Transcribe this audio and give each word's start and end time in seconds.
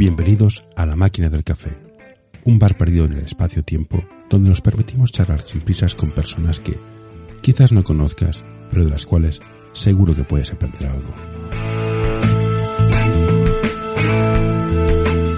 Bienvenidos 0.00 0.64
a 0.76 0.86
La 0.86 0.96
Máquina 0.96 1.28
del 1.28 1.44
Café, 1.44 1.72
un 2.46 2.58
bar 2.58 2.78
perdido 2.78 3.04
en 3.04 3.12
el 3.12 3.18
espacio-tiempo 3.18 4.02
donde 4.30 4.48
nos 4.48 4.62
permitimos 4.62 5.12
charlar 5.12 5.42
sin 5.42 5.60
prisas 5.60 5.94
con 5.94 6.10
personas 6.10 6.58
que 6.58 6.72
quizás 7.42 7.70
no 7.70 7.82
conozcas, 7.82 8.42
pero 8.70 8.84
de 8.84 8.90
las 8.90 9.04
cuales 9.04 9.42
seguro 9.74 10.14
que 10.14 10.24
puedes 10.24 10.54
aprender 10.54 10.86
algo. 10.86 11.14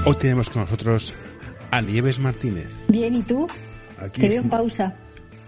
Hoy 0.07 0.15
tenemos 0.21 0.49
con 0.49 0.63
nosotros 0.63 1.13
a 1.73 1.81
Nieves 1.81 2.21
Martínez. 2.21 2.69
Bien, 2.87 3.17
¿y 3.17 3.25
tú? 3.25 3.49
Aquí. 3.99 4.21
Te 4.21 4.29
veo 4.29 4.43
en 4.43 4.49
pausa. 4.49 4.97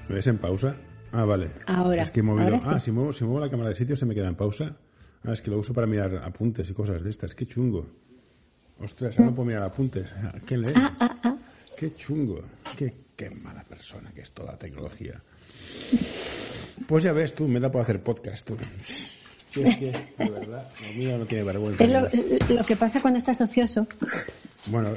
¿Me 0.08 0.16
ves 0.16 0.26
en 0.26 0.38
pausa? 0.38 0.74
Ah, 1.12 1.24
vale. 1.24 1.52
Ahora, 1.68 2.02
Es 2.02 2.10
que 2.10 2.18
he 2.18 2.24
movido... 2.24 2.46
ahora 2.46 2.60
sí. 2.60 2.68
Ah, 2.68 2.80
si 2.80 2.90
muevo, 2.90 3.12
si 3.12 3.22
muevo 3.22 3.38
la 3.38 3.48
cámara 3.48 3.68
de 3.68 3.76
sitio 3.76 3.94
se 3.94 4.06
me 4.06 4.14
queda 4.16 4.26
en 4.26 4.34
pausa. 4.34 4.76
Ah, 5.22 5.32
es 5.32 5.40
que 5.40 5.52
lo 5.52 5.58
uso 5.60 5.72
para 5.72 5.86
mirar 5.86 6.16
apuntes 6.16 6.68
y 6.68 6.74
cosas 6.74 7.04
de 7.04 7.10
estas. 7.10 7.36
Qué 7.36 7.46
chungo. 7.46 7.86
Ostras, 8.80 9.18
ahora 9.18 9.30
no 9.30 9.36
puedo 9.36 9.46
mirar 9.46 9.62
apuntes. 9.62 10.10
¿Qué 10.46 10.56
lees? 10.56 10.74
Ah, 10.76 10.92
ah, 11.00 11.16
ah. 11.22 11.36
Qué 11.76 11.94
chungo. 11.94 12.42
Qué, 12.76 12.94
qué 13.16 13.30
mala 13.30 13.64
persona 13.64 14.12
que 14.12 14.22
es 14.22 14.32
toda 14.32 14.52
la 14.52 14.58
tecnología. 14.58 15.20
Pues 16.86 17.04
ya 17.04 17.12
ves 17.12 17.34
tú, 17.34 17.48
me 17.48 17.60
da 17.60 17.70
por 17.70 17.82
hacer 17.82 18.02
podcast 18.02 18.46
tú. 18.46 18.56
Sí, 19.50 19.62
es 19.62 19.76
que, 19.76 19.92
de 20.18 20.30
verdad, 20.30 20.68
lo 20.82 20.92
mío 20.94 21.18
no 21.18 21.26
tiene 21.26 21.44
vergüenza. 21.44 21.84
Es 21.84 21.90
lo, 21.90 22.56
lo 22.56 22.64
que 22.64 22.76
pasa 22.76 23.00
cuando 23.00 23.18
estás 23.18 23.40
ocioso. 23.40 23.86
Bueno, 24.66 24.90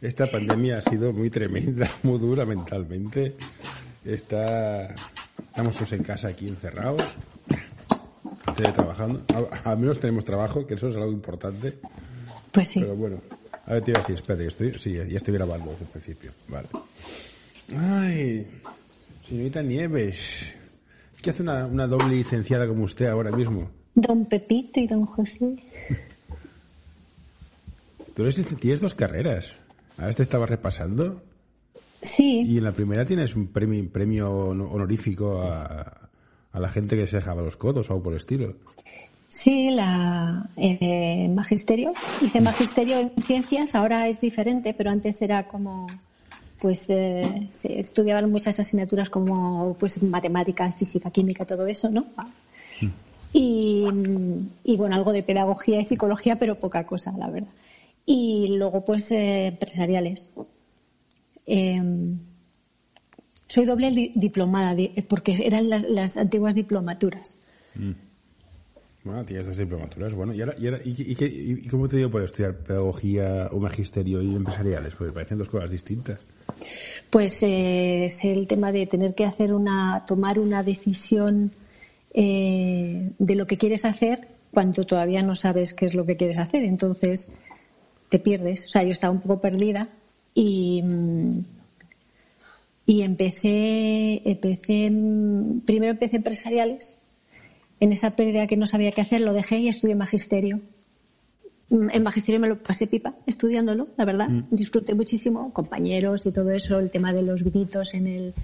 esta 0.00 0.30
pandemia 0.30 0.78
ha 0.78 0.80
sido 0.80 1.12
muy 1.12 1.30
tremenda, 1.30 1.90
muy 2.02 2.18
dura 2.18 2.46
mentalmente. 2.46 3.36
Está, 4.04 4.94
estamos 5.44 5.74
todos 5.74 5.92
en 5.92 6.02
casa 6.02 6.28
aquí 6.28 6.48
encerrados, 6.48 7.02
trabajando. 8.74 9.24
Al 9.64 9.78
menos 9.78 10.00
tenemos 10.00 10.24
trabajo, 10.24 10.66
que 10.66 10.74
eso 10.74 10.88
es 10.88 10.96
algo 10.96 11.12
importante. 11.12 11.78
Pues 12.52 12.68
sí. 12.68 12.80
Pero 12.80 12.96
bueno, 12.96 13.20
a 13.66 13.74
ver, 13.74 13.84
te 13.84 13.90
iba 13.92 13.98
a 14.00 14.02
decir, 14.02 14.16
espérate, 14.16 14.46
estoy, 14.46 14.78
sí, 14.78 14.92
ya 14.94 15.02
estoy 15.18 15.34
grabando 15.34 15.70
desde 15.70 15.84
el 15.84 15.90
principio. 15.90 16.32
Vale. 16.48 16.68
Ay, 17.76 18.46
señorita 19.28 19.62
Nieves, 19.62 20.54
¿qué 21.22 21.30
hace 21.30 21.42
una, 21.42 21.66
una 21.66 21.86
doble 21.86 22.16
licenciada 22.16 22.66
como 22.66 22.84
usted 22.84 23.06
ahora 23.06 23.30
mismo? 23.30 23.70
Don 23.94 24.24
Pepito 24.26 24.80
y 24.80 24.86
don 24.86 25.04
José. 25.06 25.56
Tú 28.14 28.22
eres, 28.22 28.34
tienes 28.58 28.80
dos 28.80 28.94
carreras. 28.94 29.52
A 29.98 30.06
ver, 30.06 30.14
te 30.14 30.22
estaba 30.22 30.46
repasando. 30.46 31.22
Sí, 32.02 32.42
Y 32.46 32.58
en 32.58 32.64
la 32.64 32.72
primera 32.72 33.04
tienes 33.04 33.36
un 33.36 33.48
premio, 33.48 33.86
premio 33.90 34.30
honor- 34.32 34.68
honorífico 34.72 35.42
a, 35.42 36.08
a 36.50 36.58
la 36.60 36.68
gente 36.70 36.96
que 36.96 37.06
se 37.06 37.16
dejaba 37.18 37.42
los 37.42 37.56
codos 37.56 37.88
o 37.90 37.92
algo 37.92 38.04
por 38.04 38.12
el 38.14 38.18
estilo. 38.18 38.54
Sí, 39.30 39.70
la 39.70 40.50
eh, 40.56 41.28
magisterio. 41.32 41.92
Hice 42.20 42.40
magisterio 42.40 42.98
en 42.98 43.22
ciencias, 43.24 43.74
ahora 43.74 44.08
es 44.08 44.20
diferente, 44.20 44.74
pero 44.74 44.90
antes 44.90 45.22
era 45.22 45.46
como, 45.46 45.86
pues, 46.60 46.90
eh, 46.90 47.46
se 47.50 47.78
estudiaban 47.78 48.30
muchas 48.30 48.58
asignaturas 48.60 49.08
como, 49.08 49.74
pues, 49.78 50.02
matemáticas, 50.02 50.74
física, 50.76 51.10
química, 51.10 51.44
todo 51.46 51.66
eso, 51.66 51.88
¿no? 51.90 52.06
Y, 53.32 53.86
y 54.64 54.76
bueno, 54.76 54.96
algo 54.96 55.12
de 55.12 55.22
pedagogía 55.22 55.80
y 55.80 55.84
psicología, 55.84 56.36
pero 56.36 56.58
poca 56.58 56.84
cosa, 56.84 57.12
la 57.16 57.30
verdad. 57.30 57.48
Y 58.04 58.56
luego, 58.56 58.84
pues, 58.84 59.12
eh, 59.12 59.46
empresariales. 59.46 60.28
Eh, 61.46 61.80
soy 63.46 63.64
doble 63.66 63.90
di- 63.92 64.12
diplomada, 64.16 64.74
di- 64.74 64.88
porque 65.08 65.36
eran 65.44 65.68
las, 65.70 65.84
las 65.84 66.16
antiguas 66.16 66.54
diplomaturas. 66.56 67.36
Bueno, 69.02 69.24
tienes 69.24 69.46
dos 69.46 69.56
diplomaturas. 69.56 70.14
Bueno, 70.14 70.34
¿y, 70.34 70.40
ahora, 70.42 70.54
y, 70.58 70.66
ahora- 70.66 70.80
y- 70.84 70.90
y 70.90 71.52
y 71.64 71.68
cómo 71.68 71.88
te 71.88 71.96
dio 71.96 72.10
por 72.10 72.22
estudiar 72.22 72.54
pedagogía 72.58 73.48
o 73.50 73.58
magisterio 73.58 74.20
y 74.20 74.34
empresariales? 74.34 74.94
Porque 74.94 75.12
parecen 75.12 75.38
dos 75.38 75.48
cosas 75.48 75.70
distintas. 75.70 76.18
Pues 77.08 77.42
eh, 77.42 78.04
es 78.04 78.24
el 78.24 78.46
tema 78.46 78.72
de 78.72 78.86
tener 78.86 79.14
que 79.14 79.24
hacer 79.24 79.54
una, 79.54 80.04
tomar 80.06 80.38
una 80.38 80.62
decisión 80.62 81.50
eh, 82.12 83.10
de 83.18 83.34
lo 83.36 83.46
que 83.46 83.56
quieres 83.56 83.84
hacer 83.86 84.28
cuando 84.52 84.84
todavía 84.84 85.22
no 85.22 85.34
sabes 85.34 85.72
qué 85.72 85.86
es 85.86 85.94
lo 85.94 86.04
que 86.04 86.16
quieres 86.16 86.38
hacer. 86.38 86.62
Entonces 86.64 87.32
te 88.10 88.18
pierdes. 88.18 88.66
O 88.66 88.70
sea, 88.70 88.82
yo 88.82 88.90
estaba 88.90 89.12
un 89.14 89.20
poco 89.20 89.40
perdida 89.40 89.88
y, 90.34 90.82
mm, 90.82 91.38
y 92.86 93.02
empecé, 93.02 94.28
empecé, 94.28 94.90
mm, 94.90 95.60
primero 95.60 95.92
empecé 95.92 96.16
empresariales. 96.16 96.96
En 97.80 97.92
esa 97.92 98.10
pérdida 98.10 98.46
que 98.46 98.56
no 98.56 98.66
sabía 98.66 98.92
qué 98.92 99.00
hacer, 99.00 99.22
lo 99.22 99.32
dejé 99.32 99.58
y 99.58 99.68
estudié 99.68 99.94
magisterio. 99.94 100.60
Mm, 101.70 101.88
En 101.92 102.02
magisterio 102.02 102.40
me 102.40 102.48
lo 102.48 102.62
pasé 102.62 102.86
pipa 102.86 103.14
estudiándolo, 103.26 103.88
la 103.96 104.04
verdad. 104.04 104.28
Disfruté 104.50 104.94
muchísimo, 104.94 105.52
compañeros 105.52 106.26
y 106.26 106.32
todo 106.32 106.50
eso, 106.50 106.78
el 106.78 106.90
tema 106.90 107.12
de 107.12 107.22
los 107.22 107.42
vinitos 107.42 107.94
en 107.94 108.06
el, 108.06 108.34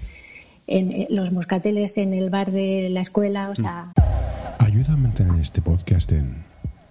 en 0.65 0.91
eh, 0.91 1.07
los 1.09 1.31
moscateles 1.31 1.97
en 1.97 2.13
el 2.13 2.29
bar 2.29 2.51
de 2.51 2.89
la 2.89 3.01
escuela, 3.01 3.49
o 3.49 3.55
sea, 3.55 3.93
Ayuda 4.59 4.93
a 4.93 4.97
mantener 4.97 5.39
este 5.39 5.61
podcast 5.61 6.11
en 6.11 6.43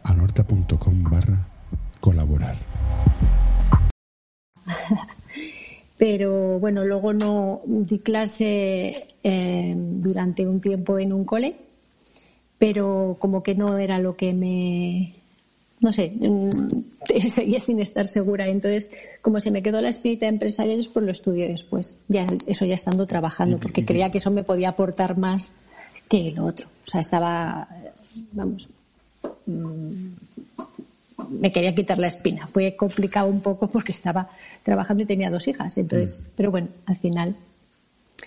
anorta.com 0.05 1.03
barra 1.11 1.47
colaborar. 2.01 2.57
pero 5.99 6.59
bueno, 6.61 6.85
luego 6.85 7.13
no 7.13 7.61
di 7.67 7.99
clase 7.99 9.03
eh, 9.23 9.75
durante 9.77 10.47
un 10.47 10.61
tiempo 10.61 10.99
en 10.99 11.13
un 11.13 11.25
cole, 11.25 11.57
pero 12.59 13.17
como 13.19 13.43
que 13.43 13.55
no 13.55 13.77
era 13.79 13.99
lo 13.99 14.17
que 14.17 14.33
me, 14.33 15.15
no 15.81 15.93
sé, 15.93 16.13
mm, 16.19 16.49
seguía 17.29 17.61
sin 17.61 17.81
estar 17.81 18.07
segura. 18.07 18.47
Entonces, 18.49 18.91
como 19.21 19.41
se 19.41 19.51
me 19.51 19.63
quedó 19.63 19.81
la 19.81 19.89
espinita 19.91 20.27
empresarial, 20.27 20.87
pues 20.93 21.05
lo 21.05 21.13
estudié 21.13 21.49
después, 21.49 21.99
ya 22.09 22.27
eso 22.47 22.65
ya 22.65 22.75
estando 22.75 23.07
trabajando, 23.07 23.59
porque 23.59 23.85
creía 23.85 24.11
que 24.11 24.19
eso 24.19 24.31
me 24.31 24.43
podía 24.45 24.71
aportar 24.71 25.17
más 25.19 25.53
que 26.09 26.33
lo 26.33 26.45
otro. 26.47 26.69
O 26.87 26.91
sea, 26.91 27.01
estaba, 27.01 27.69
vamos, 28.33 28.69
mm, 29.47 30.07
me 31.41 31.51
quería 31.51 31.75
quitar 31.75 31.99
la 31.99 32.07
espina. 32.09 32.47
Fue 32.47 32.77
complicado 32.77 33.29
un 33.29 33.41
poco 33.41 33.67
porque 33.69 33.93
estaba 33.93 34.29
trabajando 34.63 35.03
y 35.03 35.07
tenía 35.07 35.31
dos 35.31 35.49
hijas. 35.49 35.77
Entonces, 35.79 36.23
pero 36.37 36.51
bueno, 36.51 36.69
al 36.87 36.97
final 36.99 37.37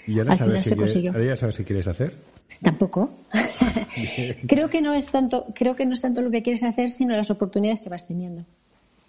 ¿Y 0.06 0.20
ahora 0.20 0.34
Al 0.34 0.38
sabes, 0.38 0.52
final 0.52 0.64
qué 0.64 0.70
se 0.70 0.76
quieres, 0.76 0.94
consiguió. 0.94 1.12
ahora 1.12 1.26
ya 1.26 1.36
sabes 1.38 1.56
qué 1.58 1.64
quieres 1.64 1.88
hacer? 1.88 2.14
tampoco. 2.62 3.10
creo 4.48 4.70
que 4.70 4.82
no 4.82 4.94
es 4.94 5.08
tanto, 5.08 5.48
creo 5.56 5.76
que 5.76 5.86
no 5.86 5.94
es 5.94 6.02
tanto 6.02 6.22
lo 6.22 6.32
que 6.32 6.42
quieres 6.42 6.64
hacer, 6.64 6.90
sino 6.90 7.16
las 7.16 7.32
oportunidades 7.32 7.82
que 7.82 7.90
vas 7.90 8.08
teniendo. 8.08 8.46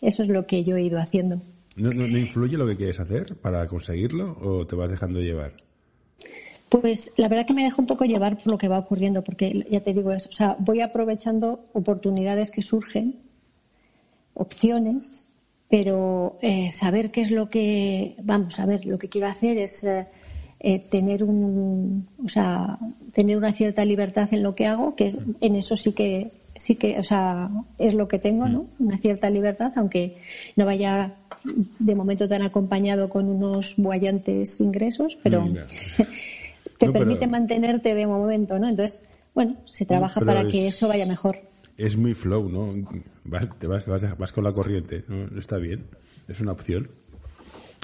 Eso 0.02 0.22
es 0.22 0.28
lo 0.28 0.46
que 0.46 0.64
yo 0.64 0.76
he 0.76 0.82
ido 0.82 0.98
haciendo. 0.98 1.40
¿No, 1.76 1.88
no, 1.90 2.06
no 2.06 2.18
influye 2.18 2.56
lo 2.56 2.66
que 2.66 2.76
quieres 2.76 3.00
hacer 3.00 3.36
para 3.36 3.66
conseguirlo 3.66 4.36
o 4.40 4.66
te 4.66 4.76
vas 4.76 4.90
dejando 4.90 5.20
llevar? 5.20 5.52
Pues 6.70 7.12
la 7.16 7.28
verdad 7.28 7.46
que 7.46 7.54
me 7.54 7.64
dejo 7.64 7.82
un 7.82 7.86
poco 7.86 8.04
llevar 8.04 8.36
por 8.36 8.52
lo 8.52 8.58
que 8.58 8.68
va 8.68 8.78
ocurriendo, 8.78 9.24
porque 9.24 9.66
ya 9.68 9.80
te 9.80 9.92
digo 9.92 10.12
eso, 10.12 10.28
o 10.28 10.32
sea, 10.32 10.56
voy 10.60 10.80
aprovechando 10.80 11.64
oportunidades 11.72 12.52
que 12.52 12.62
surgen, 12.62 13.18
opciones, 14.34 15.26
pero 15.68 16.38
eh, 16.40 16.70
saber 16.70 17.10
qué 17.10 17.22
es 17.22 17.32
lo 17.32 17.48
que, 17.48 18.14
vamos 18.22 18.60
a 18.60 18.66
ver, 18.66 18.86
lo 18.86 18.98
que 18.98 19.08
quiero 19.08 19.26
hacer 19.26 19.58
es 19.58 19.82
eh, 19.82 20.06
eh, 20.60 20.78
tener 20.78 21.24
un, 21.24 22.06
o 22.24 22.28
sea, 22.28 22.78
tener 23.14 23.36
una 23.36 23.52
cierta 23.52 23.84
libertad 23.84 24.28
en 24.32 24.42
lo 24.42 24.54
que 24.54 24.66
hago, 24.66 24.94
que 24.94 25.06
es- 25.06 25.18
en 25.40 25.56
eso 25.56 25.76
sí 25.76 25.92
que, 25.92 26.32
sí 26.54 26.76
que, 26.76 26.98
o 26.98 27.04
sea, 27.04 27.48
es 27.78 27.94
lo 27.94 28.06
que 28.08 28.18
tengo, 28.18 28.46
¿no? 28.46 28.66
Una 28.78 28.98
cierta 28.98 29.30
libertad, 29.30 29.72
aunque 29.76 30.18
no 30.56 30.66
vaya 30.66 31.14
de 31.78 31.94
momento 31.94 32.28
tan 32.28 32.42
acompañado 32.42 33.08
con 33.08 33.28
unos 33.28 33.74
buallantes 33.78 34.60
ingresos, 34.60 35.16
pero 35.22 35.42
Mm, 35.46 35.54
te 36.78 36.86
No, 36.86 36.92
pero- 36.92 36.92
permite 36.92 37.26
mantenerte 37.26 37.94
de 37.94 38.06
momento, 38.06 38.58
¿no? 38.58 38.68
Entonces, 38.68 39.00
bueno, 39.34 39.56
se 39.66 39.86
trabaja 39.86 40.20
pero 40.20 40.26
para 40.34 40.48
que 40.48 40.68
es- 40.68 40.74
eso 40.74 40.88
vaya 40.88 41.06
mejor. 41.06 41.38
Es 41.78 41.96
muy 41.96 42.12
flow, 42.14 42.50
¿no? 42.50 42.74
Vas, 43.24 43.48
te 43.58 43.66
vas, 43.66 43.86
vas, 43.86 44.18
vas 44.18 44.32
con 44.32 44.44
la 44.44 44.52
corriente, 44.52 45.04
¿no? 45.08 45.38
Está 45.38 45.56
bien. 45.56 45.86
Es 46.28 46.40
una 46.42 46.52
opción. 46.52 46.90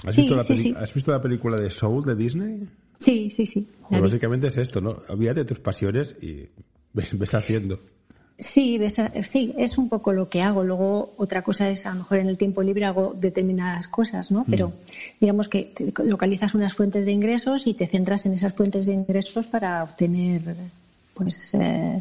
¿Has, 0.05 0.15
Sí, 0.15 0.21
visto 0.21 0.35
la 0.35 0.43
sí. 0.43 0.73
¿Has 0.77 0.93
visto 0.93 1.11
la 1.11 1.21
película 1.21 1.57
de 1.57 1.69
Soul 1.71 2.03
de 2.05 2.15
Disney? 2.15 2.67
Sí, 2.97 3.29
sí, 3.29 3.45
sí. 3.45 3.67
Pues 3.89 4.01
básicamente 4.01 4.47
es 4.47 4.57
esto, 4.57 4.81
¿no? 4.81 4.97
Olvídate 5.09 5.41
de 5.41 5.45
tus 5.45 5.59
pasiones 5.59 6.15
y 6.21 6.45
ves, 6.93 7.17
ves 7.17 7.33
haciendo. 7.33 7.79
Sí, 8.39 8.77
ves 8.77 8.99
a- 8.99 9.11
sí, 9.23 9.53
es 9.57 9.79
un 9.79 9.89
poco 9.89 10.13
lo 10.13 10.29
que 10.29 10.41
hago. 10.41 10.63
Luego, 10.63 11.13
otra 11.17 11.41
cosa 11.43 11.69
es, 11.69 11.85
a 11.87 11.91
lo 11.91 11.97
mejor 11.99 12.19
en 12.19 12.27
el 12.27 12.37
tiempo 12.37 12.61
libre 12.61 12.85
hago 12.85 13.15
determinadas 13.19 13.87
cosas, 13.87 14.29
¿no? 14.29 14.45
Pero 14.47 14.73
digamos 15.19 15.47
que 15.49 15.73
localizas 16.03 16.53
unas 16.53 16.75
fuentes 16.75 17.05
de 17.05 17.11
ingresos 17.11 17.65
y 17.65 17.73
te 17.73 17.87
centras 17.87 18.25
en 18.27 18.33
esas 18.33 18.55
fuentes 18.55 18.85
de 18.85 18.93
ingresos 18.93 19.47
para 19.47 19.83
obtener, 19.83 20.41
pues, 21.15 21.53
eh, 21.55 21.99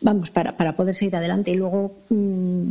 vamos, 0.00 0.30
para, 0.30 0.56
para 0.56 0.74
poder 0.74 0.94
seguir 0.94 1.16
adelante. 1.16 1.50
Y 1.50 1.56
luego, 1.56 1.94
mm, 2.08 2.68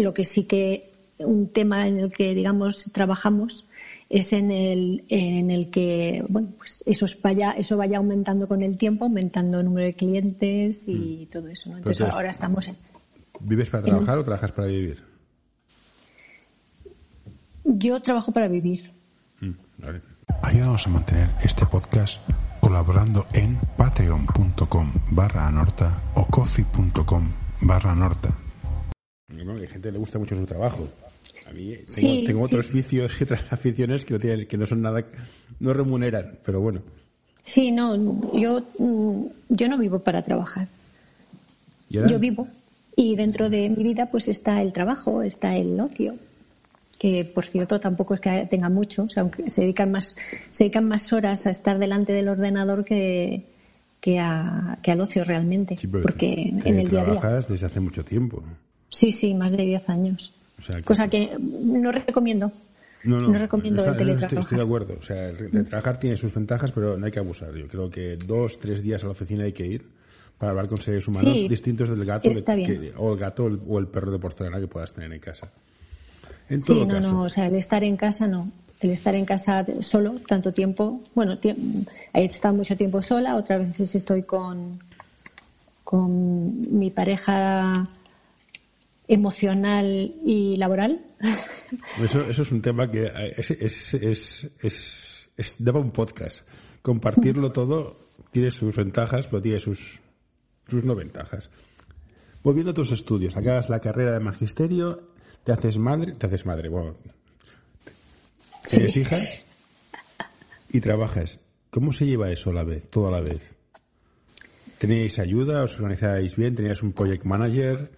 lo 0.00 0.12
que 0.12 0.24
sí 0.24 0.44
que, 0.44 0.90
un 1.18 1.48
tema 1.48 1.86
en 1.88 1.98
el 2.00 2.12
que, 2.12 2.34
digamos, 2.34 2.90
trabajamos 2.92 3.68
es 4.10 4.32
en 4.32 4.50
el, 4.50 5.04
en 5.08 5.50
el 5.50 5.70
que, 5.70 6.24
bueno, 6.28 6.48
pues 6.58 6.82
eso 6.86 7.04
es 7.06 7.20
vaya, 7.20 7.52
eso 7.52 7.76
vaya 7.76 7.98
aumentando 7.98 8.46
con 8.46 8.62
el 8.62 8.76
tiempo, 8.76 9.04
aumentando 9.06 9.58
el 9.60 9.64
número 9.64 9.86
de 9.86 9.94
clientes 9.94 10.84
y 10.86 11.26
todo 11.32 11.48
eso, 11.48 11.70
¿no? 11.70 11.78
Entonces 11.78 12.00
Entonces- 12.00 12.16
ahora 12.16 12.30
estamos 12.30 12.68
en, 12.68 12.76
¿Vives 13.40 13.68
para 13.70 13.84
trabajar 13.84 14.18
o 14.18 14.24
trabajas 14.24 14.52
para 14.52 14.68
vivir? 14.68 15.02
Yo 17.64 18.00
trabajo 18.00 18.32
para 18.32 18.48
vivir. 18.48 18.90
Mm, 19.40 19.50
vale. 19.78 20.00
Ayúdanos 20.42 20.86
a 20.86 20.90
mantener 20.90 21.30
este 21.42 21.66
podcast 21.66 22.20
colaborando 22.60 23.26
en 23.32 23.58
patreon.com 23.76 24.92
barra 25.10 25.48
anorta 25.48 26.02
o 26.14 26.24
coffee.com 26.26 27.28
barra 27.62 27.92
anorta. 27.92 28.30
Bueno, 29.28 29.52
hay 29.54 29.66
gente 29.66 29.88
que 29.88 29.92
le 29.92 29.98
gusta 29.98 30.18
mucho 30.18 30.36
su 30.36 30.46
trabajo. 30.46 30.88
A 31.46 31.52
mí 31.52 31.76
tengo, 32.24 32.42
otros 32.42 32.72
vicios 32.72 33.20
y 33.20 33.24
otras 33.24 33.44
aficiones 33.50 34.04
que 34.04 34.14
no, 34.14 34.20
tienen, 34.20 34.46
que 34.46 34.56
no 34.56 34.66
son 34.66 34.82
nada, 34.82 35.04
no 35.60 35.72
remuneran, 35.72 36.38
pero 36.44 36.60
bueno. 36.60 36.80
Sí, 37.42 37.70
no, 37.70 37.94
yo, 38.32 38.62
mm, 38.78 39.26
yo 39.50 39.68
no 39.68 39.78
vivo 39.78 39.98
para 39.98 40.22
trabajar. 40.22 40.68
Yo 41.90 42.18
vivo 42.18 42.48
y 42.96 43.16
dentro 43.16 43.50
de 43.50 43.68
mi 43.70 43.82
vida 43.82 44.06
pues 44.06 44.28
está 44.28 44.62
el 44.62 44.72
trabajo, 44.72 45.22
está 45.22 45.56
el 45.56 45.78
ocio, 45.80 46.16
que 46.98 47.24
por 47.24 47.44
cierto 47.44 47.80
tampoco 47.80 48.14
es 48.14 48.20
que 48.20 48.46
tenga 48.50 48.68
mucho, 48.68 49.04
o 49.04 49.08
sea, 49.08 49.22
aunque 49.22 49.50
se 49.50 49.62
dedican 49.62 49.90
más, 49.90 50.16
se 50.50 50.64
dedican 50.64 50.86
más 50.86 51.12
horas 51.12 51.46
a 51.46 51.50
estar 51.50 51.78
delante 51.78 52.12
del 52.12 52.28
ordenador 52.28 52.84
que, 52.84 53.44
que, 54.00 54.18
a, 54.18 54.78
que 54.82 54.92
al 54.92 55.00
ocio 55.00 55.24
realmente. 55.24 55.76
porque 56.02 56.52
en 56.64 56.78
el 56.78 56.88
día 56.88 57.02
a 57.02 57.10
día. 57.10 57.40
desde 57.48 57.66
hace 57.66 57.80
mucho 57.80 58.04
tiempo. 58.04 58.42
Sí, 58.88 59.10
sí, 59.10 59.34
más 59.34 59.56
de 59.56 59.64
10 59.64 59.88
años. 59.88 60.34
Cosa 60.84 61.08
que 61.08 61.36
no 61.38 61.92
recomiendo. 61.92 62.52
No, 63.04 63.20
no, 63.20 63.38
recomiendo 63.38 63.84
el. 63.84 64.10
Estoy, 64.10 64.56
de 64.56 64.62
acuerdo. 64.62 64.96
O 64.98 65.02
sea, 65.02 65.28
el 65.28 65.66
trabajar 65.66 65.98
tiene 65.98 66.16
sus 66.16 66.32
ventajas, 66.32 66.72
pero 66.72 66.96
no 66.96 67.04
hay 67.04 67.12
que 67.12 67.18
abusar. 67.18 67.54
Yo 67.54 67.68
creo 67.68 67.90
que 67.90 68.16
dos, 68.16 68.58
tres 68.58 68.82
días 68.82 69.02
a 69.02 69.06
la 69.06 69.12
oficina 69.12 69.44
hay 69.44 69.52
que 69.52 69.66
ir 69.66 69.86
para 70.38 70.50
hablar 70.50 70.68
con 70.68 70.80
seres 70.80 71.06
humanos 71.06 71.32
distintos 71.48 71.88
del 71.88 72.04
gato 72.04 72.28
o 72.96 73.12
el 73.12 73.18
gato 73.18 73.44
o 73.44 73.78
el, 73.78 73.86
perro 73.88 74.10
de 74.10 74.18
porcelana 74.18 74.58
que 74.58 74.66
puedas 74.66 74.92
tener 74.92 75.12
en 75.12 75.20
casa. 75.20 75.50
En 76.48 76.60
todo 76.60 76.80
sí, 76.80 76.86
no, 76.86 77.00
no, 77.00 77.22
o 77.22 77.28
sea, 77.28 77.46
el 77.46 77.54
estar 77.54 77.84
en 77.84 77.96
casa 77.96 78.26
no. 78.26 78.50
El 78.80 78.90
estar 78.90 79.14
en 79.14 79.24
casa 79.24 79.64
solo 79.80 80.20
tanto 80.26 80.52
tiempo, 80.52 81.00
bueno, 81.14 81.38
he 81.42 82.24
estado 82.24 82.54
mucho 82.54 82.76
tiempo 82.76 83.00
sola, 83.00 83.36
otras 83.36 83.66
veces 83.66 83.94
estoy 83.94 84.24
con, 84.24 84.78
con 85.84 86.60
mi 86.78 86.90
pareja 86.90 87.88
emocional 89.08 90.14
y 90.24 90.56
laboral. 90.56 91.04
Eso, 92.00 92.22
eso 92.22 92.42
es 92.42 92.52
un 92.52 92.62
tema 92.62 92.90
que 92.90 93.10
es, 93.36 93.50
es, 93.50 93.94
es, 93.94 95.28
es, 95.36 95.56
daba 95.58 95.80
un 95.80 95.90
podcast. 95.90 96.46
Compartirlo 96.82 97.50
todo 97.52 97.96
tiene 98.30 98.50
sus 98.50 98.74
ventajas, 98.76 99.26
pero 99.26 99.42
tiene 99.42 99.60
sus, 99.60 100.00
sus 100.68 100.84
no 100.84 100.94
ventajas. 100.94 101.50
Volviendo 102.42 102.72
a 102.72 102.74
tus 102.74 102.92
estudios, 102.92 103.36
acabas 103.36 103.70
la 103.70 103.80
carrera 103.80 104.12
de 104.12 104.20
magisterio, 104.20 105.10
te 105.44 105.52
haces 105.52 105.78
madre, 105.78 106.12
te 106.12 106.26
haces 106.26 106.44
madre, 106.44 106.68
bueno, 106.68 106.96
tienes 108.68 108.96
hijas 108.96 109.44
y 110.70 110.80
trabajas. 110.80 111.40
¿Cómo 111.70 111.92
se 111.92 112.06
lleva 112.06 112.30
eso 112.30 112.50
a 112.50 112.54
la 112.54 112.64
vez, 112.64 112.88
todo 112.90 113.08
a 113.08 113.10
la 113.10 113.20
vez? 113.20 113.40
¿Tenéis 114.78 115.18
ayuda? 115.18 115.62
¿Os 115.62 115.74
organizáis 115.76 116.36
bien? 116.36 116.54
¿Tenías 116.54 116.82
un 116.82 116.92
project 116.92 117.24
manager? 117.24 117.90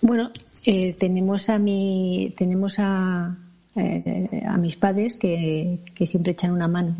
Bueno, 0.00 0.30
eh, 0.64 0.94
tenemos 0.98 1.48
a 1.48 1.58
mi, 1.58 2.34
tenemos 2.36 2.76
a, 2.78 3.36
eh, 3.76 4.42
a 4.46 4.56
mis 4.58 4.76
padres 4.76 5.16
que, 5.16 5.78
que, 5.94 6.06
siempre 6.06 6.32
echan 6.32 6.52
una 6.52 6.68
mano. 6.68 6.94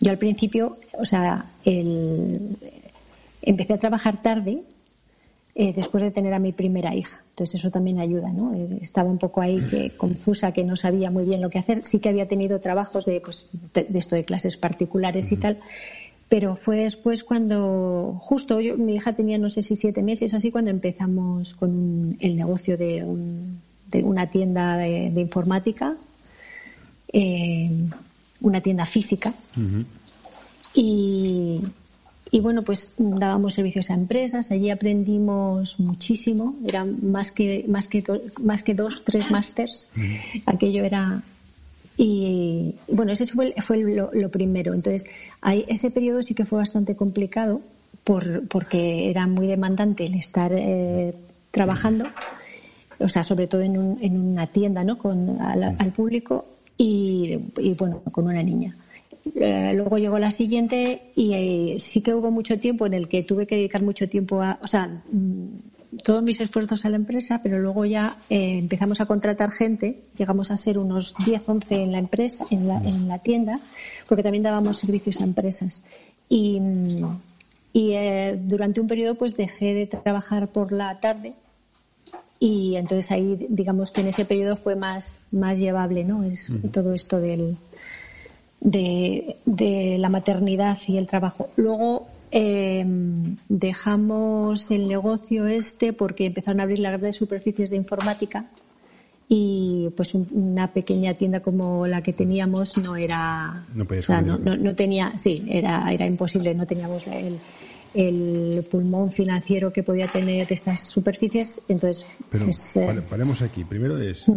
Yo 0.00 0.10
al 0.10 0.18
principio, 0.18 0.78
o 0.98 1.04
sea, 1.04 1.46
el, 1.64 2.56
empecé 3.42 3.74
a 3.74 3.78
trabajar 3.78 4.22
tarde 4.22 4.62
eh, 5.54 5.74
después 5.74 6.02
de 6.02 6.10
tener 6.10 6.32
a 6.32 6.38
mi 6.38 6.52
primera 6.52 6.94
hija. 6.94 7.20
Entonces 7.30 7.60
eso 7.60 7.70
también 7.70 8.00
ayuda, 8.00 8.30
¿no? 8.30 8.54
Estaba 8.80 9.10
un 9.10 9.18
poco 9.18 9.42
ahí 9.42 9.60
que 9.68 9.90
confusa, 9.90 10.52
que 10.52 10.64
no 10.64 10.76
sabía 10.76 11.10
muy 11.10 11.24
bien 11.24 11.42
lo 11.42 11.50
que 11.50 11.58
hacer. 11.58 11.82
Sí 11.82 11.98
que 11.98 12.08
había 12.08 12.26
tenido 12.26 12.60
trabajos 12.60 13.04
de, 13.04 13.20
pues, 13.20 13.48
de, 13.74 13.86
esto 13.98 14.16
de 14.16 14.24
clases 14.24 14.56
particulares 14.56 15.30
y 15.30 15.36
tal, 15.36 15.58
pero 16.32 16.56
fue 16.56 16.76
después 16.76 17.24
cuando, 17.24 18.18
justo 18.22 18.58
yo, 18.58 18.78
mi 18.78 18.94
hija 18.94 19.12
tenía 19.12 19.36
no 19.36 19.50
sé 19.50 19.62
si 19.62 19.76
siete 19.76 20.02
meses 20.02 20.32
o 20.32 20.38
así, 20.38 20.50
cuando 20.50 20.70
empezamos 20.70 21.52
con 21.52 22.16
el 22.20 22.36
negocio 22.36 22.78
de, 22.78 23.04
una 24.02 24.30
tienda 24.30 24.78
de, 24.78 25.12
informática, 25.20 25.94
eh, 27.12 27.70
una 28.40 28.62
tienda 28.62 28.86
física. 28.86 29.34
Y, 30.72 31.60
bueno, 32.40 32.62
pues 32.62 32.92
dábamos 32.96 33.52
servicios 33.52 33.90
a 33.90 33.94
empresas, 33.94 34.50
allí 34.50 34.70
aprendimos 34.70 35.78
muchísimo, 35.78 36.56
eran 36.66 37.12
más 37.12 37.30
que, 37.30 37.66
más 37.68 37.88
que, 37.88 38.02
más 38.40 38.62
que 38.62 38.72
dos, 38.72 39.02
tres 39.04 39.30
másters, 39.30 39.90
aquello 40.46 40.82
era 40.82 41.22
y 41.96 42.74
bueno, 42.88 43.12
ese 43.12 43.26
fue, 43.26 43.54
fue 43.60 43.78
lo, 43.78 44.28
primero. 44.30 44.74
Entonces, 44.74 45.04
hay, 45.40 45.64
ese 45.68 45.90
periodo 45.90 46.22
sí 46.22 46.34
que 46.34 46.44
fue 46.44 46.58
bastante 46.58 46.96
complicado 46.96 47.60
por, 48.04 48.46
porque 48.48 49.10
era 49.10 49.26
muy 49.26 49.46
demandante 49.46 50.06
el 50.06 50.14
estar 50.14 50.52
eh, 50.54 51.14
trabajando, 51.50 52.06
o 52.98 53.08
sea, 53.08 53.22
sobre 53.22 53.46
todo 53.46 53.60
en, 53.60 53.78
un, 53.78 53.98
en 54.00 54.18
una 54.18 54.46
tienda, 54.46 54.84
¿no? 54.84 54.98
Con, 54.98 55.40
al, 55.40 55.92
público 55.92 56.46
y, 56.76 57.38
y, 57.58 57.74
bueno, 57.74 58.00
con 58.10 58.26
una 58.26 58.42
niña. 58.42 58.74
Eh, 59.36 59.72
luego 59.74 59.98
llegó 59.98 60.18
la 60.18 60.32
siguiente 60.32 61.10
y 61.14 61.32
eh, 61.34 61.76
sí 61.78 62.00
que 62.00 62.12
hubo 62.12 62.30
mucho 62.30 62.58
tiempo 62.58 62.86
en 62.86 62.94
el 62.94 63.06
que 63.06 63.22
tuve 63.22 63.46
que 63.46 63.54
dedicar 63.54 63.82
mucho 63.82 64.08
tiempo 64.08 64.42
a, 64.42 64.58
o 64.60 64.66
sea, 64.66 64.88
mm, 64.88 65.46
todos 66.02 66.22
mis 66.22 66.40
esfuerzos 66.40 66.84
a 66.84 66.90
la 66.90 66.96
empresa, 66.96 67.40
pero 67.42 67.58
luego 67.58 67.84
ya 67.84 68.16
eh, 68.28 68.58
empezamos 68.58 69.00
a 69.00 69.06
contratar 69.06 69.50
gente, 69.50 70.02
llegamos 70.16 70.50
a 70.50 70.56
ser 70.56 70.78
unos 70.78 71.14
10, 71.24 71.48
11 71.48 71.74
en 71.74 71.92
la 71.92 71.98
empresa, 71.98 72.46
en 72.50 72.68
la, 72.68 72.78
en 72.78 73.08
la 73.08 73.18
tienda, 73.18 73.60
porque 74.08 74.22
también 74.22 74.42
dábamos 74.42 74.78
servicios 74.78 75.20
a 75.20 75.24
empresas. 75.24 75.82
Y, 76.28 76.60
y 77.72 77.92
eh, 77.92 78.38
durante 78.42 78.80
un 78.80 78.88
periodo 78.88 79.14
pues 79.14 79.36
dejé 79.36 79.74
de 79.74 79.86
trabajar 79.86 80.48
por 80.48 80.72
la 80.72 80.98
tarde 81.00 81.34
y 82.38 82.74
entonces 82.74 83.10
ahí 83.12 83.46
digamos 83.48 83.92
que 83.92 84.00
en 84.00 84.08
ese 84.08 84.24
periodo 84.24 84.56
fue 84.56 84.74
más, 84.74 85.20
más 85.30 85.58
llevable, 85.58 86.02
¿no? 86.02 86.24
Es 86.24 86.50
todo 86.72 86.92
esto 86.92 87.20
del, 87.20 87.56
de, 88.60 89.36
de 89.44 89.96
la 89.98 90.08
maternidad 90.08 90.76
y 90.88 90.96
el 90.96 91.06
trabajo. 91.06 91.50
Luego 91.54 92.08
eh, 92.34 92.82
dejamos 93.48 94.70
el 94.70 94.88
negocio 94.88 95.46
este 95.46 95.92
porque 95.92 96.26
empezaron 96.26 96.60
a 96.60 96.62
abrir 96.62 96.78
las 96.78 96.92
grandes 96.92 97.16
superficies 97.16 97.68
de 97.70 97.76
informática 97.76 98.46
y 99.28 99.90
pues 99.96 100.14
una 100.14 100.72
pequeña 100.72 101.12
tienda 101.14 101.40
como 101.40 101.86
la 101.86 102.02
que 102.02 102.14
teníamos 102.14 102.78
no 102.78 102.96
era 102.96 103.64
no, 103.74 103.84
o 103.84 104.02
sea, 104.02 104.22
no, 104.22 104.38
no, 104.38 104.74
tenía 104.74 105.12
sí 105.18 105.44
era 105.46 105.92
era 105.92 106.06
imposible 106.06 106.54
no 106.54 106.66
teníamos 106.66 107.06
el, 107.06 107.38
el 107.94 108.66
pulmón 108.70 109.12
financiero 109.12 109.70
que 109.70 109.82
podía 109.82 110.06
tener 110.06 110.50
estas 110.50 110.88
superficies 110.88 111.60
entonces 111.68 112.06
pero 112.30 112.46
pues, 112.46 112.76
eh, 112.78 113.02
paremos 113.08 113.42
aquí 113.42 113.62
primero 113.64 113.98
es 113.98 114.26
mm. 114.26 114.36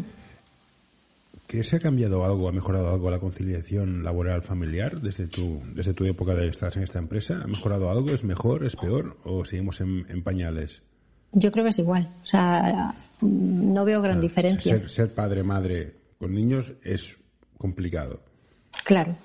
¿Que 1.48 1.64
se 1.64 1.76
ha 1.76 1.80
cambiado 1.80 2.26
algo, 2.26 2.50
ha 2.50 2.52
mejorado 2.52 2.90
algo 2.90 3.10
la 3.10 3.20
conciliación 3.20 4.04
laboral 4.04 4.42
familiar 4.42 5.00
desde 5.00 5.28
tu, 5.28 5.62
desde 5.74 5.94
tu 5.94 6.06
época 6.06 6.34
de 6.34 6.48
estar 6.48 6.76
en 6.76 6.84
esta 6.84 7.00
empresa? 7.00 7.42
¿Ha 7.44 7.48
mejorado 7.48 7.90
algo? 7.90 8.10
¿Es 8.10 8.24
mejor? 8.24 8.66
¿Es 8.66 8.76
peor? 8.76 9.18
¿O 9.24 9.46
seguimos 9.46 9.80
en, 9.82 10.24
pañales? 10.24 10.82
Yo 11.32 11.52
creo 11.52 11.66
que 11.66 11.70
es 11.70 11.80
igual. 11.80 12.12
O 12.24 12.26
sea, 12.26 12.96
no 13.22 13.86
veo 13.86 14.02
gran 14.02 14.22
diferencia. 14.22 14.72
Ser, 14.72 14.90
ser 14.90 15.14
padre, 15.14 15.44
madre 15.44 15.96
con 16.18 16.34
niños 16.34 16.74
es 16.84 17.16
complicado. 17.58 18.22
Claro 18.84 19.16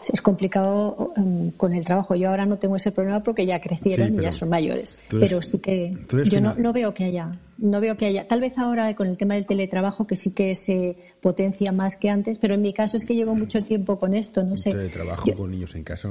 es 0.00 0.22
complicado 0.22 1.12
um, 1.16 1.50
con 1.52 1.72
el 1.72 1.84
trabajo. 1.84 2.14
Yo 2.14 2.30
ahora 2.30 2.46
no 2.46 2.58
tengo 2.58 2.76
ese 2.76 2.92
problema 2.92 3.22
porque 3.22 3.46
ya 3.46 3.60
crecieron 3.60 4.14
y 4.14 4.22
ya 4.22 4.32
son 4.32 4.48
mayores. 4.48 4.96
pero 5.10 5.42
sí 5.42 5.58
que 5.58 5.96
yo 6.30 6.40
no, 6.40 6.54
no, 6.54 6.72
veo 6.72 6.94
que 6.94 7.04
haya, 7.04 7.38
no 7.58 7.80
veo 7.80 7.96
que 7.96 8.06
haya. 8.06 8.26
Tal 8.28 8.40
vez 8.40 8.56
ahora 8.58 8.94
con 8.94 9.08
el 9.08 9.16
tema 9.16 9.34
del 9.34 9.46
teletrabajo 9.46 10.06
que 10.06 10.16
sí 10.16 10.30
que 10.30 10.54
se 10.54 10.96
potencia 11.20 11.72
más 11.72 11.96
que 11.96 12.10
antes, 12.10 12.38
pero 12.38 12.54
en 12.54 12.62
mi 12.62 12.72
caso 12.72 12.96
es 12.96 13.04
que 13.04 13.14
llevo 13.14 13.34
mucho 13.34 13.62
tiempo 13.64 13.98
con 13.98 14.14
esto, 14.14 14.42
no 14.44 14.56
sé. 14.56 14.70
Teletrabajo 14.70 15.34
con 15.34 15.50
niños 15.50 15.74
en 15.74 15.84
casa, 15.84 16.10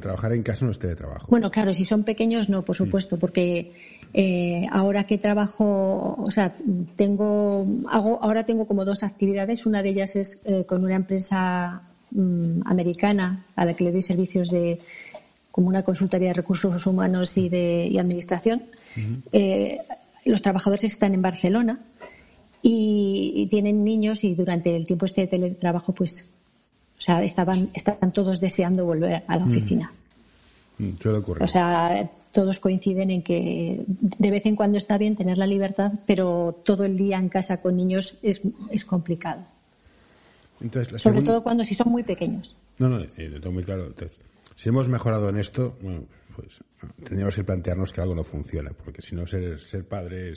trabajar 0.00 0.32
en 0.32 0.42
casa 0.42 0.64
no 0.64 0.70
es 0.70 0.78
teletrabajo. 0.78 1.26
Bueno, 1.28 1.50
claro, 1.50 1.72
si 1.72 1.84
son 1.84 2.04
pequeños 2.04 2.48
no, 2.48 2.64
por 2.64 2.74
mm. 2.74 2.78
supuesto, 2.78 3.18
porque 3.18 3.72
eh, 4.14 4.64
ahora 4.70 5.04
que 5.04 5.18
trabajo, 5.18 6.16
o 6.18 6.30
sea, 6.30 6.56
tengo, 6.96 7.66
hago, 7.88 8.18
ahora 8.22 8.44
tengo 8.44 8.66
como 8.66 8.84
dos 8.84 9.02
actividades. 9.02 9.66
Una 9.66 9.82
de 9.82 9.90
ellas 9.90 10.16
es 10.16 10.40
eh, 10.44 10.64
con 10.66 10.84
una 10.84 10.96
empresa 10.96 11.91
Mm, 12.14 12.60
americana 12.66 13.46
a 13.56 13.64
la 13.64 13.72
que 13.72 13.84
le 13.84 13.92
doy 13.92 14.02
servicios 14.02 14.50
de 14.50 14.78
como 15.50 15.68
una 15.68 15.82
consultoría 15.82 16.28
de 16.28 16.34
recursos 16.34 16.86
humanos 16.86 17.38
y 17.38 17.48
de 17.48 17.96
administración. 17.98 18.64
Eh, 19.32 19.78
los 20.26 20.42
trabajadores 20.42 20.84
están 20.84 21.14
en 21.14 21.22
Barcelona 21.22 21.78
y, 22.60 23.46
tienen 23.50 23.82
niños 23.82 24.24
y 24.24 24.34
durante 24.34 24.76
el 24.76 24.84
tiempo 24.84 25.06
este 25.06 25.22
de 25.22 25.26
teletrabajo, 25.28 25.94
pues, 25.94 26.26
o 26.98 27.00
sea, 27.00 27.22
estaban, 27.22 27.70
estaban 27.72 28.12
todos 28.12 28.40
deseando 28.40 28.84
volver 28.84 29.22
a 29.26 29.36
la 29.36 29.44
oficina. 29.44 29.90
O 31.44 31.48
sea, 31.48 32.10
todos 32.30 32.60
coinciden 32.60 33.10
en 33.10 33.22
que 33.22 33.84
de 33.86 34.30
vez 34.30 34.44
en 34.44 34.56
cuando 34.56 34.76
está 34.76 34.98
bien 34.98 35.16
tener 35.16 35.38
la 35.38 35.46
libertad, 35.46 35.92
pero 36.06 36.60
todo 36.62 36.84
el 36.84 36.96
día 36.96 37.16
en 37.16 37.30
casa 37.30 37.58
con 37.58 37.76
niños 37.76 38.18
es, 38.22 38.42
es 38.70 38.84
complicado. 38.84 39.44
Sobre 40.96 41.22
todo 41.22 41.42
cuando 41.42 41.64
si 41.64 41.74
son 41.74 41.90
muy 41.90 42.02
pequeños. 42.02 42.56
No, 42.78 42.88
no, 42.88 43.00
eh, 43.00 43.28
lo 43.28 43.40
tengo 43.40 43.52
muy 43.52 43.64
claro. 43.64 43.86
Entonces, 43.86 44.16
si 44.56 44.68
hemos 44.68 44.88
mejorado 44.88 45.28
en 45.28 45.38
esto, 45.38 45.76
bueno, 45.82 46.06
pues 46.34 46.60
tendríamos 47.04 47.34
que 47.34 47.44
plantearnos 47.44 47.92
que 47.92 48.00
algo 48.00 48.14
no 48.14 48.24
funciona, 48.24 48.70
porque 48.70 49.02
si 49.02 49.14
no, 49.14 49.26
ser, 49.26 49.60
ser 49.60 49.86
padre 49.86 50.32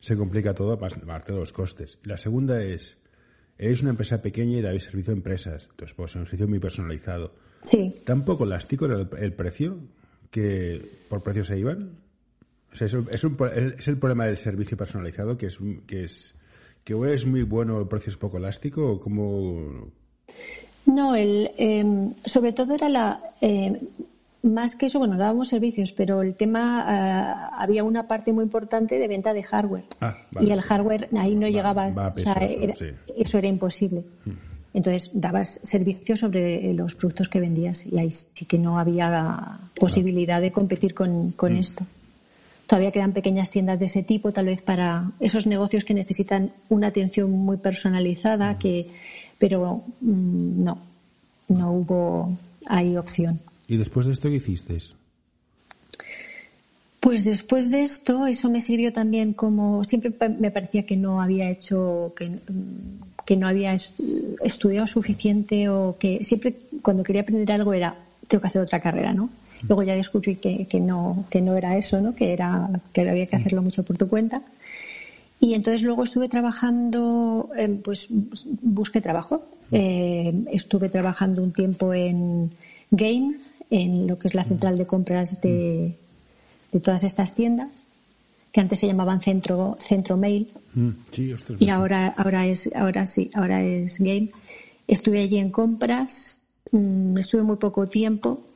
se 0.00 0.16
complica 0.16 0.54
todo 0.54 0.72
aparte 0.72 1.32
de 1.32 1.38
los 1.38 1.52
costes. 1.52 1.98
La 2.04 2.16
segunda 2.16 2.62
es, 2.62 2.98
es 3.58 3.82
una 3.82 3.90
empresa 3.90 4.22
pequeña 4.22 4.58
y 4.58 4.62
dais 4.62 4.84
servicio 4.84 5.12
a 5.12 5.16
empresas, 5.16 5.68
entonces 5.70 5.94
pues 5.96 6.12
es 6.12 6.16
un 6.16 6.26
servicio 6.26 6.48
muy 6.48 6.58
personalizado. 6.58 7.34
Sí. 7.62 8.02
¿Tampoco 8.04 8.44
elástico 8.44 8.86
era 8.86 9.08
el, 9.18 9.32
precio? 9.32 9.80
¿Que 10.30 10.80
por 11.08 11.22
precio 11.22 11.44
se 11.44 11.58
iban? 11.58 11.98
O 12.72 12.76
sea, 12.76 12.86
es, 12.86 12.94
es, 12.94 13.24
es, 13.24 13.88
el 13.88 13.98
problema 13.98 14.26
del 14.26 14.36
servicio 14.36 14.76
personalizado, 14.76 15.36
que 15.36 15.46
es, 15.46 15.58
que 15.86 16.04
es 16.04 16.35
que 16.86 16.94
es 17.12 17.26
muy 17.26 17.42
bueno, 17.42 17.80
el 17.80 17.88
precio 17.88 18.10
es 18.10 18.16
poco 18.16 18.36
elástico, 18.36 18.92
o 18.92 19.00
cómo... 19.00 19.90
No, 20.86 21.16
el, 21.16 21.50
em, 21.58 22.14
sobre 22.24 22.52
todo 22.52 22.74
era 22.74 22.88
la... 22.88 23.20
Em, 23.40 23.76
más 24.44 24.76
que 24.76 24.86
eso, 24.86 25.00
bueno, 25.00 25.18
dábamos 25.18 25.48
servicios, 25.48 25.90
pero 25.90 26.22
el 26.22 26.36
tema, 26.36 26.84
ah, 26.86 27.50
había 27.58 27.82
una 27.82 28.06
parte 28.06 28.32
muy 28.32 28.44
importante 28.44 29.00
de 29.00 29.08
venta 29.08 29.34
de 29.34 29.42
hardware. 29.42 29.82
Ah, 30.00 30.16
y 30.40 30.52
el 30.52 30.62
hardware, 30.62 31.08
ahí 31.18 31.34
no 31.34 31.48
llegabas, 31.48 31.96
o 31.96 32.18
sea, 32.20 32.34
eso 33.16 33.38
era 33.38 33.48
imposible. 33.48 34.04
Mm. 34.24 34.30
Entonces, 34.74 35.10
dabas 35.12 35.58
servicios 35.64 36.20
sobre 36.20 36.72
los 36.72 36.94
productos 36.94 37.28
que 37.28 37.40
vendías 37.40 37.84
y 37.84 37.98
ahí 37.98 38.12
sí 38.12 38.44
que 38.44 38.58
no 38.58 38.78
había 38.78 39.58
posibilidad 39.74 40.40
de 40.40 40.52
competir 40.52 40.94
con, 40.94 41.32
con 41.32 41.54
mm. 41.54 41.56
esto. 41.56 41.84
Todavía 42.66 42.90
quedan 42.90 43.12
pequeñas 43.12 43.50
tiendas 43.50 43.78
de 43.78 43.86
ese 43.86 44.02
tipo, 44.02 44.32
tal 44.32 44.46
vez 44.46 44.60
para 44.60 45.12
esos 45.20 45.46
negocios 45.46 45.84
que 45.84 45.94
necesitan 45.94 46.52
una 46.68 46.88
atención 46.88 47.30
muy 47.30 47.58
personalizada, 47.58 48.58
que, 48.58 48.88
pero 49.38 49.84
mm, 50.00 50.64
no, 50.64 50.78
no 51.48 51.72
hubo 51.72 52.36
ahí 52.66 52.96
opción. 52.96 53.38
¿Y 53.68 53.76
después 53.76 54.06
de 54.06 54.12
esto 54.12 54.28
qué 54.28 54.36
hiciste? 54.36 54.78
Pues 57.00 57.22
después 57.22 57.70
de 57.70 57.82
esto, 57.82 58.26
eso 58.26 58.50
me 58.50 58.60
sirvió 58.60 58.92
también 58.92 59.32
como 59.32 59.84
siempre 59.84 60.12
me 60.40 60.50
parecía 60.50 60.84
que 60.84 60.96
no 60.96 61.20
había 61.20 61.48
hecho, 61.48 62.12
que, 62.16 62.40
que 63.24 63.36
no 63.36 63.46
había 63.46 63.76
estudiado 64.42 64.88
suficiente 64.88 65.68
o 65.68 65.96
que 66.00 66.24
siempre 66.24 66.56
cuando 66.82 67.04
quería 67.04 67.22
aprender 67.22 67.52
algo 67.52 67.74
era 67.74 67.96
tengo 68.26 68.40
que 68.40 68.48
hacer 68.48 68.62
otra 68.62 68.80
carrera, 68.80 69.12
¿no? 69.12 69.30
Luego 69.68 69.82
ya 69.82 69.94
descubrí 69.94 70.36
que, 70.36 70.66
que, 70.66 70.80
no, 70.80 71.24
que 71.30 71.40
no 71.40 71.56
era 71.56 71.76
eso, 71.76 72.00
¿no? 72.00 72.14
que, 72.14 72.32
era, 72.32 72.68
que 72.92 73.08
había 73.08 73.26
que 73.26 73.36
hacerlo 73.36 73.62
mucho 73.62 73.82
por 73.82 73.96
tu 73.96 74.08
cuenta. 74.08 74.42
Y 75.40 75.54
entonces 75.54 75.82
luego 75.82 76.04
estuve 76.04 76.28
trabajando, 76.28 77.50
pues 77.84 78.08
busqué 78.62 79.00
trabajo. 79.00 79.44
Eh, 79.70 80.32
estuve 80.52 80.88
trabajando 80.88 81.42
un 81.42 81.52
tiempo 81.52 81.92
en 81.92 82.50
Game, 82.90 83.36
en 83.70 84.06
lo 84.06 84.18
que 84.18 84.28
es 84.28 84.34
la 84.34 84.44
central 84.44 84.78
de 84.78 84.86
compras 84.86 85.40
de, 85.40 85.96
de 86.72 86.80
todas 86.80 87.04
estas 87.04 87.34
tiendas, 87.34 87.84
que 88.52 88.60
antes 88.60 88.78
se 88.78 88.86
llamaban 88.86 89.20
Centro, 89.20 89.76
Centro 89.78 90.16
Mail. 90.16 90.48
Mm, 90.74 90.90
y 91.58 91.68
ahora, 91.68 92.14
ahora 92.16 92.46
es, 92.46 92.70
ahora 92.74 93.04
sí, 93.04 93.30
ahora 93.34 93.62
es 93.62 93.98
Game. 93.98 94.30
Estuve 94.88 95.20
allí 95.20 95.38
en 95.38 95.50
compras, 95.50 96.40
mm, 96.70 97.18
estuve 97.18 97.42
muy 97.42 97.56
poco 97.56 97.86
tiempo, 97.86 98.40
Mm. 98.40 98.55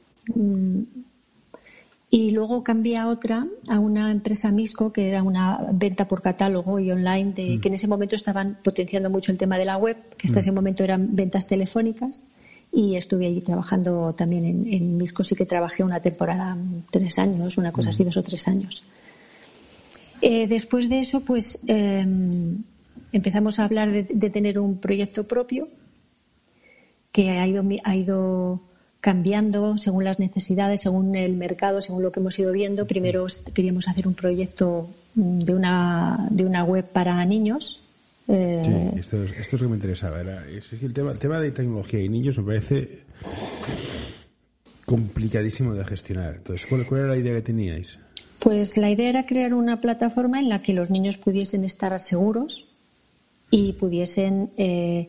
Y 2.13 2.33
luego 2.33 2.65
cambié 2.65 2.97
a 2.97 3.07
otra, 3.07 3.47
a 3.69 3.79
una 3.79 4.11
empresa 4.11 4.51
Misco, 4.51 4.93
que 4.93 5.09
era 5.09 5.23
una 5.23 5.69
venta 5.73 6.09
por 6.09 6.21
catálogo 6.21 6.81
y 6.81 6.91
online, 6.91 7.33
de, 7.33 7.57
mm. 7.57 7.61
que 7.61 7.69
en 7.69 7.75
ese 7.75 7.87
momento 7.87 8.17
estaban 8.17 8.59
potenciando 8.65 9.09
mucho 9.09 9.31
el 9.31 9.39
tema 9.39 9.57
de 9.59 9.65
la 9.65 9.77
web, 9.77 9.97
que 10.17 10.27
hasta 10.27 10.41
mm. 10.41 10.43
ese 10.43 10.53
momento 10.53 10.83
eran 10.83 11.15
ventas 11.15 11.47
telefónicas. 11.47 12.27
Y 12.73 12.97
estuve 12.97 13.27
allí 13.27 13.41
trabajando 13.41 14.13
también 14.17 14.45
en, 14.45 14.97
Misco, 14.97 15.23
sí 15.23 15.37
que 15.37 15.47
trabajé 15.47 15.85
una 15.85 16.01
temporada, 16.01 16.57
tres 16.91 17.17
años, 17.21 17.57
una 17.59 17.71
cosa 17.71 17.91
así, 17.91 18.03
dos 18.03 18.17
o 18.17 18.23
tres 18.25 18.47
años. 18.49 18.83
Eh, 20.21 20.49
después 20.49 20.89
de 20.89 20.99
eso, 20.99 21.21
pues 21.21 21.61
em, 21.67 22.59
empezamos 23.13 23.61
a 23.61 23.65
hablar 23.65 23.91
de, 23.91 24.03
de, 24.03 24.31
tener 24.31 24.59
un 24.59 24.79
proyecto 24.79 25.27
propio 25.27 25.69
que 27.13 27.31
ha 27.31 27.47
ido, 27.47 27.65
ha 27.85 27.97
ido 27.97 28.61
cambiando 29.01 29.77
según 29.77 30.05
las 30.05 30.19
necesidades, 30.19 30.83
según 30.83 31.17
el 31.17 31.37
mercado, 31.37 31.81
según 31.81 32.03
lo 32.03 32.13
que 32.13 32.21
hemos 32.21 32.39
ido 32.39 32.53
viendo. 32.53 32.87
Primero 32.87 33.27
queríamos 33.55 33.89
hacer 33.89 34.07
un 34.07 34.15
proyecto 34.15 34.89
mm, 35.15 35.41
de 35.41 35.55
una, 35.55 36.29
de 36.31 36.45
una 36.45 36.65
web 36.65 36.87
para 36.87 37.25
niños. 37.25 37.83
Eh, 38.29 38.63
sí, 38.65 39.01
esto 39.01 39.25
es, 39.25 39.53
lo 39.53 39.59
que 39.59 39.69
me 39.69 39.77
interesaba. 39.77 40.21
Era, 40.21 40.45
el, 40.47 40.93
tema, 40.93 41.13
el 41.13 41.19
tema 41.19 41.41
de 41.41 41.51
tecnología 41.51 42.01
y 42.01 42.09
niños 42.09 42.39
me 42.39 42.45
parece 42.45 43.01
complicadísimo 44.85 45.75
de 45.75 45.85
gestionar. 45.85 46.37
Entonces, 46.37 46.67
¿cuál, 46.69 46.87
¿cuál, 46.87 47.01
era 47.01 47.11
la 47.11 47.17
idea 47.17 47.35
que 47.35 47.43
teníais? 47.43 47.99
Pues 48.39 48.77
la 48.77 48.91
idea 48.91 49.09
era 49.09 49.27
crear 49.27 49.55
una 49.55 49.81
plataforma 49.81 50.39
en 50.39 50.49
la 50.49 50.63
que 50.63 50.73
los 50.73 50.91
niños 50.91 51.19
pudiesen 51.19 51.65
estar 51.65 51.99
seguros 52.01 52.69
y 53.51 53.73
pudiesen 53.75 54.51
eh, 54.57 55.09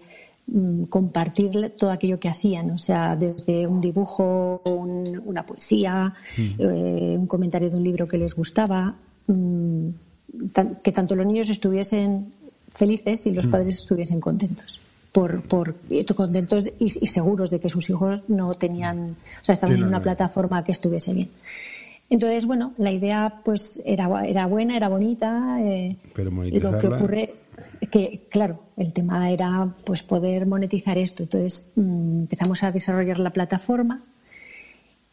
compartir 0.90 1.74
todo 1.78 1.92
aquello 1.92 2.20
que 2.20 2.28
hacían, 2.28 2.72
o 2.72 2.78
sea, 2.78 3.16
desde 3.16 3.66
un 3.66 3.80
dibujo, 3.80 4.62
una 4.66 5.46
poesía, 5.46 6.14
eh, 6.38 7.16
un 7.18 7.28
comentario 7.28 7.70
de 7.70 7.78
un 7.78 7.84
libro 7.84 8.08
que 8.08 8.18
les 8.18 8.36
gustaba, 8.36 8.96
mm, 9.28 9.88
que 10.84 10.92
tanto 10.92 11.16
los 11.16 11.26
niños 11.26 11.50
estuviesen 11.50 12.34
felices 12.74 13.26
y 13.26 13.32
los 13.32 13.48
padres 13.48 13.80
estuviesen 13.80 14.20
contentos. 14.20 14.80
Por, 15.12 15.42
por 15.42 15.76
contentos 16.16 16.66
y, 16.80 16.90
seguros 16.90 17.50
de 17.50 17.60
que 17.60 17.68
sus 17.68 17.90
hijos 17.90 18.22
no 18.30 18.54
tenían, 18.54 19.18
o 19.42 19.44
sea, 19.44 19.54
estaban 19.54 19.76
en 19.76 19.84
una 19.84 20.02
plataforma 20.02 20.64
que 20.64 20.72
estuviese 20.72 21.14
bien. 21.14 21.30
Entonces, 22.10 22.46
bueno, 22.46 22.74
la 22.78 22.92
idea 22.92 23.42
pues 23.44 23.82
era, 23.86 24.26
era 24.26 24.46
buena, 24.46 24.78
era 24.78 24.88
bonita. 24.88 25.58
Eh, 25.62 25.98
Pero 26.14 26.32
lo 26.32 26.78
que 26.78 26.88
ocurre 26.88 27.34
que, 27.92 28.26
claro, 28.30 28.64
el 28.78 28.94
tema 28.94 29.30
era 29.30 29.68
pues 29.84 30.02
poder 30.02 30.48
monetizar 30.48 30.98
esto. 30.98 31.24
Entonces 31.24 31.72
mm, 31.76 32.14
empezamos 32.14 32.64
a 32.64 32.72
desarrollar 32.72 33.20
la 33.20 33.30
plataforma 33.30 34.02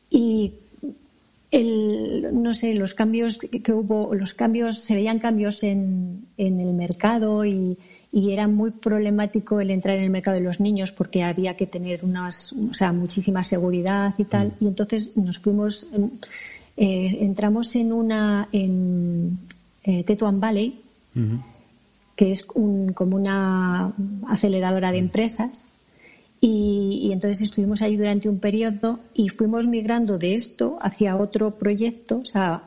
y 0.08 0.54
el, 1.50 2.28
no 2.32 2.54
sé, 2.54 2.74
los 2.74 2.94
cambios 2.94 3.38
que 3.38 3.72
hubo, 3.72 4.14
los 4.14 4.34
cambios, 4.34 4.78
se 4.78 4.94
veían 4.94 5.18
cambios 5.18 5.62
en, 5.62 6.26
en 6.36 6.60
el 6.60 6.72
mercado 6.74 7.44
y, 7.44 7.76
y, 8.12 8.32
era 8.32 8.48
muy 8.48 8.70
problemático 8.70 9.60
el 9.60 9.70
entrar 9.70 9.96
en 9.96 10.04
el 10.04 10.10
mercado 10.10 10.36
de 10.36 10.42
los 10.42 10.60
niños 10.60 10.92
porque 10.92 11.22
había 11.22 11.56
que 11.56 11.66
tener 11.66 12.04
unas, 12.04 12.52
o 12.52 12.74
sea, 12.74 12.92
muchísima 12.92 13.42
seguridad 13.44 14.14
y 14.18 14.24
tal. 14.24 14.48
Mm. 14.60 14.64
Y 14.64 14.68
entonces 14.68 15.16
nos 15.16 15.38
fuimos, 15.38 15.88
eh, 16.76 17.18
entramos 17.20 17.74
en 17.76 17.92
una, 17.92 18.48
en 18.52 19.38
eh, 19.84 20.04
Tetuan 20.04 20.40
Valley, 20.40 20.80
que 22.18 22.32
es 22.32 22.44
como 22.44 23.14
una 23.14 23.94
aceleradora 24.26 24.90
de 24.90 24.98
empresas. 24.98 25.70
Y, 26.40 27.10
entonces 27.12 27.42
estuvimos 27.42 27.80
ahí 27.80 27.96
durante 27.96 28.28
un 28.28 28.40
periodo 28.40 28.98
y 29.14 29.28
fuimos 29.28 29.68
migrando 29.68 30.18
de 30.18 30.34
esto 30.34 30.78
hacia 30.80 31.16
otro 31.16 31.54
proyecto. 31.54 32.18
O 32.18 32.24
sea, 32.24 32.64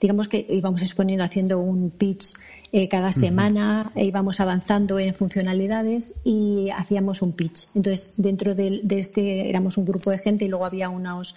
digamos 0.00 0.26
que 0.26 0.46
íbamos 0.48 0.80
exponiendo, 0.80 1.22
haciendo 1.22 1.58
un 1.58 1.90
pitch 1.90 2.32
eh, 2.72 2.88
cada 2.88 3.12
semana, 3.12 3.92
e 3.94 4.06
íbamos 4.06 4.40
avanzando 4.40 4.98
en 4.98 5.14
funcionalidades 5.14 6.14
y 6.24 6.70
hacíamos 6.70 7.20
un 7.20 7.32
pitch. 7.32 7.68
Entonces, 7.74 8.10
dentro 8.16 8.54
de, 8.54 8.80
de, 8.82 8.98
este 8.98 9.50
éramos 9.50 9.76
un 9.76 9.84
grupo 9.84 10.12
de 10.12 10.18
gente 10.18 10.46
y 10.46 10.48
luego 10.48 10.64
había 10.64 10.88
unos, 10.88 11.36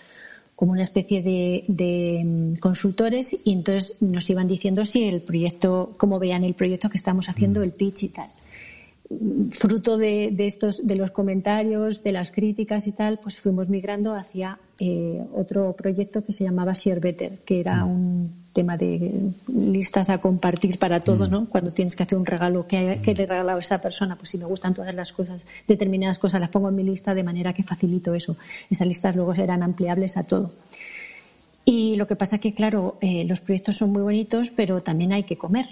como 0.58 0.72
una 0.72 0.82
especie 0.82 1.22
de, 1.22 2.24
mm, 2.26 2.54
consultores 2.60 3.38
y 3.46 3.54
entonces 3.54 3.96
nos 4.02 4.28
iban 4.28 4.48
diciendo 4.48 4.86
si 4.86 5.04
el 5.04 5.22
proyecto, 5.22 5.94
cómo 5.98 6.18
veían 6.18 6.44
el 6.44 6.56
proyecto 6.56 6.90
que 6.90 6.98
estamos 6.98 7.30
haciendo, 7.30 7.60
mm. 7.60 7.64
el 7.64 7.72
pitch 7.74 8.04
y 8.04 8.10
tal. 8.10 8.32
Fruto 9.52 10.00
de, 10.00 10.32
de, 10.32 10.48
estos, 10.48 10.86
de 10.86 10.96
los 10.96 11.12
comentarios, 11.12 12.02
de 12.04 12.12
las 12.12 12.32
críticas 12.32 12.88
y 12.88 12.92
tal, 12.92 13.20
pues 13.20 13.40
fuimos 13.40 13.70
migrando 13.70 14.16
hacia 14.16 14.58
eh, 14.80 15.24
otro 15.32 15.76
proyecto 15.76 16.24
que 16.24 16.34
se 16.34 16.46
llamaba 16.46 16.74
Share 16.74 17.02
Better, 17.02 17.40
que 17.46 17.60
era 17.60 17.86
mm. 17.86 17.92
un 17.92 18.47
tema 18.58 18.76
de 18.76 19.12
listas 19.48 20.10
a 20.10 20.18
compartir 20.18 20.80
para 20.80 21.00
todo, 21.00 21.28
mm. 21.28 21.30
¿no? 21.30 21.46
Cuando 21.48 21.72
tienes 21.74 21.96
que 21.96 22.02
hacer 22.02 22.18
un 22.18 22.26
regalo, 22.26 22.66
¿qué, 22.66 23.00
le 23.06 23.24
he 23.24 23.26
regalado 23.28 23.60
a 23.60 23.62
esa 23.62 23.80
persona? 23.80 24.16
Pues 24.16 24.30
si 24.30 24.40
me 24.40 24.46
gustan 24.46 24.74
todas 24.74 24.96
las 24.96 25.14
cosas, 25.14 25.46
determinadas 25.68 26.18
cosas, 26.18 26.42
las 26.42 26.50
pongo 26.50 26.70
en 26.70 26.76
mi 26.76 26.84
lista 26.84 27.14
de 27.14 27.24
manera 27.24 27.54
que 27.54 27.62
facilito 27.62 28.16
eso. 28.16 28.36
Esas 28.68 28.88
listas 28.88 29.16
luego 29.16 29.36
serán 29.36 29.62
ampliables 29.62 30.18
a 30.18 30.24
todo. 30.24 30.54
Y 31.66 31.98
lo 31.98 32.08
que 32.08 32.16
pasa 32.16 32.38
es 32.38 32.42
que, 32.42 32.52
claro, 32.52 32.98
eh, 33.00 33.26
los 33.26 33.42
proyectos 33.42 33.78
son 33.78 33.92
muy 33.92 34.02
bonitos, 34.02 34.50
pero 34.50 34.82
también 34.82 35.14
hay 35.14 35.24
que 35.24 35.38
comer 35.38 35.68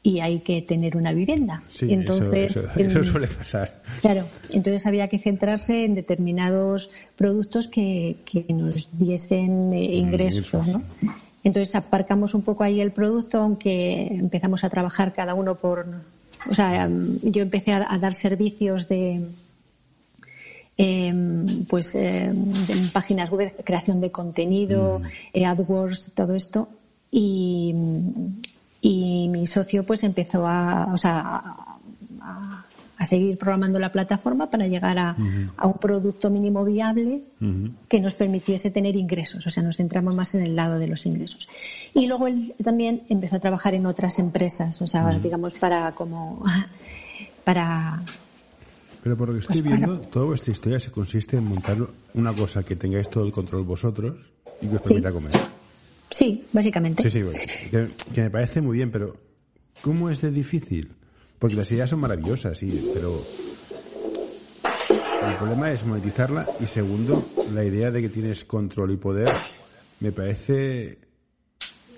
y 0.00 0.20
hay 0.20 0.38
que 0.38 0.62
tener 0.62 0.96
una 0.96 1.12
vivienda. 1.12 1.64
Sí, 1.68 1.92
entonces, 1.92 2.68
eso, 2.76 3.02
suele 3.02 3.26
pasar. 3.26 3.82
Claro, 4.00 4.26
entonces 4.50 4.86
había 4.86 5.08
que 5.08 5.18
centrarse 5.18 5.84
en 5.84 5.96
determinados 5.96 6.92
productos 7.16 7.66
que, 7.66 8.18
que 8.24 8.46
nos 8.54 8.96
diesen 8.96 9.72
eh, 9.72 9.96
ingresos, 9.96 10.68
¿no? 10.68 10.84
Entonces 11.48 11.74
aparcamos 11.76 12.34
un 12.34 12.42
poco 12.42 12.62
ahí 12.62 12.78
el 12.78 12.92
producto, 12.92 13.38
aunque 13.38 14.06
empezamos 14.08 14.64
a 14.64 14.68
trabajar 14.68 15.14
cada 15.14 15.32
uno 15.32 15.54
por. 15.54 15.86
O 16.50 16.54
sea, 16.54 16.86
yo 17.22 17.40
empecé 17.40 17.72
a, 17.72 17.96
dar 17.96 18.12
servicios 18.12 18.86
de, 18.86 19.24
em, 20.76 21.64
pues 21.64 21.94
em, 21.94 22.52
en 22.68 22.92
páginas 22.92 23.30
web, 23.30 23.54
creación 23.64 23.98
de 23.98 24.10
contenido, 24.10 24.98
mm. 24.98 25.04
eh, 25.32 25.46
AdWords, 25.46 26.10
todo 26.14 26.34
esto. 26.34 26.68
Y, 27.10 27.74
y 28.82 29.28
mi 29.30 29.46
socio 29.46 29.86
pues 29.86 30.04
empezó 30.04 30.46
a, 30.46 30.92
o 30.92 30.98
sea, 30.98 31.42
a, 32.20 32.66
seguir 33.04 33.38
programando 33.38 33.78
la 33.78 33.92
plataforma 33.92 34.50
para 34.50 34.66
llegar 34.66 34.98
a, 34.98 35.16
un 35.16 35.78
producto 35.80 36.30
mínimo 36.30 36.64
viable 36.64 37.22
que 37.88 38.00
nos 38.00 38.14
permitiese 38.14 38.70
tener 38.70 38.96
ingresos. 38.96 39.46
O 39.46 39.50
sea, 39.50 39.62
nos 39.62 39.76
centramos 39.76 40.14
más 40.14 40.34
en 40.34 40.42
el 40.42 40.56
lado 40.56 40.78
de 40.78 40.88
los 40.88 41.06
ingresos. 41.06 41.48
Y 41.94 42.06
luego 42.06 42.26
él 42.26 42.54
también 42.62 43.02
empezó 43.08 43.36
a 43.36 43.40
trabajar 43.40 43.74
en 43.74 43.86
otras 43.86 44.18
empresas, 44.18 44.80
o 44.82 44.86
sea, 44.86 45.10
digamos, 45.18 45.54
para 45.54 45.92
como 45.92 46.44
para 47.44 48.02
pero 49.02 49.16
por 49.16 49.28
lo 49.28 49.34
que 49.34 49.40
estoy 49.40 49.62
pues 49.62 49.78
viendo, 49.78 50.00
toda 50.00 50.26
vuestra 50.26 50.52
historia 50.52 50.78
se 50.78 50.90
consiste 50.90 51.36
en 51.36 51.44
montar 51.44 51.78
una 52.14 52.34
cosa 52.34 52.62
que 52.62 52.76
tengáis 52.76 53.08
todo 53.08 53.24
el 53.24 53.32
control 53.32 53.64
vosotros 53.64 54.32
y 54.60 54.66
que 54.66 54.76
os 54.76 54.82
permita 54.82 55.12
comer. 55.12 55.32
Sí, 56.10 56.44
básicamente. 56.52 57.02
Sí, 57.08 57.10
sí, 57.10 57.24
que, 57.70 58.22
me 58.22 58.30
parece 58.30 58.60
muy 58.60 58.76
bien, 58.76 58.90
pero 58.90 59.16
¿cómo 59.82 60.10
es 60.10 60.20
de 60.20 60.30
difícil? 60.30 60.92
Porque 61.38 61.56
las 61.56 61.70
ideas 61.70 61.90
son 61.90 62.00
maravillosas, 62.00 62.58
sí, 62.58 62.90
pero 62.92 63.22
el 65.28 65.36
problema 65.36 65.70
es 65.70 65.84
monetizarla 65.84 66.46
y 66.60 66.66
segundo, 66.66 67.24
la 67.54 67.64
idea 67.64 67.90
de 67.90 68.02
que 68.02 68.08
tienes 68.08 68.44
control 68.44 68.92
y 68.92 68.96
poder 68.96 69.28
me 70.00 70.12
parece 70.12 70.98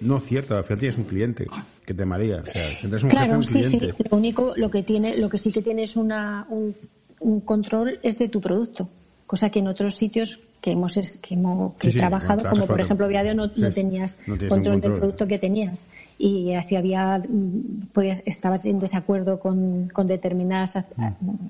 no 0.01 0.19
cierta. 0.19 0.59
Al 0.59 0.65
final 0.65 0.79
tienes 0.79 0.99
un 0.99 1.05
cliente 1.05 1.47
que 1.85 1.95
te 1.95 2.05
marea. 2.05 2.41
O 2.43 2.45
sea, 2.45 2.69
un 2.83 3.09
claro, 3.09 3.37
un 3.37 3.43
sí, 3.43 3.65
sí. 3.65 3.79
Lo 4.11 4.17
único, 4.17 4.55
lo 4.57 4.71
que 4.71 4.83
tiene, 4.83 5.17
lo 5.17 5.29
que 5.29 5.39
sí 5.39 5.53
que 5.53 5.63
tienes 5.63 5.97
una, 5.97 6.47
un, 6.51 6.75
un 7.21 7.41
control 7.41 7.99
es 8.03 8.19
de 8.19 8.29
tu 8.29 8.41
producto, 8.41 8.89
cosa 9.27 9.51
que 9.51 9.61
en 9.61 9.69
otros 9.69 9.95
sitios 9.95 10.41
que 10.61 10.73
hemos, 10.73 11.19
que 11.23 11.35
hemos 11.35 11.77
trabajado, 11.79 12.49
como 12.49 12.67
por 12.67 12.81
ejemplo 12.81 13.09
Viadeo, 13.09 13.35
no, 13.35 13.51
no 13.55 13.71
tenías 13.71 14.17
control, 14.49 14.81
del 14.81 14.93
producto 14.93 15.27
que 15.27 15.39
tenías. 15.39 15.87
Y 16.19 16.53
así 16.53 16.77
había, 16.77 17.19
mm, 17.19 17.89
podías, 17.93 18.23
estabas 18.27 18.67
en 18.67 18.79
desacuerdo 18.79 19.39
con, 19.39 19.89
con 19.89 20.07
determinadas 20.07 20.77
mm. 20.97 21.07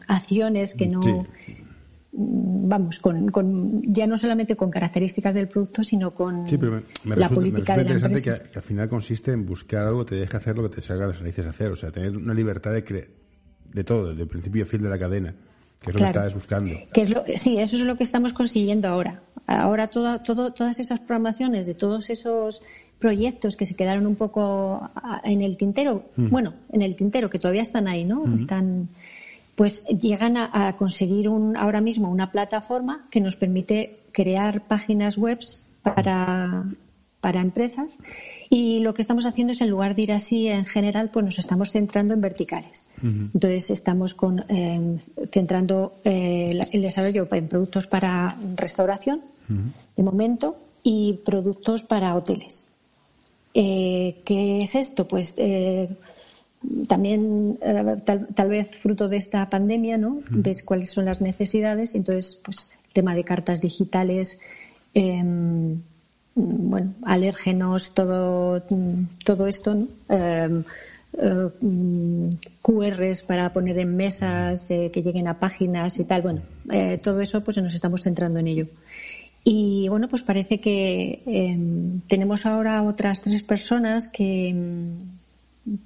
acciones 0.07 0.75
que 0.75 0.87
no, 0.87 1.01
mm, 1.01 2.69
vamos, 2.69 3.01
con, 3.01 3.31
con, 3.31 3.83
ya 3.83 4.07
no 4.07 4.17
solamente 4.17 4.55
con 4.55 4.71
características 4.71 5.35
del 5.35 5.49
producto, 5.49 5.83
sino 5.83 6.13
con 6.13 6.47
la 7.05 7.29
política 7.29 7.77
de 7.77 7.85
la 7.85 7.91
empresa. 7.93 8.39
Que, 8.39 8.51
que, 8.51 8.59
al 8.59 8.63
final 8.63 8.89
consiste 8.89 9.33
en 9.33 9.45
buscar 9.45 9.87
algo 9.87 10.05
que 10.05 10.11
te 10.11 10.15
deje 10.17 10.37
hacer 10.37 10.57
lo 10.57 10.69
que 10.69 10.77
te 10.77 10.83
salga 10.83 11.07
a 11.07 11.09
las 11.09 11.19
narices 11.19 11.47
hacer, 11.47 11.73
o 11.73 11.77
sea, 11.77 11.91
tener 11.91 12.17
una 12.17 12.35
libertad 12.35 12.71
de, 12.73 13.09
de 13.73 13.85
todo, 13.85 14.11
desde 14.11 14.23
el 14.23 14.29
principio 14.29 14.63
a 14.63 14.67
fin 14.67 14.83
de 14.83 14.89
la 14.89 14.99
cadena. 14.99 15.35
Que 15.81 15.91
es 15.91 15.95
lo 15.95 16.01
que 16.01 16.07
estabas 16.07 16.35
buscando. 16.35 16.75
Que 16.93 17.01
es 17.01 17.11
lo, 17.11 17.25
sí, 17.37 17.59
eso 17.59 17.77
es 17.77 17.83
lo 17.83 17.97
que 17.97 18.03
estamos 18.03 18.33
consiguiendo 18.35 18.89
ahora. 18.89 19.23
Ahora 19.47 19.89
todo, 19.89 20.21
todo, 20.21 20.53
todas 20.53 20.79
esas 20.79 21.01
programaciones 21.01 21.67
de 21.67 21.75
todos 21.75 22.11
esos 22.11 22.63
proyectos 22.99 23.57
que 23.57 23.65
se 23.65 23.75
quedaron 23.75 24.07
un 24.07 24.15
poco 24.15 24.91
en 25.25 25.41
el 25.41 25.57
tintero, 25.57 26.05
bueno, 26.17 26.53
en 26.71 26.83
el 26.83 26.95
tintero, 26.97 27.31
que 27.31 27.39
todavía 27.39 27.63
están 27.63 27.89
ahí, 27.89 28.05
¿no? 28.05 28.33
Están, 28.35 28.91
pues 29.57 29.85
llegan 29.87 30.37
a, 30.37 30.69
a, 30.69 30.77
conseguir 30.77 31.29
un, 31.31 31.57
ahora 31.57 31.81
mismo 31.81 32.11
una 32.11 32.31
plataforma 32.31 33.07
que 33.11 33.23
nos 33.23 33.37
permite 33.37 34.01
crear 34.13 34.67
páginas 34.67 35.17
web 35.17 35.41
para, 35.83 36.65
para 37.21 37.41
empresas. 37.41 37.99
Y 38.49 38.81
lo 38.81 38.95
que 38.95 39.03
estamos 39.03 39.27
haciendo 39.27 39.53
es 39.53 39.61
en 39.61 39.71
lugar 39.71 39.95
de 39.95 40.03
ir 40.03 40.13
así 40.13 40.49
en 40.49 40.67
general 40.67 41.11
pues 41.11 41.25
nos 41.25 41.39
estamos 41.39 41.71
centrando 41.71 42.15
en 42.15 42.21
verticales. 42.21 42.89
Entonces 43.03 43.71
estamos 43.71 44.15
con, 44.15 44.45
em, 44.49 44.99
centrando 45.31 45.95
eh, 46.05 46.45
el 46.73 46.83
desarrollo 46.83 47.29
en 47.31 47.49
productos 47.49 47.87
para 47.87 48.37
restauración 48.57 49.23
de 49.97 50.03
momento 50.03 50.57
y 50.83 51.21
productos 51.25 51.83
para 51.83 52.15
hoteles. 52.15 52.65
Eh, 53.53 54.21
¿qué 54.25 54.63
es 54.63 54.75
esto? 54.75 55.07
pues 55.07 55.35
eh, 55.37 55.89
también 56.87 57.59
tal, 58.05 58.49
vez 58.49 58.69
fruto 58.77 59.09
de 59.09 59.17
esta 59.17 59.49
pandemia 59.49 59.97
no 59.99 60.21
ves 60.31 60.63
cuáles 60.63 60.91
son 60.91 61.05
las 61.05 61.21
necesidades. 61.21 61.95
Entonces 61.95 62.39
pues 62.43 62.69
el 62.89 62.93
tema 62.93 63.15
de 63.15 63.25
cartas 63.25 63.61
digitales 63.61 64.39
em, 64.95 65.81
bueno, 66.35 66.95
alérgenos, 67.03 67.95
todo, 67.95 68.63
todo 69.25 69.47
esto, 69.47 69.77
em, 70.09 70.65
eh, 71.19 71.51
QRs 72.63 73.25
para 73.25 73.53
poner 73.53 73.79
en 73.79 73.97
mesas, 73.97 74.71
eh, 74.71 74.91
que 74.93 75.03
lleguen 75.03 75.29
a 75.29 75.39
páginas 75.39 75.99
y 75.99 76.05
tal. 76.05 76.23
Bueno, 76.23 76.43
eh, 76.71 76.99
todo 77.03 77.21
eso 77.21 77.43
pues 77.43 77.57
nos 77.59 77.75
estamos 77.75 78.03
centrando 78.03 78.39
en 78.39 78.49
ello. 78.49 78.67
Y 79.43 79.89
bueno, 79.89 80.09
pues 80.09 80.23
parece 80.23 80.61
que 80.61 81.23
em, 81.27 82.01
tenemos 82.03 82.47
ahora 82.47 82.83
otras 82.83 83.23
tres 83.23 83.43
personas 83.43 84.07
que, 84.07 84.55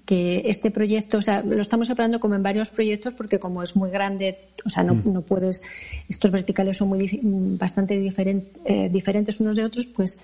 que 0.05 0.43
este 0.47 0.71
proyecto, 0.71 1.19
o 1.19 1.23
sea, 1.23 1.43
lo 1.43 1.61
estamos 1.61 1.89
separando 1.89 2.21
como 2.21 2.35
en 2.35 2.43
varios 2.43 2.71
proyectos 2.71 3.13
porque 3.15 3.39
como 3.39 3.63
es 3.63 3.75
muy 3.75 3.91
grande, 3.91 4.39
o 4.65 4.69
sea, 4.69 4.83
no, 4.85 4.95
mm. 4.95 5.13
no 5.13 5.23
puedes, 5.23 5.63
estos 6.09 6.31
verticales 6.31 6.77
son 6.77 6.89
muy 6.89 7.21
bastante 7.59 7.95
eh, 7.95 8.89
diferentes 8.91 9.41
unos 9.41 9.57
de 9.57 9.65
otros, 9.65 9.87
pues 9.87 10.19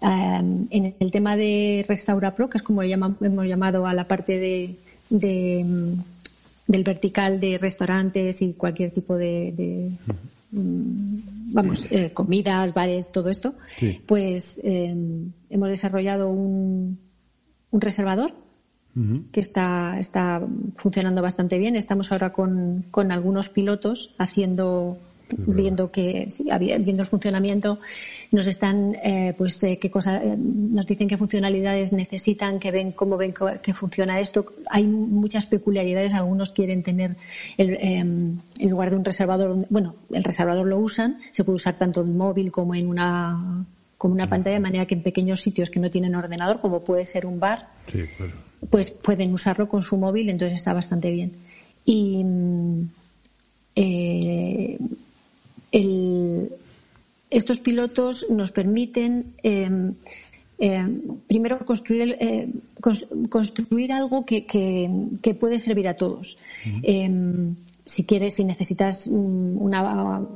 em, 0.00 0.66
en 0.70 0.94
el 0.98 1.10
tema 1.10 1.36
de 1.36 1.84
Restaura 1.88 2.34
Pro, 2.34 2.50
que 2.50 2.58
es 2.58 2.62
como 2.62 2.82
hemos 2.82 3.46
llamado 3.46 3.86
a 3.86 3.94
la 3.94 4.06
parte 4.06 4.38
de, 4.38 4.76
del 5.08 6.84
vertical 6.84 7.40
de 7.40 7.58
restaurantes 7.58 8.42
y 8.42 8.52
cualquier 8.52 8.90
tipo 8.90 9.16
de, 9.16 9.90
mm, 10.52 11.52
vamos, 11.52 11.88
eh, 11.90 12.10
comidas, 12.12 12.74
bares, 12.74 13.10
todo 13.10 13.30
esto, 13.30 13.54
pues 14.06 14.60
em, 14.62 15.32
hemos 15.48 15.70
desarrollado 15.70 16.28
un, 16.28 16.98
un 17.70 17.80
reservador 17.80 18.34
que 19.30 19.40
está, 19.40 19.96
está 19.98 20.42
funcionando 20.76 21.22
bastante 21.22 21.58
bien. 21.58 21.76
Estamos 21.76 22.10
ahora 22.12 22.32
con, 22.32 22.84
con 22.90 23.12
algunos 23.12 23.48
pilotos 23.48 24.14
haciendo 24.18 24.98
viendo 25.46 25.90
que 25.90 26.30
sí, 26.30 26.48
viendo 26.58 27.02
el 27.02 27.06
funcionamiento. 27.06 27.78
Nos 28.30 28.46
están 28.46 28.94
eh, 29.02 29.34
pues 29.36 29.62
eh, 29.64 29.78
qué 29.78 29.90
cosa 29.90 30.22
eh, 30.22 30.36
nos 30.36 30.86
dicen 30.86 31.08
qué 31.08 31.16
funcionalidades 31.16 31.92
necesitan 31.92 32.58
que 32.58 32.70
ven 32.70 32.92
cómo 32.92 33.16
ven 33.16 33.34
que 33.62 33.74
funciona 33.74 34.20
esto. 34.20 34.46
Hay 34.68 34.84
muchas 34.84 35.46
peculiaridades. 35.46 36.14
Algunos 36.14 36.52
quieren 36.52 36.82
tener 36.82 37.16
el, 37.56 37.76
em, 37.80 38.38
en 38.58 38.70
lugar 38.70 38.90
de 38.90 38.96
un 38.96 39.04
reservador 39.04 39.66
bueno 39.68 39.96
el 40.10 40.24
reservador 40.24 40.66
lo 40.66 40.78
usan. 40.78 41.18
Se 41.30 41.44
puede 41.44 41.56
usar 41.56 41.78
tanto 41.78 42.02
en 42.02 42.16
móvil 42.16 42.50
como 42.52 42.74
en 42.74 42.88
una 42.88 43.64
como 43.98 44.14
una 44.14 44.26
pantalla 44.26 44.54
de 44.54 44.60
manera 44.60 44.86
que 44.86 44.94
en 44.94 45.02
pequeños 45.02 45.42
sitios 45.42 45.68
que 45.68 45.78
no 45.78 45.90
tienen 45.90 46.14
ordenador 46.14 46.60
como 46.60 46.82
puede 46.82 47.04
ser 47.04 47.26
un 47.26 47.38
bar. 47.38 47.68
Sí, 47.86 48.04
claro 48.16 48.49
pues 48.68 48.90
pueden 48.90 49.32
usarlo 49.32 49.68
con 49.68 49.82
su 49.82 49.96
móvil, 49.96 50.28
entonces 50.28 50.58
está 50.58 50.72
bastante 50.72 51.10
bien. 51.10 51.32
Y 51.84 52.24
eh, 53.74 54.78
estos 57.30 57.60
pilotos 57.60 58.26
nos 58.28 58.50
permiten 58.52 59.34
em, 59.42 59.94
em, 60.58 61.00
primero 61.26 61.64
construir, 61.64 62.16
eh, 62.20 62.48
construir 63.28 63.92
algo 63.92 64.26
que, 64.26 64.44
que, 64.44 65.34
puede 65.34 65.58
servir 65.58 65.88
a 65.88 65.94
todos. 65.94 66.36
Em, 66.82 67.54
si 67.84 68.04
quieres, 68.04 68.34
si 68.34 68.44
necesitas 68.44 69.06
una. 69.06 70.26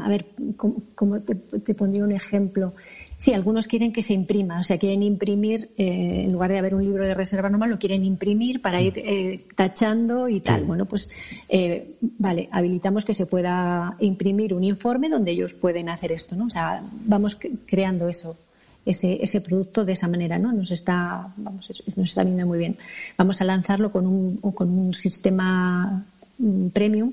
A 0.00 0.08
ver, 0.08 0.26
¿cómo, 0.56 1.20
te, 1.20 1.34
te, 1.34 1.74
pondría 1.74 2.04
un 2.04 2.12
ejemplo? 2.12 2.72
Sí, 3.20 3.34
algunos 3.34 3.66
quieren 3.66 3.92
que 3.92 4.00
se 4.00 4.14
imprima, 4.14 4.60
o 4.60 4.62
sea, 4.62 4.78
quieren 4.78 5.02
imprimir, 5.02 5.72
eh, 5.76 6.22
en 6.24 6.32
lugar 6.32 6.50
de 6.52 6.58
haber 6.58 6.74
un 6.74 6.82
libro 6.82 7.06
de 7.06 7.12
reserva 7.12 7.50
normal, 7.50 7.68
lo 7.68 7.78
quieren 7.78 8.02
imprimir 8.02 8.62
para 8.62 8.80
ir 8.80 8.94
eh, 8.96 9.44
tachando 9.54 10.26
y 10.26 10.40
tal. 10.40 10.64
Bueno, 10.64 10.86
pues, 10.86 11.10
eh, 11.46 11.96
vale, 12.00 12.48
habilitamos 12.50 13.04
que 13.04 13.12
se 13.12 13.26
pueda 13.26 13.94
imprimir 14.00 14.54
un 14.54 14.64
informe 14.64 15.10
donde 15.10 15.32
ellos 15.32 15.52
pueden 15.52 15.90
hacer 15.90 16.12
esto, 16.12 16.34
¿no? 16.34 16.46
O 16.46 16.48
sea, 16.50 16.82
vamos 17.04 17.36
creando 17.66 18.08
eso. 18.08 18.38
Ese, 18.86 19.22
ese 19.22 19.42
producto 19.42 19.84
de 19.84 19.92
esa 19.92 20.08
manera, 20.08 20.38
¿no? 20.38 20.54
Nos 20.54 20.70
está, 20.70 21.30
vamos, 21.36 21.70
nos 21.86 22.08
está 22.08 22.24
viendo 22.24 22.46
muy 22.46 22.58
bien. 22.58 22.78
Vamos 23.18 23.42
a 23.42 23.44
lanzarlo 23.44 23.92
con 23.92 24.06
un, 24.06 24.36
con 24.38 24.70
un 24.70 24.94
sistema 24.94 26.06
mm, 26.38 26.68
premium, 26.68 27.12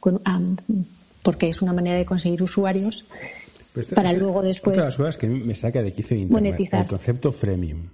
con, 0.00 0.22
porque 1.20 1.50
es 1.50 1.60
una 1.60 1.74
manera 1.74 1.98
de 1.98 2.06
conseguir 2.06 2.42
usuarios 2.42 3.04
pues 3.74 3.88
para 3.88 4.12
luego 4.12 4.40
después. 4.40 4.76
Otra 4.76 4.84
de 4.84 4.88
las 4.90 4.96
cosas 4.96 5.18
que 5.18 5.28
me 5.28 5.54
saca 5.56 5.82
de 5.82 5.92
quicio 5.92 6.16
monetizar. 6.28 6.82
el 6.82 6.86
concepto 6.86 7.32
freemium. 7.32 7.88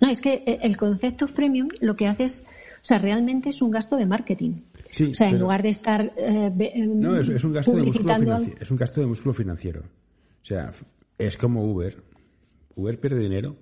No, 0.00 0.08
es 0.08 0.22
que 0.22 0.42
el 0.62 0.76
concepto 0.78 1.28
freemium 1.28 1.68
lo 1.80 1.96
que 1.96 2.06
hace 2.06 2.24
es, 2.24 2.44
o 2.46 2.84
sea, 2.84 2.98
realmente 2.98 3.50
es 3.50 3.60
un 3.60 3.70
gasto 3.70 3.96
de 3.96 4.06
marketing. 4.06 4.62
Sí, 4.90 5.10
o 5.10 5.14
sea, 5.14 5.28
en 5.28 5.38
lugar 5.38 5.62
de 5.62 5.68
estar. 5.68 6.14
Eh, 6.16 6.50
em, 6.74 6.98
no, 6.98 7.18
es, 7.18 7.44
un 7.44 7.52
gasto 7.52 7.76
de 7.76 7.82
músculo 7.82 8.14
financiero. 8.14 8.56
Es 8.58 8.70
un 8.70 8.76
gasto 8.78 9.00
de 9.02 9.06
músculo 9.06 9.34
financiero. 9.34 9.80
O 9.80 10.44
sea, 10.46 10.72
es 11.18 11.36
como 11.36 11.62
Uber. 11.62 12.02
Uber 12.74 12.98
pierde 12.98 13.18
dinero, 13.18 13.54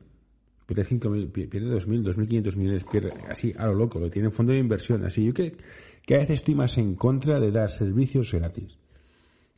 pierde 0.67 0.85
5.000, 0.85 1.33
pierde 1.33 1.67
2.000, 1.67 2.05
2.500 2.15 2.57
millones, 2.57 2.85
pierde 2.85 3.11
así 3.29 3.53
a 3.59 3.67
lo 3.67 3.75
loco, 3.75 3.99
lo 3.99 4.09
tiene 4.09 4.27
en 4.29 4.33
fondo 4.33 4.53
de 4.53 4.61
inversión. 4.61 5.05
Así 5.05 5.25
yo 5.25 5.35
que, 5.35 5.57
que 6.05 6.15
a 6.15 6.19
veces 6.19 6.35
estoy 6.37 6.55
más 6.55 6.79
en 6.79 6.95
contra 6.95 7.41
de 7.41 7.51
dar 7.51 7.71
servicios 7.71 8.33
gratis. 8.33 8.79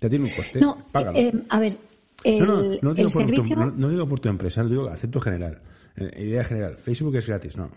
Ya 0.01 0.09
tiene 0.09 0.25
un 0.25 0.31
coste. 0.31 0.61
No, 0.61 0.87
págalo. 0.91 1.19
eh, 1.19 1.33
a 1.49 1.59
ver, 1.59 1.77
el, 2.25 2.47
no, 2.47 2.63
no, 2.63 2.79
no 2.83 2.95
digo, 2.95 3.09
el 3.09 3.27
por 3.27 3.35
tu, 3.35 3.45
no, 3.45 3.71
no 3.71 3.89
digo 3.89 4.09
por 4.09 4.21
tu 4.21 4.29
empresa, 4.29 4.63
no 4.63 4.69
digo 4.69 4.89
acepto 4.89 5.21
general. 5.21 5.61
Eh, 5.97 6.25
idea 6.25 6.45
general. 6.45 6.77
Facebook 6.77 7.17
es 7.17 7.27
gratis, 7.27 7.57
no. 7.57 7.71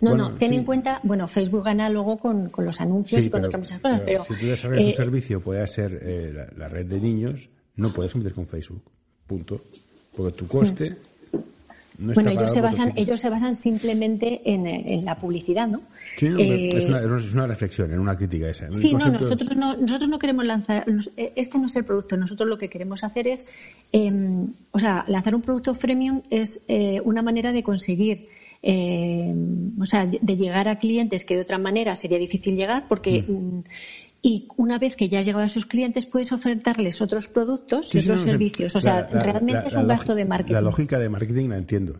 No, 0.00 0.10
Bueno, 0.10 0.30
no, 0.30 0.38
ten 0.38 0.50
sí. 0.50 0.56
en 0.56 0.64
cuenta, 0.64 1.00
bueno, 1.02 1.28
Facebook 1.28 1.62
gana 1.64 1.88
luego 1.90 2.18
con, 2.18 2.48
con 2.48 2.64
los 2.64 2.80
anuncios 2.80 3.20
Sí, 3.20 3.28
y 3.28 3.30
con 3.30 3.44
otras 3.44 3.60
muchas 3.60 3.80
cosas, 3.80 4.00
pero, 4.04 4.24
si 4.24 4.34
tú 4.34 4.46
desarrollas 4.46 4.84
eh, 4.84 4.88
un 4.88 4.94
servicio, 4.94 5.40
puede 5.42 5.66
ser 5.66 6.00
eh, 6.02 6.32
la, 6.34 6.48
la 6.56 6.68
red 6.68 6.86
de 6.86 7.00
niños, 7.00 7.50
no 7.76 7.92
puedes 7.92 8.12
competir 8.12 8.34
con 8.34 8.46
Facebook. 8.46 8.82
Punto. 9.26 9.62
Porque 10.16 10.32
tu 10.36 10.46
coste 10.46 10.96
no 12.00 12.14
bueno, 12.14 12.30
ellos 12.30 12.52
se 12.52 12.60
basan, 12.62 12.92
ellos 12.96 13.20
se 13.20 13.28
basan 13.28 13.54
simplemente 13.54 14.40
en, 14.44 14.66
en 14.66 15.04
la 15.04 15.16
publicidad, 15.16 15.68
¿no? 15.68 15.82
Sí, 16.16 16.28
no, 16.28 16.38
Eh, 16.38 16.68
es, 16.72 16.88
una, 16.88 17.00
es 17.00 17.34
una 17.34 17.46
reflexión, 17.46 17.92
en 17.92 18.00
una 18.00 18.16
crítica 18.16 18.48
esa. 18.48 18.72
Sí, 18.74 18.94
no, 18.94 19.10
nosotros 19.10 19.54
no, 19.56 19.76
nosotros 19.76 20.08
no 20.08 20.18
queremos 20.18 20.46
lanzar, 20.46 20.86
eh, 21.16 21.32
este 21.36 21.58
no 21.58 21.66
es 21.66 21.76
el 21.76 21.84
producto, 21.84 22.16
nosotros 22.16 22.48
lo 22.48 22.56
que 22.56 22.68
queremos 22.70 23.04
hacer 23.04 23.28
es, 23.28 23.46
eh, 23.92 24.10
o 24.70 24.78
sea, 24.78 25.04
lanzar 25.08 25.34
un 25.34 25.42
producto 25.42 25.74
freemium 25.74 26.22
es 26.30 26.62
eh, 26.68 27.00
una 27.04 27.20
manera 27.22 27.52
de 27.52 27.62
conseguir, 27.62 28.28
eh, 28.62 29.34
o 29.78 29.84
sea, 29.84 30.06
de 30.06 30.36
llegar 30.36 30.68
a 30.68 30.78
clientes 30.78 31.24
que 31.24 31.36
de 31.36 31.42
otra 31.42 31.58
manera 31.58 31.96
sería 31.96 32.18
difícil 32.18 32.56
llegar 32.56 32.86
porque, 32.88 33.22
mm, 33.26 33.60
y 34.22 34.48
una 34.56 34.78
vez 34.78 34.96
que 34.96 35.08
ya 35.08 35.20
has 35.20 35.26
llegado 35.26 35.42
a 35.44 35.46
esos 35.46 35.66
clientes 35.66 36.04
puedes 36.06 36.30
ofertarles 36.32 37.00
otros 37.00 37.28
productos 37.28 37.94
y 37.94 38.00
sí, 38.00 38.06
otros 38.06 38.26
no, 38.26 38.32
servicios, 38.32 38.76
o 38.76 38.80
sea, 38.80 39.02
La- 39.02 39.10
la- 39.10 39.22
realmente 39.22 39.60
la- 39.62 39.66
es 39.66 39.72
la 39.74 39.80
un 39.80 39.88
gasto 39.88 40.14
de 40.14 40.24
marketing. 40.24 40.52
La 40.54 40.60
lógica 40.60 40.98
de 40.98 41.08
marketing 41.08 41.48
la 41.48 41.56
entiendo, 41.56 41.96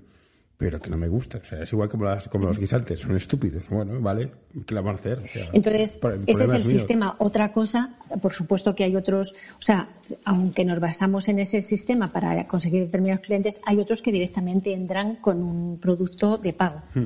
pero 0.59 0.79
que 0.79 0.91
no 0.91 0.99
me 0.99 1.09
gusta. 1.09 1.39
O 1.39 1.45
sea, 1.45 1.63
es 1.63 1.73
igual 1.73 1.89
como, 1.89 2.05
las, 2.05 2.29
como 2.29 2.45
los 2.47 2.59
guisantes, 2.59 2.99
son 2.99 3.17
estúpidos. 3.17 3.63
Bueno, 3.71 3.99
vale, 4.03 4.31
¿qué 4.67 4.75
le 4.75 4.81
vamos 4.83 4.97
a 4.99 5.01
hacer? 5.01 5.19
O 5.19 5.29
sea, 5.29 5.49
Entonces, 5.55 5.99
ese 6.27 6.45
es 6.45 6.51
el 6.53 6.65
sistema. 6.67 7.17
Otra 7.21 7.51
cosa, 7.55 7.97
por 8.21 8.35
supuesto 8.35 8.75
que 8.75 8.85
hay 8.85 8.95
otros, 8.97 9.33
o 9.59 9.63
sea, 9.63 9.89
aunque 10.27 10.67
nos 10.67 10.79
basamos 10.79 11.27
en 11.31 11.39
ese 11.39 11.63
sistema 11.63 12.13
para 12.13 12.47
conseguir 12.47 12.83
determinados 12.85 13.25
clientes, 13.25 13.61
hay 13.65 13.79
otros 13.79 14.03
que 14.03 14.13
directamente 14.13 14.75
entran 14.75 15.17
con 15.17 15.43
un 15.43 15.79
producto 15.79 16.37
de 16.37 16.53
pago. 16.53 16.83
Hmm. 16.95 17.05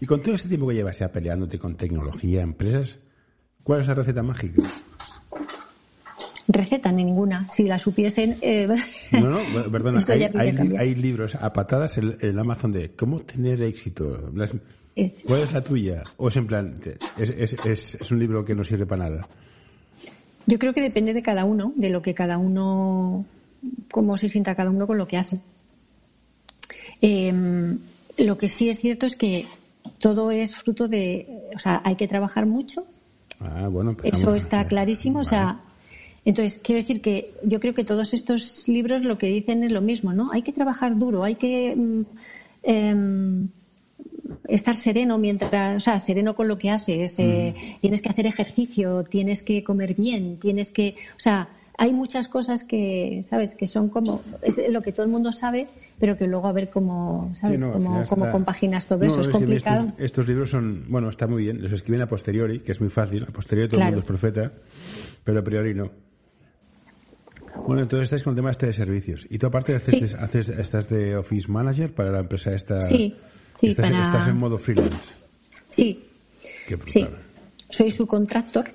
Y 0.00 0.06
con 0.06 0.22
todo 0.22 0.34
este 0.34 0.48
tiempo 0.48 0.66
que 0.68 0.74
llevas 0.76 0.98
ya 0.98 1.08
peleándote 1.08 1.58
con 1.58 1.74
tecnología, 1.76 2.40
empresas, 2.40 2.98
¿cuál 3.66 3.80
es 3.80 3.88
la 3.88 3.94
receta 3.94 4.22
mágica? 4.22 4.62
Receta 6.46 6.92
ni 6.92 7.02
ninguna. 7.02 7.48
Si 7.48 7.64
la 7.64 7.76
supiesen, 7.80 8.36
eh, 8.40 8.68
No, 9.12 9.42
no, 9.50 9.70
perdona, 9.70 9.98
hay, 10.08 10.56
hay- 10.78 10.94
libros 10.94 11.34
a 11.34 11.52
patadas 11.52 11.98
en 11.98 12.16
el 12.20 12.38
Amazon 12.38 12.70
de 12.70 12.92
cómo 12.92 13.20
tener 13.22 13.60
éxito. 13.62 14.30
¿Cuál 15.26 15.40
es 15.42 15.52
la 15.52 15.60
tuya? 15.60 16.04
O 16.18 16.28
es 16.28 16.36
en 16.36 16.46
plan, 16.46 16.80
es, 17.18 17.30
es, 17.30 17.56
es, 17.64 17.94
es 17.96 18.10
un 18.12 18.20
libro 18.20 18.44
que 18.44 18.54
no 18.54 18.62
sirve 18.62 18.86
para 18.86 19.10
nada. 19.10 19.28
Yo 20.46 20.60
creo 20.60 20.72
que 20.72 20.80
depende 20.82 21.12
de 21.12 21.22
cada 21.22 21.44
uno, 21.44 21.72
de 21.74 21.90
lo 21.90 22.00
que 22.00 22.14
cada 22.14 22.38
uno, 22.38 23.26
cómo 23.90 24.16
se 24.16 24.28
sienta 24.28 24.54
cada 24.54 24.70
uno 24.70 24.86
con 24.86 24.98
lo 24.98 25.08
que 25.08 25.16
hace. 25.16 25.40
Eh, 27.02 27.32
lo 28.18 28.38
que 28.38 28.46
sí 28.46 28.68
es 28.68 28.78
cierto 28.78 29.04
es 29.06 29.16
que 29.16 29.46
todo 29.98 30.30
es 30.30 30.54
fruto 30.54 30.86
de, 30.86 31.26
o 31.54 31.58
sea, 31.58 31.82
hay 31.84 31.96
que 31.96 32.06
trabajar 32.08 32.46
mucho, 32.46 32.86
Ah, 33.40 33.68
bueno, 33.68 33.90
empezamos. 33.90 34.18
Eso 34.18 34.34
está 34.34 34.66
clarísimo. 34.66 35.20
O 35.20 35.24
sea, 35.24 35.60
entonces 36.24 36.60
quiero 36.62 36.80
decir 36.80 37.00
que 37.00 37.34
yo 37.44 37.60
creo 37.60 37.74
que 37.74 37.84
todos 37.84 38.14
estos 38.14 38.66
libros 38.68 39.02
lo 39.02 39.18
que 39.18 39.28
dicen 39.28 39.62
es 39.62 39.72
lo 39.72 39.80
mismo, 39.80 40.12
¿no? 40.12 40.30
Hay 40.32 40.42
que 40.42 40.52
trabajar 40.52 40.98
duro, 40.98 41.22
hay 41.24 41.36
que 41.36 41.74
mm, 41.76 42.02
em, 42.64 43.48
estar 44.48 44.76
sereno 44.76 45.18
mientras, 45.18 45.76
o 45.76 45.80
sea, 45.80 45.98
sereno 46.00 46.34
con 46.34 46.48
lo 46.48 46.58
que 46.58 46.70
haces. 46.70 47.18
eh, 47.18 47.54
Mm. 47.56 47.80
Tienes 47.80 48.02
que 48.02 48.08
hacer 48.08 48.26
ejercicio, 48.26 49.04
tienes 49.04 49.42
que 49.42 49.62
comer 49.62 49.94
bien, 49.94 50.38
tienes 50.38 50.72
que, 50.72 50.96
o 51.16 51.20
sea, 51.20 51.48
hay 51.78 51.92
muchas 51.92 52.28
cosas 52.28 52.64
que, 52.64 53.20
sabes, 53.24 53.54
que 53.54 53.66
son 53.66 53.88
como 53.88 54.22
es 54.42 54.58
lo 54.70 54.80
que 54.82 54.92
todo 54.92 55.04
el 55.04 55.12
mundo 55.12 55.32
sabe, 55.32 55.68
pero 55.98 56.16
que 56.16 56.26
luego 56.26 56.46
a 56.48 56.52
ver 56.52 56.70
cómo, 56.70 57.30
sabes, 57.34 57.60
Sí, 57.60 57.66
no, 57.66 57.72
cómo, 57.72 58.04
cómo 58.08 58.24
está- 58.24 58.32
compaginas 58.32 58.86
todo 58.86 58.98
No, 59.00 59.06
eso. 59.06 59.20
Es 59.20 59.28
complicado. 59.28 59.86
Estos, 59.88 60.00
estos 60.04 60.28
libros 60.28 60.50
son, 60.50 60.84
bueno, 60.88 61.08
está 61.08 61.26
muy 61.26 61.42
bien, 61.44 61.62
los 61.62 61.72
escriben 61.72 62.02
a 62.02 62.06
posteriori, 62.08 62.60
que 62.60 62.72
es 62.72 62.80
muy 62.80 62.90
fácil, 62.90 63.24
a 63.24 63.26
posteriori 63.32 63.68
todo 63.68 63.78
Claro. 63.78 63.88
el 63.90 63.94
mundo 63.96 64.00
es 64.00 64.06
profeta, 64.06 64.52
pero 65.24 65.40
a 65.40 65.42
priori 65.44 65.74
no. 65.74 65.90
Bueno, 67.66 67.82
entonces 67.82 68.04
estáis 68.04 68.22
con 68.22 68.32
el 68.32 68.36
tema 68.36 68.50
este 68.50 68.66
de 68.66 68.72
servicios. 68.72 69.26
Y 69.30 69.38
tú 69.38 69.46
aparte 69.46 69.74
haces, 69.74 70.10
Sí. 70.10 70.16
haces, 70.18 70.48
estás 70.50 70.88
de 70.88 71.16
Office 71.16 71.50
Manager 71.50 71.92
para 71.94 72.10
la 72.10 72.20
empresa 72.20 72.52
esta. 72.52 72.82
Sí, 72.82 73.16
sí, 73.54 73.68
estás, 73.68 73.90
para- 73.90 74.02
estás 74.02 74.28
en 74.28 74.36
modo 74.36 74.58
freelance. 74.58 75.12
Sí, 75.70 76.02
Qué 76.68 76.78
Sí, 76.86 77.06
soy 77.70 77.90
subcontractor, 77.90 78.70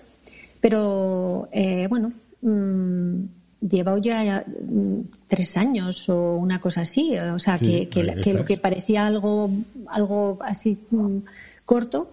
pero 0.59 1.47
eh, 1.51 1.87
bueno, 1.89 2.11
mm, 2.41 3.23
llevo 3.61 3.97
ya 3.97 4.43
mm, 4.45 5.01
tres 5.27 5.57
años 5.57 6.09
o 6.09 6.35
una 6.35 6.59
cosa 6.59 6.81
así, 6.81 7.17
o 7.17 7.39
sea, 7.39 7.57
Sí, 7.57 7.87
que, 7.87 8.15
que, 8.21 8.33
lo 8.33 8.45
que 8.45 8.57
parecía 8.57 9.05
algo, 9.05 9.49
algo 9.87 10.39
así 10.41 10.77
mm, 10.89 11.17
corto, 11.65 12.09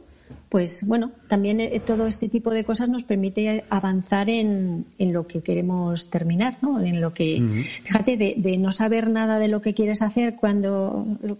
pues 0.48 0.86
bueno, 0.86 1.12
también 1.26 1.60
eh, 1.60 1.80
todo 1.84 2.06
este 2.06 2.28
tipo 2.28 2.50
de 2.50 2.64
cosas 2.64 2.88
nos 2.88 3.04
permite 3.04 3.64
avanzar 3.70 4.28
en, 4.28 4.86
en 4.98 5.12
lo 5.12 5.26
que 5.26 5.42
queremos 5.42 6.10
terminar, 6.10 6.58
¿no? 6.62 6.80
En 6.80 7.00
lo 7.00 7.14
que, 7.14 7.64
fíjate, 7.84 8.16
de, 8.16 8.34
de 8.36 8.58
no 8.58 8.72
saber 8.72 9.08
nada 9.10 9.38
de 9.38 9.48
lo 9.48 9.60
que 9.60 9.74
quieres 9.74 10.02
hacer 10.02 10.36
cuando, 10.36 11.06
o 11.22 11.38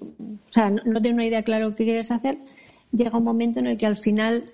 sea, 0.50 0.70
no, 0.70 0.82
no 0.84 1.00
tener 1.00 1.14
una 1.14 1.26
idea 1.26 1.42
clara 1.42 1.64
de 1.64 1.70
lo 1.70 1.76
que 1.76 1.84
quieres 1.84 2.10
hacer, 2.10 2.38
llega 2.92 3.18
un 3.18 3.24
momento 3.24 3.60
en 3.60 3.66
el 3.66 3.76
que 3.76 3.86
al 3.86 3.98
final 3.98 4.44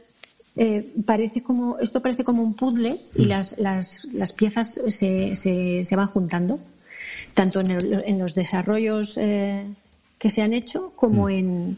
eh, 0.56 0.92
parece 1.04 1.42
como 1.42 1.78
esto 1.78 2.00
parece 2.00 2.22
como 2.24 2.42
un 2.42 2.54
puzzle 2.54 2.94
y 3.16 3.24
las, 3.24 3.58
las, 3.58 4.04
las 4.14 4.32
piezas 4.32 4.80
se, 4.88 5.34
se, 5.36 5.84
se 5.84 5.96
van 5.96 6.06
juntando 6.08 6.58
tanto 7.34 7.60
en, 7.60 7.70
el- 7.72 8.02
en 8.06 8.18
los 8.18 8.34
desarrollos 8.34 9.16
eh, 9.18 9.66
que 10.18 10.30
se 10.30 10.42
han 10.42 10.52
hecho 10.52 10.92
como 10.94 11.28
en 11.28 11.76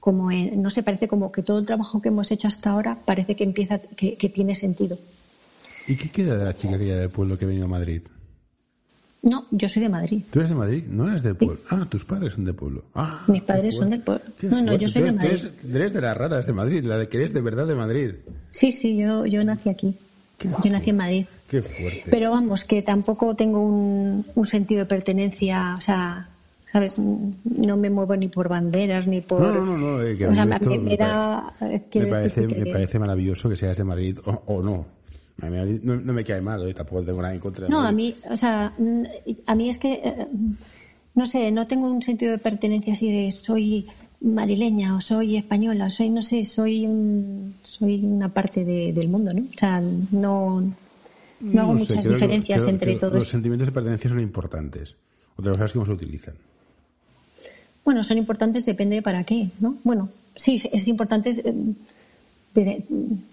como 0.00 0.30
en 0.30 0.62
no 0.62 0.70
sé 0.70 0.82
parece 0.82 1.06
como 1.08 1.30
que 1.30 1.42
todo 1.42 1.58
el 1.58 1.66
trabajo 1.66 2.00
que 2.00 2.08
hemos 2.08 2.30
hecho 2.30 2.48
hasta 2.48 2.70
ahora 2.70 2.98
parece 3.04 3.36
que 3.36 3.44
empieza 3.44 3.78
que, 3.80 4.16
que 4.16 4.28
tiene 4.30 4.54
sentido. 4.54 4.98
¿Y 5.86 5.96
qué 5.96 6.08
queda 6.10 6.36
de 6.36 6.44
la 6.44 6.54
chica 6.56 6.76
aquella 6.76 6.96
del 6.96 7.10
pueblo 7.10 7.36
que 7.36 7.44
ha 7.44 7.48
venido 7.48 7.66
a 7.66 7.68
Madrid? 7.68 8.00
No 9.22 9.46
yo 9.50 9.68
soy 9.68 9.82
de 9.82 9.88
Madrid 9.88 10.22
¿Tú 10.30 10.38
eres 10.40 10.50
de 10.50 10.56
Madrid? 10.56 10.84
¿No 10.88 11.08
eres 11.08 11.22
del 11.22 11.36
pueblo? 11.36 11.58
Ah, 11.68 11.86
tus 11.88 12.04
padres 12.04 12.32
son 12.32 12.44
de 12.44 12.52
pueblo. 12.52 12.84
Ah, 12.94 13.24
Mis 13.28 13.42
padres 13.42 13.76
son 13.76 13.90
del 13.90 14.00
pueblo. 14.00 14.24
No, 14.42 14.62
no, 14.62 14.74
yo 14.76 14.88
soy 14.88 15.02
de 15.02 15.12
Madrid. 15.12 15.28
Tú 15.40 15.46
eres, 15.46 15.52
eres 15.74 15.92
de 15.92 16.00
las 16.00 16.16
raras 16.16 16.46
de 16.46 16.52
Madrid, 16.52 16.84
la 16.84 16.96
de 16.96 17.08
que 17.08 17.18
eres 17.18 17.32
de 17.32 17.40
verdad 17.40 17.66
de 17.66 17.74
Madrid. 17.74 18.14
sí 18.50 18.72
sí 18.72 18.96
yo 18.96 19.26
yo 19.26 19.44
nací 19.44 19.68
aquí 19.68 19.94
Qué 20.38 20.48
yo 20.64 20.70
nací 20.72 20.90
en 20.90 20.96
Madrid 20.96 21.26
Qué 21.50 21.62
fuerte. 21.62 22.04
Pero 22.08 22.30
vamos, 22.30 22.64
que 22.64 22.80
tampoco 22.80 23.34
tengo 23.34 23.58
un, 23.60 24.24
un 24.36 24.46
sentido 24.46 24.82
de 24.82 24.86
pertenencia, 24.86 25.74
o 25.76 25.80
sea, 25.80 26.28
¿sabes? 26.64 26.96
No 26.96 27.76
me 27.76 27.90
muevo 27.90 28.14
ni 28.14 28.28
por 28.28 28.48
banderas 28.48 29.08
ni 29.08 29.20
por. 29.20 29.40
No, 29.40 29.52
no, 29.52 29.66
no, 29.66 29.76
no, 29.76 30.02
eh, 30.02 30.16
que 30.16 30.26
a 30.26 30.28
o 30.28 30.30
mí 30.30 30.36
sea, 30.36 30.46
me, 30.46 30.54
esto 30.54 30.70
me 30.70 30.78
me 30.78 30.96
da. 30.96 31.52
me 31.60 32.06
parece, 32.06 32.46
me 32.46 32.98
maravilloso 33.00 33.48
que 33.48 33.56
seas 33.56 33.76
de 33.76 33.82
Madrid 33.82 34.16
o, 34.24 34.42
o 34.46 34.62
no. 34.62 34.86
A 35.42 35.46
mí 35.46 35.80
no, 35.82 35.96
no 35.96 36.12
me 36.12 36.24
cae 36.24 36.40
mal, 36.40 36.68
eh, 36.68 36.74
tampoco 36.74 37.02
tengo 37.02 37.22
nada 37.22 37.34
en 37.34 37.40
contra 37.40 37.64
de 37.66 37.70
No, 37.70 37.80
a 37.80 37.92
mí, 37.92 38.14
o 38.30 38.36
sea, 38.36 38.72
mm, 38.78 39.02
a 39.46 39.54
mí 39.54 39.70
es 39.70 39.78
que, 39.78 39.92
eh, 40.04 40.26
no 41.14 41.26
sé, 41.26 41.50
no 41.50 41.66
tengo 41.66 41.90
un 41.90 42.02
sentido 42.02 42.32
de 42.32 42.38
pertenencia 42.38 42.92
así 42.92 43.10
de 43.10 43.30
soy 43.30 43.86
marileña 44.20 44.96
o 44.96 45.00
soy 45.00 45.36
española, 45.36 45.86
o 45.86 45.90
soy, 45.90 46.10
no 46.10 46.20
sé, 46.22 46.44
soy 46.44 46.86
un, 46.86 47.54
soy 47.62 48.04
una 48.04 48.28
parte 48.28 48.64
de- 48.64 48.92
del 48.92 49.08
mundo, 49.08 49.32
¿no? 49.32 49.42
O 49.42 49.58
sea, 49.58 49.80
no, 49.80 50.60
no 51.40 51.62
hago 51.62 51.72
sé, 51.72 51.78
muchas 51.78 52.04
que- 52.04 52.12
diferencias 52.12 52.58
creo 52.62 52.70
entre 52.74 52.94
todos. 52.96 53.14
Los 53.14 53.28
sentimientos 53.28 53.68
de 53.68 53.72
pertenencia 53.72 54.10
son 54.10 54.20
importantes. 54.20 54.94
Otra 55.36 55.52
cosa 55.52 55.64
es 55.64 55.72
cómo 55.72 55.86
se 55.86 55.92
utilizan. 55.92 56.34
Bueno, 57.84 58.04
son 58.04 58.18
importantes, 58.18 58.66
depende 58.66 59.00
para 59.00 59.24
qué, 59.24 59.48
¿no? 59.58 59.76
Bueno, 59.84 60.10
sí, 60.36 60.60
es 60.70 60.86
importante. 60.86 61.30
eh, 61.30 61.54
de- 62.54 62.84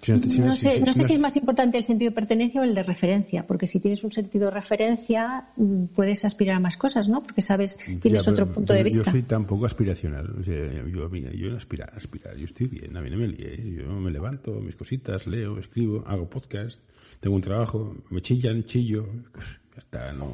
Si 0.01 0.11
no 0.11 0.21
te- 0.21 0.29
si 0.29 0.39
no- 0.39 0.47
no 0.47 0.55
si- 0.55 0.61
sé, 0.61 0.75
si- 0.75 0.81
no 0.81 0.93
sé 0.93 1.03
si 1.03 1.13
es 1.13 1.19
más 1.19 1.35
importante 1.37 1.77
el 1.77 1.83
sentido 1.85 2.11
de 2.11 2.15
pertenencia 2.15 2.61
o 2.61 2.63
el 2.63 2.75
de 2.75 2.83
referencia, 2.83 3.47
porque 3.47 3.65
si 3.65 3.79
tienes 3.79 4.03
un 4.03 4.11
sentido 4.11 4.45
de 4.45 4.51
referencia 4.51 5.45
mm, 5.55 5.85
puedes 5.95 6.23
aspirar 6.25 6.57
a 6.57 6.59
más 6.59 6.77
cosas, 6.77 7.07
¿no? 7.09 7.23
Porque 7.23 7.41
sabes, 7.41 7.77
tienes 8.01 8.23
Ya, 8.25 8.31
otro 8.31 8.45
pero 8.45 8.53
punto 8.53 8.73
de 8.73 8.83
vista. 8.83 9.03
Yo 9.05 9.11
soy 9.11 9.23
tan 9.23 9.45
poco 9.45 9.65
aspiracional. 9.65 10.35
O 10.39 10.43
sea, 10.43 10.55
yo, 10.85 11.09
mira, 11.09 11.31
yo 11.31 11.55
aspirar, 11.55 11.91
aspirar. 11.95 12.37
Yo 12.37 12.45
estoy 12.45 12.67
bien, 12.67 12.95
a 12.95 13.01
mí 13.01 13.09
no 13.09 13.17
me 13.17 13.27
lié. 13.27 13.57
Yo 13.77 13.87
me 13.87 14.11
levanto, 14.11 14.51
mis 14.61 14.75
cositas, 14.75 15.25
leo, 15.25 15.57
escribo, 15.57 16.03
hago 16.07 16.29
podcast, 16.29 16.79
tengo 17.19 17.35
un 17.35 17.41
trabajo, 17.41 17.95
me 18.11 18.21
chillan, 18.21 18.63
chillo. 18.65 19.07
pues, 19.31 19.45
Ya 19.73 19.79
está, 19.79 20.13
no, 20.13 20.31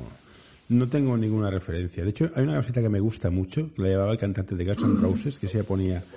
no 0.69 0.87
tengo 0.89 1.17
ninguna 1.17 1.49
referencia. 1.49 2.03
De 2.03 2.09
hecho, 2.11 2.31
hay 2.35 2.43
una 2.43 2.55
cosita 2.57 2.81
que 2.81 2.89
me 2.89 2.99
gusta 3.01 3.29
mucho, 3.29 3.73
que 3.73 3.81
la 3.81 3.87
llevaba 3.89 4.11
el 4.13 4.17
cantante 4.17 4.55
de 4.55 4.65
Guns 4.65 4.83
N' 4.83 5.01
Roses, 5.01 5.37
que 5.39 5.47
se 5.49 5.63
ponía, 5.65 6.01
"Quiero- 6.01 6.13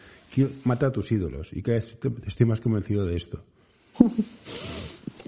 mata 0.64 0.86
a 0.86 0.92
tus 0.92 1.10
ídolos. 1.12 1.52
Y 1.52 1.62
cada 1.62 1.78
vez 1.78 1.96
estoy- 2.26 2.46
más 2.46 2.60
convencido 2.60 3.04
de 3.06 3.16
esto. 3.16 3.42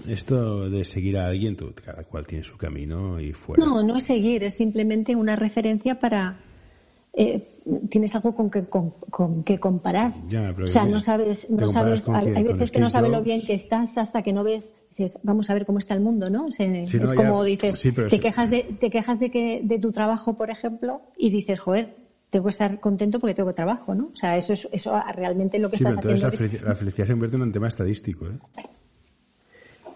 Esto 0.08 0.68
de 0.70 0.84
seguir 0.84 1.18
a 1.18 1.26
alguien, 1.26 1.56
tú- 1.56 1.72
cada 1.84 2.04
cual 2.04 2.26
tiene 2.26 2.44
su 2.44 2.56
camino 2.56 3.20
y 3.20 3.32
fuera. 3.32 3.64
No, 3.64 3.82
no 3.82 3.96
es 3.96 4.04
seguir, 4.04 4.44
es 4.44 4.54
simplemente 4.56 5.16
una 5.16 5.36
referencia 5.36 5.98
para. 5.98 6.40
eh, 7.14 7.56
tienes 7.90 8.14
algo 8.14 8.32
con 8.32 8.48
que, 8.48 8.66
con, 8.66 9.42
que 9.44 9.58
comparar. 9.58 10.14
Ya, 10.28 10.54
o 10.56 10.66
sea, 10.68 10.84
no 10.84 11.00
sabes, 11.00 11.48
¿Te 11.48 11.52
no 11.52 11.66
sabes, 11.66 12.08
hay, 12.08 12.24
quién? 12.26 12.36
hay 12.36 12.44
¿Con 12.44 12.58
veces 12.58 12.70
que 12.70 12.78
no 12.80 12.90
sabes 12.90 13.10
lo 13.10 13.22
bien 13.22 13.42
que 13.44 13.54
estás 13.54 13.98
hasta 13.98 14.22
que 14.22 14.32
no 14.32 14.44
ves, 14.44 14.72
dices, 14.90 15.18
vamos 15.24 15.50
a 15.50 15.54
ver 15.54 15.66
cómo 15.66 15.78
está 15.80 15.94
el 15.94 16.00
mundo, 16.00 16.30
¿no? 16.30 16.46
O 16.46 16.50
sea, 16.52 16.86
Sí, 16.86 16.96
es 16.98 17.10
no, 17.10 17.14
como 17.16 17.42
ya, 17.44 17.50
dices, 17.50 17.78
sí, 17.78 17.90
te 17.90 18.08
sí. 18.08 18.18
quejas 18.20 18.50
de, 18.50 18.62
te 18.78 18.88
quejas 18.90 19.18
de 19.18 19.30
que, 19.32 19.62
de 19.64 19.78
tu 19.80 19.90
trabajo, 19.90 20.36
por 20.36 20.50
ejemplo, 20.50 21.00
y 21.16 21.30
dices, 21.30 21.58
joder, 21.58 21.96
tengo 22.30 22.44
que 22.46 22.50
estar 22.50 22.78
contento 22.80 23.18
porque 23.20 23.34
tengo 23.34 23.52
trabajo, 23.54 23.94
¿no? 23.94 24.10
O 24.12 24.16
sea, 24.16 24.36
eso 24.36 24.52
es, 24.52 24.68
eso 24.72 25.00
realmente 25.14 25.58
lo 25.58 25.70
que 25.70 25.76
Sí, 25.78 25.84
pero 25.84 25.96
estás 25.96 26.20
la, 26.20 26.28
haciendo 26.28 26.46
es, 26.46 26.52
felici- 26.52 26.64
la 26.64 26.74
felicidad 26.74 27.06
se 27.06 27.12
convierte 27.12 27.36
en 27.36 27.42
un 27.42 27.52
tema 27.52 27.68
estadístico, 27.68 28.26
¿eh? 28.26 28.38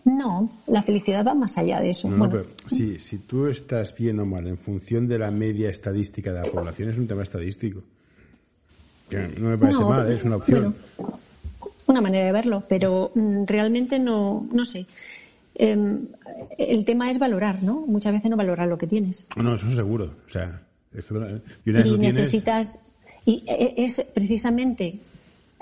no, 0.05 0.49
la 0.66 0.83
felicidad 0.83 1.25
va 1.25 1.35
más 1.35 1.57
allá 1.59 1.81
de 1.81 1.90
eso. 1.90 2.11
No, 2.11 2.29
pero 2.29 2.47
si, 2.66 2.99
si 2.99 3.18
tú 3.18 3.47
estás 3.47 3.95
bien 3.95 4.18
o 4.18 4.27
mal 4.27 4.47
en 4.49 4.59
función 4.59 5.07
de 5.07 5.18
la 5.18 5.31
media 5.31 5.71
estadística 5.71 6.33
de 6.33 6.40
la 6.40 6.51
población, 6.51 6.90
es 6.90 6.99
un 6.99 7.07
tema 7.07 7.23
estadístico. 7.23 7.83
Que 9.09 9.29
no 9.38 9.51
me 9.51 9.59
parece 9.59 9.79
No, 9.79 9.88
mal, 9.90 10.11
¿eh? 10.11 10.14
es 10.14 10.25
una 10.25 10.37
opción. 10.37 10.75
bueno, 10.99 11.18
una 11.87 12.01
manera 12.01 12.27
de 12.27 12.33
verlo, 12.33 12.64
pero 12.68 13.12
mm, 13.14 13.45
realmente 13.47 13.99
no, 14.01 14.49
no 14.53 14.64
sé. 14.64 14.87
Em, 15.55 16.07
el 16.59 16.85
tema 16.85 17.11
es 17.11 17.18
valorar, 17.18 17.62
¿no? 17.62 17.85
Muchas 17.87 18.12
veces 18.12 18.29
no 18.31 18.37
valorar 18.37 18.66
lo 18.68 18.79
que 18.79 18.87
tienes. 18.88 19.27
No, 19.37 19.55
eso 19.55 19.71
seguro. 19.73 20.14
O 20.27 20.31
sea, 20.31 20.62
y 21.64 21.70
una 21.70 21.78
vez 21.81 21.87
Y 21.87 21.90
lo 21.90 21.98
tienes, 21.98 22.14
necesitas, 22.14 22.81
y 23.24 23.44
e- 23.46 23.74
es 23.78 24.00
precisamente 24.14 24.98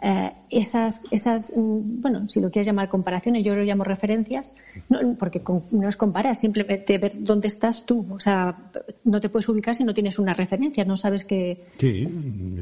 eh, 0.03 0.33
esas, 0.49 1.03
esas, 1.11 1.53
mm, 1.55 2.01
bueno, 2.01 2.27
si 2.29 2.41
lo 2.41 2.51
quieres 2.51 2.67
llamar 2.67 2.89
comparaciones, 2.89 3.45
yo 3.45 3.55
lo 3.55 3.63
llamo 3.63 3.85
referencias, 3.85 4.55
no, 4.89 5.15
porque 5.19 5.41
con- 5.41 5.65
no 5.73 5.89
es 5.91 5.97
comparar, 5.99 6.37
simplemente 6.37 6.97
ver 6.97 7.13
dónde 7.23 7.49
estás 7.49 7.85
tú. 7.85 8.07
O 8.11 8.19
sea, 8.19 8.57
no 9.05 9.21
te 9.21 9.29
puedes 9.29 9.47
ubicar 9.51 9.75
si 9.77 9.85
no 9.85 9.93
tienes 9.93 10.19
una 10.19 10.33
referencia, 10.33 10.85
no 10.87 10.97
sabes 10.97 11.25
que. 11.25 11.65
Sí, 11.79 12.07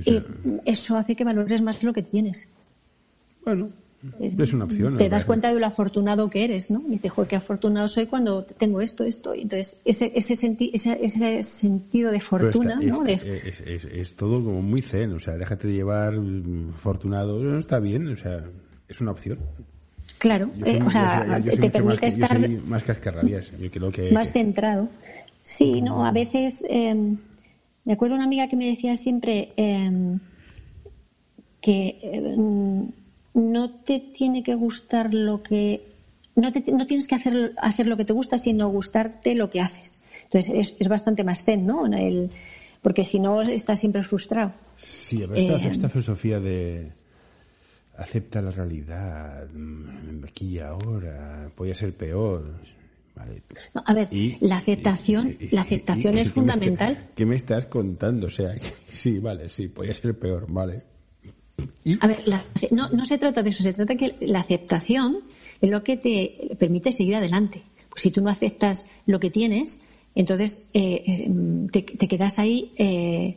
o 0.01 0.03
sea, 0.03 0.13
y 0.15 0.23
eso 0.65 0.97
hace 0.97 1.15
que 1.15 1.23
valores 1.25 1.63
más 1.63 1.81
lo 1.83 1.93
que 1.93 2.03
tienes. 2.03 2.49
bueno, 3.45 3.71
es 4.39 4.53
una 4.53 4.65
opción. 4.65 4.97
te 4.97 5.09
das 5.09 5.25
cuenta 5.25 5.53
de 5.53 5.59
lo 5.59 5.67
afortunado 5.67 6.31
que 6.31 6.45
eres, 6.45 6.71
¿no? 6.71 6.83
Y 6.89 6.93
dices, 6.93 7.11
joder, 7.13 7.29
qué 7.29 7.37
afortunado 7.37 7.89
soy 7.89 8.07
cuando 8.07 8.45
tengo 8.45 8.81
esto, 8.81 9.05
esto. 9.05 9.35
Entonces, 9.35 9.77
ese, 9.85 10.13
ese, 10.15 10.35
senti- 10.37 10.71
ese, 10.73 10.99
ese 11.05 11.43
sentido 11.43 12.11
de 12.13 12.21
fortuna, 12.21 12.75
está- 12.81 12.87
¿no? 12.87 13.05
está- 13.07 13.25
De- 13.25 13.49
es, 13.49 13.61
es- 13.61 13.85
es 13.85 14.15
todo 14.15 14.43
como 14.43 14.63
muy 14.63 14.83
zen, 14.83 15.13
o 15.15 15.19
sea, 15.21 15.35
déjate 15.37 15.67
de 15.69 15.75
llevar 15.75 16.13
mm, 16.19 16.71
afortunado, 16.75 17.39
no 17.43 17.59
está 17.59 17.81
bien, 17.81 18.07
o 18.09 18.17
sea, 18.17 18.45
es 18.89 19.01
una 19.01 19.11
opción. 19.11 19.39
claro, 20.19 20.51
Yo 20.57 20.65
soy- 20.67 20.75
eh, 20.75 20.79
yo 20.79 20.87
o 20.87 20.91
sea, 20.91 21.27
soy- 21.27 21.43
yo 21.45 21.53
soy 21.53 21.71
te 21.71 21.83
más 21.83 22.01
yo 22.01 22.07
estar 22.07 22.39
soy 22.41 22.57
más 22.67 22.83
cascarrabias, 22.85 23.53
yo 23.59 23.71
creo 23.71 23.91
que... 23.91 24.13
más 24.13 24.33
centrado. 24.33 24.89
Sí, 25.43 25.81
no, 25.83 26.05
a 26.07 26.13
veces, 26.13 26.65
eh, 26.69 26.95
me 27.85 27.93
acuerdo 27.93 28.15
una 28.15 28.25
amiga 28.25 28.49
que 28.49 28.57
me 28.57 28.67
decía 28.67 28.95
siempre 28.97 29.53
eh, 29.57 30.19
que 31.61 31.99
eh, 32.03 32.37
no 33.39 33.71
te 33.71 34.01
tiene 34.01 34.43
que 34.43 34.55
gustar 34.55 35.15
lo 35.15 35.43
que, 35.43 35.83
no, 36.37 36.53
te- 36.53 36.71
no 36.73 36.87
tienes 36.87 37.07
que 37.09 37.15
hacer, 37.15 37.53
hacer 37.59 37.87
lo 37.87 37.97
que 37.97 38.05
te 38.05 38.13
gusta, 38.13 38.37
sino 38.39 38.69
gustarte 38.69 39.35
lo 39.35 39.49
que 39.49 39.61
haces. 39.61 40.03
Entonces 40.25 40.53
es, 40.55 40.75
es 40.79 40.89
bastante 40.89 41.25
más 41.25 41.45
zen, 41.45 41.67
¿no? 41.67 41.87
El, 41.87 42.31
porque 42.83 43.05
si 43.05 43.19
no 43.19 43.41
estás 43.43 43.81
siempre 43.81 44.03
frustrado. 44.03 44.53
Sí, 44.77 45.23
esta, 45.23 45.37
Eh, 45.57 45.69
esta 45.71 45.89
filosofía 45.89 46.39
de 46.41 46.93
acepta 47.97 48.41
la 48.43 48.51
realidad, 48.51 49.49
mm, 49.53 50.25
aquí 50.25 50.47
y 50.55 50.59
ahora, 50.61 51.51
podía 51.55 51.75
ser 51.75 51.95
peor. 51.97 52.55
Vale. 53.17 53.43
No, 53.75 53.83
a 53.85 53.95
ver, 53.95 54.07
Y- 54.13 54.37
la 54.41 54.59
aceptación, 54.59 55.37
y- 55.41 55.47
y- 55.47 55.51
la 55.51 55.63
aceptación 55.63 56.17
es 56.19 56.33
¿qué 56.33 56.41
me 56.41 56.47
está- 56.47 56.55
fundamental. 56.55 56.99
¿Qué 57.17 57.27
me 57.27 57.35
estás 57.37 57.67
contando? 57.67 58.29
O 58.29 58.31
sea, 58.31 58.55
que- 58.55 58.61
sí, 58.89 59.19
vale, 59.19 59.49
sí, 59.49 59.67
podía 59.69 59.93
ser 59.95 60.17
peor, 60.19 60.47
vale. 60.49 60.83
Y, 61.89 61.99
A 62.01 62.07
ver, 62.07 62.23
la- 62.27 62.45
no, 62.71 62.89
no 62.91 63.07
se 63.07 63.19
trata 63.19 63.43
de 63.43 63.51
eso, 63.51 63.63
se 63.63 63.73
trata 63.73 63.95
que 63.97 64.17
la 64.21 64.41
aceptación 64.41 65.19
es 65.61 65.71
lo 65.71 65.83
que 65.83 65.97
te 65.97 66.55
permite 66.59 66.93
seguir 66.93 67.17
adelante. 67.17 67.63
Pues 67.91 68.03
si 68.03 68.11
tú 68.11 68.21
no 68.23 68.31
aceptas 68.31 68.87
lo 69.07 69.19
que 69.21 69.31
tienes, 69.31 69.81
entonces 70.15 70.61
eh, 70.75 71.03
eh, 71.07 71.31
te, 71.73 71.83
te 71.83 72.09
quedas 72.09 72.39
ahí 72.39 72.73
eh, 72.77 73.37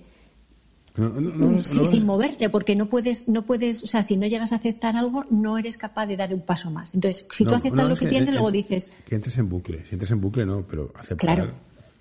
no, 0.98 1.08
no, 1.08 1.22
no, 1.22 1.52
no, 1.52 1.62
sin, 1.62 2.06
moverte, 2.06 2.50
porque 2.50 2.76
no 2.76 2.90
puedes, 2.90 3.28
no 3.30 3.44
puedes, 3.46 3.82
o 3.82 3.88
sea, 3.88 4.04
si 4.04 4.18
no 4.18 4.28
llegas 4.28 4.52
a 4.52 4.58
aceptar 4.58 4.98
algo, 4.98 5.24
no 5.30 5.58
eres 5.58 5.78
capaz 5.78 6.06
de 6.06 6.18
dar 6.18 6.34
un 6.34 6.42
paso 6.42 6.70
más. 6.70 6.94
Entonces, 6.94 7.26
si 7.32 7.46
tú 7.46 7.56
aceptas 7.56 7.88
lo 7.88 7.96
que 7.96 8.08
tienes, 8.08 8.28
en- 8.28 8.36
luego 8.36 8.52
dices, 8.52 8.92
Que 9.08 9.16
entres 9.16 9.38
en 9.38 9.48
bucle. 9.48 9.86
Si 9.86 9.94
entres 9.96 10.12
en 10.12 10.20
bucle, 10.20 10.46
no, 10.46 10.68
pero 10.68 10.92
aceptar. 10.96 11.36
Claro. 11.36 11.54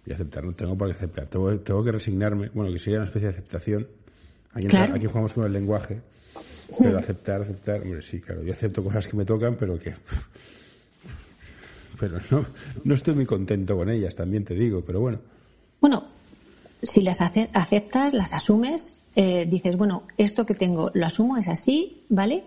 Y 0.05 0.13
aceptar, 0.13 0.43
no 0.45 0.53
tengo 0.55 0.77
por 0.77 0.89
qué 0.89 0.95
aceptar. 0.95 1.27
Tengo, 1.29 1.57
tengo 1.61 1.85
que 1.85 1.93
resignarme. 1.93 2.49
Bueno, 2.53 2.73
que 2.73 2.79
sería 2.81 2.99
una 2.99 3.05
especie 3.07 3.29
de 3.29 3.35
aceptación. 3.35 3.87
Aquí, 4.55 4.65
entra- 4.67 4.81
Claro. 4.81 4.95
aquí 4.97 5.07
jugamos 5.07 5.33
con 5.35 5.45
el 5.47 5.53
lenguaje. 5.53 6.01
Pero 6.79 6.99
aceptar, 6.99 7.43
aceptar. 7.43 7.83
Hombre, 7.83 8.03
sí, 8.03 8.21
claro. 8.21 8.43
Yo 8.43 8.53
acepto 8.53 8.83
cosas 8.85 9.07
que 9.07 9.17
me 9.17 9.25
tocan, 9.25 9.57
pero 9.57 9.79
que. 9.79 9.95
Pero 11.99 12.19
no, 12.31 12.47
no 12.85 12.95
estoy 12.95 13.15
muy 13.15 13.27
contento 13.27 13.77
con 13.77 13.91
ellas, 13.91 14.15
también 14.15 14.45
te 14.45 14.55
digo, 14.55 14.83
pero 14.87 15.01
bueno. 15.01 15.19
Bueno, 15.81 16.05
si 16.83 17.03
las 17.03 17.21
ace- 17.21 17.51
aceptas, 17.53 18.15
las 18.15 18.33
asumes, 18.33 18.95
eh, 19.17 19.47
dices, 19.47 19.77
bueno, 19.77 20.05
esto 20.17 20.47
que 20.47 20.55
tengo 20.55 20.91
lo 20.95 21.07
asumo, 21.07 21.37
es 21.37 21.49
así, 21.49 22.05
¿vale? 22.09 22.45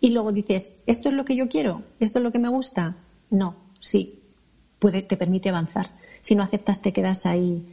Y 0.00 0.10
luego 0.10 0.32
dices, 0.32 0.72
¿esto 0.86 1.08
es 1.08 1.14
lo 1.14 1.24
que 1.24 1.34
yo 1.36 1.48
quiero? 1.48 1.82
¿Esto 1.98 2.18
es 2.18 2.22
lo 2.22 2.30
que 2.32 2.38
me 2.38 2.48
gusta? 2.50 2.96
No, 3.30 3.56
sí, 3.80 4.18
puede, 4.78 5.00
te 5.02 5.16
permite 5.16 5.48
avanzar. 5.48 5.90
Si 6.20 6.34
no 6.34 6.42
aceptas, 6.42 6.82
te 6.82 6.92
quedas 6.92 7.24
ahí 7.24 7.66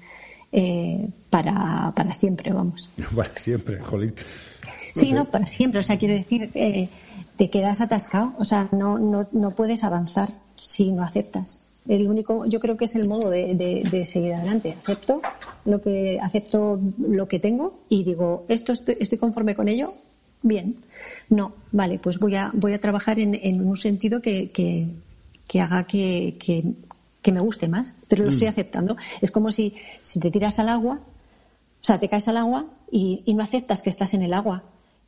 eh, 0.54 1.10
para, 1.30 1.92
para 1.94 2.14
siempre, 2.14 2.54
vamos. 2.54 2.90
Para 3.16 3.38
siempre, 3.38 3.80
jolín. 3.80 4.14
Sí, 4.94 5.12
no, 5.14 5.26
para 5.26 5.48
siempre. 5.56 5.80
O 5.80 5.84
sea, 5.84 5.98
quiero 5.98 6.14
decir, 6.16 6.50
eh, 6.54 6.90
te 7.38 7.50
quedas 7.50 7.82
atascado. 7.82 8.34
O 8.38 8.44
sea, 8.44 8.68
no, 8.72 8.98
no, 9.00 9.28
no 9.32 9.52
puedes 9.52 9.84
avanzar 9.84 10.30
si 10.56 10.92
no 10.92 11.04
aceptas. 11.04 11.64
El 11.88 12.08
único, 12.08 12.46
yo 12.46 12.60
creo 12.60 12.78
que 12.78 12.86
es 12.86 12.96
el 12.96 13.08
modo 13.10 13.30
de, 13.30 13.56
de- 13.56 13.88
de 13.90 14.06
seguir 14.06 14.34
adelante. 14.34 14.78
Acepto 14.84 15.22
lo 15.66 15.82
que, 15.82 16.20
acepto 16.22 16.80
lo 17.00 17.28
que 17.28 17.40
tengo 17.40 17.80
y 17.90 18.04
digo, 18.04 18.46
esto 18.50 18.72
estoy, 18.72 18.98
estoy 19.00 19.18
conforme 19.18 19.56
con 19.56 19.68
ello. 19.68 19.90
Bien. 20.44 20.76
No, 21.30 21.54
vale, 21.72 21.98
pues 22.00 22.20
voy 22.20 22.36
a, 22.36 22.52
voy 22.54 22.74
a 22.74 22.80
trabajar 22.80 23.20
en, 23.20 23.34
en 23.36 23.66
un 23.66 23.76
sentido 23.78 24.22
que, 24.22 24.52
que, 24.52 24.88
que 25.48 25.62
haga 25.62 25.86
que, 25.86 26.36
que, 26.40 26.64
que 27.22 27.32
me 27.32 27.40
guste 27.40 27.68
más, 27.68 27.96
pero 28.08 28.24
lo 28.24 28.30
estoy 28.30 28.48
aceptando. 28.48 28.96
Es 29.22 29.32
como 29.32 29.50
si, 29.52 29.74
si 30.02 30.20
te 30.20 30.30
tiras 30.32 30.60
al 30.60 30.70
agua 30.70 31.00
o 31.00 31.84
sea, 31.84 32.00
te 32.00 32.08
caes 32.08 32.28
al 32.28 32.38
agua 32.38 32.66
y, 32.92 33.24
y 33.26 33.34
no 33.34 33.42
aceptas 33.44 33.82
que 33.82 33.90
estás 33.90 34.14
en 34.14 34.22
el 34.22 34.34
agua 34.36 34.62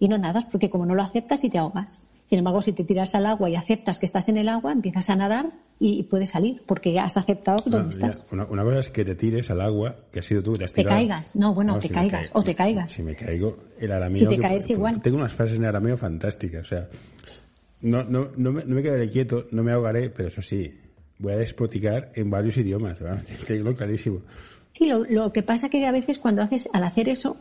y 0.03 0.07
no 0.09 0.17
nadas, 0.17 0.43
porque 0.45 0.69
como 0.69 0.85
no 0.85 0.95
lo 0.95 1.01
aceptas 1.01 1.43
y 1.45 1.49
te 1.49 1.57
ahogas. 1.57 2.01
Sin 2.25 2.39
embargo, 2.39 2.61
si 2.61 2.73
te 2.73 2.83
tiras 2.83 3.15
al 3.15 3.25
agua 3.25 3.49
y 3.49 3.55
aceptas 3.55 3.99
que 3.99 4.05
estás 4.05 4.27
en 4.27 4.37
el 4.37 4.49
agua, 4.49 4.71
empiezas 4.71 5.09
a 5.09 5.15
nadar 5.15 5.51
y, 5.79 6.03
puedes 6.03 6.31
salir, 6.31 6.61
porque 6.65 6.99
has 6.99 7.15
aceptado 7.17 7.57
No, 7.65 7.77
dónde 7.77 7.91
estás. 7.91 8.25
Una, 8.31 8.45
una 8.45 8.63
cosa 8.63 8.79
es 8.79 8.89
que 8.89 9.05
te 9.05 9.15
tires 9.15 9.49
al 9.51 9.61
agua, 9.61 9.95
que 10.11 10.19
has 10.19 10.25
sido 10.25 10.41
tú, 10.43 10.53
te 10.57 10.65
has 10.65 10.71
Te 10.73 10.81
tirado. 10.81 10.97
caigas. 10.97 11.35
No, 11.35 11.53
bueno, 11.53 11.77
te 11.79 11.89
caigas, 11.89 12.31
o 12.33 12.43
te 12.43 12.53
caigas. 12.55 12.91
Si, 12.91 13.01
me 13.03 13.15
caigo, 13.15 13.57
el 13.79 13.91
arameo. 13.91 14.17
Si 14.19 14.25
te 14.25 14.35
que- 14.35 14.41
caes 14.41 14.69
igual. 14.69 15.01
Tengo 15.01 15.17
unas 15.17 15.33
frases 15.33 15.57
en 15.57 15.65
arameo 15.65 15.95
fantásticas, 15.97 16.63
o 16.63 16.69
sea. 16.69 16.87
No, 17.81 18.03
no, 18.03 18.29
no, 18.37 18.51
me, 18.51 18.63
no 18.65 18.75
me 18.75 18.81
quedaré 18.83 19.09
quieto, 19.09 19.45
no 19.51 19.63
me 19.63 19.71
ahogaré, 19.73 20.09
pero 20.09 20.29
eso 20.29 20.41
sí, 20.41 20.73
voy 21.19 21.33
a 21.33 21.37
despoticar 21.37 22.11
en 22.15 22.29
varios 22.29 22.57
idiomas, 22.57 22.99
¿verdad? 22.99 23.21
tengo 23.47 23.73
clarísimo. 23.75 24.21
Sí, 24.73 24.85
lo, 24.87 25.03
lo 25.05 25.31
que 25.31 25.43
pasa 25.43 25.69
que 25.69 25.85
a 25.85 25.91
veces 25.91 26.17
cuando 26.17 26.41
haces, 26.41 26.69
al 26.73 26.83
hacer 26.83 27.09
eso, 27.09 27.37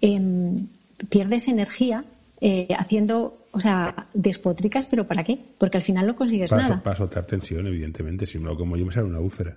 em, 0.00 0.66
pierdes 1.08 1.48
energía 1.48 2.04
eh, 2.40 2.68
haciendo, 2.76 3.46
o 3.52 3.60
sea, 3.60 4.08
despotricas, 4.14 4.86
pero 4.86 5.06
¿para 5.06 5.22
qué? 5.24 5.38
Porque 5.58 5.76
al 5.78 5.82
final 5.82 6.06
no 6.06 6.16
consigues 6.16 6.50
Para, 6.50 6.62
nada. 6.62 6.82
para 6.82 6.96
soltar 6.96 7.24
tensión, 7.26 7.66
evidentemente, 7.66 8.26
si 8.26 8.38
no, 8.38 8.56
como 8.56 8.76
yo 8.76 8.84
me 8.86 8.92
sale 8.92 9.06
una 9.06 9.20
úlcera. 9.20 9.56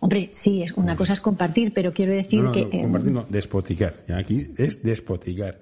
Hombre, 0.00 0.28
sí, 0.30 0.62
es 0.62 0.72
una 0.72 0.96
cosa 0.96 1.14
es 1.14 1.20
compartir, 1.22 1.72
pero 1.72 1.92
quiero 1.94 2.12
decir 2.12 2.40
No, 2.40 2.46
no, 2.46 2.52
que 2.52 2.62
no, 2.66 2.72
em, 2.72 2.82
compartir 2.82 3.12
no, 3.12 3.26
despoticar. 3.30 3.94
Ya 4.06 4.18
Aquí 4.18 4.48
es 4.58 4.82
despoticar. 4.82 5.60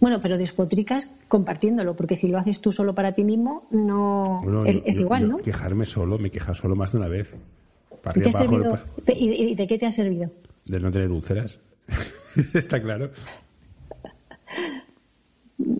Bueno, 0.00 0.20
pero 0.22 0.38
despotricas 0.38 1.08
compartiéndolo, 1.28 1.96
porque 1.96 2.14
si 2.14 2.28
lo 2.28 2.38
haces 2.38 2.60
tú 2.60 2.70
solo 2.72 2.94
para 2.94 3.12
ti 3.12 3.24
mismo, 3.24 3.66
no 3.72 4.40
es, 4.66 4.76
yo- 4.76 4.82
es 4.86 4.96
yo- 4.96 5.02
igual, 5.02 5.22
yo 5.22 5.28
¿no? 5.28 5.36
Quejarme 5.38 5.84
solo, 5.84 6.18
me 6.18 6.28
he 6.28 6.30
quejado 6.30 6.54
solo 6.54 6.76
más 6.76 6.92
de 6.92 6.98
una 6.98 7.08
vez. 7.08 7.34
Para 8.02 8.18
¿Y, 8.18 8.22
te 8.22 8.28
arriba, 8.28 8.38
ha 8.38 8.42
abajo, 8.42 8.54
servido- 8.56 8.70
pa- 8.96 9.02
Pe- 9.04 9.18
y- 9.18 9.50
y 9.50 9.54
de 9.56 9.66
qué 9.66 9.78
te 9.78 9.86
ha 9.86 9.90
servido? 9.90 10.30
de 10.64 10.78
no 10.80 10.90
tener 10.92 11.10
úlceras. 11.10 11.58
Está 12.54 12.80
claro. 12.80 13.10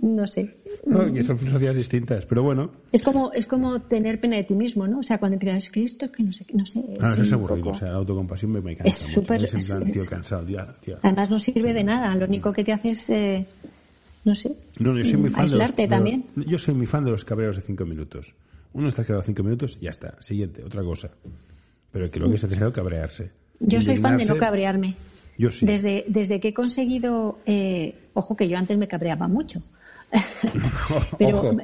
No 0.02 0.26
sé. 0.26 0.56
No, 0.84 1.12
que 1.12 1.22
son 1.22 1.38
filosofías 1.38 1.76
distintas, 1.76 2.26
pero 2.26 2.42
bueno. 2.42 2.72
Es 2.90 3.02
como 3.02 3.30
es 3.32 3.46
como 3.46 3.80
tener 3.82 4.20
pena 4.20 4.34
de 4.36 4.42
ti 4.42 4.54
mismo, 4.54 4.86
¿no? 4.88 4.98
O 4.98 5.02
sea, 5.02 5.18
cuando 5.18 5.36
empiezas, 5.36 5.62
es 5.64 5.70
que 5.70 5.84
esto 5.84 6.06
es 6.06 6.10
que 6.10 6.24
no 6.24 6.32
sé, 6.32 6.44
no 6.52 6.66
sé. 6.66 6.80
es 6.80 6.98
Ah, 7.00 7.12
eso 7.12 7.22
es 7.22 7.32
aburrido. 7.32 7.58
poco- 7.66 7.70
O 7.70 7.74
sea, 7.74 7.88
la 7.92 7.98
autocompasión 7.98 8.50
me, 8.50 8.60
me 8.60 8.74
cansa. 8.76 8.88
Es 8.88 8.98
súper- 8.98 9.44
Es 9.44 9.54
es- 9.54 9.68
tío, 9.92 10.02
cansado, 10.10 10.44
ya, 10.48 10.74
tío. 10.80 10.98
Además 11.02 11.30
no 11.30 11.38
sirve 11.38 11.72
de 11.72 11.84
nada, 11.84 12.14
lo 12.16 12.26
único 12.26 12.52
que 12.52 12.64
te 12.64 12.72
hace 12.72 12.90
es, 12.90 13.10
eh, 13.10 13.46
no 14.24 14.34
sé, 14.34 14.56
No, 14.80 14.96
yo 14.98 15.04
soy 15.04 15.16
muy 15.18 15.30
fan 15.30 15.48
de 15.48 15.56
los, 15.56 15.74
también. 15.88 16.24
Yo 16.34 16.58
soy 16.58 16.74
muy 16.74 16.86
fan 16.86 17.04
de 17.04 17.12
los 17.12 17.24
cabreros 17.24 17.54
de 17.56 17.62
cinco 17.62 17.86
minutos. 17.86 18.34
Uno 18.72 18.88
está 18.88 19.04
quedado 19.04 19.22
cinco 19.22 19.44
minutos, 19.44 19.78
ya 19.80 19.90
está. 19.90 20.16
Siguiente, 20.20 20.64
otra 20.64 20.82
cosa. 20.82 21.10
Pero 21.92 22.10
que 22.10 22.18
lo 22.18 22.28
que 22.28 22.36
es 22.36 22.42
necesario 22.42 22.72
cabrearse. 22.72 23.30
Yo 23.60 23.80
soy 23.80 23.98
fan 23.98 24.16
de 24.16 24.24
no 24.24 24.36
cabrearme. 24.36 24.96
Yo 25.38 25.50
sí. 25.50 25.64
Desde, 25.64 26.04
desde 26.08 26.40
que 26.40 26.48
he 26.48 26.54
conseguido, 26.54 27.38
eh, 27.46 27.94
ojo 28.14 28.34
que 28.34 28.48
yo 28.48 28.56
antes 28.58 28.76
me 28.76 28.88
cabreaba 28.88 29.28
mucho. 29.28 29.62
Pero, 31.18 31.38
Ojo. 31.38 31.56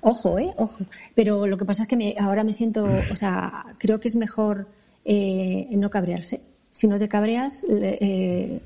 ojo, 0.00 0.38
¿eh? 0.38 0.48
Ojo. 0.56 0.84
Pero 1.14 1.46
lo 1.46 1.56
que 1.58 1.64
pasa 1.64 1.82
es 1.84 1.88
que 1.88 1.96
me- 1.96 2.14
ahora 2.18 2.44
me 2.44 2.52
siento, 2.52 2.86
o 3.10 3.16
sea, 3.16 3.64
creo 3.78 3.98
que 4.00 4.08
es 4.08 4.16
mejor 4.16 4.66
eh, 5.04 5.68
no 5.72 5.90
cabrearse. 5.90 6.40
Si 6.72 6.86
no 6.88 6.98
te 6.98 7.08
cabreas, 7.08 7.64
le- 7.68 7.98
eh, 8.00 8.60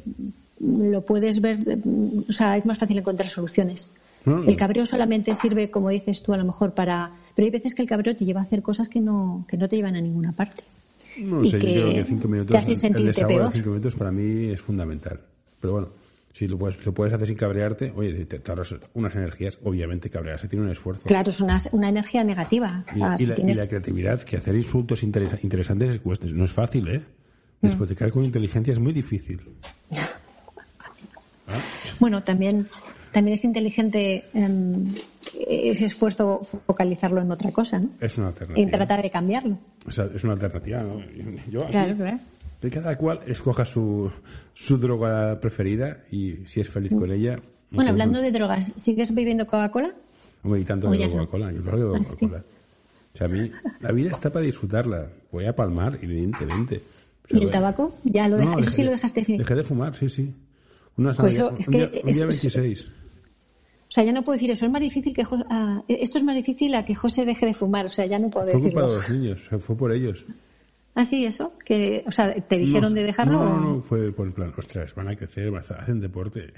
lo 0.60 1.02
puedes 1.04 1.40
ver, 1.40 1.58
o 2.28 2.32
sea, 2.32 2.56
es 2.56 2.66
más 2.66 2.78
fácil 2.78 2.98
encontrar 2.98 3.28
soluciones. 3.28 3.88
No. 4.26 4.42
El 4.44 4.56
cabreo 4.56 4.84
solamente 4.84 5.34
sirve, 5.34 5.70
como 5.70 5.88
dices 5.88 6.22
tú, 6.22 6.34
a 6.34 6.36
lo 6.36 6.44
mejor 6.44 6.74
para... 6.74 7.10
Pero 7.34 7.46
hay 7.46 7.50
veces 7.52 7.74
que 7.74 7.80
el 7.82 7.88
cabreo 7.88 8.14
te 8.14 8.26
lleva 8.26 8.40
a 8.40 8.42
hacer 8.42 8.60
cosas 8.60 8.88
que 8.90 9.00
no, 9.00 9.46
que 9.48 9.56
no 9.56 9.66
te 9.66 9.76
llevan 9.76 9.96
a 9.96 10.00
ninguna 10.02 10.32
parte. 10.32 10.62
No 11.18 11.42
sé, 11.44 11.52
yo 11.52 11.58
creo 11.60 11.94
que 11.94 12.04
cinco 12.04 12.28
minutos, 12.28 12.64
te 12.64 12.86
el- 12.88 13.04
desahogo 13.06 13.44
de 13.44 13.50
cinco 13.52 13.70
minutos 13.70 13.94
para 13.94 14.10
mí 14.10 14.50
es 14.50 14.60
fundamental. 14.60 15.18
Pero 15.60 15.72
bueno, 15.72 15.88
si 16.32 16.46
lo 16.48 16.56
puedes, 16.58 16.84
lo 16.86 16.94
puedes 16.94 17.12
hacer 17.12 17.26
sin 17.26 17.36
cabrearte, 17.36 17.92
oye, 17.96 18.16
si 18.16 18.24
te 18.24 18.40
ahorras 18.50 18.74
unas 18.94 19.14
energías, 19.16 19.58
obviamente 19.64 20.08
cabrearse 20.10 20.46
tiene 20.48 20.64
un 20.64 20.70
esfuerzo. 20.70 21.02
Claro, 21.06 21.30
es 21.30 21.40
una, 21.40 21.56
una 21.72 21.88
energía 21.88 22.22
negativa. 22.24 22.84
Y, 22.94 23.02
Ah, 23.02 23.14
y 23.18 23.22
si 23.22 23.26
la, 23.26 23.32
y 23.34 23.36
tienes- 23.36 23.58
la 23.58 23.66
creatividad, 23.68 24.22
que 24.22 24.36
hacer 24.36 24.54
insultos 24.54 25.02
interesa- 25.02 25.38
interesantes 25.42 25.94
es 25.96 26.00
cuesta- 26.00 26.26
no 26.26 26.44
es 26.44 26.52
fácil, 26.52 26.88
¿eh? 26.88 26.98
Mm. 27.62 27.66
Despotricar 27.66 28.10
con 28.10 28.24
inteligencia 28.24 28.72
es 28.72 28.78
muy 28.78 28.92
difícil. 28.92 29.40
Bueno, 31.98 32.22
también, 32.22 32.66
también 33.12 33.34
es 33.36 33.44
inteligente 33.44 34.24
em, 34.32 34.86
ese 35.48 35.84
esfuerzo 35.86 36.40
focalizarlo 36.66 37.20
en 37.20 37.30
otra 37.30 37.50
cosa, 37.52 37.78
¿no? 37.78 37.90
Es 38.00 38.16
una 38.18 38.28
alternativa. 38.28 38.66
Y 38.68 38.70
tratar 38.70 39.02
de 39.02 39.10
cambiarlo. 39.10 39.58
O 39.86 39.90
sea, 39.90 40.08
es 40.14 40.22
una 40.24 40.34
alternativa, 40.34 40.82
¿no? 40.82 41.00
Yo 41.50 41.62
aquí, 41.64 41.72
claro. 41.72 42.18
Que 42.60 42.70
cada 42.70 42.96
cual 42.96 43.20
escoja 43.26 43.64
su, 43.64 44.10
su 44.54 44.78
droga 44.78 45.40
preferida 45.40 46.04
y 46.10 46.36
si 46.46 46.60
es 46.60 46.68
feliz 46.68 46.92
con 46.92 47.10
ella. 47.10 47.38
Bueno, 47.70 47.90
hablando 47.90 48.20
de 48.20 48.30
drogas, 48.32 48.72
¿sigues 48.76 49.14
bebiendo 49.14 49.46
Coca-Cola? 49.46 49.94
Hombre, 50.42 50.60
y 50.60 50.64
tanto 50.64 50.90
de 50.90 50.98
no. 51.08 51.10
Coca-Cola. 51.12 51.52
Yo 51.52 51.62
creo 51.62 51.92
que 51.92 51.98
Ah. 51.98 52.02
Coca-Cola. 52.08 52.44
O 53.12 53.18
sea, 53.18 53.26
a 53.26 53.30
mí, 53.30 53.50
la 53.80 53.92
vida 53.92 54.10
está 54.12 54.30
para 54.30 54.44
disfrutarla. 54.44 55.08
Voy 55.32 55.44
a 55.46 55.54
palmar, 55.54 55.98
evidentemente. 56.00 56.82
O 57.24 57.28
sea, 57.28 57.38
¿Y 57.38 57.40
el 57.42 57.46
voy- 57.46 57.52
tabaco? 57.52 57.94
Ya 58.04 58.28
lo 58.28 58.36
deja- 58.36 58.58
eso 58.60 58.70
sí 58.70 58.82
lo 58.84 58.90
dejaste 58.92 59.22
de- 59.22 59.38
Dejé 59.38 59.54
de 59.54 59.64
fumar, 59.64 59.96
sí, 59.96 60.08
sí. 60.08 60.32
Una 60.96 61.14
Pues 61.14 61.34
eso, 61.34 61.52
es 61.58 61.66
un 61.68 61.72
que 61.72 61.78
día, 61.78 61.90
un 62.02 62.08
es- 62.08 62.16
día 62.16 62.24
es- 62.28 62.42
26. 62.42 62.86
O 62.86 63.92
sea, 63.92 64.04
ya 64.04 64.12
no 64.12 64.22
puedo 64.22 64.36
decir 64.36 64.50
eso. 64.52 64.64
Es 64.66 64.70
más 64.70 64.80
difícil 64.82 65.12
que 65.14 65.24
ah, 65.50 65.82
esto 65.88 66.18
es 66.18 66.24
más 66.24 66.36
difícil 66.36 66.72
a 66.76 66.84
que 66.84 66.94
José 66.94 67.24
deje 67.24 67.46
de 67.46 67.54
fumar. 67.54 67.86
O 67.86 67.90
sea, 67.90 68.06
ya 68.06 68.18
no 68.20 68.30
puedo 68.30 68.46
Fue 68.46 68.60
culpa 68.60 68.82
de 68.82 68.86
los 68.88 69.10
niños, 69.10 69.48
fue 69.60 69.76
por 69.76 69.92
ellos. 69.92 70.24
¿Ah, 70.94 71.04
sí, 71.04 71.24
eso? 71.24 71.52
Que, 71.64 72.02
o 72.06 72.10
sea, 72.12 72.34
¿te 72.34 72.58
dijeron 72.58 72.90
No, 72.92 72.96
de 72.96 73.02
dejarlo? 73.04 73.32
No, 73.34 73.40
o- 73.42 73.48
no, 73.48 73.60
no, 73.76 73.82
fue 73.82 74.12
por 74.12 74.26
el 74.26 74.32
plan, 74.32 74.52
ostras, 74.56 74.94
van 74.94 75.08
a 75.08 75.16
crecer, 75.16 75.52
hacen 75.54 76.00
deporte. 76.00 76.52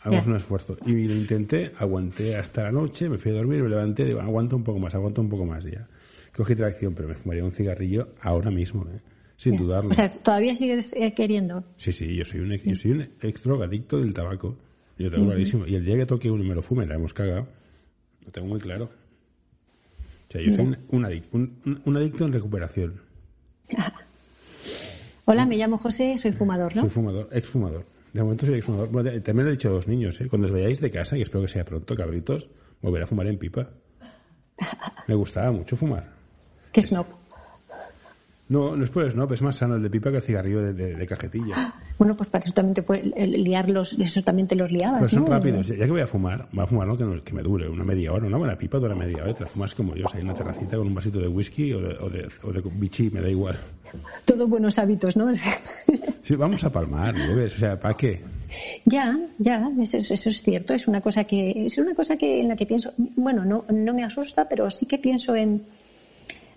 Hagamos 0.00 0.24
Ya. 0.26 0.30
un 0.30 0.36
esfuerzo. 0.36 0.76
Y 0.86 1.08
lo 1.08 1.14
intenté, 1.14 1.72
aguanté 1.78 2.36
hasta 2.36 2.62
la 2.64 2.72
noche, 2.72 3.08
me 3.08 3.18
fui 3.18 3.32
a 3.32 3.34
dormir, 3.34 3.62
me 3.62 3.68
levanté, 3.68 4.04
digo, 4.04 4.20
aguanto 4.20 4.56
un 4.56 4.62
poco 4.62 4.78
más, 4.78 4.94
aguanto 4.94 5.20
un 5.20 5.28
poco 5.28 5.44
más 5.44 5.64
ya. 5.64 5.88
Cogí 6.36 6.54
tracción, 6.54 6.94
pero 6.94 7.08
me 7.08 7.14
fumaría 7.14 7.44
un 7.44 7.50
cigarrillo 7.50 8.10
ahora 8.20 8.50
mismo, 8.50 8.84
¿eh? 8.94 9.00
sin 9.36 9.54
Ya. 9.54 9.58
dudarlo. 9.60 9.90
O 9.90 9.94
sea, 9.94 10.08
todavía 10.10 10.54
sigues 10.54 10.92
eh, 10.94 11.12
queriendo. 11.14 11.64
sí, 11.76 11.90
sí, 11.92 12.14
yo 12.14 12.24
soy 12.24 12.40
un, 12.40 12.50
yo 12.56 12.76
soy 12.76 12.90
un 12.92 13.08
ex 13.20 13.42
drogadicto 13.42 13.98
del 13.98 14.14
tabaco. 14.14 14.56
Yo 14.98 15.10
tengo 15.10 15.26
clarísimo. 15.26 15.64
Y 15.66 15.74
el 15.76 15.84
día 15.84 15.96
que 15.96 16.06
toque 16.06 16.30
uno 16.30 16.44
y 16.44 16.48
me 16.48 16.54
lo 16.56 16.62
fume, 16.62 16.84
la 16.86 16.94
hemos 16.96 17.14
cagado. 17.14 17.46
Lo 18.26 18.32
tengo 18.32 18.48
muy 18.48 18.58
claro. 18.60 18.90
O 20.28 20.32
sea, 20.32 20.40
yo 20.42 20.50
soy 20.50 20.64
un, 20.66 20.78
un 20.90 21.02
adic- 21.04 21.24
un- 21.84 21.96
adicto 21.96 22.24
en 22.26 22.32
recuperación. 22.32 23.00
Hola, 25.24 25.46
me 25.46 25.56
llamo 25.56 25.78
José, 25.78 26.16
soy 26.18 26.32
fumador, 26.32 26.74
¿no? 26.74 26.82
Soy 26.82 26.90
fumador, 26.90 27.28
exfumador. 27.32 27.84
De 28.12 28.22
momento 28.22 28.46
soy 28.46 28.56
exfumador. 28.56 28.90
Bueno, 28.90 29.10
de- 29.10 29.20
también 29.20 29.44
lo 29.46 29.50
he 29.50 29.56
dicho 29.56 29.68
a 29.68 29.72
los 29.72 29.86
niños, 29.88 30.20
¿eh? 30.20 30.28
Cuando 30.28 30.46
os 30.46 30.52
vayáis 30.52 30.80
de 30.80 30.90
casa, 30.90 31.16
y 31.16 31.22
espero 31.22 31.42
que 31.42 31.48
sea 31.48 31.64
pronto, 31.64 31.94
cabritos, 31.94 32.48
volveré 32.80 33.04
a 33.04 33.06
fumar 33.06 33.26
en 33.26 33.38
pipa. 33.38 33.70
Me 35.06 35.14
gustaba 35.14 35.52
mucho 35.52 35.76
fumar. 35.76 36.12
Que 36.72 36.82
snob. 36.82 37.06
No, 38.48 38.74
no 38.76 38.82
es 38.84 38.88
por 38.90 39.04
eso, 39.04 39.14
no, 39.16 39.30
es 39.32 39.42
más 39.42 39.56
sano 39.56 39.74
el 39.76 39.82
de 39.82 39.90
pipa 39.90 40.10
que 40.10 40.16
el 40.16 40.22
cigarrillo 40.22 40.62
de, 40.62 40.72
de- 40.72 40.94
de 40.94 41.06
cajetilla. 41.06 41.74
Bueno, 41.98 42.16
pues 42.16 42.30
para 42.30 42.44
eso 42.44 42.54
también 42.54 42.74
te 42.74 42.82
puede 42.82 43.02
liarlos, 43.26 43.92
eso 43.98 44.22
también 44.22 44.48
te 44.48 44.54
los 44.54 44.72
liabas, 44.72 45.00
Pero 45.00 45.10
son 45.10 45.24
¿no? 45.24 45.30
rápidos. 45.30 45.66
Ya 45.68 45.84
que 45.84 45.90
voy 45.90 46.00
a 46.00 46.06
fumar, 46.06 46.48
voy 46.52 46.64
a 46.64 46.66
fumar, 46.66 46.86
¿no? 46.86 46.96
Que, 46.96 47.04
no- 47.04 47.22
que 47.22 47.32
me 47.34 47.42
dure 47.42 47.68
una 47.68 47.84
media 47.84 48.10
hora. 48.12 48.26
Una 48.26 48.38
buena 48.38 48.56
pipa 48.56 48.78
dura 48.78 48.94
media 48.94 49.22
hora. 49.22 49.34
Te 49.34 49.40
la 49.40 49.46
fumas 49.46 49.74
como 49.74 49.94
Dios, 49.94 50.14
ahí 50.14 50.20
en 50.20 50.26
una 50.28 50.34
terracita 50.34 50.76
con 50.78 50.86
un 50.86 50.94
vasito 50.94 51.18
de 51.20 51.28
whisky 51.28 51.72
o 51.74 51.80
de, 51.80 51.96
o 52.00 52.08
de, 52.08 52.28
o 52.42 52.52
de 52.52 53.10
me 53.12 53.20
da 53.20 53.28
igual. 53.28 53.58
Todos 54.24 54.48
buenos 54.48 54.78
hábitos, 54.78 55.16
¿no? 55.16 55.30
Sí, 56.22 56.36
vamos 56.36 56.62
a 56.62 56.70
palmar, 56.70 57.14
¿no 57.14 57.34
ves? 57.34 57.54
O 57.54 57.58
sea, 57.58 57.80
¿para 57.80 57.94
qué? 57.94 58.20
ya, 58.84 59.18
ya, 59.38 59.70
eso, 59.80 59.96
es- 59.98 60.10
eso 60.10 60.28
es 60.30 60.42
cierto. 60.42 60.74
Es 60.74 60.86
una 60.88 61.00
cosa 61.00 61.24
que 61.24 61.64
es 61.66 61.76
una 61.78 61.94
cosa 61.94 62.16
que 62.16 62.40
en 62.40 62.48
la 62.48 62.56
que 62.56 62.66
pienso. 62.66 62.92
Bueno, 63.16 63.44
no, 63.46 63.64
no 63.72 63.94
me 63.94 64.04
asusta, 64.04 64.46
pero 64.48 64.68
sí 64.70 64.84
que 64.86 64.98
pienso 64.98 65.34
en. 65.34 65.62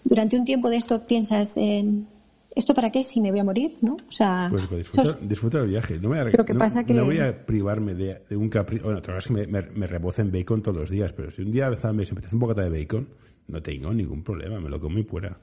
Durante 0.03 0.37
un 0.37 0.43
tiempo 0.45 0.69
de 0.69 0.77
esto 0.77 1.05
piensas 1.05 1.57
en. 1.57 2.07
¿Esto 2.53 2.73
para 2.73 2.89
qué 2.91 3.01
si 3.01 3.21
me 3.21 3.31
voy 3.31 3.39
a 3.39 3.43
morir? 3.45 3.77
¿no? 3.81 3.93
O 3.93 4.11
sea, 4.11 4.47
Pues, 4.49 4.69
disfruta, 4.69 5.03
sos- 5.11 5.17
disfruta 5.29 5.59
del 5.59 5.69
viaje. 5.69 5.95
No, 5.95 6.09
me 6.09 6.21
voy 6.21 6.33
a, 6.33 6.37
Lo 6.37 6.43
que 6.45 6.53
no- 6.53 6.59
pasa 6.59 6.83
que- 6.83 6.93
no 6.93 7.05
voy 7.05 7.19
a 7.19 7.45
privarme 7.45 7.93
de, 7.93 8.23
de 8.29 8.35
un 8.35 8.49
capricho. 8.49 8.83
Bueno, 8.83 8.99
otra 8.99 9.13
vez 9.15 9.27
que 9.27 9.33
me, 9.33 9.47
me, 9.47 9.61
me 9.61 9.87
rebocen 9.87 10.31
bacon 10.33 10.61
todos 10.61 10.77
los 10.77 10.89
días, 10.89 11.13
pero 11.13 11.31
si 11.31 11.41
un 11.43 11.51
día 11.51 11.69
me 11.69 11.75
apetece 12.03 12.35
un 12.35 12.39
bocata 12.39 12.61
de 12.63 12.69
bacon, 12.81 13.07
no 13.47 13.61
tengo 13.61 13.93
ningún 13.93 14.21
problema, 14.21 14.59
me 14.59 14.69
lo 14.69 14.79
como 14.81 14.97
y 14.99 15.03
fuera. 15.03 15.37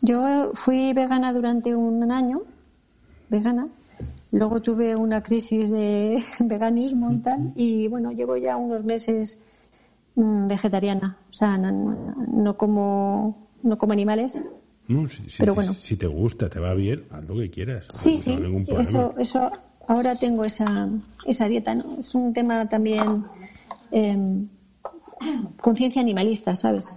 Yo 0.00 0.52
fui 0.54 0.92
vegana 0.94 1.32
durante 1.32 1.74
un 1.74 2.10
año, 2.10 2.42
vegana. 3.28 3.68
Luego 4.30 4.60
tuve 4.62 4.94
una 4.96 5.22
crisis 5.22 5.70
de 5.70 6.22
veganismo 6.40 7.12
y 7.12 7.18
tal. 7.18 7.52
Y 7.54 7.88
bueno, 7.88 8.12
llevo 8.12 8.36
ya 8.38 8.56
unos 8.56 8.82
meses 8.84 9.38
mm, 10.14 10.46
vegetariana. 10.48 11.18
O 11.28 11.32
sea, 11.34 11.58
no 11.58 12.56
como, 12.56 13.47
no 13.62 13.78
como 13.78 13.92
animales. 13.92 14.48
No, 14.86 15.08
si, 15.08 15.22
Pero 15.38 15.54
bueno. 15.54 15.74
si 15.74 15.96
te 15.96 16.06
gusta, 16.06 16.48
te 16.48 16.60
va 16.60 16.72
bien, 16.74 17.04
haz 17.10 17.24
lo 17.24 17.36
que 17.36 17.50
quieras. 17.50 17.86
Sí, 17.90 18.12
no 18.12 18.18
sí. 18.18 18.38
Eso, 18.78 19.14
eso, 19.18 19.50
ahora 19.86 20.16
tengo 20.16 20.44
esa, 20.44 20.88
esa 21.26 21.46
dieta, 21.46 21.74
¿no? 21.74 21.98
Es 21.98 22.14
un 22.14 22.32
tema 22.32 22.68
también, 22.68 23.24
em, 23.90 24.48
conciencia 25.60 26.00
animalista, 26.00 26.54
¿sabes? 26.54 26.96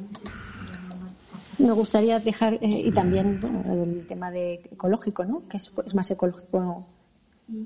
Me 1.57 1.71
gustaría 1.73 2.19
dejar, 2.19 2.55
eh, 2.55 2.83
y 2.85 2.91
también 2.91 3.39
bueno, 3.41 3.63
el 3.83 4.07
tema 4.07 4.31
de 4.31 4.55
ecológico, 4.71 5.25
¿no? 5.25 5.47
Que 5.47 5.57
es, 5.57 5.71
es 5.85 5.93
más 5.93 6.09
ecológico 6.09 6.87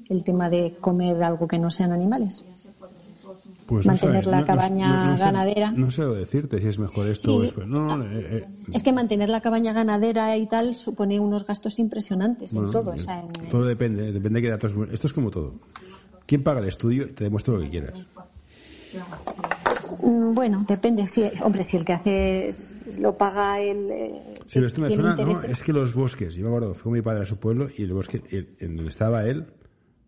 el 0.10 0.23
tema 0.23 0.49
de 0.49 0.75
comer 0.79 1.23
algo 1.23 1.47
que 1.47 1.60
no 1.60 1.69
sean 1.69 1.91
animales. 1.91 2.43
Pues 3.65 3.86
mantener 3.88 4.23
sé, 4.23 4.30
la 4.30 4.45
cabaña 4.45 5.17
sé- 5.17 5.23
ganadera. 5.23 5.71
No 5.71 5.89
sé 5.89 6.04
decirte 6.04 6.62
si 6.62 6.67
es 6.67 6.78
mejor 6.78 7.08
esto 7.08 7.36
o 7.38 7.45
Sí. 7.45 7.54
No, 7.65 7.97
no, 7.97 8.04
eh, 8.06 8.38
eh, 8.38 8.47
Es 8.73 8.84
que 8.84 8.93
mantener 8.93 9.30
la 9.30 9.41
cabaña 9.41 9.73
ganadera 9.73 10.38
y 10.38 10.45
tal 10.47 10.78
supone 10.78 11.19
unos 11.19 11.45
gastos 11.47 11.80
impresionantes 11.80 12.54
bueno, 12.54 12.67
en 12.67 12.71
todo. 12.73 12.91
o 12.91 12.97
sea, 12.97 13.21
en- 13.21 13.49
todo 13.49 13.65
depende, 13.65 14.12
depende 14.12 14.39
de 14.39 14.43
qué 14.43 14.49
datos... 14.51 14.73
Esto 14.91 15.08
es 15.08 15.13
como 15.13 15.32
todo. 15.32 15.56
¿Quién 16.28 16.43
paga 16.43 16.60
el 16.60 16.67
estudio? 16.67 17.12
Te 17.13 17.23
demuestro 17.23 17.56
lo 17.58 17.63
que 17.63 17.69
quieras. 17.69 17.93
Mm, 20.01 20.34
Bueno, 20.34 20.65
depende. 20.67 21.08
Si, 21.08 21.23
hombre, 21.43 21.63
si 21.63 21.78
el 21.78 21.86
que 21.86 21.93
hace 21.93 22.49
lo 22.99 23.17
paga 23.17 23.60
el. 23.60 23.89
eh, 23.91 24.21
pero 24.54 24.67
esto 24.67 24.82
me 24.82 24.89
suena, 24.91 25.15
no, 25.15 25.41
es 25.41 25.63
que 25.63 25.73
los 25.73 25.93
bosques, 25.95 26.36
yo 26.36 26.43
me 26.43 26.49
acuerdo, 26.49 26.73
fue 26.73 26.84
con 26.84 26.93
mi 26.93 27.01
padre 27.01 27.23
a 27.23 27.25
su 27.25 27.38
pueblo 27.38 27.67
y 27.75 27.84
el 27.84 27.93
bosque, 27.93 28.21
el- 28.32 28.56
en 28.60 28.75
donde 28.75 28.89
estaba 28.89 29.25
él, 29.25 29.45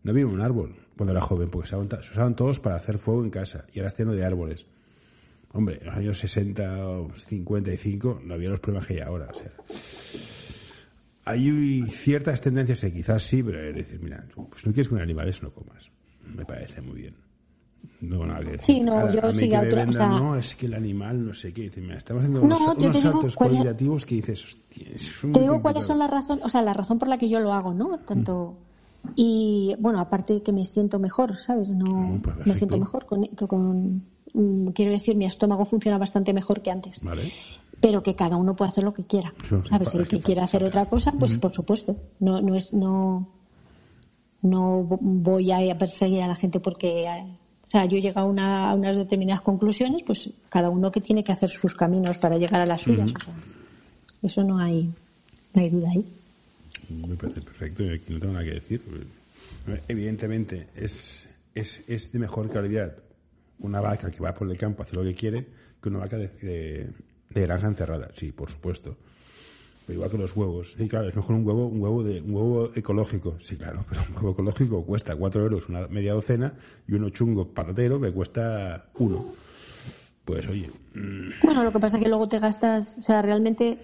no 0.03 0.11
había 0.11 0.27
un 0.27 0.41
árbol 0.41 0.75
cuando 0.97 1.13
era 1.13 1.21
joven, 1.21 1.49
porque 1.49 1.69
se 1.69 1.75
usaban, 1.77 2.35
todos 2.35 2.59
para 2.59 2.75
hacer 2.75 2.97
fuego 2.97 3.23
en 3.23 3.29
casa 3.29 3.65
y 3.73 3.79
ahora 3.79 3.89
está 3.89 4.03
lleno 4.03 4.13
de 4.15 4.25
árboles. 4.25 4.65
Hombre, 5.53 5.77
en 5.79 5.85
los 5.87 5.95
años 5.95 6.17
60 6.17 6.87
o 6.89 7.13
55 7.15 8.21
no 8.25 8.33
había 8.33 8.49
los 8.49 8.59
problemas 8.59 8.87
que 8.87 8.95
hay 8.95 8.99
ahora, 9.01 9.29
o 9.31 9.33
sea. 9.33 9.49
Hay 11.25 11.81
ciertas 11.83 12.39
tendencias 12.41 12.79
que 12.81 12.93
quizás 12.93 13.21
sí, 13.23 13.43
pero 13.43 13.61
es 13.61 13.75
decir, 13.75 13.99
mira, 14.01 14.25
pues 14.33 14.65
no 14.65 14.71
quieres 14.73 14.87
comer 14.87 15.03
animales, 15.03 15.41
no 15.43 15.51
comas. 15.51 15.89
Me 16.35 16.45
parece 16.45 16.81
muy 16.81 17.01
bien. 17.01 17.15
No 17.99 18.25
nada 18.25 18.39
que 18.41 18.51
decir. 18.51 18.75
Sí, 18.75 18.79
no, 18.81 18.93
Ahora, 18.93 19.11
yo 19.11 19.25
a 19.25 19.35
sí, 19.35 19.53
a 19.53 19.59
otro- 19.59 19.71
o 19.71 19.75
vendan, 19.75 19.93
sea- 19.93 20.07
no, 20.21 20.35
es 20.37 20.55
que 20.55 20.65
el 20.67 20.73
animal 20.73 21.25
no 21.25 21.33
sé 21.33 21.53
qué. 21.53 21.63
Dice, 21.63 21.81
mira, 21.81 21.97
estamos 21.97 22.21
haciendo 22.21 22.39
No, 22.41 22.45
unos, 22.45 22.75
unos 22.77 22.99
saltos 22.99 23.25
es- 23.25 23.35
cualitativos 23.35 24.05
que 24.05 24.15
dices, 24.15 24.43
hostia, 24.45 24.87
es 24.93 25.19
Te 25.33 25.39
digo 25.39 25.61
cuáles 25.61 25.85
son 25.85 25.99
las 25.99 26.09
razones, 26.09 26.45
o 26.45 26.49
sea, 26.49 26.61
la 26.61 26.73
razón 26.73 26.97
por 26.99 27.07
la 27.07 27.17
que 27.17 27.29
yo 27.29 27.39
lo 27.39 27.53
hago, 27.53 27.73
¿no? 27.73 27.99
Tanto. 27.99 28.57
Y 29.15 29.75
bueno, 29.79 29.99
aparte 29.99 30.41
que 30.43 30.51
me 30.53 30.65
siento 30.65 30.99
mejor, 30.99 31.37
¿sabes? 31.39 31.69
No, 31.69 31.85
Mm, 31.85 32.21
pues 32.21 32.37
me 32.45 32.53
siento 32.55 32.77
mejor 32.77 33.05
con, 33.05 34.01
mm, 34.33 34.67
Quiero 34.69 34.91
decir, 34.91 35.15
mi 35.15 35.25
estómago 35.25 35.65
funciona 35.65 35.97
bastante 35.97 36.33
mejor 36.33 36.61
que 36.61 36.69
antes. 36.71 37.01
Vale. 37.01 37.31
Pero 37.79 38.01
que 38.03 38.15
cada 38.15 38.37
uno 38.37 38.55
puede 38.55 38.71
hacer 38.71 38.83
lo 38.83 38.93
que 38.93 39.03
quiera. 39.05 39.33
¿Sabes? 39.69 39.93
El 39.95 40.07
que 40.07 40.19
quiera 40.25 40.43
hacer 40.43 40.63
otra 40.63 40.85
cosa, 40.87 41.11
pues 41.19 41.31
por 41.39 41.53
supuesto. 41.53 41.95
No, 42.19 42.41
no 42.41 42.55
es, 42.55 42.73
no, 42.73 43.27
no 44.41 44.83
voy 44.83 45.51
a 45.51 45.77
perseguir 45.77 46.21
a 46.23 46.27
la 46.27 46.35
gente 46.35 46.59
porque, 46.59 47.05
o 47.65 47.69
sea, 47.69 47.85
yo 47.85 47.97
llego 47.97 48.19
a, 48.19 48.23
una- 48.25 48.69
a 48.69 48.73
unas 48.75 48.97
determinadas 48.97 49.41
conclusiones, 49.41 50.03
pues 50.03 50.29
cada 50.49 50.69
uno 50.69 50.91
que 50.91 51.01
tiene 51.01 51.23
que 51.23 51.31
hacer 51.31 51.49
sus 51.49 51.75
caminos 51.75 52.17
para 52.17 52.37
llegar 52.37 52.61
a 52.61 52.65
las 52.65 52.81
suyas. 52.81 53.11
o 53.15 53.19
sea, 53.19 53.33
eso 54.23 54.43
no 54.43 54.57
hay, 54.59 54.89
no 55.53 55.61
hay 55.61 55.69
duda 55.69 55.89
ahí. 55.91 56.05
Me 56.89 57.15
parece 57.15 57.41
perfecto, 57.41 57.83
y 57.83 57.89
aquí 57.89 58.13
no 58.13 58.19
tengo 58.19 58.33
nada 58.33 58.45
que 58.45 58.53
decir. 58.53 58.81
Evidentemente, 59.87 60.67
es, 60.75 61.27
es, 61.53 61.81
es 61.87 62.11
de 62.11 62.19
mejor 62.19 62.49
calidad 62.49 62.95
una 63.59 63.81
vaca 63.81 64.11
que 64.11 64.19
va 64.21 64.33
por 64.33 64.49
el 64.49 64.57
campo 64.57 64.81
a 64.81 64.85
hacer 64.85 64.97
lo 64.97 65.03
que 65.03 65.15
quiere 65.15 65.45
que 65.81 65.89
una 65.89 65.99
vaca 65.99 66.17
de, 66.17 66.27
de, 66.41 66.87
de 67.29 67.41
granja 67.41 67.67
encerrada. 67.67 68.09
Sí, 68.13 68.31
por 68.31 68.49
supuesto. 68.49 68.95
Pero 69.85 69.97
igual 69.97 70.11
que 70.11 70.17
los 70.17 70.35
huevos. 70.35 70.73
Sí, 70.77 70.87
claro, 70.87 71.07
es 71.09 71.15
mejor 71.15 71.35
un 71.35 71.45
huevo, 71.47 71.67
un 71.67 71.81
huevo 71.81 72.03
de, 72.03 72.21
un 72.21 72.33
huevo 72.35 72.71
ecológico. 72.75 73.37
Sí, 73.41 73.55
claro, 73.55 73.85
pero 73.89 74.01
un 74.09 74.15
huevo 74.17 74.31
ecológico 74.31 74.85
cuesta 74.85 75.15
cuatro 75.15 75.41
euros 75.43 75.69
una 75.69 75.87
media 75.87 76.13
docena 76.13 76.53
y 76.87 76.93
uno 76.93 77.09
chungo 77.09 77.47
patatero 77.53 77.99
me 77.99 78.11
cuesta 78.11 78.85
uno. 78.95 79.33
Pues 80.25 80.47
oye. 80.49 80.69
mm, 80.93 81.29
Bueno, 81.43 81.63
lo 81.63 81.71
que 81.71 81.79
pasa 81.79 81.97
es 81.97 82.03
que 82.03 82.09
luego 82.09 82.27
te 82.27 82.39
gastas, 82.39 82.97
o 82.99 83.01
sea, 83.01 83.21
realmente, 83.21 83.79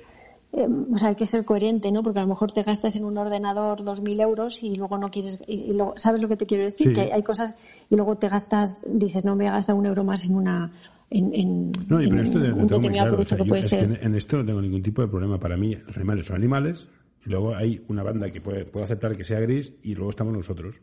eh, 0.53 0.67
o 0.93 0.97
sea, 0.97 1.09
hay 1.09 1.15
que 1.15 1.25
ser 1.25 1.45
coherente, 1.45 1.91
¿no? 1.91 2.03
Porque 2.03 2.19
a 2.19 2.21
lo 2.21 2.27
mejor 2.27 2.51
te 2.51 2.63
gastas 2.63 2.95
en 2.95 3.05
un 3.05 3.17
ordenador 3.17 3.81
2.000 3.81 4.21
euros 4.21 4.63
y 4.63 4.75
luego 4.75 4.97
no 4.97 5.09
quieres, 5.09 5.39
y, 5.47 5.55
y 5.55 5.73
luego, 5.73 5.93
¿sabes 5.97 6.21
lo 6.21 6.27
que 6.27 6.37
te 6.37 6.45
quiero 6.45 6.63
decir? 6.63 6.89
Sí. 6.89 6.93
Que 6.93 7.01
hay, 7.01 7.11
hay 7.11 7.23
cosas 7.23 7.57
y 7.89 7.95
luego 7.95 8.17
te 8.17 8.29
gastas, 8.29 8.79
dices, 8.87 9.25
no, 9.25 9.35
me 9.35 9.45
voy 9.45 9.49
a 9.49 9.53
gastar 9.53 9.75
un 9.75 9.85
euro 9.85 10.03
más 10.03 10.23
en 10.25 10.35
una, 10.35 10.71
en, 11.09 11.33
en, 11.33 11.71
No, 11.87 11.99
en 11.99 12.09
pero 12.09 12.21
esto 12.21 12.39
de, 12.39 12.47
de 12.47 12.53
un 12.53 12.67
todo 12.67 12.79
muy 12.79 12.89
determinado 12.89 13.09
claro. 13.09 13.13
O 13.13 13.25
producto 13.25 13.29
sea, 13.29 13.37
que 13.37 13.43
yo 13.43 13.49
puede 13.49 13.59
es 13.61 13.69
que 13.69 13.77
ser. 13.77 13.83
en, 13.83 14.05
en 14.07 14.15
esto 14.15 14.37
no 14.37 14.45
tengo 14.45 14.61
ningún 14.61 14.83
tipo 14.83 15.01
de 15.01 15.07
problema. 15.07 15.39
Para 15.39 15.57
mí, 15.57 15.75
los 15.75 15.95
animales 15.97 16.25
son 16.27 16.35
animales. 16.35 16.87
Y 17.25 17.29
luego 17.29 17.55
hay 17.55 17.81
una 17.87 18.03
banda 18.03 18.27
que 18.27 18.41
puede, 18.41 18.65
puedo 18.65 18.83
aceptar 18.85 19.15
que 19.15 19.23
sea 19.23 19.39
gris 19.39 19.73
y 19.81 19.95
luego 19.95 20.09
estamos 20.09 20.33
nosotros. 20.33 20.75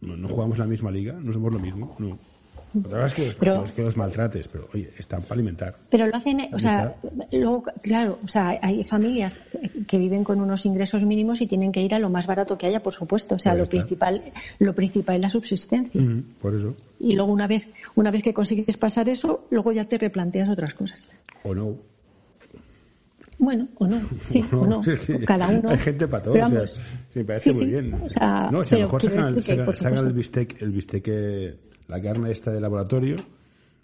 No, 0.00 0.16
no 0.16 0.28
jugamos 0.28 0.56
en 0.56 0.60
la 0.60 0.66
misma 0.68 0.90
liga, 0.92 1.14
no 1.20 1.32
somos 1.32 1.52
lo 1.52 1.58
mismo. 1.58 1.96
No. 1.98 2.18
Otra 2.84 3.06
es 3.06 3.14
que 3.14 3.26
los, 3.26 3.34
Pero- 3.36 3.64
que 3.74 3.82
los 3.82 3.96
maltrates, 3.96 4.46
pero 4.48 4.68
oye, 4.74 4.90
están 4.98 5.22
para 5.22 5.34
alimentar. 5.34 5.76
Pero 5.88 6.06
lo 6.06 6.14
hacen, 6.16 6.38
o 6.52 6.58
sea, 6.58 6.94
luego, 7.32 7.62
claro, 7.82 8.18
o 8.22 8.28
sea, 8.28 8.58
hay 8.60 8.84
familias 8.84 9.40
que 9.86 9.96
viven 9.98 10.22
con 10.22 10.40
unos 10.40 10.66
ingresos 10.66 11.02
mínimos 11.04 11.40
y 11.40 11.46
tienen 11.46 11.72
que 11.72 11.80
ir 11.80 11.94
a 11.94 11.98
lo 11.98 12.10
más 12.10 12.26
barato 12.26 12.58
que 12.58 12.66
haya, 12.66 12.82
por 12.82 12.92
supuesto. 12.92 13.36
O 13.36 13.38
sea, 13.38 13.52
Ahí 13.52 13.58
lo 13.58 13.64
está. 13.64 13.70
principal, 13.78 14.22
lo 14.58 14.74
principal 14.74 15.16
es 15.16 15.22
la 15.22 15.30
subsistencia. 15.30 16.00
Ujú, 16.00 16.22
Por 16.42 16.54
eso. 16.54 16.72
Y 17.00 17.14
luego 17.14 17.32
una 17.32 17.46
vez, 17.46 17.68
una 17.94 18.10
vez 18.10 18.22
que 18.22 18.34
consigues 18.34 18.76
pasar 18.76 19.08
eso, 19.08 19.46
luego 19.50 19.72
ya 19.72 19.86
te 19.86 19.96
replanteas 19.98 20.48
otras 20.50 20.74
cosas. 20.74 21.08
O 21.44 21.54
no. 21.54 21.74
Bueno, 23.40 23.68
o 23.76 23.86
no, 23.86 24.00
sí, 24.24 24.44
O 24.52 24.58
o 24.58 24.66
no, 24.66 24.82
sí, 24.82 24.96
sí. 24.96 25.18
cada 25.24 25.48
uno. 25.48 25.70
Hay 25.70 25.76
gente 25.78 26.08
para 26.08 26.22
todo. 26.24 26.34
Pero 26.34 26.46
o 26.46 26.50
sea, 26.50 26.66
sí, 26.66 27.22
parece 27.24 27.52
sí, 27.52 27.58
muy 27.58 27.66
bien. 27.66 27.94
o 27.94 28.08
sea, 28.08 28.50
no, 28.50 28.64
si 28.64 28.74
a 28.74 28.78
pero 28.78 28.80
lo 28.80 28.86
mejor 28.86 29.02
sacan, 29.02 29.26
el 29.36 29.42
supuesto. 29.42 30.14
bistec, 30.14 30.62
el 30.62 30.70
bistec, 30.72 31.02
que- 31.04 31.67
la 31.88 32.00
carne 32.00 32.30
esta 32.30 32.50
de 32.52 32.60
laboratorio. 32.60 33.16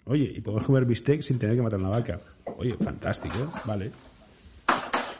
Oye, 0.05 0.31
y 0.35 0.41
podemos 0.41 0.65
comer 0.65 0.85
bistec 0.85 1.21
sin 1.21 1.39
tener 1.39 1.55
que 1.55 1.61
matar 1.61 1.79
una 1.79 1.89
vaca. 1.89 2.19
Oye, 2.57 2.73
fantástico, 2.73 3.35
vale. 3.65 3.91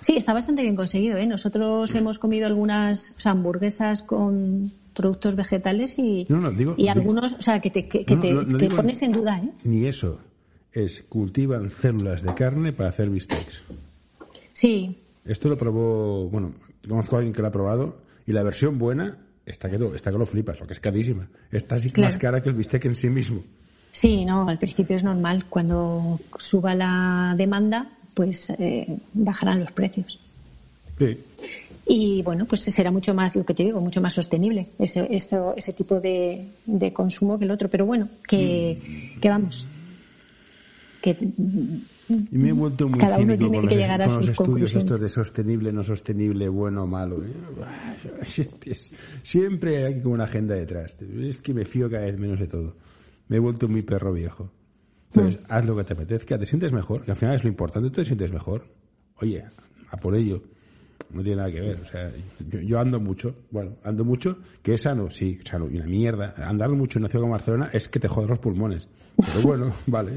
Sí, 0.01 0.15
está 0.17 0.33
bastante 0.33 0.61
bien 0.61 0.75
conseguido, 0.75 1.17
¿eh? 1.17 1.25
Nosotros 1.25 1.93
hemos 1.95 2.19
comido 2.19 2.45
algunas 2.45 3.15
o 3.17 3.19
sea, 3.19 3.31
hamburguesas 3.31 4.03
con 4.03 4.71
productos 4.93 5.35
vegetales 5.35 5.97
y, 5.97 6.27
No, 6.29 6.39
no, 6.39 6.51
digo- 6.51 6.75
y 6.77 6.83
digo- 6.83 6.91
algunos, 6.91 7.33
o 7.33 7.41
sea, 7.41 7.59
que 7.59 7.71
te, 7.71 7.87
que, 7.87 8.05
que 8.05 8.15
No, 8.15 8.57
te, 8.57 8.69
pones 8.69 9.01
en 9.01 9.11
duda, 9.13 9.39
¿eh? 9.39 9.49
Ni 9.63 9.85
eso. 9.87 10.19
Es 10.71 11.03
cultivan 11.09 11.71
células 11.71 12.21
de 12.21 12.33
carne 12.35 12.71
para 12.71 12.89
hacer 12.89 13.09
bistecs. 13.09 13.63
Sí, 14.53 15.01
Esto 15.25 15.49
lo 15.49 15.57
probó, 15.57 16.29
bueno, 16.29 16.53
conozco 16.87 17.15
a 17.15 17.19
alguien 17.19 17.33
que 17.33 17.41
lo 17.41 17.47
ha 17.47 17.51
probado 17.51 17.97
y 18.27 18.31
la 18.33 18.43
versión 18.43 18.77
buena 18.77 19.17
está 19.45 19.69
que, 19.69 19.77
lo- 19.77 19.93
está 19.95 20.11
que 20.11 20.17
lo 20.17 20.25
flipas, 20.25 20.59
lo 20.59 20.65
que 20.67 20.73
es 20.73 20.79
carísima. 20.79 21.27
Está 21.51 21.75
así 21.75 21.89
Claro. 21.91 22.07
más 22.11 22.17
cara 22.17 22.41
que 22.41 22.49
el 22.49 22.55
bistec 22.55 22.85
en 22.85 22.95
sí 22.95 23.09
mismo. 23.09 23.43
sí, 23.91 24.25
no, 24.25 24.47
al 24.49 24.57
principio 24.57 24.95
es 24.95 25.03
normal. 25.03 25.45
Cuando 25.45 26.19
suba 26.37 26.73
la 26.75 27.33
demanda, 27.37 27.89
pues 28.13 28.49
eh, 28.59 28.97
bajarán 29.13 29.59
los 29.61 29.71
precios. 29.71 30.19
Sí. 30.97 31.17
Y 31.87 32.21
bueno, 32.23 32.45
pues 32.45 32.61
será 32.61 32.89
mucho 32.89 33.13
más, 33.13 33.35
lo 33.35 33.45
que 33.45 33.53
te 33.53 33.63
digo, 33.63 33.79
mucho 33.79 34.01
más 34.01 34.13
sostenible 34.13 34.67
ese, 34.79 35.07
ese 35.11 35.73
tipo 35.73 35.99
de, 35.99 36.47
de 36.65 36.91
consumo 36.91 37.37
que 37.37 37.45
el 37.45 37.51
otro. 37.51 37.69
Pero 37.69 37.85
bueno, 37.85 38.09
que, 38.27 38.81
Mm. 39.15 39.19
que 39.19 39.29
vamos, 39.29 39.67
que 41.01 41.15
Y 42.07 42.37
me 42.37 42.49
he 42.49 42.53
vuelto 42.53 42.87
muy 42.87 42.99
Cada 42.99 43.17
cínico 43.17 43.47
con, 43.51 43.65
los, 43.65 44.07
con 44.07 44.23
estudios 44.29 44.75
estos 44.75 44.99
de 44.99 45.09
sostenible, 45.09 45.73
no 45.73 45.83
sostenible, 45.83 46.47
bueno 46.49 46.85
malo. 46.85 47.19
Siempre 49.23 49.85
hay 49.85 50.01
como 50.01 50.15
una 50.15 50.25
agenda 50.25 50.55
detrás. 50.55 50.95
Es 51.01 51.41
que 51.41 51.53
me 51.53 51.65
fío 51.65 51.89
cada 51.89 52.05
vez 52.05 52.17
menos 52.17 52.39
de 52.39 52.47
todo. 52.47 52.75
Me 53.27 53.37
he 53.37 53.39
vuelto 53.39 53.67
muy 53.67 53.81
perro 53.81 54.13
viejo. 54.13 54.51
Entonces, 55.13 55.41
Mm. 55.41 55.45
haz 55.49 55.65
lo 55.65 55.75
que 55.77 55.83
te 55.85 55.93
apetezca, 55.93 56.37
te 56.37 56.45
sientes 56.45 56.73
mejor, 56.73 57.03
que 57.03 57.11
al 57.11 57.17
final 57.17 57.35
es 57.35 57.43
lo 57.43 57.49
importante, 57.49 57.89
tú 57.89 57.95
te 57.95 58.05
sientes 58.05 58.31
mejor. 58.31 58.65
Oye, 59.21 59.43
a 59.89 59.97
por 59.97 60.15
ello. 60.15 60.41
No 61.11 61.21
tiene 61.23 61.37
nada 61.37 61.51
que 61.51 61.61
ver. 61.61 61.79
O 61.81 61.85
sea, 61.85 62.11
yo, 62.49 62.59
yo 62.59 62.79
ando 62.79 62.99
mucho, 62.99 63.35
bueno, 63.51 63.77
ando 63.83 64.03
mucho, 64.03 64.39
que 64.61 64.73
es 64.73 64.81
sano, 64.81 65.09
sí, 65.09 65.39
sano, 65.45 65.69
y 65.71 65.77
una 65.77 65.85
mierda. 65.85 66.33
Andar 66.37 66.69
mucho 66.71 66.99
en 66.99 67.03
una 67.03 67.09
ciudad 67.09 67.21
como 67.23 67.33
Barcelona 67.33 67.69
es 67.71 67.87
que 67.87 67.99
te 67.99 68.07
joden 68.07 68.29
los 68.29 68.39
pulmones. 68.39 68.87
Pero 69.15 69.41
bueno, 69.47 69.73
vale. 69.87 70.13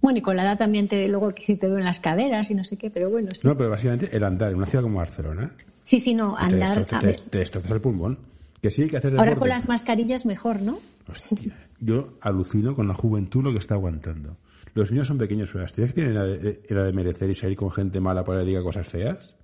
Bueno, 0.00 0.18
y 0.18 0.22
con 0.22 0.36
la 0.36 0.42
edad 0.44 0.58
también 0.58 0.88
te, 0.88 1.08
luego 1.08 1.30
que 1.30 1.44
si 1.44 1.56
te 1.56 1.66
duelen 1.66 1.84
las 1.84 2.00
caderas 2.00 2.50
y 2.50 2.54
no 2.54 2.64
sé 2.64 2.76
qué, 2.76 2.90
pero 2.90 3.10
bueno, 3.10 3.30
sí. 3.34 3.46
No, 3.46 3.56
pero 3.56 3.70
básicamente 3.70 4.14
el 4.16 4.24
andar 4.24 4.50
en 4.50 4.56
una 4.56 4.66
ciudad 4.66 4.82
como 4.82 4.98
Barcelona 4.98 5.52
Sí, 5.86 6.00
sí, 6.00 6.14
no, 6.14 6.36
andar. 6.36 6.84
te, 6.84 7.38
destrozas 7.38 7.70
el 7.70 7.80
pulmón. 7.80 8.18
Que 8.60 8.72
sí 8.72 8.82
hay 8.82 8.88
que 8.88 8.96
hacer 8.96 9.12
deporte. 9.12 9.28
ahora 9.28 9.38
con 9.38 9.48
las 9.48 9.68
mascarillas 9.68 10.26
mejor, 10.26 10.60
¿no? 10.60 10.80
Hostia, 11.08 11.54
yo 11.78 12.18
alucino 12.20 12.74
con 12.74 12.88
la 12.88 12.94
juventud 12.94 13.44
lo 13.44 13.52
que 13.52 13.58
está 13.58 13.74
aguantando. 13.74 14.36
Los 14.74 14.90
niños 14.90 15.06
son 15.06 15.16
pequeños, 15.16 15.48
pero 15.52 15.62
las 15.62 15.72
tías 15.72 15.90
que 15.90 15.94
tienen 15.94 16.14
la 16.14 16.24
de, 16.24 16.60
la 16.70 16.82
de 16.82 16.92
merecer 16.92 17.30
y 17.30 17.36
salir 17.36 17.56
con 17.56 17.70
gente 17.70 18.00
mala 18.00 18.24
para 18.24 18.40
que 18.40 18.46
diga 18.46 18.64
cosas 18.64 18.88
feas, 18.88 19.36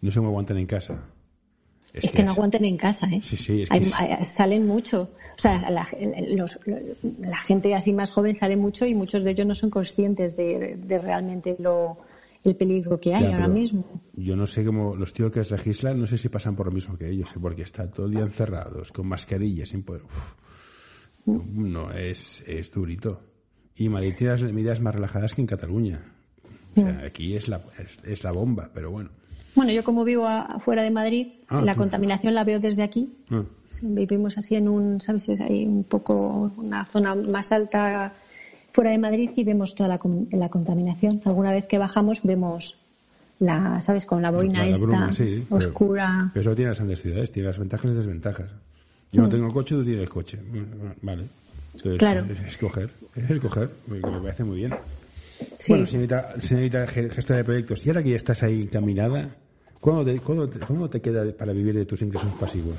no 0.00 0.12
se 0.12 0.20
me 0.20 0.26
aguantan 0.26 0.58
en 0.58 0.66
casa. 0.66 1.02
Es, 1.94 2.10
que 2.10 2.22
no 2.24 2.32
aguanten 2.32 2.64
en 2.64 2.76
casa, 2.76 3.06
¿eh? 3.06 3.20
Sí, 3.22 3.36
sí, 3.36 3.62
es 3.62 3.68
que 3.70 3.76
hay- 3.94 4.24
salen 4.24 4.66
mucho. 4.66 5.10
O 5.36 5.38
sea, 5.40 5.70
la, 5.70 5.86
los- 6.28 6.58
la 7.20 7.38
gente 7.38 7.72
así 7.74 7.92
más 7.92 8.10
joven 8.10 8.34
sale 8.34 8.56
mucho 8.56 8.84
y 8.84 8.94
muchos 8.94 9.22
de 9.24 9.30
ellos 9.30 9.46
no 9.46 9.54
son 9.54 9.70
conscientes 9.70 10.36
de, 10.36 10.76
de 10.76 10.98
realmente 10.98 11.54
lo, 11.60 11.98
el 12.42 12.56
peligro 12.56 12.98
que 13.00 13.14
hay 13.14 13.22
Ya, 13.22 13.34
ahora 13.34 13.46
mismo. 13.48 13.84
Yo 14.14 14.34
no 14.36 14.46
sé 14.48 14.64
cómo 14.64 14.96
los 14.96 15.12
tíos 15.12 15.30
que 15.30 15.40
legislan, 15.40 16.00
no 16.00 16.06
sé 16.08 16.18
si 16.18 16.28
pasan 16.28 16.56
por 16.56 16.66
lo 16.66 16.72
mismo 16.72 16.98
que 16.98 17.08
ellos, 17.08 17.30
¿eh? 17.30 17.38
porque 17.40 17.62
están 17.62 17.90
todo 17.92 18.06
el 18.06 18.12
día 18.12 18.22
encerrados, 18.22 18.90
con 18.90 19.06
mascarillas, 19.06 19.68
sin 19.68 19.82
poder. 19.84 20.02
Uf. 20.02 20.34
No, 21.26 21.90
es, 21.92 22.42
es 22.46 22.70
durito. 22.70 23.20
Y 23.76 23.88
Madrid 23.88 24.14
tiene 24.18 24.36
las 24.38 24.52
medidas 24.52 24.80
más 24.80 24.94
relajadas 24.94 25.34
que 25.34 25.40
en 25.40 25.46
Cataluña. 25.46 26.12
O 26.76 26.80
sea, 26.80 27.02
aquí 27.06 27.34
es 27.36 27.48
la, 27.48 27.62
es, 27.78 27.98
es 28.04 28.24
la 28.24 28.32
bomba, 28.32 28.70
pero 28.74 28.90
bueno. 28.90 29.10
Bueno, 29.54 29.70
yo 29.72 29.84
como 29.84 30.04
vivo 30.04 30.26
a- 30.26 30.58
fuera 30.60 30.82
de 30.82 30.90
Madrid, 30.90 31.28
Ah, 31.48 31.60
la 31.62 31.74
contaminación 31.76 32.34
la 32.34 32.42
veo 32.44 32.58
desde 32.60 32.82
aquí. 32.82 33.08
Ah. 33.30 33.42
Vivimos 33.82 34.36
así 34.38 34.54
en 34.56 34.68
un, 34.68 35.00
¿sabes? 35.00 35.28
Es 35.28 35.40
ahí 35.40 35.64
un 35.66 35.84
poco, 35.84 36.52
una 36.56 36.84
zona 36.86 37.14
más 37.14 37.52
alta 37.52 38.12
fuera 38.72 38.90
de 38.90 38.98
Madrid 38.98 39.30
y 39.36 39.44
vemos 39.44 39.74
toda 39.74 39.88
la, 39.88 40.00
la 40.32 40.48
contaminación. 40.48 41.20
Alguna 41.24 41.52
vez 41.52 41.66
que 41.66 41.78
bajamos 41.78 42.20
vemos 42.22 42.76
la, 43.40 43.80
¿sabes? 43.80 44.06
Con 44.06 44.22
la 44.22 44.30
boina 44.30 44.60
La- 44.60 44.64
la 44.66 44.70
esta 44.72 44.86
bruma, 44.86 45.12
sí, 45.12 45.44
pero- 45.48 45.56
oscura. 45.58 46.30
Pero 46.32 46.40
eso 46.50 46.56
tiene 46.56 46.70
las 46.70 46.78
grandes 46.78 47.02
ciudades, 47.02 47.30
tiene 47.32 47.48
las 47.48 47.58
ventajas 47.58 47.90
y 47.90 47.94
desventajas. 47.94 48.50
Yo 49.12 49.22
no 49.22 49.28
tengo 49.28 49.48
coche, 49.52 49.76
tú 49.76 49.84
tienes 49.84 50.08
coche. 50.10 50.38
Mm, 50.38 51.06
Vale. 51.06 51.24
Entonces, 51.76 51.98
Claro. 51.98 52.26
es 52.28 52.40
escoger, 52.48 52.90
es 53.14 53.30
escoger, 53.30 53.70
me 53.86 54.00
parece 54.00 54.42
muy 54.42 54.56
bien. 54.56 54.74
Sí. 55.58 55.72
Bueno, 55.72 55.86
señorita, 55.86 56.32
señorita 56.40 56.86
ge- 56.88 57.10
gestora 57.10 57.38
de 57.38 57.44
proyectos, 57.44 57.84
y 57.86 57.90
ahora 57.90 58.02
que 58.02 58.10
ya 58.10 58.16
estás 58.16 58.42
ahí 58.42 58.62
encaminada, 58.62 59.28
¿cuándo 59.84 60.04
te, 60.04 60.18
cuándo 60.20 60.48
te- 60.48 60.58
cuándo 60.60 60.88
te 60.88 61.00
queda 61.00 61.30
para 61.38 61.52
vivir 61.52 61.74
de 61.76 61.84
tus 61.84 62.00
ingresos 62.02 62.32
pasivos? 62.40 62.74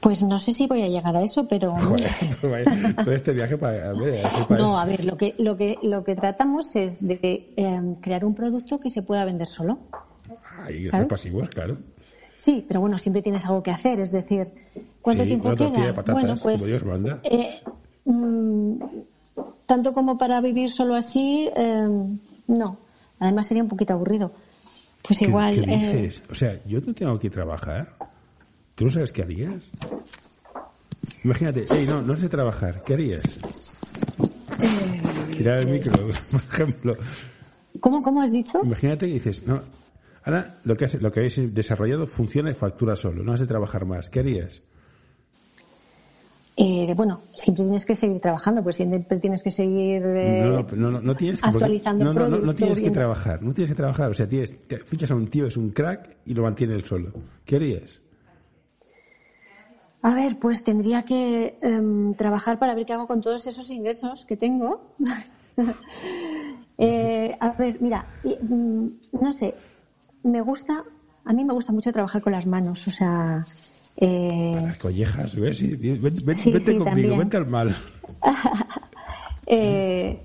Pues 0.00 0.22
no 0.22 0.38
sé 0.38 0.52
si 0.52 0.66
voy 0.66 0.82
a 0.82 0.88
llegar 0.88 1.16
a 1.16 1.22
eso, 1.22 1.46
pero 1.46 1.72
Joder, 2.40 2.96
todo 3.04 3.12
este 3.14 3.32
viaje 3.32 3.56
para, 3.56 3.90
a 3.90 3.92
ver, 3.92 4.26
a 4.26 4.48
para 4.48 4.60
no, 4.62 4.78
a 4.78 4.84
ver, 4.84 5.04
lo 5.04 5.16
que 5.16 5.34
lo 5.38 5.56
que 5.56 5.78
lo 5.82 6.02
que 6.02 6.16
tratamos 6.16 6.74
es 6.74 7.06
de 7.06 7.52
eh, 7.56 7.80
crear 8.00 8.24
un 8.24 8.34
producto 8.34 8.80
que 8.80 8.88
se 8.90 9.02
pueda 9.02 9.24
vender 9.24 9.46
solo. 9.46 9.78
Ah, 10.58 10.70
ingresos 10.70 10.90
¿sabes? 10.90 11.08
pasivos, 11.08 11.48
claro. 11.50 11.76
Sí, 12.36 12.64
pero 12.66 12.80
bueno, 12.80 12.98
siempre 12.98 13.22
tienes 13.22 13.44
algo 13.46 13.62
que 13.62 13.70
hacer, 13.70 14.00
es 14.00 14.10
decir, 14.10 14.48
¿cuánto 15.00 15.22
Sí, 15.22 15.28
tiempo 15.28 15.54
queda? 15.54 15.68
de 15.86 15.92
patatas, 15.92 16.14
bueno, 16.14 16.36
pues 16.42 16.60
como 16.60 16.66
Dios 16.66 16.84
manda. 16.84 17.20
eh, 17.22 17.60
mm, 18.06 18.74
tanto 19.66 19.92
como 19.92 20.18
para 20.18 20.40
vivir 20.40 20.70
solo 20.70 20.96
así, 20.96 21.48
eh, 21.54 21.88
no. 22.48 22.78
Además 23.20 23.46
sería 23.46 23.62
un 23.62 23.68
poquito 23.68 23.92
aburrido. 23.92 24.32
Pues 25.02 25.18
¿Qué- 25.18 25.24
igual. 25.26 25.54
¿Qué, 25.54 25.60
eh, 25.72 26.02
dices? 26.02 26.22
O 26.30 26.34
sea, 26.34 26.62
yo 26.64 26.80
no 26.80 26.94
tengo 26.94 27.18
que 27.18 27.30
trabajar. 27.30 27.96
¿Tú 28.74 28.84
no 28.84 28.90
sabes 28.90 29.12
qué 29.12 29.22
harías? 29.22 29.62
Imagínate, 31.24 31.64
hey, 31.70 31.84
no, 31.88 32.02
no 32.02 32.14
sé 32.14 32.28
trabajar. 32.28 32.80
¿Qué 32.86 32.94
harías? 32.94 33.22
Eh, 34.60 35.36
Tirar 35.36 35.58
el 35.58 35.66
micro, 35.68 35.92
por 36.30 36.40
ejemplo. 36.40 36.96
¿Cómo, 37.80 38.00
cómo 38.00 38.22
has 38.22 38.32
dicho? 38.32 38.60
Imagínate 38.62 39.06
que 39.06 39.14
dices, 39.14 39.42
no, 39.46 39.60
ahora 40.24 40.60
lo 40.64 40.76
que, 40.76 40.84
has- 40.84 40.94
lo 41.02 41.10
que 41.10 41.20
habéis 41.20 41.52
desarrollado 41.54 42.06
funciona 42.06 42.50
y 42.50 42.54
factura 42.54 42.94
solo, 42.96 43.22
no 43.24 43.32
has 43.32 43.40
de 43.40 43.46
trabajar 43.46 43.84
más. 43.84 44.08
¿Qué 44.10 44.20
harías? 44.20 44.62
Eh, 46.56 46.92
bueno, 46.94 47.22
siempre 47.34 47.64
tienes 47.64 47.86
que 47.86 47.94
seguir 47.94 48.20
trabajando, 48.20 48.62
pues 48.62 48.76
siempre 48.76 49.18
tienes 49.18 49.42
que 49.42 49.50
seguir 49.50 50.02
eh, 50.04 50.64
no, 50.76 50.90
no, 50.90 51.00
no, 51.00 51.16
tienes 51.16 51.40
que, 51.40 51.48
actualizando 51.48 52.04
no, 52.04 52.12
no, 52.12 52.20
producto, 52.20 52.46
no, 52.46 52.54
tienes 52.54 52.80
que 52.80 52.90
trabajar, 52.90 53.42
no 53.42 53.54
tienes 53.54 53.70
que 53.70 53.76
trabajar. 53.76 54.10
O 54.10 54.14
sea, 54.14 54.28
tienes, 54.28 54.68
te 54.68 54.78
fichas 54.78 55.10
a 55.10 55.14
un 55.14 55.28
tío, 55.28 55.46
es 55.46 55.56
un 55.56 55.70
crack 55.70 56.16
y 56.26 56.34
lo 56.34 56.42
mantiene 56.42 56.74
él 56.74 56.84
solo. 56.84 57.10
¿Qué 57.46 57.56
harías? 57.56 58.02
A 60.02 60.14
ver, 60.14 60.38
pues 60.38 60.62
tendría 60.62 61.04
que 61.04 61.56
em, 61.62 62.14
trabajar 62.14 62.58
para 62.58 62.74
ver 62.74 62.84
qué 62.84 62.92
hago 62.92 63.06
con 63.06 63.22
todos 63.22 63.46
esos 63.46 63.70
ingresos 63.70 64.26
que 64.26 64.36
tengo. 64.36 64.94
Eh, 66.78 67.30
a 67.38 67.50
ver, 67.50 67.76
mira, 67.80 68.04
mm, 68.24 68.86
no 69.20 69.32
sé, 69.32 69.54
me 70.24 70.40
gusta, 70.40 70.82
a 71.24 71.32
mí 71.32 71.44
me 71.44 71.52
gusta 71.52 71.72
mucho 71.72 71.92
trabajar 71.92 72.20
con 72.22 72.32
las 72.32 72.46
manos, 72.46 72.86
o 72.86 72.90
sea, 72.90 73.44
eh, 73.96 74.60
Las 74.64 74.78
collejas, 74.78 75.38
¿ves? 75.38 75.58
Sí, 75.58 75.74
ven- 75.76 76.00
ven- 76.02 76.34
Sí, 76.36 76.50
vente 76.52 76.72
sí, 76.72 76.78
conmigo, 76.78 76.84
también. 76.84 77.18
vente 77.18 77.36
al 77.36 77.46
mal. 77.46 77.76
Eh, 79.46 80.20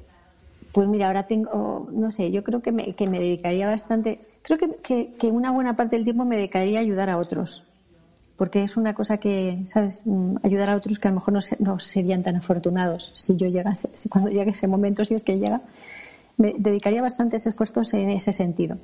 pues 0.72 0.88
mira, 0.88 1.08
ahora 1.08 1.26
tengo, 1.26 1.90
no 1.92 2.12
sé, 2.12 2.30
yo 2.32 2.44
creo 2.44 2.62
que 2.62 2.72
me, 2.72 2.94
que 2.94 3.08
me 3.08 3.20
dedicaría 3.20 3.68
bastante, 3.68 4.22
creo 4.44 4.60
que, 4.60 4.76
que, 4.84 5.12
que 5.20 5.28
una 5.32 5.52
buena 5.52 5.76
parte 5.76 5.96
del 5.96 6.04
tiempo 6.06 6.24
me 6.24 6.36
dedicaría 6.36 6.78
a 6.80 6.82
ayudar 6.84 7.10
a 7.10 7.18
otros, 7.18 7.64
porque 8.36 8.62
es 8.62 8.78
una 8.78 8.94
cosa 8.94 9.18
que, 9.18 9.64
¿sabes? 9.66 10.04
Mm, 10.06 10.36
Ayudar 10.44 10.70
a 10.70 10.76
otros 10.76 11.00
que 11.00 11.08
a 11.08 11.12
lo 11.12 11.16
mejor 11.16 11.34
no, 11.34 11.42
se- 11.42 11.58
no 11.60 11.80
serían 11.80 12.22
tan 12.22 12.36
afortunados 12.36 13.12
si 13.16 13.36
yo 13.36 13.48
llegase, 13.48 13.90
cuando 14.10 14.30
llegue 14.30 14.52
ese 14.52 14.68
momento, 14.68 15.04
si 15.04 15.16
es 15.16 15.24
que 15.24 15.38
llega, 15.40 15.62
me 16.38 16.54
dedicaría 16.58 17.02
bastantes 17.02 17.48
esfuerzos 17.48 17.92
en 17.96 18.12
ese 18.12 18.32
sentido. 18.32 18.78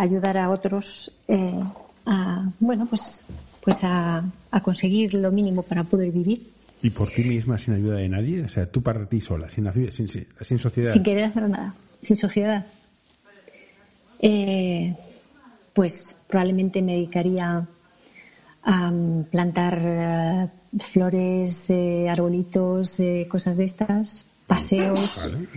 Ayudar 0.00 0.36
a 0.38 0.50
otros 0.50 1.10
eh, 1.26 1.60
a, 2.06 2.50
bueno, 2.60 2.86
pues, 2.86 3.22
pues 3.60 3.82
a, 3.82 4.24
a 4.50 4.62
conseguir 4.62 5.14
lo 5.14 5.30
mínimo 5.32 5.62
para 5.62 5.82
poder 5.84 6.10
vivir. 6.12 6.50
¿Y 6.82 6.90
por 6.90 7.08
ti 7.08 7.24
misma, 7.24 7.58
sin 7.58 7.74
ayuda 7.74 7.96
de 7.96 8.08
nadie? 8.08 8.42
O 8.44 8.48
sea, 8.48 8.66
tú 8.66 8.80
para 8.82 9.04
ti 9.06 9.20
sola, 9.20 9.50
sin, 9.50 9.70
sin, 9.92 10.08
sin, 10.08 10.58
sociedad. 10.58 10.92
sin 10.92 11.02
querer 11.02 11.24
hacer 11.24 11.48
nada, 11.48 11.74
sin 12.00 12.16
sociedad. 12.16 12.64
Eh, 14.20 14.94
pues 15.72 16.16
probablemente 16.28 16.80
me 16.82 16.92
dedicaría 16.92 17.66
a 18.62 18.90
mm, 18.90 19.24
plantar 19.24 19.78
eh, 19.82 20.48
flores, 20.78 21.70
eh, 21.70 22.08
arbolitos, 22.08 23.00
eh, 23.00 23.26
cosas 23.28 23.56
de 23.56 23.64
estas, 23.64 24.26
paseos, 24.46 25.28
Vale. 25.32 25.48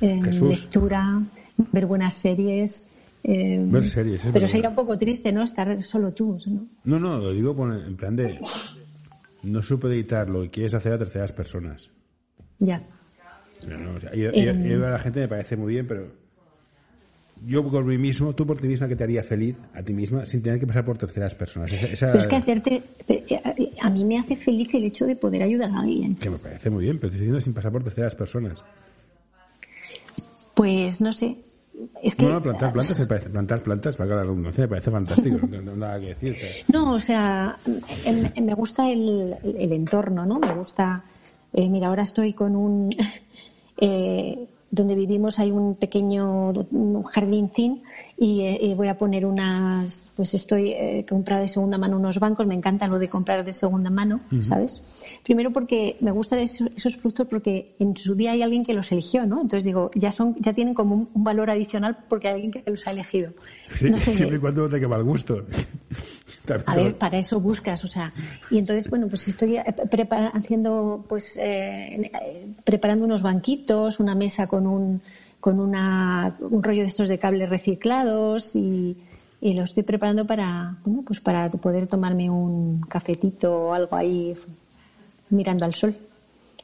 eh, 0.00 0.32
lectura, 0.42 1.22
ver 1.56 1.86
buenas 1.86 2.14
series. 2.14 2.86
Eh, 3.24 3.58
Ver 3.68 3.84
series, 3.84 4.22
pero 4.32 4.48
sería 4.48 4.68
un 4.70 4.74
poco 4.74 4.96
triste, 4.98 5.32
¿no? 5.32 5.42
Estar 5.42 5.80
solo 5.82 6.12
tú, 6.12 6.38
¿no? 6.46 6.66
No, 6.84 6.98
no, 6.98 7.18
lo 7.18 7.32
digo 7.32 7.54
en 7.72 7.96
plan 7.96 8.16
de... 8.16 8.40
No 9.42 9.62
supe 9.62 9.88
editar 9.88 10.28
lo 10.28 10.42
que 10.42 10.50
quieres 10.50 10.74
hacer 10.74 10.92
a 10.92 10.98
terceras 10.98 11.32
personas. 11.32 11.90
Ya. 12.58 12.82
No, 13.68 13.78
no, 13.78 13.94
o 13.96 14.00
sea, 14.00 14.14
y- 14.14 14.20
y- 14.24 14.68
y 14.68 14.72
a 14.72 14.76
la 14.90 14.98
gente 14.98 15.20
me 15.20 15.28
parece 15.28 15.56
muy 15.56 15.72
bien, 15.74 15.86
pero 15.86 16.12
yo 17.46 17.66
por 17.66 17.84
mí 17.84 17.96
mismo, 17.96 18.34
tú 18.34 18.46
por 18.46 18.60
ti 18.60 18.68
misma, 18.68 18.86
que 18.86 18.96
te 18.96 19.04
haría 19.04 19.22
feliz 19.22 19.56
a 19.72 19.82
ti 19.82 19.94
misma 19.94 20.26
sin 20.26 20.42
tener 20.42 20.60
que 20.60 20.66
pasar 20.66 20.84
por 20.84 20.98
terceras 20.98 21.34
personas. 21.34 21.72
Esa, 21.72 21.86
esa- 21.86 22.06
Pero 22.08 22.18
es 22.18 22.26
que 22.26 22.36
hacerte, 22.36 22.82
a 23.80 23.88
mí 23.90 24.04
me 24.04 24.18
hace 24.18 24.36
feliz 24.36 24.68
el 24.74 24.84
hecho 24.84 25.06
de 25.06 25.16
poder 25.16 25.42
ayudar 25.42 25.70
a 25.70 25.80
alguien. 25.80 26.16
que 26.16 26.28
me 26.28 26.38
parece 26.38 26.68
muy 26.68 26.84
bien, 26.84 26.96
pero 26.98 27.06
estoy 27.08 27.20
diciendo 27.20 27.40
sin 27.40 27.54
pasar 27.54 27.72
por 27.72 27.82
terceras 27.82 28.14
personas. 28.14 28.62
Pues 30.54 31.00
no 31.00 31.12
sé. 31.12 31.36
Es 32.02 32.14
que 32.16 32.22
No, 32.22 32.30
no, 32.30 32.42
plantar 32.42 32.72
plantas 32.72 32.98
me 33.00 33.06
parece, 33.06 33.30
plantar 33.30 33.62
plantas, 33.62 33.96
valga 33.96 34.16
la 34.16 34.22
redundancia, 34.22 34.64
me 34.64 34.68
parece 34.68 34.90
fantástico, 34.90 35.38
no 35.40 35.48
tengo 35.48 35.76
nada 35.76 36.00
que 36.00 36.06
decir. 36.06 36.32
o 36.32 36.36
sea, 36.36 36.48
No, 36.72 36.94
o 36.94 37.00
sea, 37.00 37.56
em- 38.04 38.30
em- 38.34 38.44
me 38.44 38.54
gusta 38.54 38.88
el, 38.90 39.36
el 39.42 39.72
entorno, 39.72 40.26
¿no? 40.26 40.38
Me 40.38 40.54
gusta. 40.54 41.02
eh, 41.52 41.68
mira, 41.68 41.88
ahora 41.88 42.02
estoy 42.02 42.32
con 42.32 42.56
un. 42.56 42.90
eh, 43.78 44.46
donde 44.72 44.94
vivimos 44.94 45.38
hay 45.40 45.50
un 45.50 45.74
pequeño 45.74 46.50
un 46.70 47.02
jardincín 47.02 47.82
y, 48.22 48.42
eh, 48.42 48.74
voy 48.76 48.88
a 48.88 48.98
poner 48.98 49.24
unas. 49.24 50.10
Pues 50.14 50.34
estoy 50.34 50.72
eh, 50.72 51.06
comprado 51.08 51.40
de 51.42 51.48
segunda 51.48 51.78
mano 51.78 51.96
unos 51.96 52.20
bancos. 52.20 52.46
Me 52.46 52.54
encanta 52.54 52.86
lo 52.86 52.98
de 52.98 53.08
comprar 53.08 53.44
de 53.44 53.52
segunda 53.54 53.88
mano, 53.88 54.20
¿sabes? 54.40 54.82
Primero 55.24 55.50
porque 55.52 55.96
me 56.00 56.10
gustan 56.10 56.38
esos, 56.40 56.68
esos 56.76 56.96
productos 56.98 57.26
porque 57.28 57.74
en 57.78 57.96
su 57.96 58.14
día 58.14 58.32
hay 58.32 58.42
alguien 58.42 58.62
que 58.64 58.74
los 58.74 58.92
eligió, 58.92 59.24
¿no? 59.24 59.36
Entonces 59.40 59.64
digo, 59.64 59.90
ya 59.94 60.12
son 60.12 60.34
ya 60.38 60.52
tienen 60.52 60.74
como 60.74 60.94
un, 60.94 61.08
un 61.14 61.24
valor 61.24 61.48
adicional 61.50 61.96
porque 62.10 62.28
hay 62.28 62.34
alguien 62.34 62.52
que 62.52 62.62
los 62.70 62.86
ha 62.86 62.90
elegido. 62.92 63.32
sí, 63.78 63.90
No 63.90 63.98
sé, 63.98 64.12
siempre 64.14 64.36
y 64.36 64.40
cuando 64.40 64.68
te 64.68 64.76
quede 64.76 64.88
mal 64.88 65.02
gusto. 65.02 65.42
A 66.66 66.74
ver, 66.74 66.96
para 66.98 67.18
eso 67.18 67.38
buscas, 67.38 67.84
o 67.84 67.88
sea, 67.88 68.12
y 68.50 68.58
entonces, 68.58 68.88
bueno, 68.90 69.06
pues 69.08 69.28
estoy 69.28 69.56
eh, 69.56 69.64
prepara- 69.88 70.32
haciendo, 70.34 71.04
pues, 71.08 71.36
eh, 71.36 72.10
eh, 72.12 72.46
preparando 72.64 73.04
unos 73.04 73.22
banquitos, 73.22 74.00
una 74.00 74.14
mesa 74.16 74.46
con 74.48 74.66
un, 74.66 75.00
con 75.40 75.58
una, 75.58 76.36
un 76.40 76.62
rollo 76.62 76.82
de 76.82 76.86
estos 76.88 77.08
de 77.08 77.18
cables 77.18 77.48
reciclados 77.48 78.54
y, 78.56 78.96
y 79.40 79.54
lo 79.54 79.64
estoy 79.64 79.82
preparando 79.82 80.26
para, 80.26 80.76
bueno, 80.84 81.02
pues 81.06 81.20
para 81.20 81.50
poder 81.50 81.86
tomarme 81.86 82.28
un 82.30 82.80
cafetito 82.82 83.52
o 83.68 83.74
algo 83.74 83.96
ahí 83.96 84.34
mirando 85.30 85.64
al 85.64 85.74
sol. 85.74 85.94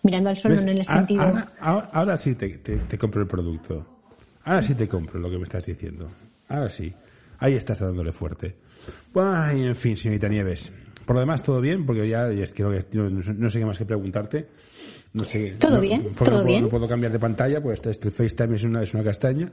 Mirando 0.02 0.30
al 0.30 0.38
sol, 0.38 0.52
¿Ves? 0.52 0.64
no 0.64 0.70
en 0.70 0.76
el 0.78 0.84
A- 0.88 0.92
sentido. 0.92 1.22
Ahora, 1.22 1.48
ahora- 1.60 1.90
ahora 1.92 2.16
sí 2.18 2.34
te, 2.34 2.48
te- 2.58 2.76
te 2.76 2.98
compro 2.98 3.22
el 3.22 3.26
producto. 3.28 3.84
Ahora 4.44 4.62
sí 4.62 4.74
te 4.74 4.86
compro 4.86 5.18
lo 5.18 5.28
que 5.30 5.36
me 5.38 5.44
estás 5.44 5.64
diciendo. 5.66 6.08
Ahora 6.48 6.68
sí. 6.68 6.92
Ahí 7.38 7.54
estás 7.54 7.80
dándole 7.80 8.12
fuerte. 8.12 8.54
Ay, 9.14 9.64
en 9.66 9.74
fin, 9.76 9.96
señorita 9.96 10.28
Nieves. 10.28 10.70
Por 11.06 11.14
lo 11.14 11.20
demás, 11.20 11.42
todo 11.42 11.60
bien, 11.60 11.86
porque 11.86 12.08
ya 12.08 12.28
es 12.28 12.52
que, 12.52 12.62
no, 12.64 12.70
no 13.10 13.22
sé- 13.22 13.34
no 13.34 13.48
sé 13.48 13.58
qué 13.60 13.64
más 13.66 13.78
que 13.78 13.84
preguntarte. 13.86 14.48
No 15.12 15.24
sé, 15.24 15.54
Todo 15.58 15.76
no- 15.76 15.80
bien, 15.80 16.02
todo 16.02 16.10
no 16.10 16.14
puedo, 16.16 16.44
bien. 16.44 16.62
no 16.64 16.68
puedo 16.68 16.86
cambiar 16.88 17.12
de 17.12 17.18
pantalla, 17.18 17.62
pues 17.62 17.74
este, 17.78 17.90
este 17.90 18.10
FaceTime 18.10 18.56
es 18.56 18.64
una, 18.64 18.82
es 18.82 18.92
una 18.92 19.02
castaña. 19.04 19.50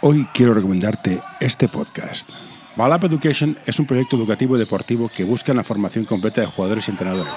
Hoy 0.00 0.26
quiero 0.34 0.54
recomendarte 0.54 1.20
este 1.40 1.68
podcast. 1.68 2.28
Balap 2.76 3.04
Education 3.04 3.56
es 3.64 3.78
un 3.78 3.86
proyecto 3.86 4.16
educativo 4.16 4.56
y 4.56 4.58
deportivo 4.58 5.08
que 5.14 5.22
busca 5.24 5.54
la 5.54 5.62
formación 5.62 6.04
completa 6.04 6.40
de 6.40 6.48
jugadores 6.48 6.88
y 6.88 6.90
entrenadores. 6.90 7.32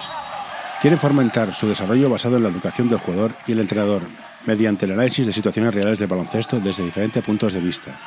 Quieren 0.81 0.99
fomentar 0.99 1.53
su 1.53 1.67
desarrollo 1.67 2.09
basado 2.09 2.37
en 2.37 2.43
la 2.43 2.49
educación 2.49 2.89
del 2.89 2.99
jugador 2.99 3.31
y 3.47 3.51
el 3.51 3.59
entrenador, 3.59 4.01
mediante 4.45 4.85
el 4.85 4.93
análisis 4.93 5.25
de 5.27 5.33
situaciones 5.33 5.73
reales 5.75 5.99
del 5.99 6.07
baloncesto 6.07 6.59
desde 6.59 6.83
diferentes 6.83 7.23
puntos 7.23 7.53
de 7.53 7.59
vista. 7.61 7.99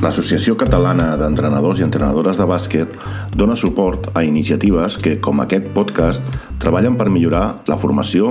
L'Associació 0.00 0.54
Catalana 0.56 1.10
d'Entrenadors 1.20 1.80
i 1.80 1.84
Entrenadores 1.84 2.38
de 2.40 2.46
Bàsquet 2.48 2.94
dona 3.36 3.52
suport 3.52 4.06
a 4.16 4.22
iniciatives 4.24 4.94
que, 4.96 5.18
com 5.20 5.42
aquest 5.42 5.66
podcast, 5.76 6.24
treballen 6.62 6.94
per 6.96 7.10
millorar 7.12 7.60
la 7.68 7.76
formació, 7.76 8.30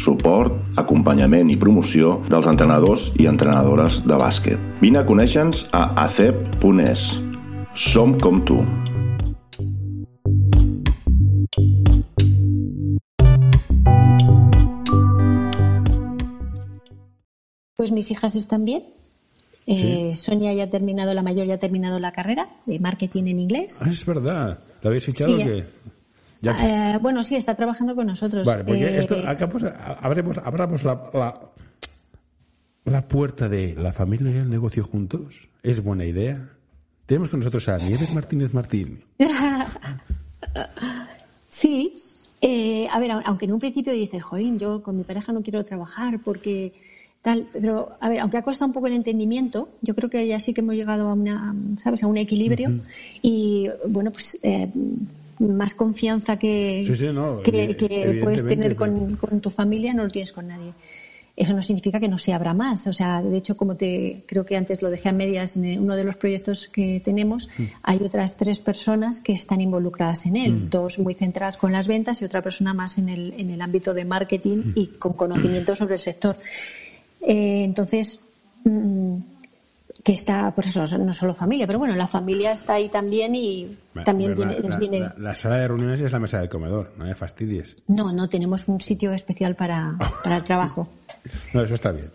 suport, 0.00 0.54
acompanyament 0.80 1.50
i 1.52 1.58
promoció 1.60 2.14
dels 2.30 2.48
entrenadors 2.48 3.10
i 3.20 3.28
entrenadores 3.28 4.00
de 4.08 4.16
bàsquet. 4.16 4.62
Vine 4.80 5.02
a 5.02 5.04
conèixer-nos 5.04 5.66
a 5.76 5.90
acep.es. 6.06 7.02
Som 7.76 8.16
com 8.16 8.40
tu. 8.40 8.62
Pues 17.76 17.92
mis 17.92 18.10
hijas 18.10 18.36
están 18.36 18.64
bien. 18.64 18.99
Eh, 19.72 20.16
Sonia 20.16 20.52
ya 20.52 20.64
ha 20.64 20.70
terminado, 20.70 21.14
la 21.14 21.22
mayor 21.22 21.46
ya 21.46 21.54
ha 21.54 21.58
terminado 21.58 21.98
la 22.00 22.10
carrera 22.12 22.48
de 22.66 22.78
marketing 22.80 23.24
en 23.28 23.38
inglés. 23.40 23.80
Ah, 23.80 23.88
es 23.90 24.04
verdad. 24.04 24.58
¿Lo 24.82 24.88
habéis 24.88 25.04
fichado 25.04 25.36
Sí, 25.36 25.42
o 25.42 25.46
qué? 25.46 25.64
Ya 26.42 26.56
que- 26.56 26.66
Eh, 26.94 26.98
bueno, 27.00 27.22
sí, 27.22 27.36
está 27.36 27.54
trabajando 27.54 27.94
con 27.94 28.06
nosotros. 28.06 28.46
Vale, 28.46 28.64
porque 28.64 28.84
Eh, 28.84 28.98
esto, 28.98 29.16
acá 29.26 29.48
pues, 29.48 29.64
abremos, 30.00 30.38
abramos 30.38 30.82
la, 30.82 31.10
la, 31.14 31.40
la 32.84 33.06
puerta 33.06 33.48
de 33.48 33.74
la 33.76 33.92
familia 33.92 34.30
y 34.32 34.36
el 34.38 34.50
negocio 34.50 34.82
juntos. 34.84 35.48
Es 35.62 35.82
buena 35.84 36.04
idea. 36.04 36.48
Tenemos 37.06 37.28
con 37.28 37.40
nosotros 37.40 37.68
a 37.68 37.76
Nieves 37.78 38.12
Martínez 38.12 38.52
Martín. 38.54 39.04
Sí, 41.48 41.92
eh, 42.40 42.86
a 42.92 43.00
ver, 43.00 43.10
aunque 43.24 43.44
en 43.46 43.52
un 43.52 43.58
principio 43.60 43.92
dices, 43.92 44.22
jolín, 44.22 44.58
yo 44.58 44.82
con 44.82 44.96
mi 44.96 45.02
pareja 45.04 45.32
no 45.32 45.42
quiero 45.42 45.64
trabajar 45.64 46.18
porque 46.24 46.72
tal, 47.22 47.48
pero 47.52 47.90
a 48.00 48.08
ver, 48.08 48.20
aunque 48.20 48.38
ha 48.38 48.42
costado 48.42 48.68
un 48.68 48.72
poco 48.72 48.86
el 48.86 48.94
entendimiento, 48.94 49.68
yo 49.82 49.94
creo 49.94 50.08
que 50.08 50.26
ya 50.26 50.40
sí 50.40 50.54
que 50.54 50.60
hemos 50.62 50.74
llegado 50.74 51.08
a 51.08 51.14
una, 51.14 51.54
¿sabes?, 51.78 52.02
a 52.02 52.06
un 52.06 52.16
equilibrio 52.16 52.80
y 53.22 53.68
bueno, 53.88 54.10
pues 54.10 54.38
eh, 54.42 54.70
más 55.38 55.74
confianza 55.74 56.38
que, 56.38 56.82
Sí, 56.86 56.96
sí, 56.96 57.06
no, 57.12 57.42
que, 57.42 58.18
puedes 58.22 58.46
tener 58.46 58.76
con, 58.76 59.16
con 59.16 59.40
tu 59.40 59.50
familia 59.50 59.92
no 59.94 60.04
lo 60.04 60.10
tienes 60.10 60.32
con 60.32 60.48
nadie. 60.48 60.72
Eso 61.36 61.54
no 61.54 61.62
significa 61.62 61.98
que 61.98 62.08
no 62.08 62.18
se 62.18 62.34
abra 62.34 62.52
más. 62.52 62.86
O 62.86 62.92
sea, 62.92 63.22
de 63.22 63.38
hecho, 63.38 63.56
como 63.56 63.74
te 63.74 64.24
creo 64.26 64.44
que 64.44 64.56
antes 64.58 64.82
lo 64.82 64.90
dejé 64.90 65.08
a 65.08 65.12
medias 65.12 65.56
en 65.56 65.80
uno 65.80 65.96
de 65.96 66.04
los 66.04 66.16
proyectos 66.16 66.68
que 66.68 67.00
tenemos, 67.02 67.48
Mm. 67.56 67.62
hay 67.82 67.98
otras 68.04 68.36
tres 68.36 68.58
personas 68.58 69.20
que 69.20 69.32
están 69.32 69.62
involucradas 69.62 70.26
en 70.26 70.36
él. 70.36 70.68
Dos 70.68 70.98
muy 70.98 71.14
centradas 71.14 71.56
con 71.56 71.72
las 71.72 71.88
ventas 71.88 72.20
y 72.20 72.26
otra 72.26 72.42
persona 72.42 72.74
más 72.74 72.98
en 72.98 73.08
el, 73.08 73.32
en 73.38 73.50
el 73.50 73.62
ámbito 73.62 73.94
de 73.94 74.04
marketing 74.04 74.56
Mm. 74.58 74.72
y 74.74 74.86
con 74.98 75.14
conocimiento 75.14 75.74
sobre 75.74 75.94
el 75.94 76.00
sector. 76.00 76.36
Eh, 77.22 77.64
entonces, 77.64 78.20
mm, 78.64 79.16
que 80.02 80.12
está, 80.12 80.50
por 80.52 80.64
eso, 80.64 80.84
no 80.98 81.12
solo 81.12 81.34
familia, 81.34 81.66
pero 81.66 81.78
bueno, 81.78 81.94
la 81.94 82.06
familia 82.06 82.52
está 82.52 82.74
ahí 82.74 82.88
también 82.88 83.34
y 83.34 83.76
también 84.04 84.34
viene, 84.34 84.54
les 84.58 84.70
la- 84.70 84.78
viene. 84.78 85.00
la- 85.00 85.14
la 85.18 85.34
sala 85.34 85.56
de 85.58 85.68
reuniones 85.68 86.00
es 86.00 86.10
la 86.12 86.18
mesa 86.18 86.38
del 86.40 86.48
comedor, 86.48 86.92
no 86.96 87.04
me 87.04 87.14
fastidies. 87.14 87.76
No, 87.86 88.10
no 88.12 88.28
tenemos 88.28 88.66
un 88.68 88.80
sitio 88.80 89.12
especial 89.12 89.54
para, 89.56 89.96
para 90.22 90.38
el 90.38 90.44
trabajo. 90.44 90.88
No, 91.52 91.60
eso 91.62 91.74
está 91.74 91.92
bien. 91.92 92.10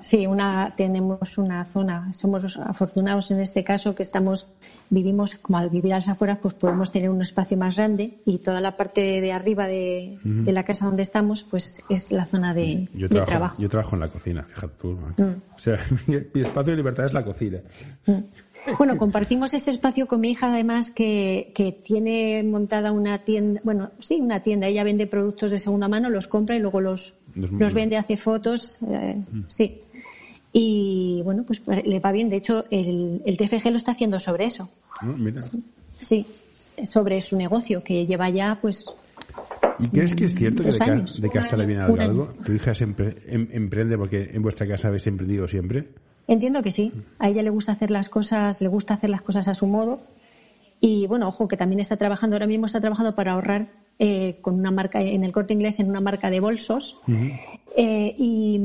Sí, 0.00 0.26
una, 0.26 0.74
tenemos 0.76 1.38
una 1.38 1.64
zona. 1.64 2.12
Somos 2.12 2.56
afortunados 2.56 3.30
en 3.30 3.40
este 3.40 3.64
caso 3.64 3.94
que 3.94 4.02
estamos, 4.02 4.48
vivimos, 4.90 5.34
como 5.36 5.58
al 5.58 5.70
vivir 5.70 5.92
a 5.92 5.96
las 5.96 6.08
afueras, 6.08 6.38
pues 6.40 6.54
podemos 6.54 6.92
tener 6.92 7.10
un 7.10 7.20
espacio 7.20 7.56
más 7.56 7.76
grande 7.76 8.18
y 8.24 8.38
toda 8.38 8.60
la 8.60 8.76
parte 8.76 9.20
de 9.20 9.32
arriba 9.32 9.66
de, 9.66 10.18
de 10.22 10.52
la 10.52 10.64
casa 10.64 10.86
donde 10.86 11.02
estamos, 11.02 11.44
pues 11.44 11.82
es 11.88 12.12
la 12.12 12.24
zona 12.24 12.54
de, 12.54 12.88
Yo 12.94 13.08
de 13.08 13.20
trabajo, 13.22 13.60
yo 13.60 13.68
trabajo 13.68 13.96
en 13.96 14.00
la 14.00 14.08
cocina, 14.08 14.44
fíjate 14.44 14.74
tú. 14.80 14.92
¿no? 14.92 15.24
Mm. 15.24 15.42
O 15.54 15.58
sea, 15.58 15.78
mi, 16.06 16.16
mi 16.32 16.40
espacio 16.42 16.72
de 16.72 16.76
libertad 16.76 17.06
es 17.06 17.12
la 17.12 17.24
cocina. 17.24 17.58
Bueno, 18.76 18.98
compartimos 18.98 19.54
ese 19.54 19.70
espacio 19.70 20.06
con 20.06 20.20
mi 20.20 20.30
hija, 20.30 20.52
además, 20.52 20.90
que, 20.90 21.52
que 21.54 21.72
tiene 21.72 22.42
montada 22.42 22.92
una 22.92 23.22
tienda, 23.22 23.60
bueno, 23.64 23.92
sí, 23.98 24.20
una 24.20 24.42
tienda. 24.42 24.66
Ella 24.66 24.84
vende 24.84 25.06
productos 25.06 25.50
de 25.50 25.58
segunda 25.58 25.88
mano, 25.88 26.10
los 26.10 26.28
compra 26.28 26.56
y 26.56 26.58
luego 26.58 26.80
los, 26.80 27.14
Los- 27.38 27.74
vende, 27.74 27.96
hace 27.96 28.16
fotos, 28.16 28.78
eh, 28.88 29.16
sí. 29.46 29.80
Y 30.52 31.20
bueno, 31.24 31.44
pues 31.46 31.62
le 31.84 32.00
va 32.00 32.10
bien. 32.12 32.28
De 32.30 32.36
hecho, 32.36 32.64
el, 32.70 33.22
el 33.24 33.36
TFG 33.36 33.70
lo 33.70 33.76
está 33.76 33.92
haciendo 33.92 34.18
sobre 34.18 34.46
eso. 34.46 34.68
Mira. 35.02 35.40
Sí, 35.96 36.26
sobre 36.84 37.20
su 37.20 37.36
negocio, 37.36 37.82
que 37.82 38.06
lleva 38.06 38.28
ya, 38.30 38.58
pues, 38.60 38.86
¿Y 39.80 39.88
crees 39.88 40.14
que 40.14 40.24
es 40.24 40.34
cierto 40.34 40.62
que 40.62 40.72
de, 40.72 40.78
ca- 40.78 41.04
de 41.20 41.30
casta 41.30 41.56
le 41.56 41.66
viene 41.66 41.82
año. 41.82 42.00
algo? 42.00 42.34
¿Tu 42.44 42.52
hija 42.52 42.74
siempre 42.74 43.16
em- 43.26 43.48
emprende 43.52 43.96
porque 43.96 44.30
en 44.32 44.42
vuestra 44.42 44.66
casa 44.66 44.88
habéis 44.88 45.06
emprendido 45.06 45.46
siempre? 45.46 45.88
entiendo 46.26 46.62
que 46.62 46.70
sí. 46.70 46.92
A 47.18 47.28
ella 47.30 47.42
le 47.42 47.48
gusta 47.50 47.72
hacer 47.72 47.90
las 47.90 48.08
cosas, 48.10 48.60
le 48.60 48.68
gusta 48.68 48.94
hacer 48.94 49.08
las 49.10 49.22
cosas 49.22 49.48
a 49.48 49.54
su 49.54 49.66
modo. 49.66 50.00
Y 50.80 51.06
bueno, 51.06 51.28
ojo, 51.28 51.48
que 51.48 51.56
también 51.56 51.80
está 51.80 51.96
trabajando, 51.96 52.36
ahora 52.36 52.46
mismo 52.46 52.66
está 52.66 52.80
trabajando 52.80 53.14
para 53.14 53.32
ahorrar 53.32 53.68
eh, 53.98 54.38
con 54.40 54.54
una 54.54 54.70
marca, 54.70 55.00
en 55.00 55.24
el 55.24 55.32
corte 55.32 55.54
inglés, 55.54 55.80
en 55.80 55.90
una 55.90 56.00
marca 56.00 56.30
de 56.30 56.40
bolsos. 56.40 57.00
Eh, 57.76 58.14
y, 58.18 58.60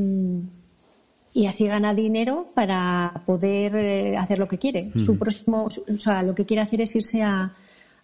y 1.34 1.46
así 1.46 1.68
gana 1.68 1.94
dinero 1.94 2.48
para 2.54 3.24
poder 3.26 3.76
eh, 3.76 4.18
hacer 4.18 4.40
lo 4.40 4.48
que 4.48 4.58
quiere. 4.58 4.92
Su 4.98 5.18
próximo, 5.18 5.66
o 5.66 5.98
sea, 5.98 6.24
lo 6.24 6.36
que 6.36 6.46
quiere 6.46 6.62
hacer 6.62 6.82
es 6.82 6.96
irse 6.96 7.22
a, 7.22 7.56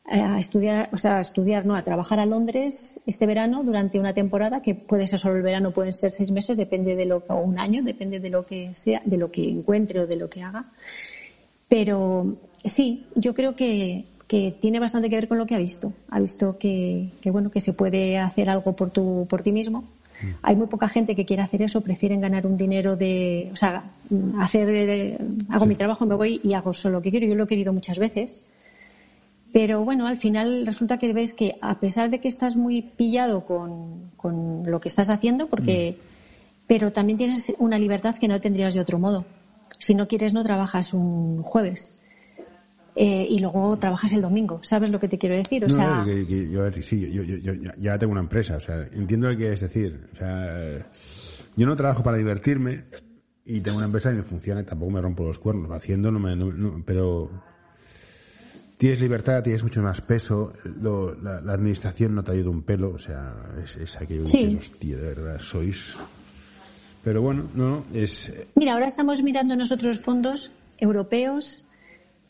a 0.06 0.40
estudiar, 0.40 0.90
o 0.92 0.98
sea, 0.98 1.18
a 1.18 1.22
estudiar, 1.22 1.66
no, 1.66 1.76
a 1.76 1.84
trabajar 1.84 2.20
a 2.20 2.26
Londres 2.26 3.00
este 3.06 3.26
verano 3.28 3.64
durante 3.64 4.00
una 4.00 4.14
temporada 4.14 4.62
que 4.62 4.74
puede 4.74 5.06
ser 5.06 5.20
solo 5.20 5.36
el 5.36 5.44
verano, 5.44 5.72
pueden 5.72 5.94
ser 5.94 6.12
seis 6.12 6.32
meses, 6.32 6.58
depende 6.58 6.96
de 6.96 7.06
lo 7.06 7.24
que, 7.24 7.34
o 7.34 7.38
un 7.38 7.60
año, 7.60 7.84
depende 7.84 8.20
de 8.20 8.30
lo 8.30 8.46
que 8.46 8.74
sea, 8.74 9.02
de 9.06 9.18
lo 9.18 9.30
que 9.30 9.48
encuentre 9.48 10.00
o 10.00 10.08
de 10.08 10.16
lo 10.16 10.30
que 10.30 10.42
haga. 10.42 10.66
Pero 11.68 12.38
sí, 12.66 13.06
yo 13.16 13.36
creo 13.36 13.56
que, 13.56 14.06
que 14.30 14.56
tiene 14.62 14.80
bastante 14.80 15.10
que 15.10 15.16
ver 15.16 15.28
con 15.28 15.40
lo 15.40 15.48
que 15.48 15.56
ha 15.56 15.58
visto. 15.58 15.92
Ha 16.12 16.20
visto 16.20 16.60
que, 16.60 17.10
que 17.20 17.32
bueno, 17.32 17.50
que 17.50 17.62
se 17.62 17.74
puede 17.74 18.20
hacer 18.20 18.48
algo 18.48 18.76
por 18.76 18.92
tu, 18.92 19.26
por 19.28 19.42
ti 19.42 19.52
mismo. 19.52 19.86
Hay 20.44 20.56
muy 20.56 20.68
poca 20.68 20.88
gente 20.88 21.16
que 21.16 21.26
quiere 21.26 21.42
hacer 21.42 21.64
eso, 21.64 21.82
prefieren 21.82 22.22
ganar 22.22 22.46
un 22.46 22.56
dinero 22.56 22.96
de, 22.96 23.50
o 23.52 23.56
sea, 23.56 23.90
hacer, 24.38 24.70
eh, 24.70 25.18
hago 25.50 25.66
mi 25.66 25.74
trabajo, 25.74 26.06
me 26.06 26.14
voy 26.14 26.40
y 26.44 26.54
hago 26.54 26.74
solo 26.74 26.98
lo 26.98 27.02
que 27.02 27.10
quiero. 27.10 27.26
Yo 27.26 27.34
lo 27.34 27.46
he 27.46 27.48
querido 27.48 27.74
muchas 27.74 27.98
veces. 27.98 28.44
Pero 29.52 29.84
bueno, 29.84 30.06
al 30.06 30.20
final 30.20 30.64
resulta 30.64 31.00
que 31.00 31.12
ves 31.12 31.34
que 31.34 31.56
a 31.60 31.80
pesar 31.80 32.12
de 32.12 32.20
que 32.20 32.28
estás 32.28 32.56
muy 32.56 32.84
pillado 32.84 33.44
con, 33.44 34.12
con 34.16 34.62
lo 34.70 34.80
que 34.80 34.90
estás 34.90 35.10
haciendo, 35.10 35.48
porque, 35.48 35.98
pero 36.68 36.92
también 36.92 37.18
tienes 37.18 37.52
una 37.58 37.80
libertad 37.80 38.14
que 38.14 38.28
no 38.28 38.40
tendrías 38.40 38.76
de 38.76 38.82
otro 38.82 39.00
modo. 39.00 39.26
Si 39.80 39.96
no 39.96 40.08
quieres, 40.08 40.34
no 40.34 40.44
trabajas 40.44 40.94
un 40.94 41.42
jueves. 41.42 41.96
Eh, 43.02 43.26
y 43.30 43.40
luego 43.40 43.78
trabajas 43.78 44.12
el 44.12 44.22
domingo. 44.22 44.60
¿Sabes 44.62 44.90
lo 44.90 45.00
que 45.00 45.08
te 45.08 45.18
quiero 45.18 45.34
decir? 45.36 45.64
O 45.64 45.68
no, 45.70 45.74
sea, 45.74 46.04
que- 46.06 46.28
que 46.28 46.50
yo, 46.52 46.70
sí, 46.82 47.10
yo, 47.10 47.24
yo- 47.24 47.38
yo- 47.54 47.72
ya 47.78 47.98
tengo 47.98 48.12
una 48.12 48.20
empresa, 48.20 48.58
o 48.58 48.60
sea, 48.60 48.90
entiendo 48.92 49.32
lo 49.32 49.38
que 49.38 49.54
es 49.54 49.62
decir. 49.62 50.10
O 50.12 50.16
sea, 50.18 50.86
yo 51.56 51.66
no 51.66 51.78
trabajo 51.78 52.04
para 52.04 52.18
divertirme 52.18 52.84
y 53.46 53.62
tengo 53.62 53.78
una 53.78 53.86
empresa 53.86 54.12
y 54.12 54.16
me 54.16 54.24
funciona 54.24 54.60
y 54.62 54.66
tampoco 54.66 54.92
me 54.92 55.00
rompo 55.00 55.24
los 55.24 55.40
cuernos. 55.40 55.72
Haciendo 55.72 56.12
no 56.12 56.20
me, 56.20 56.36
no- 56.36 56.52
no- 56.52 56.84
pero 56.86 57.32
tienes 58.78 59.00
libertad, 59.00 59.44
tienes 59.44 59.64
mucho 59.64 59.82
más 59.82 60.02
peso, 60.02 60.52
lo- 60.82 61.16
la, 61.16 61.40
la 61.40 61.54
administración 61.54 62.16
no 62.16 62.24
te 62.24 62.34
ayuda 62.34 62.50
un 62.50 62.64
pelo, 62.64 62.92
o 62.92 62.98
sea, 62.98 63.34
es, 63.64 63.78
es 63.78 63.96
aquello 63.96 64.24
que 64.24 64.28
Sí. 64.28 64.46
dices, 64.46 64.72
hostia, 64.72 64.98
de 64.98 65.02
verdad, 65.16 65.40
sois... 65.40 65.96
Pero 67.02 67.22
bueno, 67.22 67.44
no, 67.56 67.70
no, 67.70 67.86
es... 67.94 68.34
Mira, 68.56 68.74
ahora 68.74 68.88
estamos 68.88 69.24
mirando 69.24 69.56
nosotros 69.56 70.02
fondos 70.02 70.52
europeos 70.80 71.64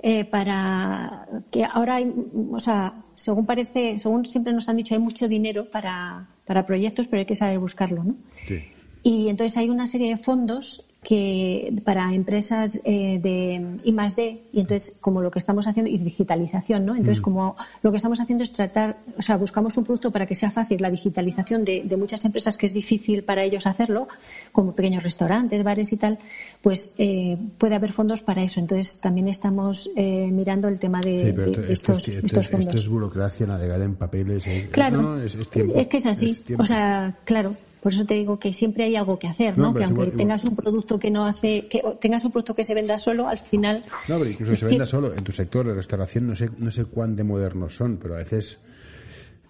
eh, 0.01 0.23
para 0.25 1.27
que 1.51 1.65
ahora 1.65 1.95
hay, 1.95 2.13
o 2.51 2.59
sea, 2.59 3.03
según 3.13 3.45
parece, 3.45 3.99
según 3.99 4.25
siempre 4.25 4.53
nos 4.53 4.69
han 4.69 4.77
dicho, 4.77 4.93
hay 4.93 4.99
mucho 4.99 5.27
dinero 5.27 5.69
para, 5.69 6.29
para 6.45 6.65
proyectos, 6.65 7.07
pero 7.07 7.19
hay 7.19 7.25
que 7.25 7.35
saber 7.35 7.59
buscarlo, 7.59 8.03
¿no? 8.03 8.15
Sí. 8.47 8.63
Y 9.03 9.29
entonces 9.29 9.57
hay 9.57 9.69
una 9.69 9.87
serie 9.87 10.09
de 10.09 10.17
fondos 10.17 10.88
que 11.01 11.81
para 11.85 12.13
empresas 12.13 12.79
eh, 12.83 13.19
de 13.23 13.77
I 13.85 13.91
más 13.93 14.17
D 14.17 14.41
y 14.51 14.59
entonces 14.59 14.95
como 14.99 15.21
lo 15.21 15.31
que 15.31 15.39
estamos 15.39 15.65
haciendo 15.65 15.89
y 15.89 15.97
digitalización, 15.97 16.85
¿no? 16.85 16.93
Entonces 16.93 17.21
como 17.21 17.55
lo 17.81 17.91
que 17.91 17.97
estamos 17.97 18.19
haciendo 18.19 18.43
es 18.43 18.51
tratar, 18.51 18.97
o 19.17 19.21
sea, 19.21 19.37
buscamos 19.37 19.77
un 19.77 19.85
producto 19.85 20.11
para 20.11 20.25
que 20.25 20.35
sea 20.35 20.51
fácil 20.51 20.77
la 20.81 20.89
digitalización 20.89 21.63
de, 21.63 21.83
de 21.85 21.95
muchas 21.97 22.25
empresas 22.25 22.57
que 22.57 22.65
es 22.65 22.73
difícil 22.73 23.23
para 23.23 23.43
ellos 23.43 23.65
hacerlo, 23.65 24.09
como 24.51 24.75
pequeños 24.75 25.01
restaurantes, 25.03 25.63
bares 25.63 25.93
y 25.93 25.97
tal, 25.97 26.19
pues 26.61 26.91
eh, 26.97 27.37
puede 27.57 27.75
haber 27.75 27.93
fondos 27.93 28.21
para 28.21 28.43
eso. 28.43 28.59
Entonces 28.59 28.99
también 28.99 29.29
estamos 29.29 29.89
eh, 29.95 30.29
mirando 30.31 30.67
el 30.67 30.79
tema 30.79 30.99
de, 30.99 31.27
Sí, 31.27 31.33
pero 31.33 31.45
esto, 31.47 31.61
esto 31.61 31.71
estos, 31.93 31.97
es, 32.09 32.15
esto 32.15 32.25
estos 32.25 32.43
es- 32.45 32.51
fondos. 32.51 32.67
esto 32.67 32.77
es 32.77 32.87
burocracia, 32.89 33.45
navegar 33.47 33.81
en 33.81 33.95
papeles. 33.95 34.45
Es, 34.45 34.67
Claro, 34.67 35.01
no, 35.01 35.17
es, 35.21 35.33
es 35.33 35.49
tiempo. 35.49 35.75
que 35.87 35.97
es 35.97 36.05
así. 36.05 36.37
o 36.57 36.65
sea, 36.65 37.15
claro, 37.23 37.55
por 37.81 37.93
eso 37.93 38.05
te 38.05 38.13
digo 38.15 38.39
que 38.39 38.51
siempre 38.53 38.83
hay 38.85 38.95
algo 38.95 39.17
que 39.19 39.27
hacer, 39.27 39.57
No, 39.57 39.73
que 39.73 39.83
aunque 39.83 40.01
igual- 40.03 40.17
tengas 40.17 40.43
un 40.45 40.55
producto 40.55 40.99
que 40.99 41.11
no 41.11 41.25
hace, 41.25 41.67
que 41.67 41.81
tengas 41.99 42.23
un 42.25 42.31
producto 42.31 42.53
que 42.55 42.65
se 42.65 42.73
venda 42.73 42.97
solo, 42.99 43.27
al 43.27 43.37
final. 43.39 43.83
No, 44.07 44.17
pero 44.19 44.29
incluso 44.29 44.51
que 44.51 44.57
se 44.57 44.65
venda 44.65 44.85
solo. 44.85 45.13
En 45.13 45.23
tu 45.23 45.31
sector 45.31 45.65
de 45.67 45.73
restauración 45.73 46.27
no 46.27 46.35
sé, 46.35 46.49
no 46.57 46.71
sé 46.71 46.85
cuán 46.85 47.15
de 47.15 47.23
modernos 47.23 47.75
son, 47.75 47.97
pero 47.97 48.15
a 48.15 48.17
veces 48.17 48.59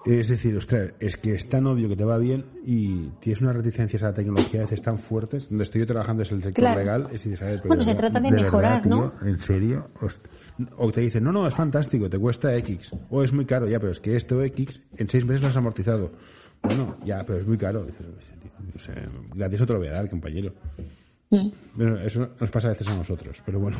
es 0.06 0.30
decir, 0.30 0.56
ostras, 0.56 0.94
es 1.02 1.18
que 1.18 1.34
es 1.36 1.50
tan 1.50 1.68
obvio 1.68 1.90
que 1.90 1.96
te 1.98 2.06
va 2.06 2.18
bien 2.18 2.46
y 2.66 3.10
tienes 3.20 3.42
unas 3.42 3.56
reticencias 3.58 4.02
a 4.02 4.08
la 4.08 4.14
tecnología 4.14 4.62
a 4.62 4.64
veces 4.64 4.82
tan 4.82 4.98
fuertes. 4.98 5.50
Donde 5.50 5.66
estoy 5.66 5.82
yo 5.82 5.88
trabajando 5.88 6.24
es 6.24 6.32
el 6.32 6.42
sector 6.42 6.64
Claro. 6.64 6.80
legal. 6.80 7.08
Es 7.12 7.26
decir, 7.26 7.62
Bueno, 7.68 7.84
se 7.84 7.96
trata 7.96 8.20
de 8.22 8.32
mejorar, 8.32 8.82
tío, 8.82 8.96
¿no? 8.96 9.14
¿En 9.28 9.38
serio? 9.40 9.90
O 10.78 10.92
te 10.92 11.02
dicen, 11.02 11.24
no, 11.26 11.34
no, 11.34 11.46
es 11.48 11.54
fantástico, 11.54 12.10
te 12.10 12.18
cuesta 12.18 12.56
X. 12.56 12.92
O 13.10 13.24
es 13.24 13.34
muy 13.34 13.46
caro, 13.46 13.68
ya, 13.68 13.78
pero 13.80 13.92
es 13.92 14.00
que 14.00 14.16
esto 14.16 14.42
X 14.42 14.82
en 14.98 15.10
seis 15.10 15.26
meses 15.26 15.42
lo 15.42 15.48
has 15.50 15.58
amortizado. 15.58 16.12
Bueno, 16.64 16.98
ya, 17.06 17.26
pero 17.26 17.40
es 17.40 17.48
muy 17.48 17.58
caro. 17.58 17.88
O 18.76 18.80
sea, 18.80 18.96
gratis 19.34 19.60
te 19.60 19.66
lo 19.74 19.80
voy 19.80 19.88
a 19.88 19.94
dar, 19.94 20.10
compañero. 20.10 20.54
Mm. 21.30 21.48
Bueno, 21.76 21.98
eso 22.00 22.30
nos 22.40 22.50
pasa 22.50 22.68
a 22.68 22.72
veces 22.72 22.88
a 22.88 22.96
nosotros, 22.96 23.42
pero 23.46 23.60
bueno. 23.60 23.78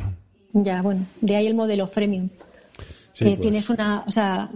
Ya, 0.52 0.82
bueno, 0.82 1.06
de 1.20 1.36
ahí 1.36 1.46
el 1.46 1.54
modelo 1.54 1.86
freemium. 1.86 2.28
Sí, 3.12 3.24
que 3.24 3.30
pues. 3.32 3.40
tienes 3.40 3.70
una, 3.70 4.00
o 4.06 4.10
sea, 4.10 4.50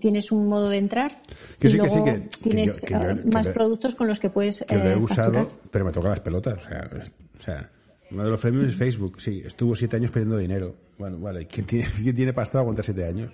tienes 0.00 0.32
un 0.32 0.48
modo 0.48 0.68
de 0.68 0.78
entrar 0.78 1.20
Que 1.58 1.68
y 1.68 1.70
sí, 1.72 1.78
que 1.78 1.88
sí, 1.90 1.96
luego 1.96 2.04
que- 2.04 2.28
que 2.28 2.40
tienes 2.50 2.80
yo- 2.82 2.86
que 2.88 2.94
yo- 2.94 3.10
eh, 3.10 3.16
que 3.22 3.30
más 3.30 3.46
le- 3.46 3.52
productos 3.52 3.94
con 3.94 4.06
los 4.08 4.18
que 4.20 4.30
puedes 4.30 4.64
que 4.66 4.76
lo 4.76 4.84
he 4.84 4.92
eh, 4.92 4.96
usado, 4.96 5.32
facturar. 5.32 5.60
pero 5.70 5.84
me 5.84 5.92
toca 5.92 6.08
las 6.08 6.20
pelotas. 6.20 6.58
O 6.64 6.68
sea, 6.68 6.90
o 7.38 7.42
sea 7.42 7.70
uno 8.10 8.24
de 8.24 8.30
los 8.30 8.40
premios 8.40 8.70
es 8.70 8.76
Facebook. 8.76 9.20
Sí, 9.20 9.42
estuvo 9.44 9.74
siete 9.76 9.96
años 9.96 10.10
perdiendo 10.10 10.38
dinero. 10.38 10.74
Bueno, 10.98 11.18
vale, 11.18 11.46
¿quién 11.46 11.66
tiene, 11.66 11.86
quién 12.02 12.14
tiene 12.16 12.32
pasta 12.32 12.52
para 12.54 12.62
aguantar 12.62 12.84
siete 12.84 13.04
años? 13.04 13.30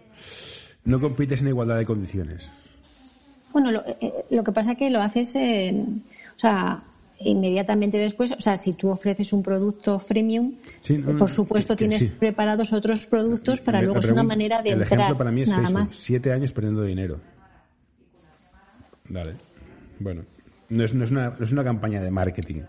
No 0.84 1.00
compites 1.00 1.40
en 1.42 1.48
igualdad 1.48 1.76
de 1.76 1.86
condiciones. 1.86 2.50
Bueno, 3.52 3.70
lo, 3.70 3.84
eh, 3.86 4.24
lo 4.30 4.42
que 4.44 4.52
pasa 4.52 4.72
es 4.72 4.78
que 4.78 4.90
lo 4.90 5.00
haces, 5.00 5.34
en, 5.36 6.02
o 6.36 6.40
sea, 6.40 6.82
inmediatamente 7.20 7.98
después, 7.98 8.32
o 8.32 8.40
sea, 8.40 8.56
si 8.56 8.72
tú 8.72 8.88
ofreces 8.88 9.32
un 9.32 9.42
producto 9.42 9.98
freemium, 9.98 10.54
Sí, 10.80 10.98
no, 10.98 11.10
eh, 11.12 11.14
por 11.14 11.28
supuesto 11.30 11.74
que 11.74 11.78
tienes 11.86 12.00
sí. 12.02 12.12
preparados 12.18 12.72
otros 12.72 13.06
productos 13.06 13.60
para 13.60 13.80
luego 13.82 14.00
es 14.00 14.10
una 14.10 14.22
manera 14.24 14.60
de 14.62 14.70
el 14.70 14.82
entrar. 14.82 14.98
ejemplo 15.00 15.18
para 15.18 15.30
mí 15.30 15.42
es 15.42 15.48
nada 15.48 15.70
más. 15.70 15.90
Siete 15.90 16.32
años 16.32 16.50
perdiendo 16.52 16.82
dinero. 16.82 17.20
Vale. 19.08 19.34
Bueno, 19.98 20.22
no 20.70 20.84
es, 20.84 20.94
no 20.94 21.04
es, 21.04 21.10
una, 21.10 21.30
no 21.30 21.44
es 21.44 21.52
una 21.52 21.62
campaña 21.64 22.00
de 22.02 22.10
marketing. 22.10 22.62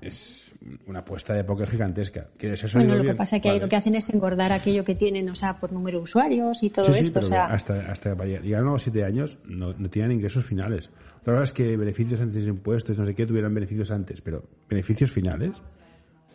Es 0.00 0.49
una 0.86 0.98
apuesta 1.00 1.32
de 1.34 1.42
póker 1.44 1.70
gigantesca. 1.70 2.26
¿Que 2.36 2.56
salido 2.56 2.78
Bueno, 2.80 2.94
lo 2.96 3.00
que 3.00 3.04
bien? 3.04 3.16
pasa 3.16 3.36
es 3.36 3.42
que 3.42 3.48
Vale. 3.48 3.60
lo 3.60 3.68
que 3.68 3.76
hacen 3.76 3.94
es 3.94 4.10
engordar 4.10 4.52
aquello 4.52 4.84
que 4.84 4.94
tienen, 4.94 5.28
o 5.30 5.34
sea, 5.34 5.58
por 5.58 5.72
número 5.72 5.98
de 5.98 6.04
usuarios 6.04 6.62
y 6.62 6.70
todo 6.70 6.86
Sí, 6.86 6.92
sí, 6.94 7.00
esto. 7.00 7.14
pero 7.14 7.26
o 7.26 7.28
sea, 7.28 7.44
hasta, 7.46 7.90
hasta 7.90 8.14
llegar 8.24 8.60
a 8.60 8.64
los 8.64 8.82
siete 8.82 9.04
años 9.04 9.38
no, 9.46 9.72
no 9.72 9.88
tienen 9.88 10.12
ingresos 10.12 10.44
finales. 10.44 10.90
Otra 11.22 11.34
cosa 11.34 11.44
es 11.44 11.52
que 11.52 11.76
beneficios 11.76 12.20
antes 12.20 12.44
de 12.44 12.50
impuestos, 12.50 12.98
no 12.98 13.06
sé 13.06 13.14
qué, 13.14 13.26
tuvieran 13.26 13.54
beneficios 13.54 13.90
antes, 13.90 14.20
pero 14.20 14.44
beneficios 14.68 15.10
finales. 15.10 15.52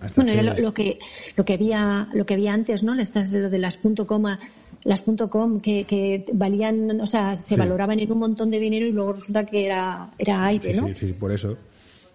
Hasta 0.02 0.22
Bueno, 0.22 0.32
era 0.40 0.54
que- 0.56 0.62
lo, 0.62 0.68
lo 0.68 0.74
que 0.74 1.00
lo 1.38 1.46
que 1.46 1.54
había 1.54 2.10
lo 2.14 2.26
que 2.26 2.34
había 2.34 2.54
antes, 2.54 2.84
¿no? 2.84 3.00
Estas 3.00 3.32
lo 3.32 3.50
de 3.50 3.60
las 3.60 3.78
punto 3.78 4.06
coma, 4.06 4.40
las 4.84 5.02
punto 5.02 5.30
com 5.30 5.62
que, 5.62 5.86
que 5.86 6.26
valían, 6.34 7.00
o 7.00 7.06
sea, 7.06 7.36
se 7.36 7.54
Sí. 7.54 7.56
valoraban 7.56 8.00
en 8.00 8.12
un 8.12 8.20
montón 8.20 8.52
de 8.52 8.60
dinero 8.60 8.86
y 8.88 8.92
luego 8.92 9.14
resulta 9.14 9.46
que 9.46 9.66
era 9.68 10.12
era 10.18 10.46
aire, 10.48 10.74
¿no? 10.74 10.88
sí, 10.90 10.94
sí, 11.08 11.14
por 11.14 11.32
eso. 11.32 11.52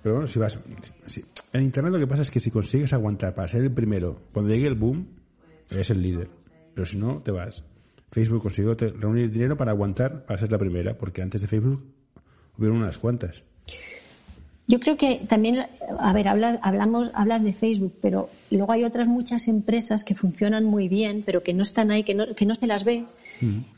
Pero 0.02 0.16
bueno, 0.16 0.28
si 0.28 0.38
vas... 0.38 0.58
En 1.52 1.62
Internet 1.62 1.92
lo 1.92 1.98
que 1.98 2.06
pasa 2.06 2.22
es 2.22 2.30
que 2.30 2.40
si 2.40 2.50
consigues 2.50 2.92
aguantar 2.92 3.34
para 3.34 3.48
ser 3.48 3.62
el 3.62 3.72
primero, 3.72 4.20
cuando 4.32 4.52
llegue 4.52 4.68
el 4.68 4.76
boom, 4.76 5.06
eres 5.70 5.90
el 5.90 6.00
líder. 6.02 6.28
Pero 6.74 6.86
si 6.86 6.96
no, 6.96 7.20
te 7.22 7.30
vas. 7.30 7.64
Facebook 8.10 8.42
consiguió 8.42 8.74
reunir 8.74 9.30
dinero 9.30 9.56
para 9.56 9.72
aguantar 9.72 10.24
para 10.24 10.38
ser 10.38 10.50
la 10.50 10.58
primera, 10.58 10.96
porque 10.96 11.22
antes 11.22 11.40
de 11.40 11.46
Facebook 11.46 11.82
hubieron 12.56 12.78
unas 12.78 12.98
cuantas. 12.98 13.42
Yo 14.66 14.78
creo 14.78 14.96
que 14.96 15.22
también, 15.28 15.66
a 15.98 16.12
ver, 16.12 16.28
hablas, 16.28 16.60
hablamos, 16.62 17.10
hablas 17.14 17.42
de 17.42 17.52
Facebook, 17.52 17.94
pero 18.00 18.30
luego 18.52 18.70
hay 18.70 18.84
otras 18.84 19.08
muchas 19.08 19.48
empresas 19.48 20.04
que 20.04 20.14
funcionan 20.14 20.64
muy 20.64 20.88
bien, 20.88 21.24
pero 21.26 21.42
que 21.42 21.54
no 21.54 21.62
están 21.62 21.90
ahí, 21.90 22.04
que 22.04 22.14
no, 22.14 22.34
que 22.36 22.46
no 22.46 22.54
se 22.54 22.68
las 22.68 22.84
ve. 22.84 23.04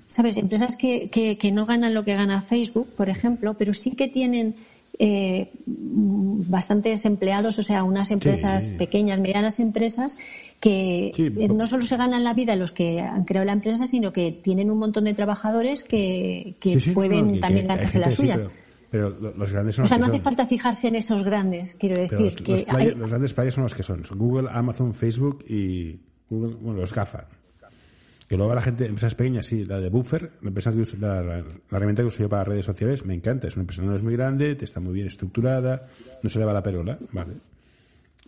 ¿Sabes? 0.09 0.37
Empresas 0.37 0.77
que, 0.77 1.09
que, 1.09 1.53
no 1.53 1.65
ganan 1.65 1.95
lo 1.95 2.05
que 2.05 2.15
gana 2.15 2.43
Facebook, 2.43 2.89
por 2.95 3.09
ejemplo, 3.09 3.55
pero 3.55 3.73
sí 3.73 3.93
que 3.93 4.09
tienen 4.09 4.57
eh, 4.99 5.51
bastantes 5.67 7.05
empleados, 7.05 7.59
o 7.59 7.63
sea, 7.63 7.85
unas 7.85 8.11
empresas 8.11 8.69
pequeñas, 8.69 9.19
medianas 9.19 9.59
empresas, 9.61 10.19
que 10.61 11.13
eh, 11.17 11.49
no 11.49 11.67
solo 11.67 11.85
se 11.87 11.97
ganan 11.97 12.25
la 12.25 12.35
vida 12.35 12.57
los 12.57 12.73
que 12.73 13.01
han 13.01 13.25
creado 13.25 13.47
la 13.47 13.53
empresa, 13.53 13.87
sino 13.87 14.13
que 14.13 14.33
tienen 14.33 14.71
un 14.71 14.79
montón 14.79 15.05
de 15.05 15.15
trabajadores 15.15 15.85
que, 15.85 16.57
que 16.61 16.79
pueden 16.93 17.41
también 17.41 17.67
ganarse 17.67 17.99
las 17.99 18.17
suyas. 18.17 18.47
Pero 18.91 19.09
los 19.09 19.51
grandes 19.51 19.75
son 19.75 19.87
o 19.87 19.89
sea, 19.89 19.97
no 19.97 20.07
hace 20.07 20.21
falta 20.21 20.47
fijarse 20.47 20.89
en 20.89 20.97
esos 20.97 21.25
grandes, 21.25 21.77
quiero 21.77 21.97
decir. 21.97 22.21
Los, 22.21 22.35
que 22.35 22.95
los, 22.95 23.09
grandes 23.09 23.33
players 23.33 23.55
son 23.55 23.63
los 23.63 23.75
que 23.75 23.83
son, 23.83 24.03
Google, 24.15 24.51
Amazon, 24.53 24.93
Facebook 24.93 25.45
y 25.49 25.99
Google, 26.29 26.57
bueno, 26.57 26.81
los 26.81 26.93
GAFA. 26.93 27.27
Que 28.33 28.39
luego 28.39 28.55
la 28.55 28.63
gente, 28.63 28.87
empresas 28.87 29.15
pequeñas, 29.15 29.45
sí, 29.45 29.67
la 29.67 29.79
de 29.79 29.91
Buffer, 29.91 30.33
la, 30.41 30.49
empresa 30.49 30.73
que 30.73 30.97
la, 30.99 31.45
herramienta 31.71 32.01
que 32.01 32.07
uso 32.07 32.21
yo 32.21 32.31
para 32.31 32.45
redes 32.45 32.65
sociales, 32.65 33.05
me 33.05 33.13
encanta. 33.13 33.47
Es 33.47 33.57
una 33.57 33.65
empresa 33.65 33.83
no 33.83 33.95
es 33.95 34.03
muy 34.03 34.15
grande, 34.15 34.57
está 34.59 34.81
muy 34.81 34.95
bien 34.95 35.07
estructurada, 35.07 35.87
no 36.23 36.31
se 36.31 36.39
le 36.39 36.47
va 36.47 36.55
la 36.55 36.63
perola, 36.63 36.99
¿vale? 37.11 37.35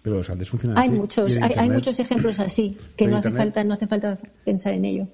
Pero 0.02 0.16
los 0.16 0.26
grandes 0.26 0.50
funcionan 0.50 0.76
hay 0.76 0.88
así. 0.90 0.98
Muchos, 0.98 1.36
hay, 1.38 1.52
hay, 1.57 1.70
muchos 1.70 1.98
ejemplos 1.98 2.38
así, 2.38 2.76
que 2.94 3.07
no 3.07 3.16
hace, 3.16 3.30
falta, 3.30 3.64
no 3.64 3.72
hace 3.72 3.86
falta 3.86 4.18
pensar 4.44 4.74
en 4.74 4.84
ello. 4.84 5.09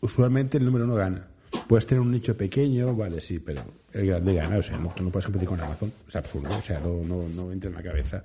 Usualmente 0.00 0.58
el 0.58 0.64
número 0.64 0.86
uno 0.86 0.96
gana. 0.96 1.24
Puedes 1.68 1.86
tener 1.86 2.00
un 2.00 2.10
nicho 2.10 2.36
pequeño, 2.36 2.96
vale, 2.96 3.20
sí, 3.20 3.38
pero 3.38 3.62
el 3.92 4.06
grande 4.08 4.34
gana. 4.34 4.58
O 4.58 4.62
sea, 4.62 4.76
no, 4.76 4.88
tú 4.88 5.04
no 5.04 5.10
puedes 5.10 5.26
competir 5.26 5.48
con 5.48 5.60
Amazon. 5.60 5.92
Es 6.08 6.16
absurdo. 6.16 6.52
O 6.52 6.62
sea, 6.62 6.80
no, 6.80 7.04
no, 7.04 7.28
no 7.28 7.52
entra 7.52 7.70
en 7.70 7.76
la 7.76 7.82
cabeza. 7.84 8.24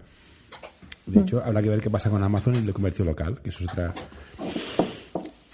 De 1.05 1.21
hecho, 1.21 1.43
habrá 1.43 1.61
que 1.61 1.69
ver 1.69 1.79
qué 1.79 1.91
pasa 1.91 2.09
con 2.09 2.23
Amazon 2.23 2.55
en 2.55 2.65
el 2.65 2.73
comercio 2.73 3.05
local, 3.05 3.39
que 3.43 3.49
eso 3.49 3.63
es 3.63 3.69
otra. 3.69 3.93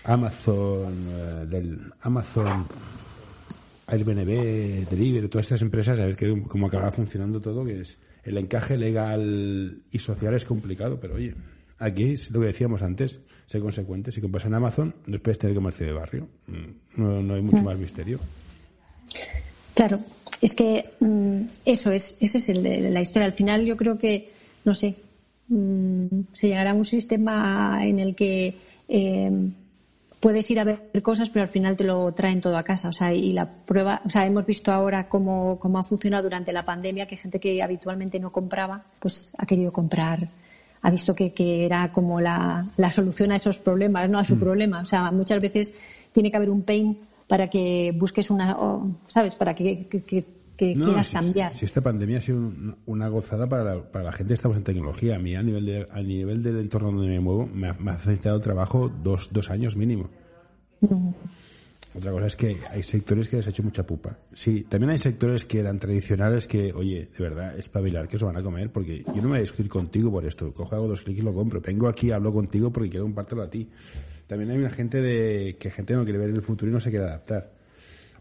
Amazon, 0.06 0.94
eh, 1.10 1.46
del 1.48 1.80
Amazon, 2.02 2.66
Airbnb, 3.88 4.90
Delivery, 4.90 5.28
todas 5.28 5.46
estas 5.46 5.62
empresas, 5.62 6.00
a 6.00 6.06
ver 6.06 6.18
cómo 6.48 6.68
acaba 6.68 6.92
funcionando 6.92 7.42
todo, 7.42 7.64
que 7.66 7.82
es 7.82 7.98
el 8.24 8.38
encaje 8.38 8.78
legal 8.78 9.82
y 9.92 10.00
social 10.00 10.34
es 10.34 10.46
complicado, 10.46 11.00
pero 11.00 11.16
oye, 11.16 11.34
aquí 11.80 12.14
es 12.14 12.32
lo 12.32 12.40
que 12.40 12.48
decíamos 12.48 12.82
antes, 12.82 13.20
sé 13.46 13.60
consecuente. 13.60 14.12
Si 14.12 14.22
compras 14.22 14.46
en 14.46 14.54
Amazon, 14.54 14.96
no 15.06 15.20
puedes 15.20 15.40
tener 15.40 15.56
comercio 15.56 15.86
de 15.86 15.94
barrio. 15.94 16.28
Mm, 16.48 17.02
no, 17.02 17.22
no 17.22 17.34
hay 17.36 17.42
mucho 17.42 17.62
mm. 17.62 17.66
más 17.66 17.78
misterio. 17.78 18.20
Claro, 19.74 20.00
es 20.42 20.56
que 20.56 20.92
mm, 21.00 21.42
eso 21.66 21.92
es, 21.92 22.16
ese 22.20 22.38
es 22.38 22.50
el, 22.50 22.94
la 22.94 23.02
historia. 23.02 23.26
Al 23.26 23.34
final 23.34 23.66
yo 23.66 23.76
creo 23.76 23.98
que, 23.98 24.32
no 24.64 24.74
sé, 24.74 24.96
se 25.50 26.48
llegará 26.48 26.72
a 26.72 26.76
un 26.76 26.86
sistema 26.86 27.80
en 27.86 28.00
el 28.00 28.16
que 28.16 28.56
eh, 28.88 29.32
puedes 30.24 30.50
ir 30.50 30.58
a 30.58 30.64
ver 30.64 30.90
cosas, 31.02 31.28
pero 31.34 31.44
al 31.44 31.52
final 31.52 31.76
te 31.76 31.84
lo 31.84 32.14
traen 32.14 32.40
todo 32.40 32.58
a 32.58 32.64
casa. 32.64 32.88
O 32.88 32.94
sea, 32.94 33.14
y 33.14 33.32
la 33.32 33.46
prueba, 33.46 34.02
o 34.06 34.10
sea, 34.10 34.26
hemos 34.26 34.46
visto 34.46 34.72
ahora 34.72 35.06
cómo, 35.06 35.60
cómo 35.60 35.78
ha 35.80 35.84
funcionado 35.84 36.24
durante 36.24 36.54
la 36.54 36.64
pandemia, 36.64 37.06
que 37.06 37.18
gente 37.18 37.42
que 37.42 37.62
habitualmente 37.62 38.22
no 38.22 38.32
compraba, 38.32 38.86
pues 39.00 39.34
ha 39.38 39.46
querido 39.46 39.74
comprar 39.74 40.30
ha 40.86 40.92
visto 40.92 41.16
que, 41.16 41.32
que 41.32 41.66
era 41.66 41.94
como 41.94 42.20
la, 42.20 42.66
la, 42.76 42.92
solución 42.92 43.32
a 43.32 43.38
esos 43.38 43.58
problemas, 43.58 44.10
no 44.10 44.20
a 44.20 44.26
su 44.26 44.36
mm. 44.36 44.40
problema. 44.40 44.82
O 44.82 44.86
sea, 44.86 45.12
muchas 45.12 45.42
veces 45.42 45.74
tiene 46.12 46.30
que 46.30 46.36
haber 46.36 46.50
un 46.50 46.64
pain 46.64 46.98
para 47.26 47.50
que 47.50 47.94
busques 47.98 48.30
una, 48.30 48.58
¿sabes? 49.08 49.36
Para 49.36 49.54
que, 49.54 49.88
que, 49.88 50.26
quieras 50.58 51.10
cambiar. 51.10 51.52
Si, 51.52 51.66
esta 51.66 51.82
pandemia 51.82 52.18
ha 52.18 52.22
sido 52.22 52.52
una 52.86 53.08
gozada 53.08 53.48
para 53.48 53.64
la, 53.64 53.92
para 53.92 54.06
la 54.06 54.12
gente 54.12 54.30
que 54.30 54.36
estamos 54.36 54.58
en 54.58 54.64
tecnología. 54.64 55.16
A 55.16 55.20
mí, 55.20 55.36
a 55.36 55.44
nivel, 55.44 55.66
de, 55.66 55.88
a 55.90 56.02
nivel 56.02 56.44
del 56.44 56.60
entorno 56.60 56.92
donde 56.92 57.08
me 57.08 57.20
muevo, 57.20 57.48
me 57.48 57.70
ha, 57.70 57.74
me 57.74 57.92
ha 57.92 57.96
facilitado 57.96 58.40
trabajo 58.40 58.90
dos, 58.90 59.30
dos 59.32 59.50
años 59.50 59.76
mínimo. 59.76 60.10
Mm. 60.82 61.10
Otra 61.96 62.12
cosa 62.12 62.26
es 62.26 62.36
que 62.36 62.58
hay 62.72 62.82
sectores 62.82 63.28
que 63.28 63.36
les 63.36 63.46
ha 63.46 63.52
hecho 63.52 63.62
mucha 63.62 63.86
pupa. 63.86 64.18
Sí, 64.34 64.66
también 64.68 64.90
hay 64.90 64.98
sectores 64.98 65.46
que 65.46 65.60
eran 65.60 65.78
tradicionales 65.78 66.48
que, 66.48 66.74
oye, 66.74 67.10
de 67.16 67.24
verdad, 67.24 67.58
espabilar 67.58 68.08
que 68.08 68.16
eso 68.16 68.26
van 68.26 68.38
a 68.38 68.42
comer, 68.42 68.72
porque 68.72 69.04
yo 69.04 69.16
no 69.18 69.24
me 69.24 69.30
voy 69.30 69.38
a 69.38 69.42
discutir 69.42 69.70
contigo 69.70 70.12
por 70.12 70.26
esto. 70.26 70.52
Cojo, 70.54 70.76
hago 70.76 70.88
dos 70.88 71.04
clics 71.04 71.20
y 71.20 71.22
lo 71.22 71.34
compro. 71.34 71.62
Vengo 71.62 71.88
aquí, 71.88 72.10
hablo 72.12 72.34
contigo 72.34 72.72
porque 72.72 72.90
quiero 72.90 73.06
compartirlo 73.06 73.44
a 73.44 73.50
ti. 73.50 73.70
También 74.26 74.50
hay 74.50 74.58
una 74.58 74.72
gente 74.72 75.02
de 75.02 75.56
que 75.60 75.70
gente 75.70 75.94
no 75.94 76.04
quiere 76.04 76.18
ver 76.18 76.32
el 76.32 76.42
futuro 76.42 76.72
y 76.72 76.74
no 76.74 76.80
se 76.80 76.90
quiere 76.90 77.06
adaptar. 77.06 77.52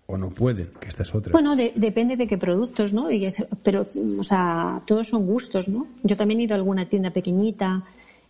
O 0.06 0.18
no 0.18 0.30
pueden, 0.30 0.70
que 0.80 0.88
esta 0.88 1.04
es 1.04 1.14
otra. 1.14 1.32
Bueno, 1.32 1.56
depende 1.56 2.16
de 2.16 2.26
qué 2.26 2.36
productos, 2.36 2.92
¿no? 2.92 3.10
Y 3.10 3.26
pero, 3.62 3.86
o 4.18 4.24
sea, 4.24 4.82
todos 4.84 5.08
son 5.08 5.26
gustos, 5.26 5.68
¿no? 5.68 5.86
Yo 6.02 6.16
también 6.16 6.40
he 6.40 6.44
ido 6.44 6.54
a 6.54 6.56
alguna 6.56 6.86
tienda 6.86 7.10
pequeñita 7.10 7.84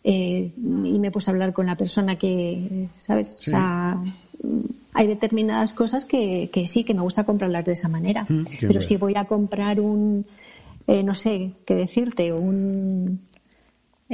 eh, 0.04 0.52
y 0.56 0.98
me 0.98 1.10
puse 1.10 1.30
a 1.30 1.32
hablar 1.32 1.52
con 1.52 1.66
la 1.66 1.76
persona 1.76 2.16
que, 2.16 2.88
¿sabes? 2.98 3.38
O 3.40 3.44
sea 3.44 4.00
hay 4.94 5.06
determinadas 5.06 5.72
cosas 5.72 6.04
que, 6.04 6.50
que 6.52 6.66
sí, 6.66 6.84
que 6.84 6.94
me 6.94 7.00
gusta 7.00 7.24
comprarlas 7.24 7.64
de 7.64 7.72
esa 7.72 7.88
manera. 7.88 8.26
Mm, 8.28 8.44
Pero 8.60 8.80
si 8.80 8.96
voy 8.96 9.14
a 9.16 9.24
comprar 9.24 9.80
un, 9.80 10.26
eh, 10.86 11.02
no 11.02 11.14
sé 11.14 11.52
qué 11.64 11.74
decirte, 11.74 12.32
un. 12.32 13.20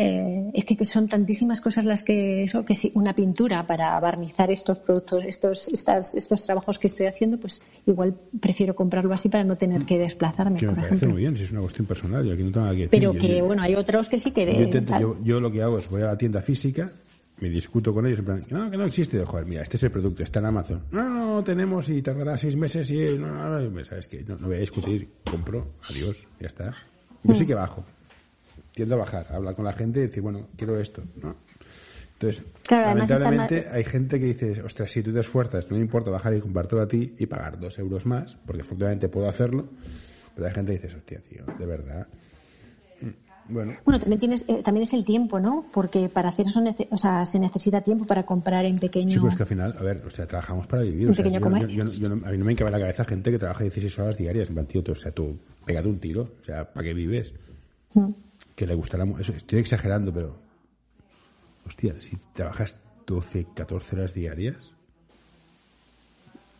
Eh, 0.01 0.53
es 0.55 0.65
que 0.65 0.85
son 0.85 1.09
tantísimas 1.09 1.61
cosas 1.61 1.85
las 1.85 2.05
que 2.05 2.45
eso 2.45 2.65
que 2.65 2.77
si 2.77 2.93
una 2.95 3.17
pintura 3.17 3.67
para 3.67 3.99
barnizar 3.99 4.49
estos 4.49 4.79
productos 4.79 5.25
estos 5.25 5.67
estas, 5.67 6.15
estos 6.15 6.41
trabajos 6.43 6.79
que 6.79 6.87
estoy 6.87 7.07
haciendo 7.07 7.37
pues 7.37 7.61
igual 7.85 8.15
prefiero 8.39 8.77
comprarlo 8.77 9.13
así 9.13 9.29
para 9.29 9.43
no 9.43 9.57
tener 9.57 9.85
que 9.85 9.99
desplazarme 9.99 10.61
que 10.61 10.69
me 10.69 10.75
parece 10.75 11.09
muy 11.09 11.23
bien 11.23 11.35
si 11.35 11.43
es 11.43 11.51
una 11.51 11.63
cuestión 11.63 11.89
personal 11.89 12.25
y 12.25 12.31
aquí 12.31 12.45
no 12.45 12.53
tengo 12.53 12.67
que 12.67 12.77
decir. 12.77 12.91
pero 12.91 13.13
que 13.13 13.43
bueno 13.43 13.61
hay 13.61 13.75
otros 13.75 14.09
que 14.09 14.21
sí 14.21 14.31
que 14.31 14.71
yo, 15.01 15.17
yo, 15.25 15.41
lo 15.41 15.51
que 15.51 15.63
hago 15.63 15.79
es 15.79 15.91
voy 15.91 16.03
a 16.03 16.07
la 16.07 16.17
tienda 16.17 16.43
física 16.43 16.93
me 17.41 17.49
discuto 17.49 17.93
con 17.93 18.07
ellos 18.07 18.21
en 18.21 18.25
plan, 18.25 18.41
no, 18.51 18.69
que 18.69 18.77
no 18.77 18.83
existe. 18.83 19.25
Joder, 19.25 19.47
mira, 19.47 19.63
este 19.63 19.77
es 19.77 19.83
el 19.85 19.93
producto, 19.93 20.25
está 20.25 20.41
en 20.41 20.47
Amazon. 20.47 20.83
No, 20.91 21.09
no, 21.09 21.45
tenemos 21.45 21.89
y 21.89 22.03
tardará 22.03 22.37
seis 22.37 22.57
meses 22.57 22.91
y 22.91 23.17
no, 23.17 23.29
no, 23.29 23.61
no, 23.61 23.85
¿sabes 23.85 24.09
qué? 24.09 24.25
No, 24.25 24.37
no 24.37 24.49
voy 24.49 24.57
a 24.57 24.61
discutir, 24.61 25.09
compro, 25.31 25.75
adiós, 25.89 26.27
ya 26.41 26.49
está. 26.49 26.75
Yo 27.23 27.37
sí 27.37 27.47
que 27.47 27.55
bajo. 27.55 27.85
Tiendo 28.79 28.95
a 28.95 28.99
bajar, 28.99 29.27
a 29.29 29.35
hablar 29.35 29.57
con 29.57 29.65
la 29.65 29.73
gente 29.73 29.99
y 29.99 30.03
decir, 30.03 30.23
bueno, 30.23 30.51
quiero 30.57 30.79
esto, 30.79 31.03
¿no? 31.21 31.35
Entonces, 32.13 32.45
lamentablemente 32.71 33.67
hay 33.73 33.83
gente 33.83 34.21
que 34.21 34.27
dice, 34.27 34.63
ostras, 34.63 34.89
si 34.89 35.03
tú 35.03 35.13
te 35.13 35.19
esfuerzas, 35.19 35.69
no 35.69 35.77
me 35.77 35.83
importa 35.83 36.13
bajar 36.13 36.33
y 36.35 36.41
compartirlo 36.41 36.85
a 36.85 36.87
ti 36.87 37.17
y 37.19 37.27
pagar 37.27 37.59
dos 37.59 37.77
euros 37.81 38.07
más, 38.07 38.37
porque 38.47 38.63
afortunadamente 38.63 39.09
puedo 39.09 39.29
hacerlo, 39.29 39.67
pero 40.33 40.47
hay 40.47 40.55
gente 40.55 40.77
que 40.77 40.87
dice, 40.87 40.97
hostia, 40.97 41.21
tío, 41.29 41.45
de 41.59 41.67
verdad, 41.67 42.07
bueno. 43.49 43.73
también 43.99 44.21
tienes, 44.21 44.45
eh, 44.47 44.63
también 44.63 44.85
es 44.85 44.93
el 44.93 45.05
tiempo, 45.05 45.41
¿no? 45.41 45.67
Porque 45.73 46.09
para 46.09 46.29
hacer 46.29 46.47
eso, 46.47 46.63
o 46.91 46.97
sea, 46.97 47.25
se 47.25 47.41
necesita 47.41 47.81
tiempo 47.81 48.07
para 48.07 48.25
comprar 48.25 48.65
en 48.65 48.79
pequeño. 48.79 49.11
Sí, 49.11 49.19
pues 49.19 49.35
que 49.35 49.43
al 49.43 49.49
final, 49.49 49.75
a 49.77 49.83
ver, 49.83 50.05
o 50.07 50.11
sea, 50.11 50.25
trabajamos 50.25 50.69
para 50.69 50.83
vivir. 50.83 51.11
o 51.11 51.15
sea, 51.15 51.27
yo, 51.27 51.45
a 51.45 52.31
mí 52.31 52.39
no 52.39 52.45
me 52.45 52.55
cabe 52.55 52.69
en 52.69 52.75
la 52.75 52.79
cabeza 52.79 53.05
gente 53.05 53.33
que 53.33 53.41
trabaja 53.41 53.65
16 53.65 53.99
horas 53.99 54.17
diarias. 54.17 54.51
En 54.51 54.67
tío, 54.67 54.85
o 54.89 54.95
sea, 54.95 55.11
tú, 55.11 55.37
pégate 55.67 55.89
un 55.89 55.99
tiro. 55.99 56.31
O 56.41 56.45
sea, 56.45 56.65
¿para 56.73 56.87
qué 56.87 56.95
vives? 56.95 57.35
Mm. 57.95 58.28
Que 58.59 58.67
le 58.67 58.75
gustará. 58.75 59.07
Eso, 59.21 59.33
estoy 59.35 59.61
exagerando, 59.61 60.13
pero. 60.13 60.37
Hostia, 61.65 61.95
si 62.01 62.19
trabajas 62.33 62.77
12, 63.07 63.47
14 63.55 63.95
horas 63.95 64.13
diarias. 64.13 64.57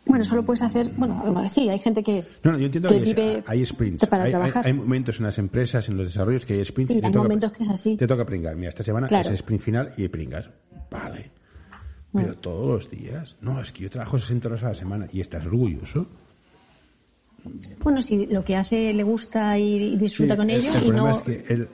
Bueno, 0.05 0.23
solo 0.23 0.41
puedes 0.43 0.61
hacer, 0.61 0.91
bueno, 0.95 1.45
sí, 1.49 1.67
hay 1.67 1.77
gente 1.77 2.01
que. 2.01 2.23
No, 2.41 2.53
no 2.53 2.57
yo 2.57 2.67
entiendo 2.67 2.87
que, 2.87 3.43
hay 3.45 3.65
sprints. 3.65 4.07
Para 4.07 4.23
hay, 4.23 4.31
trabajar. 4.31 4.65
Hay, 4.65 4.71
momentos 4.71 5.19
en 5.19 5.25
las 5.25 5.37
empresas, 5.39 5.89
en 5.89 5.97
los 5.97 6.07
desarrollos, 6.07 6.45
que 6.45 6.53
hay 6.53 6.63
sprints. 6.63 6.93
Sí, 6.93 7.01
hay 7.03 7.11
momentos 7.11 7.51
que 7.51 7.63
es 7.63 7.69
así. 7.69 7.97
Te 7.97 8.07
toca 8.07 8.23
pringar. 8.23 8.55
Mira, 8.55 8.69
esta 8.69 8.83
semana 8.83 9.07
es 9.07 9.31
sprint 9.31 9.61
final 9.61 9.91
y 9.97 10.07
pringas. 10.07 10.49
Vale. 10.89 11.31
Pero 12.13 12.37
todos 12.37 12.65
los 12.65 12.89
días. 12.89 13.35
No, 13.41 13.59
es 13.59 13.73
que 13.73 13.83
yo 13.83 13.89
trabajo 13.89 14.17
60 14.17 14.47
horas 14.47 14.63
a 14.63 14.67
la 14.69 14.73
semana 14.73 15.05
y 15.11 15.19
estás 15.19 15.45
orgulloso. 15.45 16.07
Bueno, 17.83 18.01
si 18.01 18.25
lo 18.25 18.41
que 18.45 18.55
hace 18.55 18.93
le 18.93 19.03
gusta 19.03 19.59
y 19.59 19.97
disfruta 19.97 20.37
con 20.37 20.49
ello 20.49 20.71
el 20.75 20.87
y 20.87 20.91
no. 20.91 21.09
Es 21.09 21.21
que 21.23 21.43
él 21.49 21.67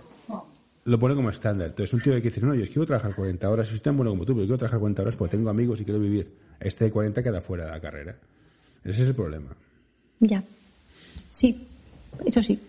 lo 0.86 1.00
pone 1.00 1.16
como 1.16 1.30
estándar. 1.30 1.68
Entonces, 1.70 1.94
un 1.94 2.02
tío 2.02 2.14
que 2.14 2.22
dice, 2.22 2.40
no, 2.42 2.54
yo 2.56 2.64
quiero 2.66 2.86
trabajar 2.86 3.14
40 3.16 3.50
horas, 3.50 3.68
estoy 3.68 3.80
tan 3.82 3.98
bueno 3.98 4.12
como 4.12 4.24
tú, 4.26 4.34
pero 4.34 4.46
quiero 4.46 4.58
trabajar 4.58 4.80
40 4.80 5.02
horas 5.02 5.16
porque 5.16 5.36
tengo 5.38 5.50
amigos 5.50 5.82
y 5.82 5.84
quiero 5.84 6.00
vivir. 6.00 6.30
Este 6.60 6.86
de 6.86 6.92
40 6.92 7.22
queda 7.24 7.42
fuera 7.42 7.66
de 7.66 7.72
la 7.72 7.80
carrera. 7.82 8.16
Ese 8.84 9.02
es 9.04 9.10
el 9.10 9.16
problema. 9.16 9.50
Ya. 10.20 10.44
Sí, 11.32 11.66
eso 12.26 12.42
sí. 12.44 12.60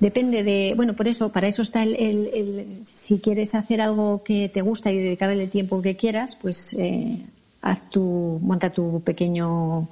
Depende 0.00 0.44
de, 0.44 0.74
bueno, 0.76 0.94
por 0.94 1.08
eso, 1.08 1.32
para 1.32 1.48
eso 1.48 1.62
está 1.62 1.82
el, 1.82 1.96
el, 1.96 2.80
si 2.84 3.18
quieres 3.18 3.54
hacer 3.54 3.80
algo 3.80 4.22
que 4.22 4.48
te 4.52 4.60
gusta 4.62 4.92
y 4.92 4.98
dedicarle 4.98 5.42
el 5.42 5.50
tiempo 5.50 5.80
que 5.82 5.96
quieras, 5.96 6.36
pues 6.40 6.74
eh, 6.74 7.18
haz 7.62 7.88
tu, 7.90 8.38
monta 8.42 8.70
tu 8.70 9.02
pequeño 9.02 9.88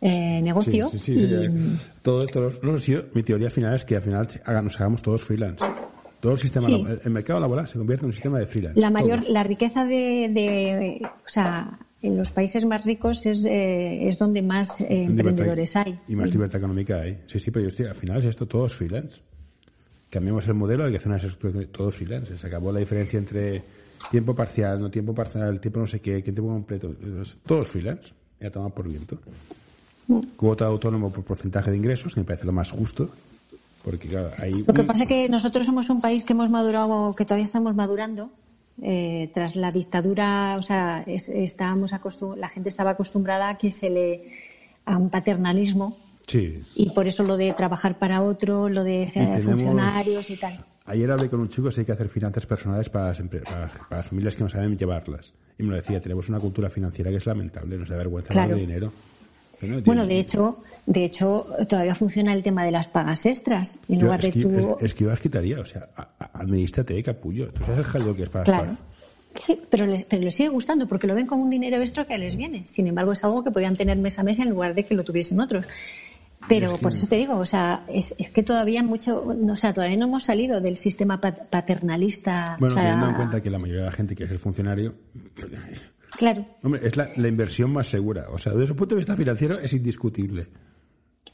eh, 0.00 0.40
negocio. 0.40 0.88
Sí, 0.92 0.98
sí, 0.98 1.04
sí, 1.04 1.20
y- 1.20 1.46
sí. 1.46 1.78
Todo, 2.02 2.26
todo- 2.26 2.52
no, 2.62 2.78
sí, 2.78 2.96
mi 3.12 3.22
teoría 3.24 3.50
final 3.50 3.74
es 3.74 3.84
que 3.84 3.96
al 3.96 4.02
final 4.02 4.28
haga- 4.44 4.62
nos 4.62 4.76
hagamos 4.80 5.02
todos 5.02 5.24
freelance. 5.24 5.64
Todo 6.26 6.32
el 6.34 6.40
sistema, 6.40 6.66
Sí. 6.66 6.84
el 7.04 7.10
mercado 7.12 7.38
laboral 7.38 7.68
se 7.68 7.78
convierte 7.78 8.02
en 8.04 8.06
un 8.06 8.12
sistema 8.12 8.40
de 8.40 8.48
freelance. 8.48 8.80
La 8.80 8.90
mayor, 8.90 9.20
Todos. 9.20 9.28
la 9.32 9.44
riqueza 9.44 9.84
de, 9.84 10.28
de- 10.34 11.00
o 11.04 11.28
sea, 11.28 11.78
en 12.02 12.16
los 12.16 12.32
países 12.32 12.64
más 12.64 12.84
ricos 12.84 13.24
es, 13.26 13.44
eh, 13.44 14.08
es 14.08 14.18
donde 14.18 14.42
más 14.42 14.80
eh, 14.80 15.04
emprendedores 15.04 15.76
hay. 15.76 15.96
Y 16.08 16.16
más 16.16 16.28
libertad 16.32 16.58
económica 16.58 17.00
hay. 17.00 17.20
Sí, 17.28 17.38
sí, 17.38 17.52
pero 17.52 17.62
yo 17.62 17.68
estoy, 17.68 17.86
al 17.86 17.94
final 17.94 18.18
es 18.18 18.24
esto 18.24 18.44
todo 18.44 18.66
es 18.66 18.72
freelance. 18.74 19.20
Cambiamos 20.10 20.48
el 20.48 20.54
modelo, 20.54 20.84
hay 20.84 20.90
que 20.90 20.96
hacer 20.96 21.06
una 21.12 21.18
estructura, 21.18 21.64
todo 21.70 21.92
freelance. 21.92 22.36
Se 22.36 22.46
acabó 22.48 22.72
la 22.72 22.80
diferencia 22.80 23.20
entre 23.20 23.62
tiempo 24.10 24.34
parcial, 24.34 24.80
no 24.80 24.90
tiempo 24.90 25.14
parcial, 25.14 25.60
tiempo 25.60 25.78
no 25.78 25.86
sé 25.86 26.00
qué, 26.00 26.22
tiempo 26.22 26.42
completo. 26.48 26.92
Todo 27.46 27.62
es 27.62 27.68
freelance. 27.68 28.12
Ya 28.40 28.50
tomado 28.50 28.74
por 28.74 28.88
viento. 28.88 29.16
Cuota 30.36 30.66
autónomo 30.66 31.12
por 31.12 31.22
porcentaje 31.22 31.70
de 31.70 31.76
ingresos, 31.76 32.14
que 32.14 32.20
me 32.20 32.26
parece 32.26 32.46
lo 32.46 32.52
más 32.52 32.72
justo. 32.72 33.10
Porque, 33.86 34.08
claro, 34.08 34.32
hay. 34.42 34.52
Lo 34.66 34.74
que 34.74 34.82
pasa 34.82 35.04
es 35.04 35.08
que 35.08 35.28
nosotros 35.28 35.64
somos 35.64 35.88
un 35.90 36.00
país 36.02 36.24
que 36.24 36.32
hemos 36.34 36.50
madurado, 36.50 37.14
que 37.16 37.24
todavía 37.24 37.44
estamos 37.44 37.74
madurando. 37.74 38.30
eh, 38.82 39.30
tras 39.32 39.56
la 39.56 39.70
dictadura, 39.70 40.56
o 40.58 40.62
sea, 40.62 41.02
es- 41.06 41.30
estábamos 41.30 41.94
acostum- 41.94 42.36
la 42.36 42.50
gente 42.50 42.68
estaba 42.68 42.90
acostumbrada 42.90 43.48
a 43.48 43.56
que 43.56 43.70
se 43.70 43.88
le 43.88 44.30
a 44.84 44.98
un 44.98 45.08
paternalismo 45.08 45.96
Sí. 46.26 46.62
y 46.74 46.90
por 46.90 47.06
eso 47.08 47.22
lo 47.22 47.38
de 47.38 47.54
trabajar 47.54 47.98
para 47.98 48.20
otro, 48.20 48.68
lo 48.68 48.84
de 48.84 49.08
ser 49.08 49.30
tenemos- 49.30 49.44
funcionarios 49.62 50.28
y 50.28 50.36
tal. 50.38 50.62
Ayer 50.84 51.10
hablé 51.10 51.30
con 51.30 51.40
un 51.40 51.48
chico 51.48 51.70
si 51.70 51.80
hay 51.80 51.86
que 51.86 51.92
hacer 51.92 52.10
finanzas 52.10 52.44
personales 52.44 52.90
para 52.90 53.06
las, 53.06 53.18
empre- 53.20 53.44
para, 53.44 53.68
para 53.88 53.96
las 54.02 54.06
familias 54.08 54.36
que 54.36 54.42
no 54.42 54.50
saben 54.50 54.76
llevarlas. 54.76 55.32
Y 55.58 55.62
me 55.62 55.70
lo 55.70 55.76
decía, 55.76 55.98
tenemos 56.02 56.28
una 56.28 56.38
cultura 56.38 56.68
financiera 56.68 57.10
que 57.10 57.16
es 57.16 57.24
lamentable, 57.24 57.78
nos 57.78 57.88
da 57.88 57.96
vergüenza 57.96 58.28
Claro. 58.28 58.44
hablar 58.52 58.58
de 58.60 58.66
dinero. 58.66 58.92
No 59.62 59.80
Bueno, 59.82 60.06
de 60.06 60.18
hecho, 60.18 60.62
de 60.86 61.04
hecho, 61.04 61.46
todavía 61.68 61.94
funciona 61.94 62.32
el 62.32 62.42
tema 62.42 62.64
de 62.64 62.70
las 62.70 62.86
pagas 62.88 63.24
extras. 63.26 63.78
En 63.88 64.00
lugar 64.00 64.20
de 64.20 64.28
es, 64.28 64.34
que, 64.34 64.42
tú. 64.42 64.76
es, 64.80 64.84
es 64.84 64.94
que 64.94 65.04
yo 65.04 65.10
las 65.10 65.20
quitaría, 65.20 65.60
o 65.60 65.64
sea, 65.64 65.88
administrate, 66.34 67.02
capullo. 67.02 67.48
¿Tú 67.52 67.60
sabes 67.64 67.78
el 67.78 67.84
jaleo 67.84 68.16
que 68.16 68.22
es 68.24 68.28
para 68.28 68.44
Claro. 68.44 68.76
Sí, 69.38 69.60
pero 69.70 69.84
les, 69.86 70.04
pero 70.04 70.22
les 70.22 70.34
sigue 70.34 70.48
gustando 70.48 70.88
porque 70.88 71.06
lo 71.06 71.14
ven 71.14 71.26
como 71.26 71.42
un 71.42 71.50
dinero 71.50 71.76
extra 71.76 72.06
que 72.06 72.16
les 72.16 72.36
viene. 72.36 72.62
Sin 72.66 72.86
embargo, 72.86 73.12
es 73.12 73.22
algo 73.22 73.44
que 73.44 73.50
podían 73.50 73.76
tener 73.76 73.96
mes 73.98 74.18
a 74.18 74.22
mes 74.22 74.38
en 74.38 74.48
lugar 74.48 74.74
de 74.74 74.84
que 74.84 74.94
lo 74.94 75.04
tuviesen 75.04 75.40
otros. 75.40 75.66
Pero 76.48 76.76
por 76.76 76.92
eso 76.92 77.06
te 77.08 77.16
digo, 77.16 77.36
o 77.36 77.46
sea, 77.46 77.84
es, 77.88 78.14
es 78.18 78.30
que 78.30 78.42
todavía 78.42 78.82
mucho, 78.82 79.24
o 79.26 79.54
sea, 79.56 79.72
todavía 79.74 79.96
no 79.96 80.04
hemos 80.06 80.24
salido 80.24 80.60
del 80.60 80.76
sistema 80.76 81.20
pat- 81.20 81.48
paternalista. 81.50 82.56
Bueno, 82.60 82.74
o 82.74 82.78
sea, 82.78 82.84
teniendo 82.84 83.08
en 83.08 83.14
cuenta 83.14 83.42
que 83.42 83.50
la 83.50 83.58
mayoría 83.58 83.82
de 83.84 83.90
la 83.90 83.92
gente 83.96 84.14
que 84.14 84.24
es 84.24 84.30
el 84.30 84.38
funcionario, 84.38 84.94
Claro, 86.16 86.44
hombre, 86.62 86.80
es 86.86 86.96
la, 86.96 87.10
la 87.16 87.28
inversión 87.28 87.70
más 87.72 87.88
segura. 87.88 88.26
O 88.30 88.38
sea, 88.38 88.52
desde 88.52 88.72
el 88.72 88.76
punto 88.76 88.94
de 88.94 89.00
vista 89.00 89.16
financiero 89.16 89.58
es 89.58 89.72
indiscutible. 89.72 90.46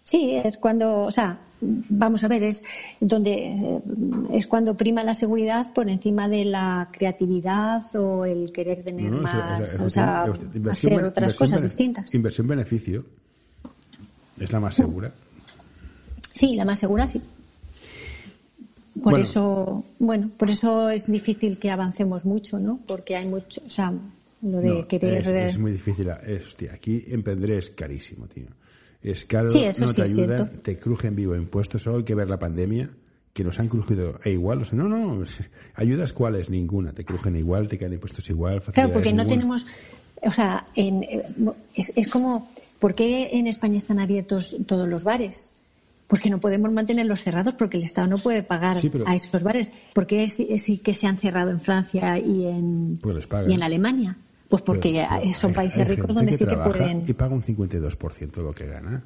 sí, 0.03 0.33
es 0.45 0.57
cuando, 0.59 1.03
o 1.03 1.13
sea, 1.13 1.39
vamos 1.61 2.25
a 2.25 2.29
ver, 2.29 2.43
es 2.43 2.65
donde 3.01 3.33
eh, 3.33 3.81
es 4.33 4.47
cuando 4.49 4.77
prima 4.77 5.05
la 5.05 5.15
seguridad 5.15 5.73
por 5.73 5.89
encima 5.89 6.29
de 6.29 6.45
la 6.45 6.89
creatividad 6.93 7.85
o 7.95 8.25
el 8.25 8.51
querer 8.53 8.83
tener 8.83 9.11
más, 9.13 9.79
o 9.81 9.89
sea, 9.89 10.25
inversión 10.55 10.95
hacer 10.95 11.05
otras 11.05 11.31
inversión 11.31 11.37
cosas 11.39 11.63
distintas. 11.63 12.15
Inversión-beneficio 12.15 13.05
es 14.41 14.51
la 14.51 14.59
más 14.59 14.75
segura. 14.75 15.13
Sí, 16.33 16.57
la 16.57 16.65
más 16.65 16.79
segura 16.81 17.07
sí. 17.07 17.21
Por 18.95 19.13
Bueno. 19.13 19.19
eso, 19.25 19.85
bueno, 19.99 20.31
por 20.37 20.51
eso 20.51 20.91
es 20.91 21.11
difícil 21.11 21.59
que 21.59 21.71
avancemos 21.71 22.27
mucho, 22.27 22.59
¿no? 22.59 22.79
Porque 22.87 23.17
hay 23.17 23.27
mucho, 23.27 23.63
o 23.65 23.69
sea, 23.69 23.93
lo 24.43 24.61
de 24.61 24.69
No, 24.69 24.89
querer. 24.89 25.15
es, 25.19 25.27
eh, 25.29 25.47
es 25.47 25.59
muy 25.59 25.73
difícil. 25.73 26.09
Es, 26.27 26.47
hostia, 26.49 26.73
aquí 26.75 27.05
emprender 27.09 27.53
es 27.53 27.71
carísimo, 27.71 28.27
tío. 28.27 28.47
Es 29.03 29.25
caro, 29.25 29.51
Sí, 29.51 29.65
eso 29.65 29.85
no 29.87 29.93
te 29.95 30.03
ayuda, 30.03 30.49
te 30.63 30.79
crujen 30.79 31.17
vivo 31.17 31.35
impuestos. 31.35 31.83
Solo 31.83 31.99
hay 31.99 32.05
que 32.05 32.15
ver 32.15 32.29
la 32.29 32.39
pandemia, 32.39 32.91
que 33.33 33.43
nos 33.45 33.59
han 33.59 33.69
crujido 33.69 34.21
e 34.25 34.31
igual. 34.33 34.63
O 34.63 34.65
sea, 34.65 34.79
no, 34.79 34.89
no, 34.89 35.25
ayudas 35.75 36.13
cuáles, 36.13 36.51
ninguna. 36.51 36.93
Te 36.93 37.05
crujen 37.05 37.35
igual, 37.37 37.67
te 37.69 37.79
caen 37.79 37.95
impuestos 37.95 38.29
igual. 38.31 38.63
Claro, 38.63 38.93
porque 38.93 39.13
no 39.13 39.23
ninguna. 39.25 39.35
tenemos, 39.35 39.67
o 40.23 40.31
sea, 40.31 40.65
en, 40.77 41.03
eh, 41.05 41.25
es, 41.75 41.93
es 41.97 42.09
como, 42.09 42.49
¿por 42.79 42.95
qué 42.95 43.31
en 43.33 43.47
España 43.49 43.77
están 43.77 43.99
abiertos 43.99 44.55
todos 44.67 44.89
los 44.89 45.03
bares? 45.05 45.49
Porque 46.07 46.29
no 46.31 46.39
podemos 46.39 46.71
mantenerlos 46.71 47.23
cerrados 47.23 47.55
porque 47.55 47.79
el 47.79 47.85
Estado 47.85 48.07
no 48.07 48.19
puede 48.19 48.43
pagar 48.43 48.81
Sí, 48.81 48.89
pero- 48.91 49.09
a 49.09 49.15
esos 49.15 49.43
bares. 49.43 49.69
¿Por 49.95 50.07
qué 50.07 50.29
sí, 50.29 50.59
sí 50.59 50.79
que 50.79 50.95
se 50.95 51.07
han 51.07 51.17
cerrado 51.17 51.51
en 51.51 51.59
Francia 51.61 52.19
y 52.19 52.45
en, 52.47 52.99
Porque 53.03 53.27
pagan. 53.27 53.51
y 53.51 53.55
en 53.55 53.63
Alemania? 53.63 54.17
Pues 54.53 54.61
porque 54.61 54.93
Pero- 54.93 55.23
pero 55.23 55.35
son 55.35 55.53
países 55.55 55.79
hay 55.79 55.97
ricos 55.97 56.15
donde 56.15 56.37
sí 56.37 56.45
que 56.45 56.57
pueden. 56.59 57.05
Y 57.09 57.13
paga 57.15 57.35
un 57.35 57.43
52% 57.43 58.33
de 58.33 58.43
lo 58.43 58.53
que 58.55 58.67
gana. 58.67 59.03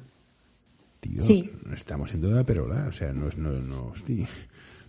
Tío, 0.99 1.23
Sí. 1.23 1.49
no 1.65 1.73
estamos 1.73 2.13
en 2.13 2.19
toda 2.21 2.43
perola. 2.43 2.85
O 2.89 2.91
sea, 2.91 3.13
no 3.13 3.29
es. 3.29 3.37
No, 3.37 3.51
no, 3.51 3.85
hostia. 3.85 4.27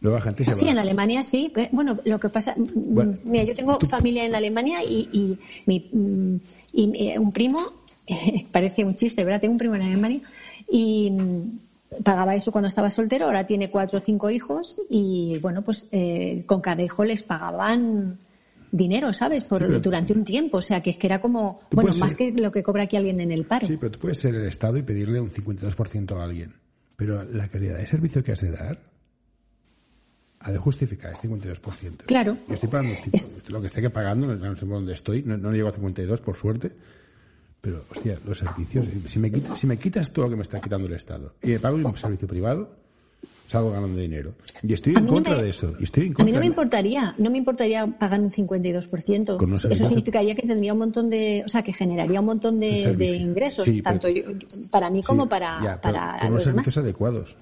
Luego 0.01 0.19
la 0.19 0.25
gente 0.25 0.43
se 0.43 0.57
Sí, 0.57 0.65
va. 0.65 0.73
en 0.73 0.79
Alemania 0.79 1.23
sí. 1.23 1.53
Bueno, 1.71 1.97
lo 2.05 2.19
que 2.19 2.29
pasa, 2.29 2.57
mm, 2.57 2.67
Bueno, 2.75 3.19
mira, 3.23 3.45
yo 3.45 3.55
tengo 3.55 3.79
familia 3.89 4.25
en 4.27 4.35
Alemania 4.35 4.83
y, 4.83 5.09
y, 5.13 5.39
mi, 5.67 5.89
mm, 5.93 6.37
y, 6.73 7.09
eh, 7.13 7.19
un 7.21 7.31
primo, 7.31 7.75
parece 8.51 8.85
un 8.85 8.97
chiste, 8.97 9.23
¿verdad? 9.25 9.41
Tengo 9.41 9.53
un 9.53 9.59
primo 9.59 9.77
en 9.77 9.83
Alemania 9.83 10.23
y 10.69 11.09
mm, 11.13 12.03
pagaba 12.03 12.35
eso 12.35 12.51
cuando 12.51 12.67
estaba 12.67 12.91
soltero, 12.91 13.27
ahora 13.27 13.47
tiene 13.47 13.71
cuatro 13.71 13.99
o 13.99 14.01
cinco 14.03 14.29
hijos 14.29 14.81
y 14.91 15.39
bueno, 15.41 15.63
pues 15.63 15.87
eh, 15.93 16.43
con 16.47 16.61
cada 16.61 16.83
hijo 16.83 17.05
les 17.05 17.23
pagaban 17.23 18.19
dinero, 18.71 19.13
¿sabes? 19.13 19.45
Por, 19.45 19.67
Sí, 19.67 19.81
durante 19.81 20.13
un 20.13 20.25
tiempo, 20.25 20.59
o 20.59 20.63
sea, 20.63 20.83
que 20.83 20.91
es 20.91 20.97
que 20.97 21.07
era 21.07 21.21
como, 21.21 21.61
bueno, 21.71 21.91
más 21.99 22.11
ser- 22.13 22.35
que 22.35 22.43
lo 22.43 22.51
que 22.51 22.63
cobra 22.63 22.85
aquí 22.85 22.97
alguien 22.97 23.21
en 23.21 23.33
el 23.33 23.45
paro. 23.45 23.67
Sí, 23.67 23.77
pero 23.79 23.91
tú 23.93 23.99
puedes 23.99 24.19
ser 24.19 24.35
el 24.35 24.47
Estado 24.47 24.77
y 24.79 24.83
pedirle 24.83 25.21
un 25.21 25.31
52% 25.31 26.17
a 26.19 26.25
alguien. 26.25 26.55
Pero 26.97 27.25
la 27.25 27.49
calidad 27.49 27.77
de 27.79 27.87
servicio 27.87 28.23
que 28.25 28.33
has 28.33 28.41
de 28.41 28.51
dar 28.51 28.79
ha 30.41 30.53
de 30.53 30.59
justificar 30.59 31.11
el 31.13 31.17
52%. 31.17 32.05
Claro. 32.07 32.37
Yo 32.49 32.55
estoy 32.55 32.69
pagando 32.69 32.95
Es- 33.13 33.31
lo 33.49 33.61
que 33.61 33.67
estoy 33.69 33.89
pagando, 33.89 34.27
no 34.35 34.55
sé 34.57 34.61
por 34.67 34.75
dónde 34.77 34.93
estoy, 34.95 35.23
no, 35.23 35.37
no 35.37 35.53
llego 35.53 35.69
a 35.69 35.73
52 35.73 36.21
por 36.21 36.37
suerte. 36.37 36.73
Pero, 37.61 37.85
hostia, 37.91 38.17
los 38.25 38.39
servicios, 38.39 38.87
si 39.07 39.19
me, 39.19 39.33
quitas, 39.33 39.59
si 39.59 39.67
me 39.67 39.77
quitas 39.77 40.13
todo 40.13 40.27
lo 40.27 40.31
que 40.31 40.37
me 40.37 40.43
está 40.43 40.61
quitando 40.61 40.87
el 40.87 40.93
Estado 40.95 41.35
y 41.43 41.49
me 41.49 41.59
pago 41.59 41.77
un 41.77 41.97
servicio 41.97 42.29
privado, 42.29 42.71
salgo 43.49 43.73
ganando 43.73 43.99
dinero. 43.99 44.35
Y 44.63 44.73
estoy 44.75 44.95
en 44.95 45.07
no 45.07 45.15
contra 45.15 45.37
me- 45.37 45.43
de 45.43 45.51
eso. 45.51 45.75
Y 45.81 45.85
estoy 45.85 46.05
en 46.05 46.09
A 46.09 46.11
mí 46.11 46.15
contra 46.17 46.35
no 46.35 46.41
me 46.41 46.47
importaría, 46.47 47.15
no 47.19 47.31
me 47.31 47.39
importaría 47.39 47.87
pagar 47.87 48.21
un 48.21 48.31
52%. 48.31 49.37
Con 49.39 49.55
Eso 49.55 49.69
significaría 49.75 50.35
que 50.37 50.47
tendría 50.47 50.73
un 50.75 50.79
montón 50.81 51.09
de, 51.11 51.43
o 51.45 51.49
sea, 51.49 51.63
que 51.63 51.73
generaría 51.73 52.21
un 52.21 52.27
montón 52.27 52.61
De 52.61 52.95
de, 52.95 53.17
ingresos, 53.17 53.65
Sí, 53.65 53.83
pero- 53.83 53.99
tanto 53.99 54.09
yo- 54.09 54.25
para 54.71 54.91
mí 54.91 55.03
Sí, 55.03 55.07
como 55.09 55.29
para, 55.29 55.61
ya, 55.65 55.81
para 55.81 56.19
con 56.21 56.29
unos 56.29 56.35
los 56.35 56.45
demás. 56.45 56.45
servicios 56.65 56.77
adecuados. 56.85 57.37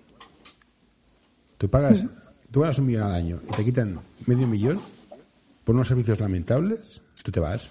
Tú 1.58 1.68
pagas, 1.68 2.04
tú 2.50 2.60
ganas 2.60 2.78
un 2.78 2.86
millón 2.86 3.02
al 3.04 3.14
año 3.14 3.40
y 3.48 3.56
te 3.56 3.64
quitan 3.64 3.98
medio 4.26 4.46
millón 4.46 4.80
por 5.64 5.74
unos 5.74 5.88
servicios 5.88 6.20
lamentables, 6.20 7.00
tú 7.22 7.32
te 7.32 7.40
vas. 7.40 7.68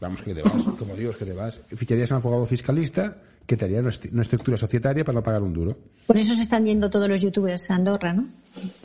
Vamos 0.00 0.20
que 0.22 0.34
te 0.34 0.42
vas, 0.42 0.52
como 0.78 0.96
digo, 0.96 1.12
que 1.12 1.24
te 1.24 1.32
vas. 1.32 1.60
Ficharías 1.76 2.10
a 2.10 2.16
un 2.16 2.20
abogado 2.22 2.46
fiscalista 2.46 3.16
que 3.46 3.56
te 3.56 3.64
haría 3.64 3.80
una, 3.80 3.90
estructura 3.90 4.56
societaria 4.56 5.04
para 5.04 5.16
no 5.16 5.22
pagar 5.22 5.42
un 5.42 5.52
duro. 5.52 5.76
Por 6.06 6.16
eso 6.16 6.34
se 6.34 6.42
están 6.42 6.64
yendo 6.64 6.90
todos 6.90 7.08
los 7.08 7.20
youtubers 7.20 7.70
a 7.70 7.74
Andorra, 7.74 8.12
¿no? 8.12 8.28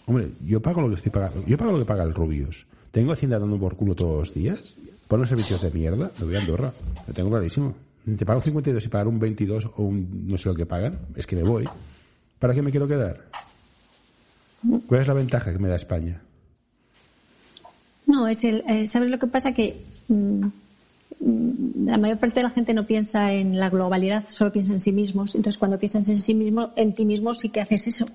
Hombre, 0.05 0.31
yo 0.45 0.61
pago 0.61 0.81
lo 0.81 0.89
que 0.89 0.95
estoy 0.95 1.11
pagando. 1.11 1.43
Yo 1.45 1.57
pago 1.57 1.71
lo 1.73 1.79
que 1.79 1.85
paga 1.85 2.03
el 2.03 2.13
Rubius. 2.13 2.65
Tengo 2.91 3.11
Hacienda 3.11 3.39
dando 3.39 3.59
por 3.59 3.75
culo 3.75 3.95
todos 3.95 4.19
los 4.19 4.33
días. 4.33 4.59
Por 5.07 5.19
unos 5.19 5.29
servicios 5.29 5.61
de 5.61 5.71
mierda. 5.71 6.11
Me 6.19 6.25
voy 6.25 6.35
a 6.35 6.39
Andorra. 6.39 6.73
Lo 7.07 7.13
tengo 7.13 7.29
clarísimo. 7.29 7.75
Te 8.17 8.25
pago 8.25 8.41
52 8.41 8.85
y 8.85 8.87
pagar 8.89 9.07
un 9.07 9.19
22 9.19 9.69
o 9.75 9.83
un 9.83 10.27
no 10.27 10.37
sé 10.37 10.49
lo 10.49 10.55
que 10.55 10.65
pagan. 10.65 10.97
Es 11.15 11.27
que 11.27 11.35
me 11.35 11.43
voy. 11.43 11.67
¿Para 12.39 12.53
qué 12.53 12.61
me 12.61 12.71
quiero 12.71 12.87
quedar? 12.87 13.25
¿Cuál 14.87 15.01
es 15.01 15.07
la 15.07 15.13
ventaja 15.13 15.51
que 15.51 15.59
me 15.59 15.67
da 15.67 15.75
España? 15.75 16.21
No, 18.05 18.27
es 18.27 18.43
el, 18.43 18.63
eh, 18.67 18.85
¿sabes 18.85 19.09
lo 19.09 19.19
que 19.19 19.27
pasa? 19.27 19.53
Que 19.53 19.81
mm, 20.07 20.47
la 21.19 21.97
mayor 21.97 22.19
parte 22.19 22.35
de 22.39 22.43
la 22.43 22.49
gente 22.51 22.73
no 22.75 22.85
piensa 22.85 23.33
en 23.33 23.59
la 23.59 23.69
globalidad, 23.71 24.25
solo 24.27 24.51
piensa 24.51 24.73
en 24.73 24.79
sí 24.79 24.91
mismos. 24.91 25.33
Entonces, 25.35 25.57
cuando 25.57 25.79
piensas 25.79 26.07
en 26.09 26.15
sí 26.15 26.33
mismo, 26.35 26.71
en 26.75 26.93
ti 26.93 27.05
mismo 27.05 27.33
sí 27.33 27.49
que 27.49 27.59
haces 27.61 27.87
eso. 27.87 28.05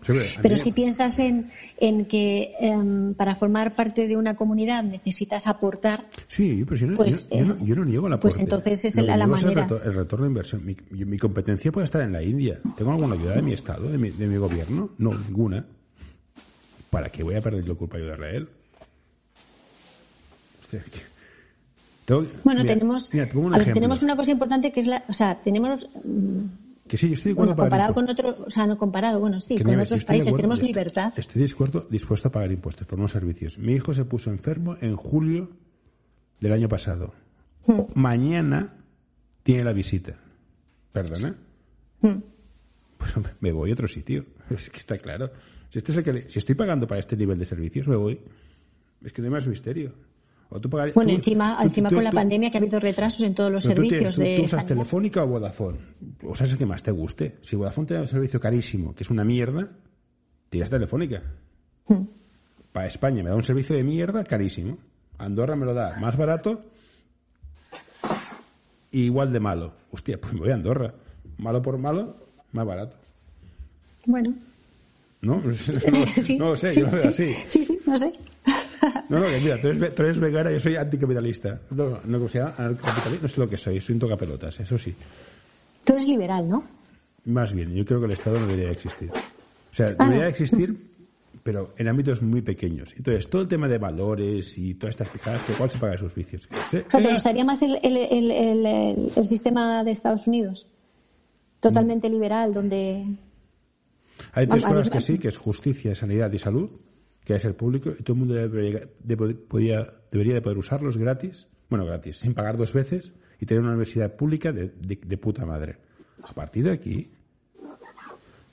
pero 0.40 0.56
si 0.56 0.70
piensas 0.72 1.18
en, 1.18 1.50
en 1.78 2.04
que 2.04 2.52
em, 2.60 3.14
para 3.14 3.34
formar 3.34 3.74
parte 3.74 4.06
de 4.06 4.16
una 4.16 4.36
comunidad 4.36 4.84
necesitas 4.84 5.46
aportar, 5.48 6.04
Sí, 6.28 6.62
pero 6.64 6.76
si 6.76 6.84
no, 6.86 6.96
Pues, 6.96 7.28
yo, 7.28 7.36
yo 7.38 7.44
no, 7.46 7.54
eh, 7.54 7.58
yo 7.62 7.74
no 7.76 7.84
niego 7.84 8.08
la 8.08 8.20
pues 8.20 8.38
entonces 8.38 8.84
es 8.84 8.96
la- 8.96 9.16
la 9.16 9.24
el, 9.24 9.30
manera. 9.30 9.66
retor- 9.66 9.84
el 9.84 9.94
retorno 9.94 10.24
de 10.26 10.30
inversión. 10.30 10.64
Mi, 10.64 10.76
mi 11.04 11.18
competencia 11.18 11.72
puede 11.72 11.86
estar 11.86 12.02
en 12.02 12.12
la 12.12 12.22
India. 12.22 12.60
¿Tengo 12.76 12.92
alguna 12.92 13.14
ayuda 13.14 13.34
de 13.34 13.42
mi 13.42 13.52
Estado, 13.52 13.88
de 13.90 13.98
mi, 13.98 14.10
de 14.10 14.26
mi 14.28 14.36
gobierno? 14.36 14.90
No, 14.98 15.12
ninguna. 15.14 15.64
¿Para 16.90 17.08
qué 17.10 17.22
voy 17.24 17.34
a 17.34 17.40
perder 17.40 17.66
la 17.66 17.74
culpa 17.74 17.96
de 17.96 18.02
ayudarle 18.04 18.26
a 18.26 18.30
él? 18.30 18.48
Hostia, 20.62 20.84
tengo- 22.04 22.26
bueno, 22.44 22.62
mira, 22.62 22.74
tenemos, 22.74 23.10
mira, 23.12 23.26
te 23.26 23.32
pongo 23.34 23.46
un 23.46 23.54
a 23.54 23.56
ver, 23.58 23.62
ejemplo. 23.62 23.80
tenemos 23.80 24.02
una 24.02 24.16
cosa 24.16 24.30
importante 24.30 24.72
que 24.72 24.80
es 24.80 24.86
la, 24.86 25.04
o 25.08 25.12
sea, 25.12 25.40
tenemos, 25.42 25.88
mm, 26.04 26.40
Que 26.88 26.96
sí, 26.96 27.08
yo 27.08 27.14
estoy 27.14 27.30
de 27.30 27.34
acuerdo 27.34 27.54
bueno, 27.54 27.70
para 27.70 27.86
comparado 27.86 27.94
con 27.94 28.08
otro, 28.10 28.44
o 28.46 28.50
sea, 28.50 28.66
no 28.66 28.76
comparado, 28.76 29.20
bueno, 29.20 29.40
sí, 29.40 29.56
con 29.56 29.66
nivel, 29.68 29.86
otros 29.86 30.04
países 30.04 30.26
acuerdo, 30.26 30.36
tenemos 30.36 30.58
estoy- 30.58 30.68
libertad. 30.68 31.12
Estoy 31.16 31.42
dispuesto, 31.42 31.86
dispuesto 31.88 32.28
a 32.28 32.32
pagar 32.32 32.52
impuestos 32.52 32.86
por 32.86 32.98
unos 32.98 33.12
servicios. 33.12 33.56
Mi 33.58 33.72
hijo 33.72 33.94
se 33.94 34.04
puso 34.04 34.30
enfermo 34.30 34.76
en 34.80 34.96
julio 34.96 35.48
del 36.40 36.52
año 36.52 36.68
pasado. 36.68 37.14
Hmm. 37.66 37.82
Mañana 37.94 38.74
tiene 39.42 39.64
la 39.64 39.72
visita. 39.72 40.16
¿Perdona? 40.92 41.34
Mm. 42.02 42.16
Pues 42.98 43.12
me 43.40 43.52
voy 43.52 43.70
a 43.70 43.72
otro 43.74 43.88
sitio. 43.88 44.26
Es 44.50 44.68
que 44.68 44.78
está 44.78 44.98
claro. 44.98 45.30
Si, 45.70 45.78
este 45.78 45.92
es 45.92 45.98
el 45.98 46.04
que 46.04 46.12
le- 46.12 46.28
si 46.28 46.38
estoy 46.40 46.54
pagando 46.56 46.86
para 46.86 46.98
este 47.00 47.16
nivel 47.16 47.38
de 47.38 47.46
servicios, 47.46 47.86
me 47.88 47.96
voy. 47.96 48.20
Es 49.02 49.12
que 49.12 49.22
no 49.22 49.28
hay 49.28 49.32
más 49.32 49.46
misterio. 49.46 49.92
Tú 50.60 50.68
Bueno, 50.68 50.90
tú- 50.92 51.00
encima, 51.16 51.56
tú- 51.58 51.64
encima 51.64 51.88
con 51.90 52.04
la 52.04 52.12
pandemia 52.12 52.50
que 52.50 52.58
ha 52.58 52.60
habido 52.60 52.78
retrasos 52.80 53.22
en 53.22 53.34
todos 53.34 53.50
los 53.50 53.64
servicios 53.64 54.16
de 54.16 54.36
tú 54.38 54.44
usas. 54.44 54.66
Telefónica 54.66 55.22
o 55.24 55.26
Vodafone. 55.26 55.78
O 56.24 56.34
sea, 56.36 56.46
es 56.46 56.52
el 56.52 56.58
que 56.58 56.66
más 56.66 56.82
te 56.82 56.90
guste. 56.90 57.36
Si 57.42 57.56
Vodafone 57.56 57.86
te 57.86 57.94
da 57.94 58.00
un 58.02 58.08
servicio 58.08 58.38
carísimo, 58.40 58.94
que 58.94 59.02
es 59.04 59.10
una 59.10 59.24
mierda, 59.24 59.68
tiras 60.50 60.68
Telefónica. 60.70 61.22
Mm. 61.88 62.02
Para 62.72 62.86
España 62.86 63.22
me 63.22 63.30
da 63.30 63.36
un 63.36 63.42
servicio 63.42 63.74
de 63.76 63.84
mierda 63.84 64.24
carísimo. 64.24 64.78
Andorra 65.18 65.56
me 65.56 65.64
lo 65.66 65.74
da 65.74 65.96
más 66.00 66.16
barato 66.16 66.64
y 68.90 69.02
igual 69.04 69.32
de 69.32 69.40
malo. 69.40 69.72
Hostia, 69.90 70.20
pues 70.20 70.32
me 70.34 70.40
voy 70.40 70.50
a 70.50 70.54
Andorra. 70.54 70.94
Malo 71.38 71.62
por 71.62 71.78
malo, 71.78 72.16
más 72.52 72.66
barato. 72.66 72.96
Bueno, 74.06 74.34
¿No? 75.20 75.40
No, 75.40 75.52
sí, 75.52 76.36
no 76.36 76.48
lo 76.50 76.56
sé, 76.56 76.70
sí, 76.74 76.80
yo 76.80 76.86
lo 76.86 76.92
veo 76.92 77.08
así. 77.08 77.32
sí, 77.34 77.42
sí, 77.46 77.64
sí, 77.64 77.78
no 77.86 77.96
sé. 77.98 78.10
No, 79.08 79.18
no, 79.20 79.26
que 79.26 79.40
mira, 79.40 79.60
tú 79.60 79.68
eres, 79.68 79.94
tú 79.94 80.02
eres 80.02 80.18
vegana, 80.18 80.50
yo 80.50 80.58
soy 80.60 80.76
anticapitalista. 80.76 81.60
No, 81.70 81.90
no, 81.90 82.00
no, 82.04 82.18
no 82.18 82.28
sé 82.28 82.42
lo 83.36 83.48
que 83.48 83.56
soy, 83.56 83.80
soy 83.80 83.94
un 83.94 83.98
tocapelotas, 84.00 84.58
eso 84.60 84.76
sí. 84.78 84.94
Tú 85.84 85.92
eres 85.92 86.06
liberal, 86.08 86.48
¿no? 86.48 86.64
Más 87.26 87.52
bien, 87.52 87.72
yo 87.74 87.84
creo 87.84 88.00
que 88.00 88.06
el 88.06 88.12
Estado 88.12 88.40
no 88.40 88.46
debería 88.46 88.70
existir. 88.72 89.10
O 89.10 89.74
sea, 89.74 89.86
Ah, 89.98 90.04
debería 90.04 90.24
no. 90.24 90.28
existir, 90.30 90.76
pero 91.42 91.74
en 91.78 91.88
ámbitos 91.88 92.22
muy 92.22 92.42
pequeños. 92.42 92.92
Entonces, 92.96 93.28
todo 93.30 93.42
el 93.42 93.48
tema 93.48 93.68
de 93.68 93.78
valores 93.78 94.58
y 94.58 94.74
todas 94.74 94.94
estas 94.94 95.08
picadas, 95.08 95.42
que 95.44 95.52
cuál 95.52 95.70
se 95.70 95.78
paga 95.78 95.96
sus 95.98 96.14
vicios. 96.14 96.42
Eh, 96.72 96.84
O 96.86 96.90
sea, 96.90 97.00
¿te 97.00 97.12
gustaría 97.12 97.44
más 97.44 97.62
el, 97.62 97.78
el, 97.82 97.96
el, 98.30 98.66
el- 99.16 99.24
sistema 99.24 99.84
de 99.84 99.90
Estados 99.92 100.26
Unidos? 100.26 100.66
Totalmente 101.60 102.08
liberal, 102.10 102.52
donde... 102.52 103.06
Hay 104.32 104.46
tres 104.46 104.64
cosas 104.64 104.90
que 104.90 105.00
sí, 105.00 105.18
que 105.18 105.28
es 105.28 105.38
justicia, 105.38 105.94
sanidad 105.94 106.32
y 106.32 106.38
salud, 106.38 106.70
que 107.24 107.34
es 107.36 107.44
el 107.44 107.54
público, 107.54 107.90
y 107.98 108.02
todo 108.02 108.14
el 108.14 108.18
mundo 108.20 108.34
debería 108.34 108.88
de, 109.02 109.16
podía- 109.16 109.92
debería 110.10 110.34
de 110.34 110.42
poder 110.42 110.58
usarlos 110.58 110.96
gratis, 110.96 111.46
bueno, 111.70 111.84
gratis, 111.86 112.16
sin 112.16 112.34
pagar 112.34 112.56
dos 112.56 112.72
veces, 112.72 113.12
y 113.40 113.46
tener 113.46 113.60
una 113.62 113.70
universidad 113.70 114.14
pública 114.16 114.52
de, 114.52 114.72
de- 114.80 115.00
de 115.04 115.16
puta 115.18 115.44
madre. 115.46 115.76
A 116.24 116.32
partir 116.34 116.64
de 116.64 116.72
aquí, 116.72 117.10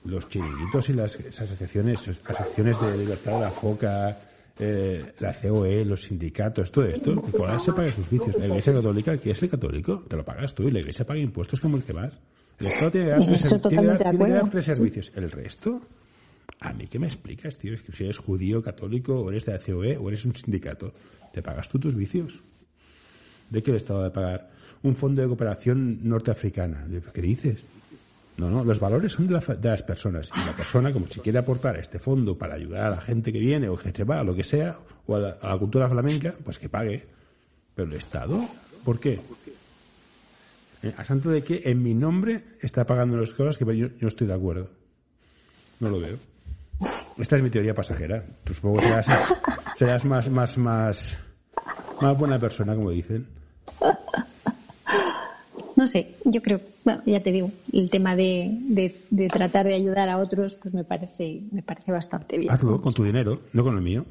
los 0.05 0.30
chiringuitos 0.30 0.89
y 0.89 0.93
las 0.93 1.15
asociaciones, 1.39 2.07
asociaciones 2.07 2.80
de 2.82 2.97
libertad 3.03 3.34
de 3.34 3.39
la 3.41 3.51
foca, 3.51 4.17
eh, 4.57 5.13
la 5.20 5.34
COE, 5.34 5.86
los 5.86 6.01
sindicatos, 6.03 6.72
todo 6.72 6.86
esto, 6.86 7.22
con 7.22 7.59
se 7.59 7.72
paga 7.74 7.88
sus 7.89 8.09
vicios. 8.09 8.36
La 8.39 8.47
Iglesia 8.47 8.74
Católica, 8.74 9.17
¿qué 9.17 9.32
es 9.32 9.43
el 9.43 9.49
católico? 9.49 10.03
Te 10.07 10.15
lo 10.15 10.24
pagas 10.26 10.53
tú 10.55 10.63
y 10.67 10.72
la 10.72 10.80
Iglesia 10.80 11.05
paga 11.05 11.20
impuestos 11.20 11.59
como 11.59 11.78
el 11.78 11.84
que 11.84 11.93
más. 11.93 12.13
El 12.59 12.67
Estado 12.67 12.91
tiene 12.91 13.05
que 13.07 13.11
dar, 13.11 13.20
tres, 13.26 13.41
tiene 13.70 13.82
que 13.84 13.88
dar- 14.34 14.49
tres 14.49 14.65
servicios. 14.65 15.11
El 15.15 15.32
resto, 15.32 15.82
a 16.60 16.74
mí 16.74 16.88
qué 16.88 16.99
me 16.99 17.07
explicas, 17.07 17.57
tío, 17.57 17.74
es 17.74 17.82
que 17.82 17.91
si 17.91 18.03
eres 18.03 18.18
judío, 18.18 18.62
católico, 18.62 19.16
o 19.16 19.30
eres 19.30 19.45
de 19.45 19.53
la 19.53 19.60
COE, 19.60 19.97
o 19.97 20.10
eres 20.10 20.26
un 20.26 20.36
sindicato, 20.36 20.93
te 21.32 21.41
pagas 21.41 21.70
tú 21.70 21.80
tus 21.80 21.95
vicios. 21.95 22.39
¿De 23.49 23.64
qué 23.64 23.72
el 23.72 23.78
Estado 23.78 24.05
a 24.05 24.14
pagar? 24.14 24.51
Un 24.84 24.95
fondo 24.95 25.22
de 25.22 25.28
cooperación 25.28 25.99
norteafricana. 26.07 26.86
¿Qué 27.14 27.22
dices? 27.22 27.60
No, 28.38 28.49
no, 28.49 28.64
los 28.64 28.80
valores 28.80 29.12
son 29.12 29.28
de, 29.28 29.34
la 29.34 29.39
de 29.39 29.70
las 29.70 29.84
personas. 29.84 30.30
Y 30.34 30.45
la 30.45 30.53
persona, 30.53 30.93
como 30.93 31.07
si 31.07 31.20
quiere 31.20 31.39
aportar 31.39 31.76
a 31.76 31.80
este 31.80 31.99
fondo 31.99 32.38
para 32.38 32.55
ayudar 32.55 32.88
a 32.88 32.89
la 32.91 33.01
gente 33.01 33.34
que 33.34 33.39
viene 33.39 33.68
o 33.68 33.76
que 33.76 33.91
se 33.91 34.03
va, 34.03 34.22
o 34.22 34.24
lo 34.24 34.36
que 34.36 34.43
sea, 34.43 34.78
o 35.07 35.16
a 35.16 35.20
la, 35.20 35.57
cultura 35.57 35.89
flamenca, 35.89 36.36
pues 36.43 36.60
que 36.60 36.70
pague. 36.70 37.05
Pero 37.76 37.89
el 37.89 37.97
Estado, 37.97 38.38
¿por 38.86 38.99
qué? 38.99 39.20
Eh, 40.84 40.93
¿A 40.95 41.03
santo 41.03 41.30
de 41.30 41.43
que 41.43 41.64
en 41.66 41.84
mi 41.84 41.93
nombre 41.93 42.43
está 42.62 42.86
pagando 42.86 43.18
las 43.18 43.32
cosas 43.32 43.57
que 43.57 43.66
yo 43.78 43.88
no 43.99 44.07
estoy 44.07 44.28
de 44.28 44.34
acuerdo? 44.34 44.70
No 45.82 45.89
lo 45.89 45.99
veo. 45.99 46.28
Esta 47.20 47.36
es 47.38 47.43
mi 47.43 47.49
teoría 47.49 47.74
pasajera. 47.74 48.24
Tú 48.43 48.53
supongo 48.53 48.78
que 48.78 48.84
serás, 48.84 49.07
serás 49.76 50.05
más, 50.05 50.30
más, 50.30 50.57
más, 50.57 51.17
más 52.01 52.17
buena 52.17 52.39
persona, 52.39 52.76
como 52.76 52.91
dicen. 52.91 53.28
No 55.76 55.88
sé, 55.88 56.15
yo 56.26 56.41
creo, 56.41 56.59
bueno, 56.84 57.01
ya 57.05 57.22
te 57.24 57.32
digo, 57.32 57.51
el 57.72 57.89
tema 57.89 58.15
de, 58.15 58.49
de, 58.61 59.01
de 59.09 59.28
tratar 59.30 59.65
de 59.65 59.76
ayudar 59.76 60.09
a 60.09 60.17
otros, 60.17 60.57
pues 60.61 60.74
me 60.74 60.84
parece, 60.84 61.41
me 61.51 61.61
parece 61.63 61.91
bastante 61.91 62.38
bien. 62.38 62.51
Hazlo 62.51 62.82
con 62.82 62.93
tu 62.93 63.03
dinero, 63.03 63.39
no 63.53 63.63
con 63.63 63.76
el 63.76 63.82
mío. 63.82 64.05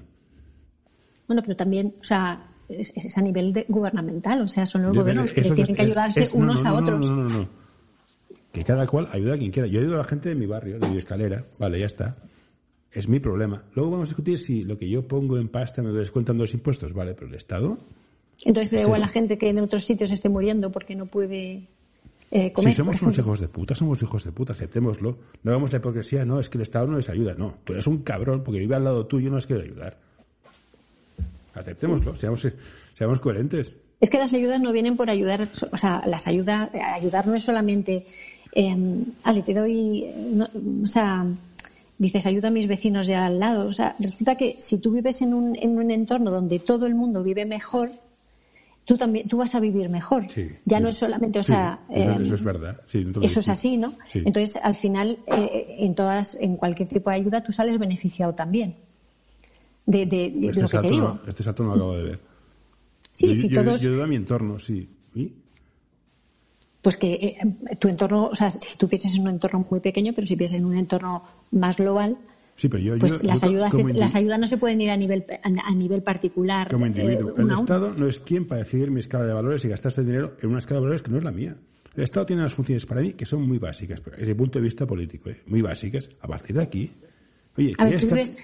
Bueno, 1.27 1.43
pero 1.43 1.57
también, 1.57 1.95
o 2.01 2.05
sea, 2.05 2.47
es, 2.71 2.91
es 2.97 3.19
a 3.19 3.21
nivel 3.21 3.53
de- 3.53 3.67
gubernamental, 3.69 4.41
o 4.41 4.49
sea, 4.49 4.65
son 4.65 4.83
los 4.85 4.95
Yo- 4.95 5.01
gobiernos 5.03 5.31
que 5.33 5.43
tienen 5.43 5.75
que 5.75 5.83
ayudarse 5.83 6.23
es- 6.23 6.35
no, 6.35 6.41
unos 6.45 6.63
no, 6.65 6.69
a 6.71 6.73
no, 6.73 6.79
otros. 6.79 7.11
No, 7.11 7.17
no, 7.17 7.29
no, 7.29 7.39
no. 7.41 7.49
Que 8.51 8.65
cada 8.65 8.87
cual 8.87 9.09
ayuda 9.13 9.35
a 9.35 9.39
quien 9.39 9.51
quiera. 9.53 9.69
Yo 9.69 9.81
ayudo 9.81 9.97
a 9.97 9.99
la 9.99 10.05
gente 10.05 10.31
de 10.31 10.35
mi 10.37 10.47
barrio, 10.47 10.79
de 10.79 10.89
mi 10.89 10.97
escalera. 10.97 11.45
Vale, 11.59 11.79
ya 11.81 11.87
está. 11.87 12.17
Es 12.93 13.09
mi 13.09 13.21
problema. 13.21 13.63
Luego 13.75 13.91
vamos 13.91 14.09
a 14.09 14.11
discutir 14.11 14.39
si 14.39 14.65
lo 14.65 14.79
que 14.79 14.89
yo 14.89 15.07
pongo 15.07 15.39
en 15.39 15.49
pasta 15.49 15.83
me 15.83 15.93
descuentan 15.93 16.39
dos 16.39 16.55
impuestos. 16.55 16.93
Vale, 16.93 17.15
pero 17.15 17.27
el 17.27 17.35
Estado. 17.35 17.79
Entonces, 18.45 18.71
da 18.71 18.83
igual 18.83 19.01
la 19.01 19.09
gente 19.09 19.37
que 19.37 19.49
en 19.49 19.59
otros 19.59 19.85
sitios 19.85 20.11
esté 20.11 20.29
muriendo 20.29 20.71
porque 20.71 20.95
no 20.95 21.07
puede 21.07 21.67
eh, 22.31 22.53
comer. 22.53 22.73
si 22.73 22.77
somos 22.77 23.03
unos 23.03 23.19
hijos 23.19 23.41
de 23.41 23.49
puta, 23.49 23.75
somos 23.75 24.01
hijos 24.03 24.25
de 24.25 24.33
puta, 24.33 24.53
aceptémoslo. 24.53 25.19
No 25.43 25.51
hagamos 25.51 25.73
la 25.73 25.79
hipocresía, 25.79 26.25
no, 26.25 26.41
es 26.41 26.49
que 26.49 26.59
el 26.59 26.63
Estado 26.63 26.87
no 26.87 26.97
les 26.97 27.09
ayuda. 27.09 27.35
No, 27.37 27.57
tú 27.65 27.73
eres 27.73 27.87
un 27.87 27.99
cabrón 27.99 28.43
porque 28.45 28.61
vive 28.61 28.77
al 28.77 28.85
lado 28.85 29.07
tuyo 29.07 29.29
y 29.29 29.31
no 29.31 29.37
les 29.37 29.47
quiere 29.47 29.65
ayudar. 29.65 29.99
Aceptémoslo, 31.55 32.15
seamos, 32.17 32.47
seamos 32.95 33.19
coherentes. 33.19 33.73
Es 34.01 34.11
que 34.11 34.19
las 34.19 34.33
ayudas 34.33 34.61
no 34.61 34.73
vienen 34.73 34.97
por 34.97 35.11
ayudar, 35.11 35.49
o 35.73 35.77
sea, 35.77 36.03
las 36.07 36.29
ayuda, 36.29 36.71
ayudar 36.95 37.27
no 37.27 37.35
es 37.35 37.43
solamente, 37.43 38.07
eh, 38.55 38.77
Ale, 39.25 39.43
te 39.43 39.55
doy, 39.55 40.05
eh, 40.05 40.15
no, 40.35 40.49
o 40.85 40.87
sea, 40.87 41.27
dices, 41.99 42.27
ayuda 42.27 42.49
a 42.49 42.51
mis 42.53 42.67
vecinos 42.67 43.07
de 43.07 43.15
al 43.17 43.39
lado. 43.39 43.67
O 43.69 43.73
sea, 43.73 43.97
resulta 43.99 44.37
que 44.37 44.57
si 44.61 44.79
tú 44.79 44.93
vives 44.93 45.21
en 45.23 45.35
un, 45.35 45.57
en 45.57 45.77
un 45.79 45.91
entorno 45.91 46.31
donde 46.31 46.59
todo 46.61 46.87
el 46.87 46.95
mundo 46.95 47.23
vive 47.23 47.45
mejor, 47.45 47.91
tú 48.85 48.97
también, 48.97 49.29
tú 49.29 49.37
vas 49.39 49.55
a 49.55 49.61
vivir 49.61 49.89
mejor. 49.89 50.31
Sí, 50.31 50.49
ya 50.65 50.79
sí. 50.79 50.83
no 50.83 50.89
es 50.89 50.97
solamente, 50.97 51.39
o 51.41 51.43
Sí, 51.43 51.53
sea, 51.53 51.81
eso, 51.91 52.11
eh, 52.11 52.19
eso 52.23 52.35
es 52.37 52.43
verdad. 52.43 52.81
Sí, 52.87 53.05
lo 53.05 53.21
eso 53.23 53.41
es 53.41 53.49
así, 53.49 53.77
¿no? 53.77 53.95
Sí. 54.09 54.23
Entonces, 54.25 54.59
al 54.63 54.77
final, 54.77 55.19
eh, 55.27 55.77
en 55.81 55.95
todas, 55.95 56.37
en 56.41 56.57
cualquier 56.57 56.89
tipo 56.89 57.11
de 57.11 57.17
ayuda, 57.17 57.43
tú 57.43 57.53
sales 57.53 57.79
beneficiado 57.79 58.35
también. 58.35 58.77
De, 59.85 60.05
de- 60.07 60.31
de 60.31 60.47
este, 60.49 60.63
lo 60.63 60.69
que 60.69 60.79
te 60.79 60.91
digo. 60.91 61.09
no, 61.09 61.21
este 61.29 61.43
salto 61.43 61.63
no 61.63 61.71
lo 61.71 61.75
acabo 61.75 61.97
de 61.97 62.03
ver. 62.05 62.21
Sí, 63.13 63.27
yo, 63.29 63.35
si 63.35 63.49
yo- 63.49 63.65
todos, 63.65 63.81
yo 63.81 63.91
ayudo 63.91 64.05
a 64.05 64.07
mi 64.07 64.17
entorno, 64.17 64.59
sí. 64.59 64.89
¿Y? 65.15 65.33
Pues 66.89 66.97
que 66.97 67.13
eh, 67.13 67.37
tu 67.79 67.89
entorno, 67.89 68.29
o 68.29 68.35
sea, 68.35 68.51
si 68.51 68.79
tú 68.79 68.89
piensas 68.89 69.15
en 69.15 69.21
un 69.21 69.29
entorno 69.29 69.67
muy 69.71 69.81
pequeño, 69.81 70.15
pero 70.15 70.27
si 70.27 70.37
piensas 70.37 70.59
en 70.59 70.65
un 70.65 70.75
entorno 70.75 71.23
más 71.51 71.77
global, 71.77 72.17
Sí, 72.57 72.69
pero 72.69 72.83
yo, 72.83 72.99
pues 72.99 73.21
yo- 73.21 73.27
las 73.29 73.43
yo 73.43 73.49
ayudas, 73.51 73.75
las 73.95 74.15
ayudas 74.15 74.39
no 74.41 74.47
se 74.47 74.57
pueden 74.57 74.81
ir 74.81 74.91
a 74.91 74.97
nivel 74.97 75.25
a, 75.45 75.69
a 75.69 75.75
nivel 75.75 76.03
particular. 76.03 76.69
Como 76.71 76.87
eh, 76.87 76.89
individuo, 76.89 77.35
el. 77.37 77.51
Estado 77.51 77.93
no 77.95 78.07
es 78.09 78.19
quien 78.21 78.47
para 78.49 78.63
decidir 78.63 78.91
mi 78.91 79.01
escala 79.01 79.27
de 79.27 79.35
valores 79.35 79.65
y 79.65 79.69
gastar 79.69 79.91
este 79.91 80.03
dinero 80.03 80.35
en 80.41 80.49
una 80.49 80.59
escala 80.61 80.81
de 80.81 80.87
valores 80.87 81.03
que 81.03 81.11
no 81.11 81.19
es 81.19 81.25
la 81.25 81.31
mía. 81.31 81.55
El 81.95 82.03
Estado 82.05 82.25
tiene 82.27 82.43
unas 82.43 82.55
funciones 82.55 82.87
para 82.87 83.01
mí 83.03 83.13
que 83.13 83.27
son 83.27 83.43
muy 83.47 83.59
básicas, 83.59 84.01
pero 84.01 84.17
desde 84.17 84.31
el 84.33 84.37
punto 84.37 84.59
de 84.59 84.63
vista 84.65 84.87
político, 84.87 85.29
¿eh? 85.31 85.43
muy 85.47 85.63
básicas. 85.63 86.09
A 86.21 86.27
partir 86.27 86.57
de 86.57 86.63
aquí, 86.63 86.91
oye, 87.59 87.73
A 87.79 87.85
¿qué 87.85 87.91
ver, 87.91 88.01
tú 88.07 88.15
ves, 88.15 88.37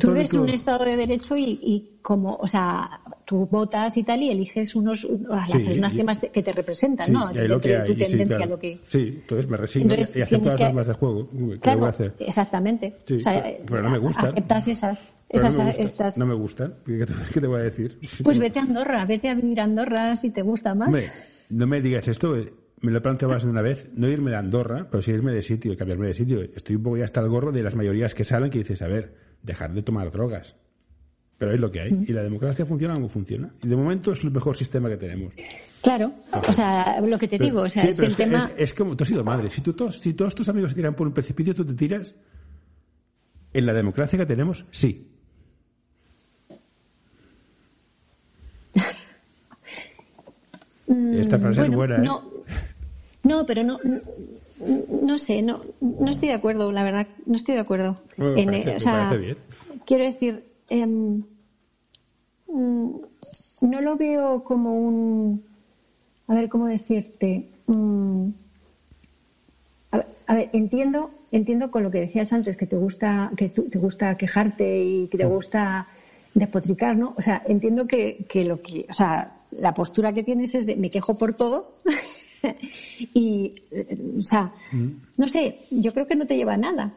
tú 0.00 0.12
ves 0.12 0.32
un 0.34 0.48
Estado 0.48 0.84
de 0.84 0.96
Derecho 0.96 1.36
y, 1.36 1.58
y 1.62 1.98
como, 2.00 2.36
o 2.36 2.46
sea, 2.46 3.00
tú 3.26 3.46
votas 3.50 3.96
y 3.96 4.02
tal 4.02 4.22
y 4.22 4.30
eliges 4.30 4.74
unos, 4.74 5.06
a 5.30 5.36
las 5.36 5.50
Sí, 5.50 5.58
personas 5.58 5.92
y- 5.92 5.96
que, 5.96 6.04
más 6.04 6.20
te, 6.20 6.28
que 6.30 6.42
te 6.42 6.52
representan, 6.52 7.06
Sí, 7.06 7.12
¿no? 7.12 7.26
Dentro 7.28 7.56
lo 7.56 7.60
que 7.60 7.76
hay, 7.76 7.94
tu 7.94 8.04
sí, 8.04 8.24
claro. 8.26 8.46
lo 8.48 8.58
que... 8.58 8.78
Sí, 8.86 8.98
entonces 9.20 9.48
me 9.48 9.56
resigno 9.56 9.92
Entonces, 9.94 10.16
y 10.16 10.22
acepto 10.22 10.46
las 10.46 10.54
que- 10.56 10.64
normas 10.64 10.86
de 10.86 10.92
juego. 10.94 11.28
¿Qué 11.30 11.58
Claro, 11.60 11.78
voy 11.80 11.86
a 11.86 11.90
hacer? 11.90 12.14
exactamente. 12.18 12.96
O 13.04 13.20
sea, 13.20 13.42
pero- 13.42 13.64
pero 13.68 13.82
no 13.82 13.90
me 13.90 13.98
gustan. 13.98 14.26
Aceptas 14.26 14.68
esas, 14.68 15.08
esas 15.28 15.54
no, 15.56 15.64
me 15.64 15.66
gustan, 15.70 15.84
estas. 15.84 16.18
no 16.18 16.26
me 16.26 16.34
gustan. 16.34 16.74
¿Qué 16.86 17.06
te, 17.06 17.12
qué 17.34 17.40
te 17.40 17.46
voy 17.46 17.60
a 17.60 17.64
decir? 17.64 17.98
Pues 18.24 18.38
vete 18.38 18.58
a 18.58 18.62
Andorra, 18.62 19.04
vete 19.04 19.28
a 19.28 19.34
vivir 19.34 19.60
a 19.60 19.64
Andorra 19.64 20.16
si 20.16 20.30
te 20.30 20.42
gusta 20.42 20.74
más. 20.74 20.88
Hombre, 20.88 21.04
no 21.50 21.66
me 21.66 21.80
digas 21.80 22.08
esto, 22.08 22.36
eh, 22.36 22.52
me 22.80 22.90
lo 22.92 22.98
he 22.98 23.00
planteado 23.00 23.34
más 23.34 23.44
de 23.44 23.50
una 23.50 23.62
vez, 23.62 23.88
no 23.94 24.08
irme 24.08 24.30
de 24.30 24.36
Andorra, 24.36 24.88
pero 24.90 25.02
sí 25.02 25.10
irme 25.10 25.32
de 25.32 25.42
sitio, 25.42 25.76
cambiarme 25.76 26.06
de 26.08 26.14
sitio. 26.14 26.40
Estoy 26.42 26.76
un 26.76 26.82
poco 26.82 26.96
ya 26.96 27.04
hasta 27.04 27.20
el 27.20 27.28
gorro 27.28 27.52
de 27.52 27.62
las 27.62 27.74
mayorías 27.74 28.14
que 28.14 28.24
salen 28.24 28.50
que 28.50 28.58
dices, 28.58 28.80
a 28.82 28.86
ver, 28.88 29.14
dejar 29.42 29.72
de 29.74 29.82
tomar 29.82 30.10
drogas. 30.10 30.56
Pero 31.38 31.52
es 31.54 31.60
lo 31.60 31.70
que 31.70 31.80
hay. 31.80 31.92
Mm. 31.92 32.04
Y 32.08 32.12
la 32.12 32.22
democracia 32.22 32.66
funciona 32.66 32.94
como 32.94 33.08
funciona. 33.08 33.50
Y 33.62 33.68
de 33.68 33.76
momento 33.76 34.12
es 34.12 34.22
el 34.22 34.30
mejor 34.30 34.56
sistema 34.56 34.88
que 34.90 34.96
tenemos. 34.98 35.32
Claro, 35.82 36.12
o 36.32 36.52
sea, 36.52 37.00
lo 37.00 37.18
que 37.18 37.28
te 37.28 37.38
digo, 37.38 37.62
o 37.62 37.68
sea, 37.68 37.82
Sí, 37.84 37.88
es 37.88 37.98
el 38.00 38.04
es, 38.08 38.16
que 38.16 38.24
tema. 38.24 38.38
es- 38.38 38.50
es 38.58 38.74
como 38.74 38.94
tú 38.96 39.04
has 39.04 39.08
sido 39.08 39.24
madre. 39.24 39.48
Si, 39.50 39.60
tú, 39.62 39.72
todos, 39.72 39.98
si 39.98 40.12
todos 40.12 40.34
tus 40.34 40.48
amigos 40.50 40.70
se 40.72 40.74
tiran 40.76 40.94
por 40.94 41.06
un 41.06 41.14
precipicio, 41.14 41.54
tú 41.54 41.64
te 41.64 41.72
tiras. 41.74 42.14
En 43.54 43.64
la 43.66 43.72
democracia 43.72 44.18
que 44.18 44.26
tenemos, 44.26 44.66
sí. 44.70 45.08
Esta 51.12 51.38
frase 51.38 51.62
es 51.62 51.70
Mm, 51.70 51.74
buena, 51.74 51.96
¿eh? 51.96 52.02
no, 52.04 52.39
no, 53.30 53.46
pero 53.46 53.62
no, 53.64 53.78
no, 53.84 54.00
no 55.02 55.18
sé, 55.18 55.42
no, 55.42 55.62
no 55.80 56.10
estoy 56.10 56.28
de 56.28 56.34
acuerdo, 56.34 56.70
la 56.72 56.82
verdad, 56.82 57.06
no 57.26 57.36
estoy 57.36 57.54
de 57.54 57.60
acuerdo. 57.62 58.00
Bueno, 58.16 58.34
me 58.34 58.42
En, 58.42 58.48
parece- 58.50 58.68
eh, 58.68 58.70
o 58.70 58.74
me 58.74 58.80
sea, 58.80 58.92
parece 59.08 59.16
bien. 59.18 59.36
quiero 59.86 60.04
decir, 60.04 60.44
em, 60.68 61.22
mm, 62.48 62.90
no 63.62 63.80
lo 63.80 63.96
veo 63.96 64.44
como 64.44 64.74
un, 64.74 65.42
a 66.28 66.34
ver 66.34 66.48
cómo 66.48 66.66
decirte, 66.66 67.48
mm, 67.66 68.28
a 70.26 70.34
ver, 70.34 70.48
entiendo, 70.52 71.10
entiendo 71.32 71.70
con 71.70 71.82
lo 71.82 71.90
que 71.90 72.00
decías 72.00 72.32
antes, 72.32 72.56
que 72.56 72.66
te 72.66 72.76
gusta, 72.76 73.30
que 73.36 73.48
te 73.48 73.78
gusta 73.78 74.16
quejarte 74.16 74.84
y 74.84 75.08
que 75.08 75.18
te 75.18 75.24
gusta 75.24 75.88
despotricar, 76.34 76.96
¿no? 76.96 77.14
O 77.18 77.22
sea, 77.22 77.42
entiendo 77.48 77.86
que, 77.88 78.24
que 78.28 78.44
lo 78.44 78.62
que, 78.62 78.86
o 78.88 78.92
sea, 78.92 79.36
la 79.50 79.74
postura 79.74 80.12
que 80.12 80.22
tienes 80.22 80.54
es 80.54 80.66
de 80.66 80.76
me 80.76 80.88
quejo 80.90 81.14
por 81.14 81.34
todo 81.34 81.72
y, 83.14 83.54
o 84.18 84.22
sea, 84.22 84.52
mm. 84.72 84.88
no 85.18 85.28
sé, 85.28 85.60
yo 85.70 85.92
creo 85.92 86.06
que 86.06 86.16
no 86.16 86.26
te 86.26 86.36
lleva 86.36 86.54
a 86.54 86.58
nada. 86.58 86.92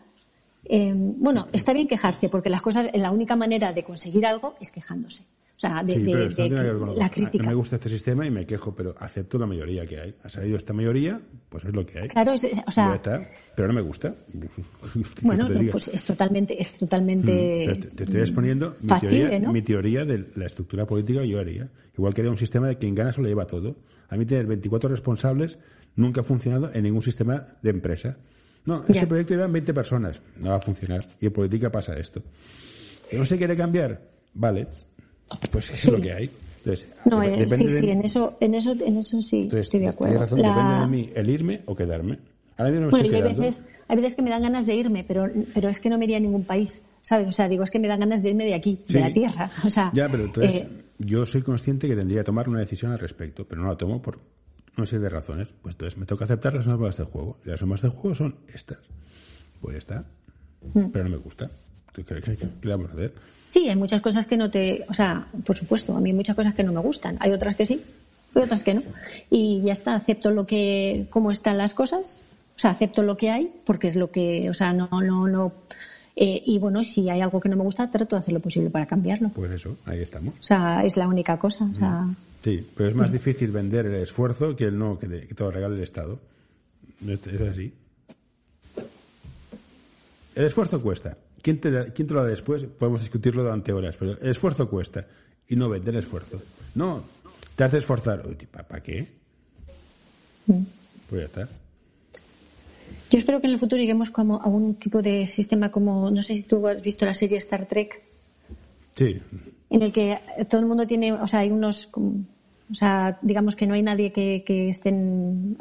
Eh, 0.65 0.93
bueno, 0.95 1.47
está 1.51 1.73
bien 1.73 1.87
quejarse 1.87 2.29
porque 2.29 2.49
las 2.49 2.61
cosas, 2.61 2.87
la 2.93 3.11
única 3.11 3.35
manera 3.35 3.73
de 3.73 3.83
conseguir 3.83 4.25
algo 4.25 4.55
es 4.59 4.71
quejándose. 4.71 5.23
O 5.55 5.59
sea, 5.59 5.83
de, 5.83 5.97
la 6.95 7.09
crítica. 7.09 7.43
A 7.43 7.47
me 7.47 7.53
gusta 7.53 7.75
este 7.75 7.87
sistema 7.87 8.25
y 8.25 8.31
me 8.31 8.45
quejo, 8.45 8.73
pero 8.75 8.95
acepto 8.97 9.37
la 9.37 9.45
mayoría 9.45 9.85
que 9.85 9.99
hay. 9.99 10.15
Ha 10.23 10.29
salido 10.29 10.57
esta 10.57 10.73
mayoría, 10.73 11.21
pues 11.47 11.63
es 11.63 11.73
lo 11.73 11.85
que 11.85 11.99
hay. 11.99 12.07
Claro, 12.07 12.33
o 12.33 12.71
sea, 12.71 12.99
pero 13.55 13.67
no 13.67 13.73
me 13.73 13.81
gusta. 13.81 14.15
Bueno, 15.21 15.47
pues 15.71 15.87
es 15.87 16.03
totalmente, 16.03 16.61
es 16.61 16.77
totalmente. 16.77 17.67
Mm, 17.67 17.95
te, 17.95 18.03
estoy 18.03 18.19
exponiendo 18.19 18.75
mi, 18.81 18.99
teoría, 18.99 19.39
mi 19.39 19.61
teoría 19.61 20.05
de 20.05 20.25
la 20.35 20.45
estructura 20.45 20.85
política 20.85 21.23
yo 21.23 21.39
haría. 21.39 21.69
Igual 21.97 22.13
que 22.13 22.21
haría 22.21 22.31
un 22.31 22.37
sistema 22.37 22.67
de 22.67 22.77
quien 22.77 22.95
gana 22.95 23.11
se 23.11 23.21
lo 23.21 23.27
lleva 23.27 23.45
todo. 23.45 23.77
A 24.09 24.17
mí 24.17 24.25
tener 24.25 24.45
24 24.45 24.89
responsables 24.89 25.59
nunca 25.95 26.21
ha 26.21 26.23
funcionado 26.23 26.71
en 26.73 26.83
ningún 26.83 27.01
sistema 27.01 27.47
de 27.61 27.69
empresa. 27.69 28.17
No, 28.65 28.83
este 28.87 29.07
proyecto 29.07 29.33
lleva 29.33 29.47
20 29.47 29.73
personas. 29.73 30.21
No 30.41 30.49
va 30.51 30.55
a 30.57 30.61
funcionar. 30.61 30.99
Y 31.19 31.27
en 31.27 31.33
política 31.33 31.71
pasa 31.71 31.97
esto. 31.97 32.21
¿No 33.11 33.25
se 33.25 33.37
quiere 33.37 33.55
cambiar? 33.55 34.01
Vale. 34.33 34.67
Pues 35.51 35.69
es 35.69 35.91
lo 35.91 35.99
que 35.99 36.13
hay. 36.13 36.29
Entonces, 36.57 36.87
no, 37.05 37.21
eh, 37.21 37.49
sí, 37.49 37.69
sí, 37.69 37.89
en 37.89 38.05
eso, 38.05 38.37
en 38.39 38.55
eso, 38.55 38.71
en 38.71 38.97
eso 38.97 39.21
sí 39.21 39.49
estoy 39.51 39.81
de 39.81 39.89
acuerdo. 39.89 40.19
Razón, 40.19 40.41
Depende 40.41 40.79
de 40.79 40.87
mí 40.87 41.09
el 41.13 41.29
irme 41.29 41.61
o 41.65 41.75
quedarme. 41.75 42.19
Ahora 42.55 42.71
mismo 42.71 42.89
bueno, 42.89 43.15
hay 43.15 43.21
veces, 43.21 43.63
hay 43.87 43.97
veces 43.97 44.15
que 44.15 44.21
me 44.21 44.29
dan 44.29 44.43
ganas 44.43 44.65
de 44.65 44.75
irme, 44.75 45.03
pero, 45.03 45.27
pero 45.53 45.69
es 45.69 45.79
que 45.81 45.89
no 45.89 45.97
me 45.97 46.05
iría 46.05 46.17
a 46.17 46.19
ningún 46.21 46.45
país, 46.45 46.81
¿sabes? 47.01 47.27
O 47.27 47.31
sea, 47.31 47.49
digo, 47.49 47.63
es 47.63 47.71
que 47.71 47.79
me 47.79 47.87
dan 47.87 47.99
ganas 47.99 48.23
de 48.23 48.29
irme 48.29 48.45
de 48.45 48.53
aquí, 48.53 48.79
de 48.87 48.99
la 48.99 49.11
tierra. 49.11 49.51
O 49.65 49.69
sea, 49.69 49.91
ya, 49.93 50.07
pero 50.07 50.23
entonces, 50.23 50.61
eh, 50.61 50.67
yo 50.99 51.25
soy 51.25 51.41
consciente 51.41 51.87
que 51.87 51.95
tendría 51.95 52.21
que 52.21 52.25
tomar 52.25 52.47
una 52.47 52.59
decisión 52.59 52.91
al 52.91 52.99
respecto, 52.99 53.45
pero 53.45 53.61
no 53.61 53.67
la 53.67 53.75
tomo 53.75 54.01
por 54.01 54.19
no 54.75 54.85
sé 54.85 54.99
de 54.99 55.09
razones. 55.09 55.49
Pues 55.61 55.75
entonces 55.75 55.97
me 55.97 56.05
toca 56.05 56.25
aceptar 56.25 56.53
las 56.53 56.67
normas 56.67 56.97
del 56.97 57.07
juego. 57.07 57.39
Y 57.45 57.49
las 57.49 57.61
normas 57.61 57.81
del 57.81 57.91
juego 57.91 58.15
son 58.15 58.35
estas. 58.53 58.79
Pues 59.61 59.75
ya 59.75 59.77
está. 59.77 60.05
Mm. 60.73 60.91
Pero 60.91 61.03
no 61.05 61.11
me 61.11 61.17
gusta. 61.17 61.49
¿Qué, 61.93 62.03
le 62.61 62.69
vamos 62.71 62.89
a 62.89 62.93
hacer? 62.93 63.13
Sí, 63.53 63.69
hay 63.69 63.75
muchas 63.75 64.01
cosas 64.01 64.25
que 64.25 64.35
no 64.35 64.49
te. 64.49 64.83
O 64.89 64.95
sea, 64.95 65.27
por 65.45 65.55
supuesto, 65.55 65.95
a 65.95 65.99
mí 65.99 66.09
hay 66.09 66.15
muchas 66.15 66.35
cosas 66.35 66.55
que 66.55 66.63
no 66.63 66.73
me 66.73 66.79
gustan. 66.79 67.17
Hay 67.19 67.31
otras 67.33 67.55
que 67.55 67.67
sí, 67.67 67.83
y 68.33 68.39
otras 68.39 68.63
que 68.63 68.73
no. 68.73 68.81
Y 69.29 69.61
ya 69.63 69.73
está, 69.73 69.93
acepto 69.93 70.31
lo 70.31 70.47
que. 70.47 71.05
cómo 71.11 71.29
están 71.29 71.59
las 71.59 71.75
cosas. 71.75 72.23
O 72.55 72.59
sea, 72.59 72.71
acepto 72.71 73.03
lo 73.03 73.15
que 73.15 73.29
hay, 73.29 73.51
porque 73.63 73.89
es 73.89 73.95
lo 73.95 74.09
que. 74.09 74.49
O 74.49 74.55
sea, 74.55 74.73
no. 74.73 74.89
no, 74.89 75.27
no 75.27 75.53
eh, 76.15 76.41
y 76.43 76.57
bueno, 76.57 76.83
si 76.83 77.07
hay 77.11 77.21
algo 77.21 77.39
que 77.39 77.47
no 77.47 77.55
me 77.55 77.61
gusta, 77.61 77.91
trato 77.91 78.15
de 78.15 78.21
hacer 78.21 78.33
lo 78.33 78.39
posible 78.39 78.71
para 78.71 78.87
cambiarlo. 78.87 79.29
Pues 79.29 79.51
eso, 79.51 79.77
ahí 79.85 80.01
estamos. 80.01 80.33
O 80.39 80.43
sea, 80.43 80.83
es 80.83 80.97
la 80.97 81.07
única 81.07 81.37
cosa. 81.37 81.65
O 81.65 81.77
sea, 81.77 81.89
mm. 81.89 82.15
Sí, 82.43 82.67
pero 82.75 82.89
es 82.89 82.95
más 82.95 83.11
difícil 83.11 83.51
vender 83.51 83.85
el 83.85 83.95
esfuerzo 83.95 84.55
que 84.55 84.63
el 84.63 84.79
no 84.79 84.97
que, 84.97 85.07
te 85.07 85.43
lo 85.43 85.51
regale 85.51 85.75
el 85.75 85.83
Estado. 85.83 86.17
Es 87.07 87.41
así. 87.41 87.71
El 90.33 90.45
esfuerzo 90.45 90.81
cuesta. 90.81 91.15
¿Quién 91.43 91.59
te, 91.59 91.91
¿Quién 91.91 92.07
te 92.07 92.13
lo 92.13 92.23
da 92.23 92.29
después? 92.29 92.63
Podemos 92.63 93.01
discutirlo 93.01 93.43
durante 93.43 93.73
horas, 93.73 93.97
pero 93.97 94.17
el 94.19 94.29
esfuerzo 94.29 94.69
cuesta. 94.69 95.05
Y 95.49 95.57
no 95.57 95.67
vender 95.67 95.97
esfuerzo. 95.97 96.41
No, 96.73 97.03
te 97.57 97.65
hace 97.65 97.77
esforzar. 97.77 98.23
¿Para 98.49 98.81
qué? 98.81 99.09
Mm. 100.47 100.63
Pues 101.09 101.21
ya 101.21 101.25
está. 101.25 101.49
Yo 103.09 103.17
espero 103.17 103.41
que 103.41 103.47
en 103.47 103.53
el 103.53 103.59
futuro 103.59 103.79
lleguemos 103.79 104.09
como 104.09 104.41
a 104.41 104.47
un 104.47 104.75
tipo 104.75 105.01
de 105.01 105.27
sistema 105.27 105.69
como, 105.69 106.09
no 106.09 106.23
sé 106.23 106.37
si 106.37 106.43
tú 106.43 106.65
has 106.65 106.81
visto 106.81 107.05
la 107.05 107.13
serie 107.13 107.37
Star 107.37 107.65
Trek. 107.67 108.01
Sí. 108.95 109.19
En 109.69 109.81
el 109.81 109.91
que 109.91 110.17
todo 110.49 110.61
el 110.61 110.67
mundo 110.67 110.87
tiene, 110.87 111.11
o 111.11 111.27
sea, 111.27 111.41
hay 111.41 111.51
unos 111.51 111.89
o 112.71 112.75
sea, 112.75 113.19
digamos 113.21 113.57
que 113.57 113.67
no 113.67 113.73
hay 113.73 113.83
nadie 113.83 114.13
que, 114.13 114.43
que 114.47 114.69
estén. 114.69 115.57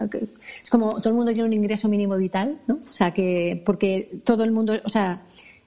es 0.63 0.71
como 0.71 0.91
todo 1.01 1.09
el 1.09 1.15
mundo 1.15 1.33
tiene 1.33 1.47
un 1.47 1.53
ingreso 1.53 1.89
mínimo 1.89 2.17
vital, 2.17 2.61
¿no? 2.69 2.79
O 2.89 2.93
sea, 2.93 3.13
que. 3.13 3.61
Porque 3.67 4.21
todo 4.25 4.45
el 4.45 4.53
mundo. 4.53 4.75
O 4.85 4.89
sea, 4.89 5.23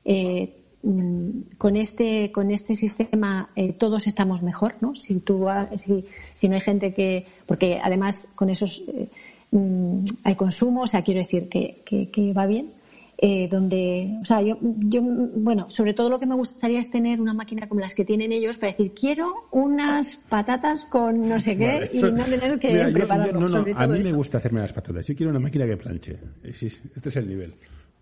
eh, 0.05 0.55
mm, 0.83 1.57
con 1.57 1.75
este 1.75 2.31
con 2.31 2.51
este 2.51 2.75
sistema 2.75 3.49
eh, 3.55 3.73
todos 3.73 4.07
estamos 4.07 4.43
mejor 4.43 4.75
no 4.81 4.95
si 4.95 5.15
tú 5.19 5.47
si, 5.75 6.05
si 6.33 6.47
no 6.47 6.55
hay 6.55 6.61
gente 6.61 6.93
que 6.93 7.25
porque 7.45 7.79
además 7.83 8.29
con 8.35 8.49
esos 8.49 8.83
eh, 8.87 9.09
mm, 9.51 10.05
hay 10.23 10.35
consumo 10.35 10.83
o 10.83 10.87
sea 10.87 11.03
quiero 11.03 11.19
decir 11.19 11.49
que, 11.49 11.81
que, 11.85 12.09
que 12.09 12.33
va 12.33 12.45
bien 12.45 12.71
eh, 13.17 13.47
donde, 13.49 14.17
o 14.21 14.25
sea, 14.25 14.41
yo, 14.41 14.57
yo, 14.61 15.01
bueno, 15.01 15.69
sobre 15.69 15.93
todo 15.93 16.09
lo 16.09 16.19
que 16.19 16.25
me 16.25 16.35
gustaría 16.35 16.79
es 16.79 16.91
tener 16.91 17.21
una 17.21 17.33
máquina 17.33 17.67
como 17.69 17.79
las 17.79 17.95
que 17.95 18.03
tienen 18.03 18.33
ellos 18.33 18.57
para 18.57 18.73
decir, 18.73 18.91
quiero 18.93 19.47
unas 19.51 20.17
patatas 20.17 20.83
con 20.83 21.29
no 21.29 21.39
sé 21.39 21.57
qué 21.57 21.89
y 21.93 22.01
no 22.01 22.25
tener 22.25 22.59
que 22.59 22.89
prepararlo. 22.91 23.39
no, 23.39 23.47
no, 23.47 23.65
a 23.73 23.87
mí 23.87 24.03
me 24.03 24.11
gusta 24.11 24.39
hacerme 24.39 24.59
las 24.59 24.73
patatas. 24.73 25.07
Yo 25.07 25.15
quiero 25.15 25.29
una 25.29 25.39
máquina 25.39 25.65
que 25.65 25.77
planche. 25.77 26.19
Este 26.43 26.67
es 27.09 27.15
el 27.15 27.29
nivel. 27.29 27.53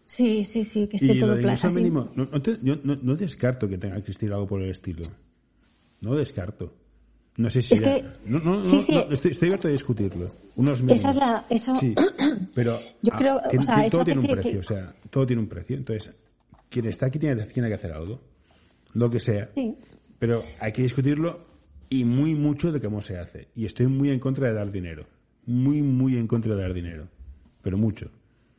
Sí, 0.05 0.43
sí, 0.43 0.65
sí, 0.65 0.87
que 0.87 0.97
esté 0.97 1.19
todo 1.19 1.37
planchado. 1.39 1.79
No, 1.79 2.29
yo 2.61 2.77
no, 2.83 3.15
descarto 3.15 3.67
que 3.67 3.77
tenga 3.77 3.95
que 3.95 4.01
existir 4.01 4.31
algo 4.31 4.47
por 4.47 4.61
el 4.61 4.69
estilo. 4.69 5.03
No 6.01 6.15
descarto. 6.15 6.73
No 7.37 7.49
sé 7.49 7.61
si. 7.61 7.75
no, 8.25 8.39
no, 8.39 8.57
no, 8.57 8.63
estoy, 8.63 9.29
estoy, 9.31 9.47
abierto 9.47 9.67
a 9.67 9.71
discutirlo. 9.71 10.27
Unos 10.55 10.83
Esa 10.87 11.09
es 11.09 11.15
la. 11.15 11.45
Eso... 11.49 11.75
Sí, 11.77 11.95
pero. 12.53 12.79
Yo 13.01 13.11
creo. 13.13 13.37
o 13.37 13.61
sea, 13.61 13.87
todo 13.87 14.03
tiene 14.03 14.21
un 14.21 14.27
precio, 14.27 14.59
o 14.59 14.63
sea, 14.63 14.95
todo 15.09 15.25
tiene 15.25 15.41
un 15.41 15.47
precio. 15.47 15.77
Entonces, 15.77 16.13
quien 16.69 16.85
está 16.85 17.07
aquí 17.07 17.17
tiene, 17.17 17.41
tiene 17.45 17.69
que 17.69 17.75
hacer 17.75 17.91
algo. 17.91 18.21
Lo 18.93 19.09
que 19.09 19.19
sea. 19.19 19.49
Sí. 19.55 19.75
Pero 20.19 20.43
hay 20.59 20.71
que 20.71 20.83
discutirlo 20.83 21.47
y 21.89 22.05
muy 22.05 22.35
mucho 22.35 22.71
de 22.71 22.79
cómo 22.79 23.01
se 23.01 23.17
hace. 23.17 23.47
Y 23.55 23.65
estoy 23.65 23.87
muy 23.87 24.11
en 24.11 24.19
contra 24.19 24.47
de 24.47 24.53
dar 24.53 24.71
dinero. 24.71 25.05
Muy, 25.45 25.81
muy 25.81 26.17
en 26.17 26.27
contra 26.27 26.55
de 26.55 26.61
dar 26.61 26.73
dinero. 26.73 27.07
Pero 27.61 27.77
mucho. 27.77 28.11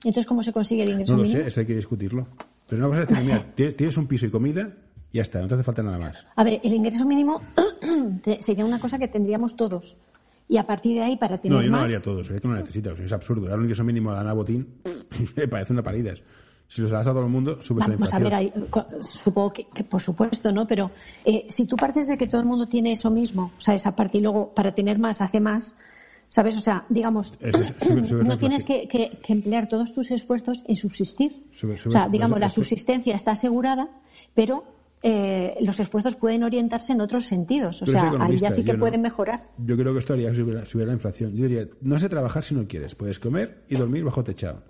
Entonces, 0.04 0.26
¿cómo 0.26 0.42
se 0.42 0.52
consigue 0.52 0.82
el 0.82 0.90
ingreso 0.90 1.12
No 1.12 1.22
lo 1.22 1.26
sé, 1.26 1.46
eso 1.46 1.60
hay 1.60 1.66
que 1.66 1.74
discutirlo. 1.74 2.26
Pero 2.68 2.82
no 2.82 2.90
vas 2.90 2.98
a 2.98 3.04
decir, 3.06 3.24
mira, 3.24 3.44
tienes 3.54 3.96
un 3.96 4.06
piso 4.06 4.26
y 4.26 4.30
comida, 4.30 4.70
ya 5.12 5.22
está, 5.22 5.40
no 5.40 5.48
te 5.48 5.54
hace 5.54 5.62
falta 5.62 5.82
nada 5.82 5.98
más. 5.98 6.26
A 6.36 6.44
ver, 6.44 6.60
el 6.62 6.74
ingreso 6.74 7.04
mínimo 7.04 7.40
sería 8.40 8.64
una 8.64 8.78
cosa 8.78 8.98
que 8.98 9.08
tendríamos 9.08 9.56
todos. 9.56 9.96
Y 10.48 10.58
a 10.58 10.66
partir 10.66 10.96
de 10.98 11.04
ahí, 11.04 11.16
para 11.16 11.38
tener 11.38 11.56
No, 11.56 11.62
yo 11.62 11.70
no 11.70 11.78
lo 11.78 11.84
haría 11.84 12.00
todos, 12.00 12.28
es 12.28 12.40
que 12.40 12.48
no 12.48 12.54
necesitas, 12.54 12.98
es 13.00 13.12
absurdo. 13.12 13.46
Dar 13.46 13.58
un 13.58 13.64
ingreso 13.64 13.82
mínimo 13.82 14.10
a 14.10 14.14
la 14.14 14.20
Ana 14.20 14.34
Botín 14.34 14.80
me 15.36 15.48
parece 15.48 15.72
una 15.72 15.82
parida. 15.82 16.14
Si 16.68 16.82
los 16.82 16.90
das 16.90 17.06
a 17.06 17.12
todo 17.12 17.24
el 17.24 17.30
mundo, 17.30 17.62
subes 17.62 17.86
la 17.86 17.94
inflación. 17.94 18.22
Pues 18.70 18.84
a 18.84 18.92
ver, 18.92 19.04
supongo 19.04 19.52
que, 19.52 19.84
por 19.84 20.00
supuesto, 20.00 20.50
¿no? 20.50 20.66
Pero 20.66 20.90
eh, 21.24 21.46
si 21.48 21.66
tú 21.66 21.76
partes 21.76 22.08
de 22.08 22.16
que 22.16 22.26
todo 22.26 22.40
el 22.40 22.46
mundo 22.46 22.66
tiene 22.66 22.92
eso 22.92 23.10
mismo, 23.10 23.52
o 23.56 23.60
sea, 23.60 23.74
esa 23.74 23.94
parte, 23.94 24.18
y 24.18 24.20
luego 24.22 24.52
para 24.54 24.74
tener 24.74 24.98
más 24.98 25.20
hace 25.20 25.40
más, 25.40 25.76
¿sabes? 26.28 26.56
O 26.56 26.60
sea, 26.60 26.84
digamos, 26.88 27.34
no 28.24 28.38
tienes 28.38 28.64
que, 28.64 28.88
que, 28.88 29.18
emplear 29.28 29.68
todos 29.68 29.92
tus 29.92 30.10
esfuerzos 30.10 30.64
en 30.66 30.76
subsistir. 30.76 31.46
o 31.86 31.90
sea, 31.90 32.08
digamos, 32.08 32.38
la 32.38 32.48
subsistencia 32.48 33.14
está 33.14 33.32
asegurada, 33.32 33.88
pero 34.34 34.64
eh, 35.06 35.56
los 35.60 35.78
esfuerzos 35.80 36.16
pueden 36.16 36.44
orientarse 36.44 36.92
en 36.94 37.02
otros 37.02 37.26
sentidos. 37.26 37.82
O 37.82 37.86
sea, 37.86 38.14
ahí 38.20 38.38
ya 38.38 38.50
sí 38.50 38.64
que 38.64 38.74
pueden 38.74 39.02
mejorar. 39.02 39.50
Yo 39.58 39.76
creo 39.76 39.92
que 39.92 39.98
esto 39.98 40.14
haría 40.14 40.34
subir 40.34 40.86
la 40.86 40.94
inflación. 40.94 41.34
Yo 41.34 41.42
diría, 41.42 41.68
no 41.82 41.98
sé 41.98 42.08
trabajar 42.08 42.42
si 42.42 42.54
no 42.54 42.66
quieres. 42.66 42.94
Puedes 42.94 43.18
comer 43.18 43.64
y 43.68 43.76
dormir 43.76 44.02
bajo 44.02 44.24
techado. 44.24 44.62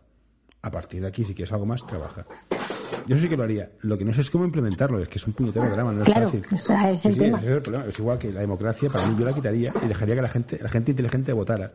A 0.63 0.71
partir 0.71 1.03
de 1.03 1.09
aquí, 1.09 1.25
si 1.25 1.35
quieres 1.35 1.53
algo 1.53 1.67
más, 1.67 1.87
trabaja. 1.87 2.27
Yo 3.07 3.17
sí 3.19 3.29
que 3.29 3.37
lo 3.37 3.45
haría. 3.45 3.71
Lo 3.81 3.99
que 3.99 4.05
no 4.05 4.13
sé 4.13 4.23
es 4.23 4.31
cómo 4.31 4.45
implementarlo. 4.45 5.01
Es 5.01 5.09
que 5.09 5.19
es 5.19 5.27
un 5.27 5.33
puñetero 5.33 5.71
drama, 5.71 5.93
no 5.93 6.03
es 6.03 6.09
claro, 6.09 6.31
fácil. 6.31 6.45
es 6.91 7.07
el 7.07 7.19
tema. 7.19 7.39
es 7.89 7.99
igual 7.99 8.19
que 8.19 8.33
la 8.33 8.41
democracia, 8.41 8.89
para 8.91 9.07
mí 9.07 9.17
yo 9.19 9.25
la 9.25 9.33
quitaría 9.33 9.71
y 9.85 9.89
dejaría 9.89 10.15
que 10.15 10.23
la 10.23 10.29
gente, 10.29 10.59
la 10.61 10.69
gente 10.69 10.91
inteligente 10.93 11.33
votara. 11.33 11.73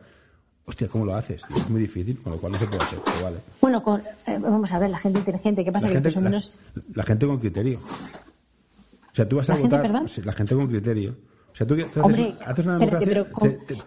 Hostia, 0.64 0.86
¿cómo 0.88 1.04
lo 1.04 1.14
haces? 1.14 1.42
Es 1.56 1.68
muy 1.68 1.80
difícil, 1.80 2.20
con 2.20 2.32
lo 2.32 2.38
cual 2.38 2.52
no 2.52 2.58
se 2.58 2.66
puede 2.66 2.82
hacer. 2.82 2.98
vale. 3.22 3.38
Bueno, 3.60 3.82
eh, 4.26 4.38
vamos 4.38 4.72
a 4.72 4.78
ver, 4.78 4.90
la 4.90 4.98
gente 4.98 5.18
inteligente, 5.18 5.64
¿qué 5.64 5.72
pasa? 5.72 5.88
La, 5.88 6.00
que 6.00 6.10
gente, 6.10 6.20
menos... 6.20 6.58
la 6.94 7.02
gente 7.02 7.26
con 7.26 7.38
criterio. 7.38 7.78
O 7.78 9.14
sea, 9.14 9.28
tú 9.28 9.36
vas 9.36 9.50
a 9.50 9.56
votar. 9.56 9.90
la 10.24 10.32
gente 10.32 10.54
con 10.54 10.68
criterio. 10.68 11.16
O 11.52 11.56
sea, 11.56 11.66
tú, 11.66 11.74
haces, 11.74 12.66
una 12.66 12.78
democracia. 12.78 13.08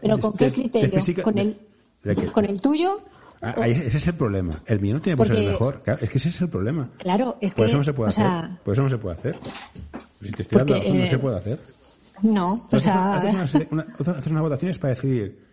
Pero, 0.02 0.20
con, 0.20 0.34
qué 0.34 0.52
criterio? 0.52 1.24
¿Con, 1.24 1.38
el, 1.38 1.58
¿Con 2.34 2.46
el 2.46 2.62
tuyo? 2.62 3.00
Ah, 3.46 3.68
ese 3.68 3.98
es 3.98 4.08
el 4.08 4.16
problema. 4.16 4.64
El 4.66 4.80
mío 4.80 4.94
no 4.94 5.02
tiene 5.02 5.18
por 5.18 5.28
ser 5.28 5.36
el 5.36 5.48
mejor. 5.48 5.84
es 6.00 6.10
que 6.10 6.18
ese 6.18 6.30
es 6.30 6.42
el 6.42 6.50
problema. 6.50 6.92
Claro, 6.98 7.38
es 7.42 7.54
que. 7.54 7.58
Por 7.58 7.66
eso 7.66 7.78
no 7.78 7.84
se 7.84 7.94
puede 7.94 8.10
hacer. 8.10 8.26
Por 8.64 8.74
eso 8.74 8.84
no 8.84 8.90
se 8.90 8.98
puede 8.98 9.16
hacer. 9.18 9.38
Si 10.14 10.32
te 10.32 10.44
estoy 10.44 10.60
dando 10.60 10.82
no 10.82 11.06
se 11.06 11.20
puede 11.20 11.38
hacer. 11.38 11.60
No, 12.22 12.54
o 12.54 12.80
sea. 12.80 13.16
Haces 13.16 13.68
una, 13.70 13.86
haces 14.00 14.32
una 14.32 14.42
votación 14.42 14.72
es 14.72 14.80
para 14.80 14.94
decidir 14.94 15.44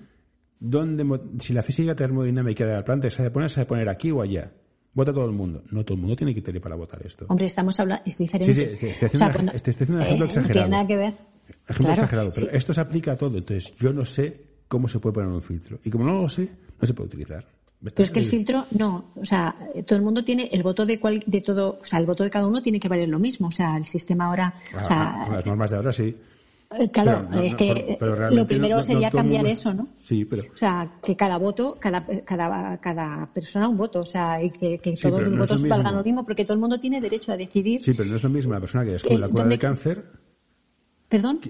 dónde, 0.61 1.05
si 1.41 1.53
la 1.53 1.62
física 1.62 1.97
termodinámica 1.97 2.65
de 2.65 2.75
la 2.75 2.85
planta 2.85 3.11
se 3.11 3.23
ha 3.23 3.25
de 3.25 3.31
poner, 3.31 3.51
se 3.51 3.61
ha 3.61 3.65
de 3.65 3.69
poner 3.69 3.89
aquí 3.89 4.12
o 4.12 4.23
allá. 4.23 4.53
Vota 4.93 5.12
todo 5.12 5.25
el 5.25 5.33
mundo. 5.33 5.65
No 5.71 5.85
todo 5.85 5.95
el 5.95 6.01
mundo 6.01 6.17
tiene 6.17 6.33
criterio 6.33 6.61
para 6.61 6.77
votar 6.77 7.05
esto. 7.05 7.27
Hombre, 7.29 7.47
estamos 7.47 7.79
hablando. 7.81 8.05
Es 8.07 8.19
diferente. 8.19 8.53
Sí, 8.53 8.77
sí, 8.77 8.87
estoy 8.87 9.07
haciendo, 9.07 9.95
un 9.97 10.03
ejemplo 10.03 10.27
exagerado. 10.27 10.47
No 10.47 10.53
tiene 10.53 10.69
nada 10.69 10.87
que 10.87 10.97
ver. 10.97 11.15
Ejemplo 11.69 11.93
exagerado. 11.93 12.31
Pero 12.35 12.51
esto 12.53 12.73
se 12.73 12.81
aplica 12.81 13.12
a 13.12 13.17
todo. 13.17 13.39
Entonces, 13.39 13.75
yo 13.79 13.93
no 13.93 14.05
sé 14.05 14.45
cómo 14.69 14.89
se 14.89 14.99
puede 14.99 15.15
poner 15.15 15.31
un 15.31 15.43
filtro. 15.43 15.79
Y 15.85 15.91
como 15.91 16.05
no 16.05 16.23
lo 16.23 16.29
sé, 16.29 16.49
no 16.81 16.87
se 16.87 16.95
puede 16.95 17.09
utilizar. 17.09 17.47
Pero 17.82 18.02
es 18.02 18.11
que 18.11 18.20
el 18.20 18.27
filtro, 18.27 18.66
no. 18.73 19.12
O 19.16 19.24
sea, 19.24 19.57
todo 19.86 19.97
el 19.98 20.05
mundo 20.05 20.23
tiene 20.23 20.51
el 20.52 20.62
voto 20.62 20.85
de 20.85 21.01
cual, 21.01 21.23
de 21.27 21.40
todo, 21.40 21.78
o 21.81 21.85
sea, 21.85 21.98
el 21.98 22.05
voto 22.07 22.23
de 22.24 22.31
cada 22.31 22.47
uno 22.47 22.61
tiene 22.61 22.78
que 22.78 22.89
valer 22.89 23.09
lo 23.09 23.19
mismo. 23.19 23.48
O 23.48 23.51
sea, 23.51 23.77
el 23.77 23.85
sistema 23.85 24.27
ahora. 24.27 24.55
o 24.82 24.86
sea, 24.86 25.23
Con 25.24 25.35
las 25.35 25.47
normas 25.47 25.70
de 25.70 25.77
ahora 25.78 25.93
sí. 25.93 26.15
eh, 26.78 26.90
Claro, 26.93 27.27
Pero 27.31 27.43
es 27.43 27.55
que 27.55 27.97
pero- 27.98 28.16
pero 28.16 28.31
lo 28.31 28.47
primero 28.47 28.77
no- 28.77 28.82
sería 28.82 29.11
cambiar 29.11 29.43
mundo- 29.44 29.59
eso, 29.59 29.73
¿no? 29.73 29.89
Sí, 30.02 30.27
pero. 30.27 30.43
O 30.52 30.57
sea, 30.57 30.93
que 31.02 31.16
cada 31.16 31.39
voto, 31.39 31.78
cada, 31.81 32.05
cada, 32.24 32.77
cada 32.78 33.27
persona 33.32 33.66
un 33.66 33.78
voto, 33.78 34.01
o 34.01 34.05
sea, 34.05 34.43
y 34.43 34.51
que, 34.51 34.78
que 34.78 34.94
Sí, 34.94 35.02
todos 35.02 35.23
los 35.23 35.28
no 35.31 35.35
es 35.35 35.39
lo 35.39 35.57
votos 35.57 35.69
valgan 35.69 35.94
lo 35.97 36.05
mismo, 36.05 36.24
porque 36.27 36.44
todo 36.44 36.55
el 36.55 36.61
mundo 36.61 36.78
tiene 36.78 37.01
derecho 37.01 37.32
a 37.32 37.36
decidir. 37.39 37.82
Sí, 37.82 37.94
pero 37.94 38.11
no 38.11 38.16
es 38.16 38.23
lo 38.23 38.28
mismo 38.28 38.52
la 38.52 38.61
persona 38.61 38.85
que 38.85 38.93
descubre 38.93 39.16
Eh, 39.16 39.19
la 39.20 39.28
cura 39.28 39.43
¿dónde- 39.44 39.55
del 39.57 39.59
cáncer. 39.61 40.05
¿Perdón? 41.09 41.40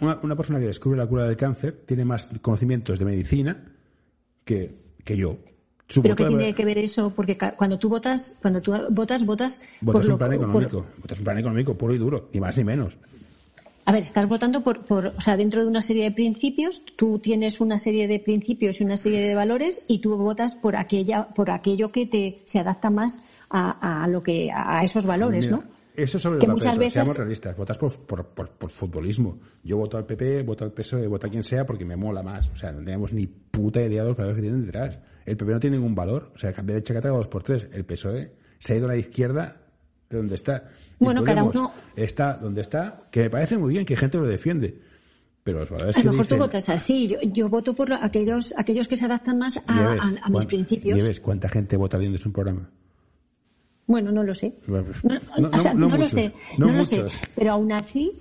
Una, 0.00 0.18
una 0.22 0.36
persona 0.36 0.60
que 0.60 0.66
descubre 0.66 0.98
la 0.98 1.06
cura 1.06 1.24
del 1.26 1.36
cáncer 1.36 1.82
tiene 1.86 2.04
más 2.04 2.28
conocimientos 2.42 2.98
de 2.98 3.04
medicina 3.06 3.64
que, 4.44 4.76
que 5.02 5.16
yo. 5.16 5.38
Su 5.88 6.02
Pero 6.02 6.14
¿qué 6.16 6.24
voto- 6.24 6.36
tiene 6.36 6.54
que 6.54 6.64
ver 6.64 6.78
eso? 6.78 7.10
Porque 7.14 7.38
cuando 7.56 7.78
tú 7.78 7.88
votas, 7.88 8.36
cuando 8.42 8.60
tú 8.60 8.72
votas, 8.90 9.24
votas, 9.24 9.60
Votas 9.80 10.02
por 10.06 10.12
un 10.12 10.18
plan 10.18 10.30
lo- 10.32 10.36
por- 10.38 10.62
económico. 10.62 10.86
Votas 11.00 11.18
un 11.18 11.24
plan 11.24 11.38
económico 11.38 11.74
puro 11.78 11.94
y 11.94 11.98
duro, 11.98 12.28
ni 12.32 12.40
más 12.40 12.56
ni 12.58 12.64
menos. 12.64 12.96
A 13.86 13.92
ver, 13.92 14.02
estás 14.02 14.28
votando 14.28 14.62
por, 14.62 14.84
por, 14.84 15.06
o 15.06 15.20
sea, 15.22 15.38
dentro 15.38 15.62
de 15.62 15.66
una 15.66 15.80
serie 15.80 16.04
de 16.04 16.10
principios, 16.10 16.82
tú 16.96 17.18
tienes 17.20 17.58
una 17.58 17.78
serie 17.78 18.06
de 18.06 18.20
principios 18.20 18.82
y 18.82 18.84
una 18.84 18.98
serie 18.98 19.20
de 19.26 19.34
valores 19.34 19.80
y 19.88 20.00
tú 20.00 20.14
votas 20.18 20.56
por 20.56 20.76
aquella, 20.76 21.28
por 21.28 21.50
aquello 21.50 21.90
que 21.90 22.04
te 22.04 22.42
se 22.44 22.58
adapta 22.58 22.90
más 22.90 23.22
a, 23.48 24.02
a 24.04 24.08
lo 24.08 24.22
que, 24.22 24.50
a 24.52 24.84
esos 24.84 25.06
valores, 25.06 25.46
Mira, 25.46 25.56
¿no? 25.56 25.77
Eso 25.98 26.18
sobre 26.18 26.38
Que 26.38 26.46
el 26.46 26.52
muchas 26.52 26.78
veces- 26.78 26.92
seamos 26.94 27.16
realistas. 27.16 27.56
Votas 27.56 27.76
por, 27.78 27.92
por, 28.06 28.26
por, 28.28 28.50
por 28.50 28.70
futbolismo. 28.70 29.38
Yo 29.64 29.76
voto 29.76 29.96
al 29.98 30.06
PP, 30.06 30.42
voto 30.44 30.64
al 30.64 30.72
PSOE, 30.72 31.06
voto 31.06 31.26
a 31.26 31.30
quien 31.30 31.42
sea 31.42 31.66
porque 31.66 31.84
me 31.84 31.96
mola 31.96 32.22
más. 32.22 32.48
O 32.50 32.56
sea, 32.56 32.72
no 32.72 32.78
tenemos 32.84 33.12
ni 33.12 33.26
puta 33.26 33.80
idea 33.82 34.02
de 34.02 34.08
los 34.08 34.16
valores 34.16 34.36
que 34.36 34.42
tienen 34.42 34.64
detrás. 34.64 35.00
El 35.26 35.36
PP 35.36 35.52
no 35.52 35.60
tiene 35.60 35.76
ningún 35.76 35.94
valor. 35.94 36.30
O 36.34 36.38
sea, 36.38 36.52
cambia 36.52 36.76
de 36.76 36.82
chacata 36.82 37.08
dos 37.08 37.28
por 37.28 37.42
tres. 37.42 37.66
El 37.72 37.84
PSOE 37.84 38.32
se 38.58 38.72
ha 38.72 38.76
ido 38.76 38.86
a 38.86 38.88
la 38.90 38.96
izquierda 38.96 39.56
de 40.08 40.16
donde 40.16 40.36
está. 40.36 40.70
Bueno, 40.98 41.22
cada 41.22 41.42
uno- 41.44 41.72
Está 41.96 42.34
donde 42.34 42.60
está, 42.62 43.08
que 43.10 43.20
me 43.22 43.30
parece 43.30 43.56
muy 43.58 43.72
bien 43.74 43.84
que 43.84 43.96
gente 43.96 44.18
lo 44.18 44.26
defiende. 44.26 44.80
Pero 45.44 45.60
los 45.60 45.70
valores 45.70 45.96
A 45.96 46.00
lo 46.02 46.10
mejor 46.12 46.26
tú 46.26 46.34
dicen- 46.34 46.38
votas 46.46 46.68
así. 46.68 47.08
Yo, 47.08 47.16
yo 47.22 47.48
voto 47.48 47.74
por 47.74 47.92
aquellos, 47.92 48.52
aquellos 48.56 48.86
que 48.86 48.96
se 48.96 49.04
adaptan 49.06 49.38
más 49.38 49.60
a, 49.66 49.74
Nieves, 49.74 50.02
a- 50.02 50.06
a 50.06 50.10
mis 50.10 50.20
¿cuán- 50.30 50.46
principios. 50.46 50.94
Nieves, 50.96 51.20
¿cuánta 51.20 51.48
gente 51.48 51.76
vota 51.76 51.96
viendo 51.98 52.18
un 52.24 52.32
programa? 52.32 52.70
Bueno, 53.88 54.12
no 54.12 54.22
lo 54.22 54.34
sé. 54.34 54.54
No, 54.68 54.80
no- 54.82 55.50
o 55.52 55.60
sea, 55.60 55.74
no 55.74 55.88
no 55.88 55.96
lo 55.98 56.06
sé, 56.08 56.32
no 56.58 56.70
lo 56.72 56.84
sé. 56.84 57.04
Pero 57.34 57.52
aún 57.52 57.72
así, 57.72 58.12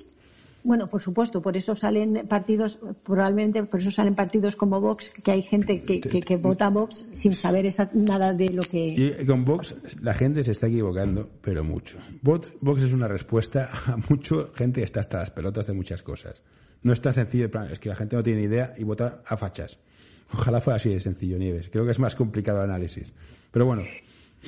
bueno, 0.64 0.88
por 0.88 1.02
supuesto, 1.02 1.42
por 1.42 1.56
eso 1.56 1.76
salen 1.76 2.26
partidos, 2.28 2.80
probablemente 3.04 3.62
por 3.64 3.80
eso 3.80 3.92
salen 3.92 4.16
partidos 4.16 4.56
como 4.56 4.82
Vox, 4.82 5.12
que 5.12 5.32
hay 5.32 5.42
gente 5.42 5.80
que, 5.82 6.02
que, 6.02 6.22
que 6.22 6.38
vota 6.38 6.70
Vox 6.70 7.06
sin 7.12 7.36
saber 7.36 7.66
esa- 7.68 7.90
nada 7.94 8.34
de 8.34 8.50
lo 8.50 8.64
que. 8.64 8.88
Y 9.22 9.26
con 9.26 9.46
Vox 9.46 9.76
la 10.02 10.14
gente 10.14 10.44
se 10.44 10.52
está 10.52 10.68
equivocando, 10.68 11.30
pero 11.42 11.64
mucho. 11.64 12.00
Vox, 12.22 12.50
Vox 12.62 12.82
es 12.84 12.92
una 12.94 13.08
respuesta 13.08 13.70
a 13.86 13.98
mucha 14.10 14.36
gente 14.56 14.82
que 14.82 14.86
está 14.86 15.02
hasta 15.02 15.20
las 15.20 15.32
pelotas 15.32 15.68
de 15.68 15.74
muchas 15.74 16.02
cosas. 16.02 16.42
No 16.82 16.94
es 16.94 17.02
tan 17.02 17.12
sencillo, 17.14 17.46
en 17.46 17.52
plan, 17.52 17.70
es 17.72 17.80
que 17.80 17.90
la 17.90 17.96
gente 17.96 18.16
no 18.16 18.24
tiene 18.24 18.40
ni 18.40 18.46
idea 18.46 18.74
y 18.78 18.84
vota 18.84 19.22
a 19.26 19.36
fachas. 19.36 19.78
Ojalá 20.32 20.62
fuera 20.62 20.76
así 20.78 20.90
de 20.90 21.00
sencillo, 21.00 21.38
Nieves. 21.38 21.70
Creo 21.70 21.84
que 21.86 21.92
es 21.92 22.00
más 22.00 22.16
complicado 22.16 22.60
el 22.64 22.70
análisis. 22.70 23.14
Pero 23.52 23.66
bueno, 23.66 23.84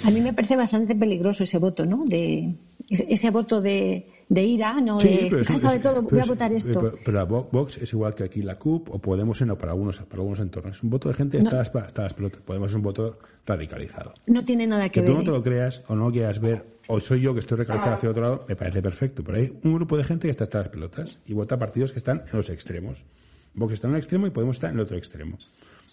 A 0.03 0.11
mí 0.11 0.21
me 0.21 0.33
parece 0.33 0.55
bastante 0.55 0.95
peligroso 0.95 1.43
ese 1.43 1.57
voto, 1.57 1.85
¿no? 1.85 2.05
De 2.05 2.53
ese, 2.89 3.05
ese 3.09 3.29
voto 3.31 3.61
de, 3.61 4.07
de 4.29 4.43
ira, 4.43 4.79
¿no? 4.79 4.99
Sí, 4.99 5.07
de, 5.09 5.23
estoy 5.27 5.41
es- 5.41 5.47
cansado 5.47 5.73
de 5.73 5.79
todo, 5.79 6.01
voy 6.03 6.19
a 6.19 6.25
votar 6.25 6.53
esto. 6.53 6.79
Pero, 6.79 6.97
pero 7.03 7.25
Vox 7.51 7.77
es 7.79 7.91
igual 7.91 8.15
que 8.15 8.23
aquí 8.23 8.41
la 8.41 8.57
CUP 8.57 8.89
o 8.93 8.99
Podemos 8.99 9.41
en, 9.41 9.55
para 9.57 9.71
algunos, 9.73 9.97
para 9.97 10.21
algunos 10.21 10.39
entornos. 10.39 10.77
Es 10.77 10.83
un 10.83 10.89
voto 10.89 11.09
de 11.09 11.15
gente 11.15 11.37
que 11.37 11.43
está, 11.43 11.59
hasta, 11.61 11.79
hasta 11.79 12.03
las 12.03 12.13
pelotas. 12.13 12.41
Podemos 12.41 12.69
es 12.71 12.75
un 12.75 12.81
voto 12.83 13.19
radicalizado. 13.45 14.13
No 14.27 14.45
tiene 14.45 14.67
nada 14.67 14.89
que, 14.89 15.01
Que 15.01 15.05
tú 15.05 15.13
ver. 15.13 15.17
no 15.17 15.23
te 15.23 15.29
¿eh? 15.31 15.33
lo 15.33 15.41
creas 15.43 15.83
o 15.87 15.95
no 15.95 16.11
quieras 16.11 16.39
ver, 16.39 16.65
o 16.87 16.99
soy 16.99 17.21
yo 17.21 17.33
que 17.33 17.39
estoy 17.41 17.57
recalcado 17.57 17.93
hacia 17.95 18.09
otro 18.09 18.23
lado, 18.23 18.45
me 18.47 18.55
parece 18.55 18.81
perfecto. 18.81 19.23
Pero 19.23 19.37
hay 19.37 19.53
un 19.63 19.73
grupo 19.73 19.97
de 19.97 20.03
gente 20.05 20.27
que 20.27 20.31
está 20.31 20.45
hasta 20.45 20.59
las 20.59 20.69
pelotas 20.69 21.19
y 21.25 21.33
vota 21.33 21.57
partidos 21.59 21.91
que 21.91 21.97
están 21.99 22.23
en 22.31 22.37
los 22.37 22.49
extremos. 22.49 23.05
Vox 23.53 23.73
está 23.73 23.87
en 23.87 23.93
un 23.93 23.97
extremo 23.97 24.27
y 24.27 24.29
Podemos 24.29 24.55
estar 24.55 24.69
en 24.69 24.77
el 24.77 24.83
otro 24.83 24.95
extremo. 24.97 25.37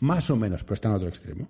Más 0.01 0.31
o 0.31 0.37
menos, 0.37 0.63
pero 0.63 0.75
está 0.75 0.89
en 0.89 0.95
otro 0.95 1.09
extremo. 1.09 1.49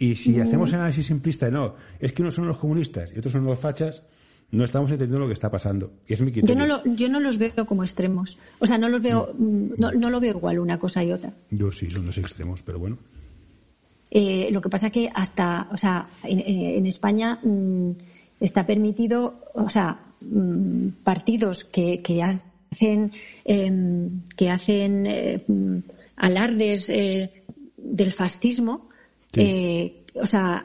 Y 0.00 0.16
si 0.16 0.32
Mm. 0.32 0.40
hacemos 0.42 0.72
análisis 0.74 1.06
simplista 1.06 1.46
de 1.46 1.52
no, 1.52 1.76
es 2.00 2.12
que 2.12 2.22
unos 2.22 2.34
son 2.34 2.48
los 2.48 2.58
comunistas 2.58 3.12
y 3.14 3.18
otros 3.18 3.32
son 3.32 3.44
los 3.44 3.58
fachas, 3.58 4.02
no 4.50 4.64
estamos 4.64 4.90
entendiendo 4.90 5.20
lo 5.20 5.26
que 5.28 5.34
está 5.34 5.50
pasando. 5.50 5.92
Y 6.08 6.14
es 6.14 6.20
mi 6.22 6.32
Yo 6.32 6.56
no, 6.56 6.66
lo, 6.66 6.82
yo 6.96 7.08
no 7.08 7.20
los 7.20 7.38
veo 7.38 7.66
como 7.66 7.84
extremos. 7.84 8.36
O 8.58 8.66
sea, 8.66 8.78
no 8.78 8.88
los 8.88 9.00
veo, 9.00 9.32
mm, 9.38 9.74
no, 9.78 9.92
no 9.92 10.10
lo 10.10 10.18
veo 10.18 10.36
igual 10.38 10.58
una 10.58 10.78
cosa 10.78 11.04
y 11.04 11.12
otra. 11.12 11.32
Yo 11.50 11.70
sí, 11.70 11.88
son 11.88 12.06
los 12.06 12.18
extremos, 12.18 12.62
pero 12.62 12.80
bueno. 12.80 12.96
Eh, 14.10 14.48
lo 14.50 14.60
que 14.60 14.68
pasa 14.68 14.90
que 14.90 15.08
hasta, 15.14 15.68
o 15.70 15.76
sea, 15.76 16.08
en, 16.24 16.40
eh, 16.40 16.78
en 16.78 16.86
España 16.86 17.38
mm, 17.44 17.90
está 18.40 18.66
permitido, 18.66 19.40
o 19.54 19.68
sea, 19.70 20.00
mm, 20.20 20.88
partidos 21.04 21.64
que, 21.64 22.00
que 22.02 22.22
hacen, 22.22 23.12
em, 23.44 24.22
que 24.36 24.50
hacen 24.50 25.06
eh, 25.06 25.44
mm, 25.46 25.76
alardes 26.16 26.88
eh, 26.90 27.44
del 27.76 28.10
fascismo, 28.12 28.88
Sí. 29.32 29.40
eh, 29.42 30.04
o 30.14 30.26
sea, 30.26 30.64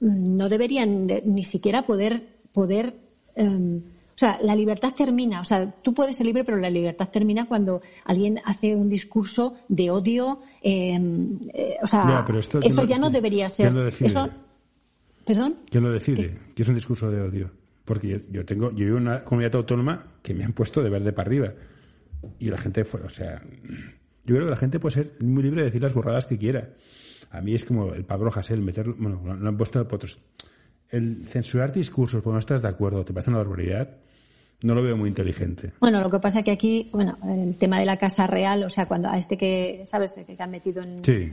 no 0.00 0.48
deberían 0.48 1.06
de- 1.06 1.22
ni 1.24 1.44
siquiera 1.44 1.86
poder, 1.86 2.22
poder, 2.52 2.94
em, 3.34 3.76
o 3.78 4.18
sea, 4.18 4.38
la 4.42 4.56
libertad 4.56 4.94
termina, 4.96 5.40
o 5.40 5.44
sea, 5.44 5.70
tú 5.82 5.92
puedes 5.92 6.16
ser 6.16 6.24
libre, 6.26 6.42
pero 6.44 6.56
la 6.56 6.70
libertad 6.70 7.08
termina 7.10 7.46
cuando 7.46 7.82
alguien 8.04 8.40
hace 8.44 8.74
un 8.74 8.88
discurso 8.88 9.54
de 9.68 9.90
odio, 9.90 10.40
em, 10.62 11.38
eh, 11.52 11.76
o 11.82 11.86
sea, 11.86 12.06
Ya, 12.08 12.24
pero 12.26 12.38
esto, 12.38 12.60
¿quién 12.60 12.72
eso 12.72 12.82
lo- 12.82 12.88
ya 12.88 12.98
no 12.98 13.10
debería 13.10 13.48
ser. 13.50 13.66
quién 13.66 13.74
lo 13.76 13.84
decide? 13.84 14.06
Eso, 14.08 14.30
¿Perdón? 15.24 15.56
¿Quién 15.68 15.82
lo 15.82 15.90
decide? 15.90 16.38
¿Qué 16.54 16.62
es 16.62 16.68
un 16.68 16.76
discurso 16.76 17.10
de 17.10 17.20
odio? 17.20 17.50
Porque 17.84 18.08
yo, 18.08 18.18
yo 18.30 18.44
tengo, 18.46 18.70
yo 18.70 18.84
vivo 18.86 18.96
en 18.98 19.02
una 19.08 19.24
comunidad 19.24 19.56
autónoma 19.56 20.06
que 20.22 20.32
me 20.34 20.44
han 20.44 20.52
puesto 20.52 20.82
de 20.82 20.88
verde 20.90 21.12
para 21.12 21.26
arriba. 21.28 21.52
Y 22.38 22.48
la 22.48 22.58
gente 22.58 22.84
fue, 22.84 23.00
o 23.02 23.08
sea, 23.08 23.42
yo 24.24 24.34
creo 24.34 24.44
que 24.44 24.50
la 24.50 24.56
gente 24.56 24.78
puede 24.78 24.94
ser 24.94 25.12
muy 25.20 25.42
libre 25.42 25.62
de 25.62 25.66
decir 25.66 25.82
las 25.82 25.94
burradas 25.94 26.26
que 26.26 26.38
quiera. 26.38 26.70
A 27.30 27.40
mí 27.40 27.54
es 27.54 27.64
como 27.64 27.92
el 27.92 28.04
Pablo 28.04 28.30
Hasél, 28.34 28.60
meterlo, 28.62 28.94
bueno, 28.98 29.20
lo 29.36 29.48
han 29.48 29.56
puesto 29.56 29.80
otros. 29.80 30.18
El 30.88 31.26
censurar 31.26 31.72
discursos 31.72 32.22
cuando 32.22 32.34
no 32.34 32.38
estás 32.40 32.62
de 32.62 32.68
acuerdo, 32.68 33.04
te 33.04 33.12
parece 33.12 33.30
una 33.30 33.38
barbaridad, 33.40 33.90
no 34.62 34.74
lo 34.74 34.82
veo 34.82 34.96
muy 34.96 35.08
inteligente. 35.08 35.72
Bueno, 35.80 36.00
lo 36.00 36.08
que 36.10 36.18
pasa 36.20 36.42
que 36.42 36.52
aquí, 36.52 36.88
bueno, 36.92 37.18
el 37.24 37.56
tema 37.56 37.78
de 37.80 37.86
la 37.86 37.96
Casa 37.98 38.26
Real, 38.26 38.62
o 38.64 38.70
sea, 38.70 38.86
cuando 38.86 39.08
a 39.08 39.18
este 39.18 39.36
que, 39.36 39.82
¿sabes? 39.84 40.18
Que 40.26 40.36
han 40.38 40.50
metido 40.50 40.82
en. 40.82 41.04
Sí. 41.04 41.32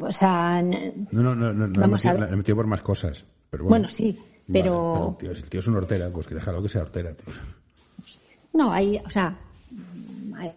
O 0.00 0.10
sea, 0.10 0.60
en- 0.60 1.08
No, 1.12 1.22
no, 1.22 1.34
no, 1.34 1.52
no, 1.52 1.66
no 1.68 1.80
Vamos 1.80 2.04
he 2.04 2.08
a 2.08 2.12
metido, 2.12 2.20
ver. 2.20 2.28
lo 2.30 2.34
he 2.34 2.38
metido 2.38 2.56
por 2.56 2.66
más 2.66 2.82
cosas. 2.82 3.24
Pero 3.50 3.64
bueno, 3.64 3.70
Bueno, 3.74 3.88
sí, 3.88 4.18
pero- 4.52 4.92
Vale, 5.04 5.16
tío, 5.20 5.34
si 5.34 5.42
el 5.42 5.48
tío 5.48 5.60
es 5.60 5.66
un 5.68 5.76
hortera, 5.76 6.10
pues 6.10 6.26
que 6.26 6.34
déjalo 6.34 6.60
que 6.62 6.68
sea 6.68 6.82
hortera, 6.82 7.14
tío. 7.14 7.32
no, 8.54 8.72
hay, 8.72 8.98
o 8.98 9.10
sea, 9.10 9.38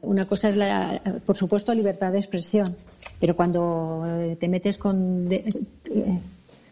una 0.02 0.28
cosa 0.28 0.50
es 0.50 0.56
la, 0.58 1.02
por 1.26 1.36
supuesto, 1.38 1.74
libertad 1.74 2.12
de 2.12 2.18
expresión, 2.20 2.76
pero 3.20 3.36
cuando 3.36 4.04
eh, 4.08 4.38
te 4.40 4.48
metes 4.48 4.78
con, 4.78 5.28
de- 5.30 5.44
eh, 5.94 6.20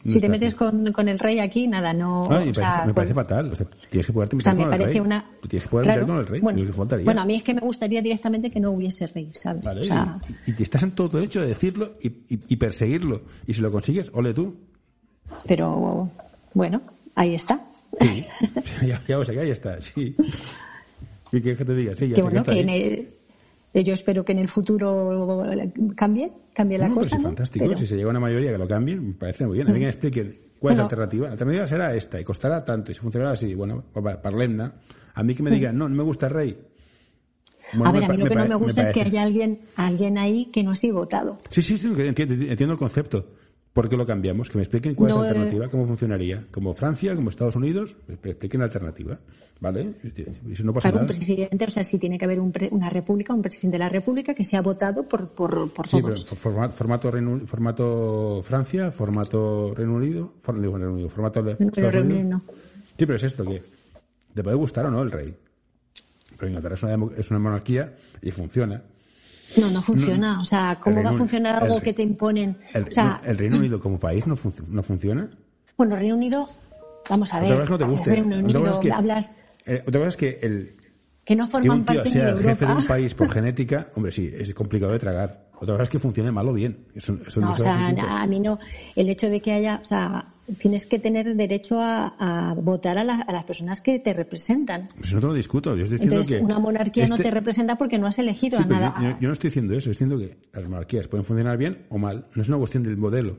si 0.07 0.19
te 0.19 0.29
metes 0.29 0.53
con, 0.53 0.91
con 0.93 1.09
el 1.09 1.17
rey 1.17 1.39
aquí, 1.39 1.67
nada, 1.67 1.91
no. 1.91 2.27
Ah, 2.31 2.41
y 2.43 2.45
me, 2.45 2.51
o 2.51 2.53
sea, 2.53 2.63
parece, 2.63 2.79
me 2.81 2.85
con- 2.85 2.93
parece 2.93 3.13
fatal. 3.15 3.51
O 3.51 3.55
sea, 3.55 3.65
tienes 3.89 4.05
que 4.05 4.13
poderte 4.13 4.35
O 4.35 4.37
meter 4.37 4.43
sea, 4.43 4.51
con 4.53 4.57
me 4.59 4.63
el 4.65 4.69
parece 4.69 4.91
rey. 4.93 4.99
una. 5.01 5.25
Tienes 5.49 5.63
que 5.63 5.69
poder 5.69 5.83
Claro, 5.85 6.01
meter 6.01 6.13
con 6.13 6.19
el 6.19 6.27
rey. 6.27 6.41
Bueno, 6.41 6.61
bueno, 7.03 7.21
a 7.21 7.25
mí 7.25 7.35
es 7.35 7.43
que 7.43 7.53
me 7.55 7.61
gustaría 7.61 8.01
directamente 8.03 8.51
que 8.51 8.59
no 8.59 8.69
hubiese 8.71 9.07
rey, 9.07 9.31
¿sabes? 9.33 9.63
Vale, 9.63 9.81
O 9.81 9.83
sea, 9.83 10.19
y, 10.45 10.51
y- 10.51 10.63
estás 10.63 10.83
en 10.83 10.91
todo 10.91 11.07
derecho 11.09 11.41
de 11.41 11.47
decirlo 11.47 11.93
y, 12.03 12.07
y- 12.07 12.39
y 12.49 12.55
perseguirlo. 12.57 13.23
Y 13.47 13.53
si 13.55 13.61
lo 13.61 13.71
consigues, 13.71 14.11
ole 14.13 14.33
tú. 14.35 14.55
pero 15.47 16.09
bueno, 16.53 16.81
ahí 17.15 17.33
está. 17.35 17.65
Sí. 17.99 18.25
ya, 18.87 19.01
ya, 19.07 19.17
o 19.17 19.25
sea, 19.25 19.33
que 19.33 19.39
ahí 19.41 19.49
está, 19.49 19.81
sí. 19.81 20.15
¿Y 21.31 21.41
qué 21.41 21.55
que 21.57 21.65
te 21.65 21.73
diga? 21.73 21.95
Sí, 21.95 22.09
ya 22.09 22.15
que 22.15 22.21
bueno, 22.21 22.43
que 22.43 22.59
el- 22.59 22.69
eh, 22.69 23.09
yo 23.83 23.93
espero 23.93 24.23
que 24.23 24.31
en 24.31 24.39
el 24.39 24.47
futuro 24.47 25.43
cambie, 25.95 26.31
cambie 26.53 26.77
la 26.77 26.87
No, 26.87 26.95
cosa. 26.95 27.09
sí, 27.09 27.15
¿no? 27.17 27.23
fantástico. 27.23 27.65
Pero- 27.65 27.77
Si 27.77 27.85
se 27.85 27.95
llega 27.95 28.07
a 28.07 28.11
una 28.11 28.19
mayoría 28.19 28.51
que 28.51 28.57
lo 28.57 28.67
cambien, 28.67 29.07
me 29.09 29.13
parece 29.13 29.45
muy 29.45 29.55
bien. 29.57 29.67
A 29.67 29.71
mí 29.71 29.79
que 29.79 29.85
me 29.85 29.89
expliquen 29.91 30.39
cuál 30.59 30.73
es 30.73 30.77
la 30.77 30.83
alternativa. 30.83 31.25
La 31.27 31.31
alternativa 31.33 31.67
será 31.67 31.93
esta 31.95 32.19
y 32.19 32.23
costará 32.23 32.63
tanto 32.63 32.91
y 32.91 32.93
si 32.93 33.01
funcionará 33.01 33.31
así, 33.33 33.53
bueno, 33.55 33.83
pa- 33.93 34.21
parlemna. 34.21 34.75
A 35.13 35.23
mí 35.23 35.33
que 35.35 35.43
me 35.43 35.51
digan, 35.51 35.77
no, 35.77 35.87
no 35.89 35.95
me 35.95 36.03
gusta 36.03 36.27
el 36.27 36.33
rey. 36.33 36.57
Bueno, 37.73 37.89
a 37.89 37.91
ver, 37.93 38.03
a 38.05 38.07
mí 38.09 38.17
lo 38.17 38.25
que 38.29 38.35
no 38.35 38.47
me 38.47 38.55
gusta 38.55 38.81
es 38.83 38.91
que 38.91 39.01
haya 39.01 39.23
alguien, 39.23 39.61
alguien 39.75 40.17
ahí 40.17 40.45
que 40.51 40.63
no 40.63 40.71
ha 40.71 40.75
sido 40.75 40.95
votado. 40.97 41.35
Sí, 41.49 41.61
sí, 41.61 41.77
sí, 41.77 41.87
entiendo, 41.97 42.33
entiendo 42.35 42.73
el 42.73 42.79
concepto. 42.79 43.34
¿Por 43.75 43.89
qué 43.89 43.97
lo 43.97 44.05
cambiamos? 44.05 44.49
Que 44.49 44.57
me 44.57 44.63
expliquen 44.63 44.95
cuál 44.95 45.09
No, 45.09 45.15
es 45.17 45.21
la 45.21 45.27
eh, 45.27 45.29
alternativa, 45.31 45.67
cómo 45.69 45.85
funcionaría. 45.85 46.45
Como 46.49 46.73
Francia, 46.73 47.13
como 47.13 47.29
Estados 47.29 47.57
Unidos, 47.57 47.97
me 48.07 48.15
me 48.23 48.31
expliquen 48.31 48.61
la 48.61 48.65
alternativa. 48.67 49.19
¿Vale? 49.59 49.95
Si 50.53 50.63
no 50.63 50.73
pasa 50.73 50.89
un 50.89 50.95
nada. 50.95 51.07
presidente, 51.07 51.65
o 51.65 51.69
sea, 51.69 51.83
si 51.83 51.97
tiene 51.97 52.17
que 52.17 52.25
haber 52.25 52.39
un 52.41 52.51
pre- 52.51 52.67
una 52.71 52.89
república, 52.89 53.33
un 53.33 53.41
presidente 53.41 53.75
de 53.75 53.79
la 53.79 53.89
república 53.89 54.33
que 54.33 54.43
sea 54.43 54.61
votado 54.61 55.07
por, 55.07 55.29
por, 55.29 55.71
por 55.73 55.87
Sí, 55.87 56.01
pero 56.03 56.15
formato, 56.17 56.73
formato, 56.75 57.11
Reino- 57.11 57.45
formato 57.47 58.41
Francia, 58.43 58.91
formato 58.91 59.73
Reino 59.73 59.93
Unido, 59.95 60.33
for- 60.39 60.59
digo, 60.59 60.77
Reino 60.77 60.93
Unido, 60.93 61.09
formato 61.09 61.41
de 61.43 61.55
pero 61.55 61.69
Estados 61.69 61.93
Reino 61.93 62.05
Unidos. 62.09 62.23
Unido 62.25 62.37
no. 62.47 62.53
Sí, 62.97 63.05
pero 63.05 63.15
es 63.15 63.23
esto 63.23 63.45
que 63.45 63.63
te 64.33 64.43
puede 64.43 64.55
gustar 64.57 64.85
o 64.87 64.91
no 64.91 65.01
el 65.01 65.11
rey. 65.11 65.33
Pero 66.37 66.47
Inglaterra 66.49 66.75
es 66.75 66.83
una, 66.83 67.09
es 67.17 67.29
una 67.31 67.39
monarquía 67.39 67.93
y 68.21 68.31
funciona. 68.31 68.83
No, 69.57 69.69
no 69.69 69.81
funciona. 69.81 70.39
o 70.39 70.43
sea, 70.43 70.77
¿cómo 70.81 71.03
va 71.03 71.11
a 71.11 71.13
funcionar 71.13 71.63
algo 71.63 71.81
que 71.81 71.93
te 71.93 72.03
imponen? 72.03 72.57
El, 72.73 72.83
o 72.83 72.91
sea, 72.91 73.21
¿El 73.25 73.37
Reino 73.37 73.57
Unido 73.57 73.79
como 73.79 73.99
país 73.99 74.25
no, 74.27 74.35
no 74.69 74.83
funciona? 74.83 75.29
Bueno, 75.77 75.95
Reino 75.95 76.15
Unido, 76.15 76.47
vamos 77.09 77.33
a 77.33 77.39
ver. 77.39 77.53
Otra 77.53 77.59
cosa 77.61 77.71
no 77.71 77.77
te 77.77 77.85
guste. 77.85 78.09
Reino 78.11 78.37
Unido, 78.37 78.79
que, 78.79 78.91
hablas... 78.91 79.33
Eh, 79.65 79.83
otra 79.85 79.99
cosa 79.99 80.09
es 80.09 80.17
que 80.17 80.39
el, 80.41 80.75
que 81.25 81.35
no 81.35 81.47
forman 81.47 81.63
que 81.63 81.69
un 81.69 81.85
tío 81.85 81.95
parte 81.95 82.09
sea 82.11 82.25
de 82.25 82.29
el 82.29 82.37
Europa. 82.37 82.49
jefe 82.49 82.65
de 82.65 82.73
un 82.73 82.87
país 82.87 83.15
por 83.15 83.31
genética, 83.33 83.87
hombre, 83.95 84.11
sí, 84.11 84.31
es 84.33 84.53
complicado 84.53 84.91
de 84.91 84.99
tragar. 84.99 85.44
Otra 85.59 85.73
cosa 85.75 85.83
es 85.83 85.89
que 85.89 85.99
funcione 85.99 86.31
mal 86.31 86.47
o 86.47 86.53
bien. 86.53 86.77
Eso, 86.95 87.17
eso 87.25 87.39
No, 87.41 87.53
o 87.53 87.57
sea, 87.57 87.87
a 88.21 88.27
mí 88.27 88.39
no. 88.39 88.59
El 88.95 89.09
hecho 89.09 89.29
de 89.29 89.39
que 89.41 89.51
haya, 89.53 89.79
o 89.81 89.85
sea, 89.85 90.25
tienes 90.59 90.85
que 90.85 90.99
tener 90.99 91.35
derecho 91.35 91.79
a, 91.79 92.13
a 92.19 92.53
votar 92.53 92.97
a, 92.97 93.03
la- 93.03 93.21
a 93.21 93.31
las 93.31 93.43
personas 93.45 93.81
que 93.81 93.99
te 93.99 94.13
representan. 94.13 94.87
Pues 94.97 95.13
no 95.13 95.19
te 95.19 95.27
lo 95.27 95.33
discuto. 95.33 95.75
Yo 95.75 95.83
estoy 95.83 95.97
diciendo 95.97 96.15
Entonces, 96.17 96.37
que 96.37 96.43
una 96.43 96.59
monarquía 96.59 97.07
no 97.07 97.15
este- 97.15 97.23
te 97.23 97.31
representa 97.31 97.77
porque 97.77 97.97
no 97.97 98.07
has 98.07 98.19
elegido 98.19 98.57
Sí, 98.57 98.63
a 98.63 98.67
nada. 98.67 98.95
yo, 99.01 99.09
yo- 99.21 99.27
no 99.27 99.33
estoy 99.33 99.49
diciendo 99.49 99.73
eso. 99.73 99.89
Estoy 99.91 100.07
diciendo 100.07 100.17
que 100.51 100.57
las 100.59 100.69
monarquías 100.69 101.07
pueden 101.07 101.25
funcionar 101.25 101.57
bien 101.57 101.85
o 101.89 101.97
mal. 101.97 102.25
No 102.35 102.41
es 102.41 102.47
una 102.47 102.57
cuestión 102.57 102.83
del 102.83 102.97
modelo. 102.97 103.37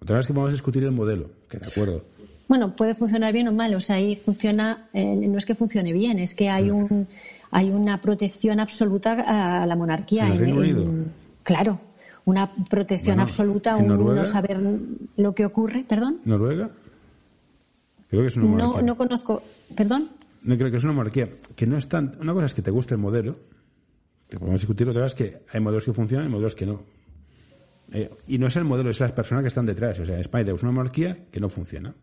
Otra 0.00 0.16
vez 0.16 0.26
que 0.26 0.32
vamos 0.32 0.50
a 0.50 0.52
discutir 0.52 0.84
el 0.84 0.92
modelo. 0.92 1.30
Que 1.48 1.58
de 1.58 1.66
acuerdo. 1.66 2.04
Bueno, 2.46 2.76
puede 2.76 2.94
funcionar 2.94 3.32
bien 3.32 3.48
o 3.48 3.52
mal. 3.52 3.74
O 3.74 3.80
sea, 3.80 3.96
ahí 3.96 4.16
funciona, 4.16 4.88
eh, 4.92 5.02
no 5.16 5.38
es 5.38 5.46
que 5.46 5.54
funcione 5.54 5.92
bien, 5.94 6.18
es 6.18 6.34
que 6.34 6.50
hay 6.50 6.68
un, 6.70 7.08
hay 7.50 7.70
una 7.70 8.00
protección 8.02 8.60
absoluta 8.60 9.60
a 9.62 9.64
la 9.64 9.74
monarquía. 9.76 10.26
¿En 10.26 10.32
el 10.32 10.38
Reino 10.38 10.58
Unido? 10.58 10.84
Claro, 11.44 11.80
una 12.24 12.52
protección 12.68 13.14
Bueno, 13.16 13.22
absoluta, 13.22 13.78
¿en 13.78 13.82
un 13.84 13.88
Noruega? 13.98 14.22
no 14.22 14.28
saber 14.28 14.60
lo 15.16 15.34
que 15.34 15.44
ocurre. 15.46 15.84
¿Perdón? 15.88 16.20
¿Noruega? 16.24 16.70
Creo 18.08 18.22
que 18.22 18.28
es 18.28 18.36
una 18.36 18.46
No, 18.46 18.50
monarquía. 18.52 18.82
no 18.82 18.96
conozco. 18.96 19.42
¿Perdón? 19.76 20.10
No 20.42 20.56
creo 20.56 20.70
que 20.70 20.76
es 20.76 20.84
una 20.84 20.92
monarquía. 20.92 21.28
Que 21.56 21.66
no 21.66 21.76
es 21.78 21.88
tan. 21.88 22.16
Una 22.20 22.32
cosa 22.32 22.46
es 22.46 22.54
que 22.54 22.62
te 22.62 22.70
guste 22.70 22.94
el 22.94 23.00
modelo. 23.00 23.32
Que 24.28 24.38
podemos 24.38 24.60
discutir. 24.60 24.88
Otra 24.88 25.06
es 25.06 25.14
que 25.14 25.42
hay 25.52 25.60
modelos 25.60 25.84
que 25.84 25.92
funcionan 25.92 26.26
y 26.26 26.30
modelos 26.30 26.54
que 26.54 26.66
no. 26.66 26.82
Eh, 27.92 28.10
y 28.28 28.38
no 28.38 28.46
es 28.46 28.56
el 28.56 28.64
modelo, 28.64 28.90
es 28.90 29.00
las 29.00 29.12
personas 29.12 29.42
que 29.42 29.48
están 29.48 29.66
detrás. 29.66 29.98
O 30.00 30.06
sea, 30.06 30.18
España 30.18 30.44
tenemos 30.44 30.62
una 30.62 30.72
monarquía 30.72 31.26
que 31.30 31.40
no 31.40 31.48
funciona. 31.48 31.94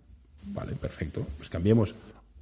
Vale, 0.47 0.73
perfecto. 0.73 1.26
Pues 1.38 1.49
cambiemos 1.49 1.93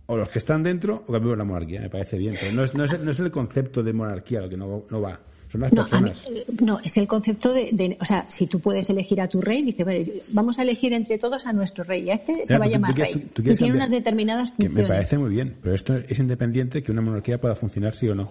o 0.08 0.18
los 0.18 0.30
que 0.30 0.40
están 0.40 0.64
dentro 0.64 1.04
o 1.08 1.12
cambiemos 1.12 1.38
la 1.38 1.44
monarquía. 1.44 1.82
Me 1.82 1.90
parece 1.90 2.18
bien. 2.18 2.36
Pero 2.40 2.54
no 2.54 2.64
es, 2.64 2.74
no 2.76 2.84
es, 2.84 2.94
el- 2.94 3.06
no 3.06 3.12
es 3.12 3.20
el 3.20 3.30
concepto 3.32 3.84
de 3.84 3.94
monarquía 3.94 4.42
lo 4.42 4.50
que 4.50 4.58
no, 4.58 4.84
no 4.90 5.02
va. 5.02 5.20
Son 5.52 5.62
las 5.62 5.74
No, 5.74 5.84
mí- 5.84 5.90
personas. 5.90 6.28
eh, 6.30 6.46
no, 6.62 6.80
es 6.80 6.96
el 6.98 7.08
concepto 7.08 7.52
de, 7.52 7.70
de- 7.74 7.98
o 8.00 8.06
sea, 8.06 8.26
si 8.30 8.46
tú 8.48 8.60
puedes 8.60 8.90
elegir 8.90 9.20
a 9.20 9.28
tu 9.28 9.42
rey, 9.42 9.64
dice, 9.64 9.84
vale, 9.84 10.22
vamos 10.34 10.60
a 10.60 10.62
elegir 10.62 10.94
entre 10.94 11.18
todos 11.18 11.46
a 11.48 11.54
nuestro 11.54 11.84
rey, 11.84 12.04
y 12.04 12.12
a 12.12 12.14
este 12.14 12.46
se 12.46 12.58
va 12.58 12.66
a 12.66 12.68
tú 12.68 12.74
llamar 12.74 12.96
rey. 12.96 13.14
tú- 13.14 13.20
tú 13.20 13.42
y 13.42 13.46
tiene 13.46 13.58
cambiar. 13.58 13.76
unas 13.78 13.90
determinadas 13.92 14.50
Que 14.52 14.56
funciones. 14.68 14.84
me 14.84 14.88
parece 14.88 15.18
muy 15.18 15.30
bien. 15.32 15.58
Pero 15.62 15.74
esto 15.76 15.96
es 15.98 16.20
independiente 16.20 16.84
que 16.84 16.92
una 16.92 17.02
monarquía 17.02 17.42
pueda 17.42 17.56
funcionar 17.56 17.96
sí 17.96 18.08
o 18.08 18.14
no. 18.16 18.30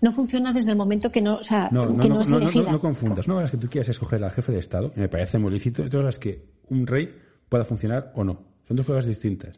No 0.00 0.12
funciona 0.12 0.52
desde 0.52 0.72
el 0.72 0.76
momento 0.76 1.10
que 1.10 1.22
no, 1.22 1.36
o 1.36 1.44
sea, 1.44 1.68
No, 1.70 1.86
no, 1.86 2.02
que 2.02 2.08
no, 2.08 2.16
no, 2.16 2.20
es 2.22 2.30
elegida. 2.30 2.64
no, 2.64 2.72
no 2.72 2.80
confundas. 2.80 3.26
No 3.28 3.40
es 3.40 3.50
que 3.50 3.56
tú 3.56 3.68
quieras 3.68 3.88
escoger 3.88 4.22
al 4.22 4.32
jefe 4.32 4.52
de 4.52 4.58
Estado, 4.58 4.92
me 4.96 5.08
parece 5.08 5.38
muy 5.38 5.52
lícito. 5.52 5.84
Y 5.86 5.88
todas 5.88 6.04
las 6.04 6.18
que 6.18 6.42
un 6.68 6.86
rey 6.86 7.14
pueda 7.48 7.64
funcionar 7.64 8.12
o 8.16 8.24
no. 8.24 8.38
Son 8.66 8.76
dos 8.76 8.84
cosas 8.86 9.06
distintas. 9.06 9.56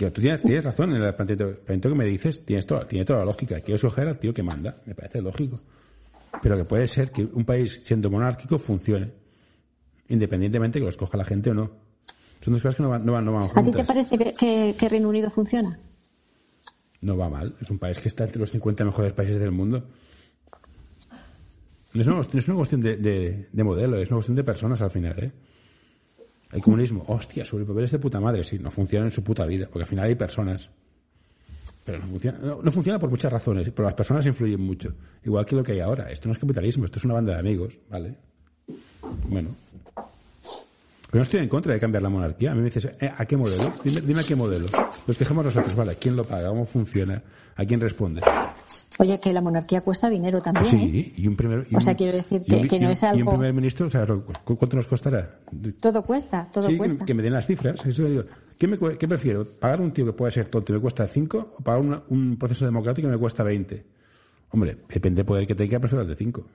Que 0.00 0.10
tú 0.10 0.22
tienes, 0.22 0.40
tienes 0.40 0.64
razón 0.64 0.94
en 0.96 1.02
el 1.02 1.14
planteamiento, 1.14 1.88
que 1.90 1.94
me 1.94 2.06
dices, 2.06 2.42
tienes 2.46 2.64
toda, 2.64 2.88
tiene 2.88 3.04
toda 3.04 3.18
la 3.18 3.26
lógica. 3.26 3.60
Quiero 3.60 3.74
escoger 3.76 4.08
al 4.08 4.18
tío 4.18 4.32
que 4.32 4.42
manda, 4.42 4.76
me 4.86 4.94
parece 4.94 5.20
lógico. 5.20 5.58
Pero 6.42 6.56
que 6.56 6.64
puede 6.64 6.88
ser 6.88 7.10
que 7.10 7.22
un 7.22 7.44
país, 7.44 7.80
siendo 7.84 8.08
monárquico, 8.08 8.58
funcione. 8.58 9.12
Independientemente 10.08 10.78
que 10.78 10.84
lo 10.84 10.88
escoja 10.88 11.18
la 11.18 11.24
gente 11.26 11.50
o 11.50 11.54
no. 11.54 11.70
Son 12.42 12.54
dos 12.54 12.62
cosas 12.62 12.76
que 12.76 12.82
no 12.82 12.88
van, 12.88 13.04
no 13.04 13.12
van, 13.12 13.24
no 13.26 13.32
van 13.34 13.42
¿A 13.42 13.48
ti 13.48 13.54
te 13.56 13.62
juntas. 13.62 13.86
parece 13.86 14.16
que, 14.16 14.32
que- 14.32 14.74
que 14.78 14.88
Reino 14.88 15.10
Unido 15.10 15.30
funciona? 15.30 15.78
No 17.02 17.18
va 17.18 17.28
mal. 17.28 17.54
Es 17.60 17.70
un 17.70 17.78
país 17.78 17.98
que 17.98 18.08
está 18.08 18.24
entre 18.24 18.40
los 18.40 18.50
50 18.50 18.86
mejores 18.86 19.12
países 19.12 19.38
del 19.38 19.50
mundo. 19.50 19.86
No 21.92 22.00
es 22.00 22.06
una, 22.06 22.16
no 22.16 22.38
es 22.38 22.48
una 22.48 22.56
cuestión 22.56 22.80
de, 22.80 22.96
de- 22.96 23.48
de 23.52 23.64
modelo, 23.64 23.98
es 23.98 24.08
una 24.08 24.16
cuestión 24.16 24.36
de 24.36 24.44
personas 24.44 24.80
al 24.80 24.90
final, 24.90 25.14
¿eh? 25.22 25.32
El 26.52 26.62
comunismo, 26.62 27.04
hostia, 27.06 27.44
sobre 27.44 27.62
el 27.62 27.68
papel 27.68 27.84
es 27.84 27.92
de 27.92 27.98
puta 27.98 28.20
madre, 28.20 28.42
sí, 28.42 28.58
no 28.58 28.70
funciona 28.70 29.06
en 29.06 29.10
su 29.10 29.22
puta 29.22 29.46
vida, 29.46 29.66
porque 29.66 29.82
al 29.82 29.88
final 29.88 30.06
hay 30.06 30.14
personas. 30.16 30.68
Pero 31.84 31.98
no 31.98 32.06
funciona, 32.06 32.38
no, 32.38 32.62
no 32.62 32.72
funciona 32.72 32.98
por 32.98 33.10
muchas 33.10 33.32
razones, 33.32 33.70
pero 33.70 33.86
las 33.86 33.94
personas 33.94 34.26
influyen 34.26 34.60
mucho. 34.60 34.92
Igual 35.24 35.46
que 35.46 35.56
lo 35.56 35.62
que 35.62 35.72
hay 35.72 35.80
ahora. 35.80 36.10
Esto 36.10 36.28
no 36.28 36.34
es 36.34 36.40
capitalismo, 36.40 36.84
esto 36.84 36.98
es 36.98 37.04
una 37.04 37.14
banda 37.14 37.34
de 37.34 37.38
amigos, 37.38 37.78
¿vale? 37.88 38.16
Bueno. 39.28 39.50
Pero 41.10 41.18
no 41.18 41.22
estoy 41.22 41.40
en 41.40 41.48
contra 41.48 41.74
de 41.74 41.80
cambiar 41.80 42.02
la 42.02 42.08
monarquía. 42.08 42.52
A 42.52 42.54
mí 42.54 42.60
me 42.60 42.66
dices, 42.66 42.88
¿eh, 43.00 43.10
¿a 43.16 43.26
qué 43.26 43.36
modelo? 43.36 43.72
Dime, 43.82 44.00
dime 44.00 44.20
a 44.20 44.24
qué 44.24 44.36
modelo. 44.36 44.66
Los 45.06 45.18
quejamos 45.18 45.44
nosotros, 45.44 45.74
¿vale? 45.74 45.96
¿Quién 45.96 46.14
lo 46.14 46.22
paga? 46.24 46.48
¿Cómo 46.50 46.64
funciona? 46.66 47.20
¿A 47.56 47.64
quién 47.64 47.80
responde? 47.80 48.22
Oye, 49.00 49.18
que 49.18 49.32
la 49.32 49.40
monarquía 49.40 49.80
cuesta 49.80 50.08
dinero 50.08 50.40
también, 50.40 50.64
¿eh? 50.66 50.68
Sí, 50.68 51.14
y 51.16 51.26
un 51.26 51.34
primer... 51.36 51.66
y 51.68 51.74
O 51.74 51.80
sea, 51.80 51.92
un- 51.92 51.96
quiero 51.98 52.16
decir 52.16 52.40
un- 52.40 52.44
que- 52.68 52.78
no 52.80 52.86
un- 52.86 52.92
es 52.92 53.02
Y 53.02 53.06
un 53.06 53.10
algo- 53.12 53.30
primer 53.32 53.52
ministro, 53.52 53.86
o 53.86 53.90
sea, 53.90 54.06
¿cu- 54.06 54.56
¿cuánto 54.56 54.76
nos 54.76 54.86
costará? 54.86 55.38
Todo 55.80 56.02
cuesta, 56.04 56.48
todo 56.52 56.68
sí, 56.68 56.76
cuesta. 56.76 57.04
Que, 57.04 57.12
me 57.14 57.22
den 57.22 57.32
las 57.32 57.46
cifras. 57.46 57.84
Eso 57.84 58.04
digo. 58.04 58.22
¿Qué, 58.58 58.66
me 58.68 58.78
cue- 58.78 58.96
qué 58.96 59.08
prefiero? 59.08 59.44
¿Pagar 59.44 59.80
un 59.80 59.92
tío 59.92 60.06
que 60.06 60.12
puede 60.12 60.30
ser 60.32 60.46
tonto 60.48 60.72
y 60.72 60.76
me 60.76 60.80
cuesta 60.80 61.06
5 61.08 61.54
o 61.58 61.62
pagar 61.62 61.80
una- 61.80 62.02
un 62.08 62.36
proceso 62.38 62.64
democrático 62.66 63.08
que 63.08 63.12
me 63.12 63.18
cuesta 63.18 63.42
20? 63.42 63.84
Hombre, 64.52 64.78
depende 64.88 65.18
del 65.18 65.26
poder 65.26 65.46
que 65.46 65.54
tenga, 65.54 65.78
el 65.82 66.06
de 66.06 66.16
5. 66.16 66.46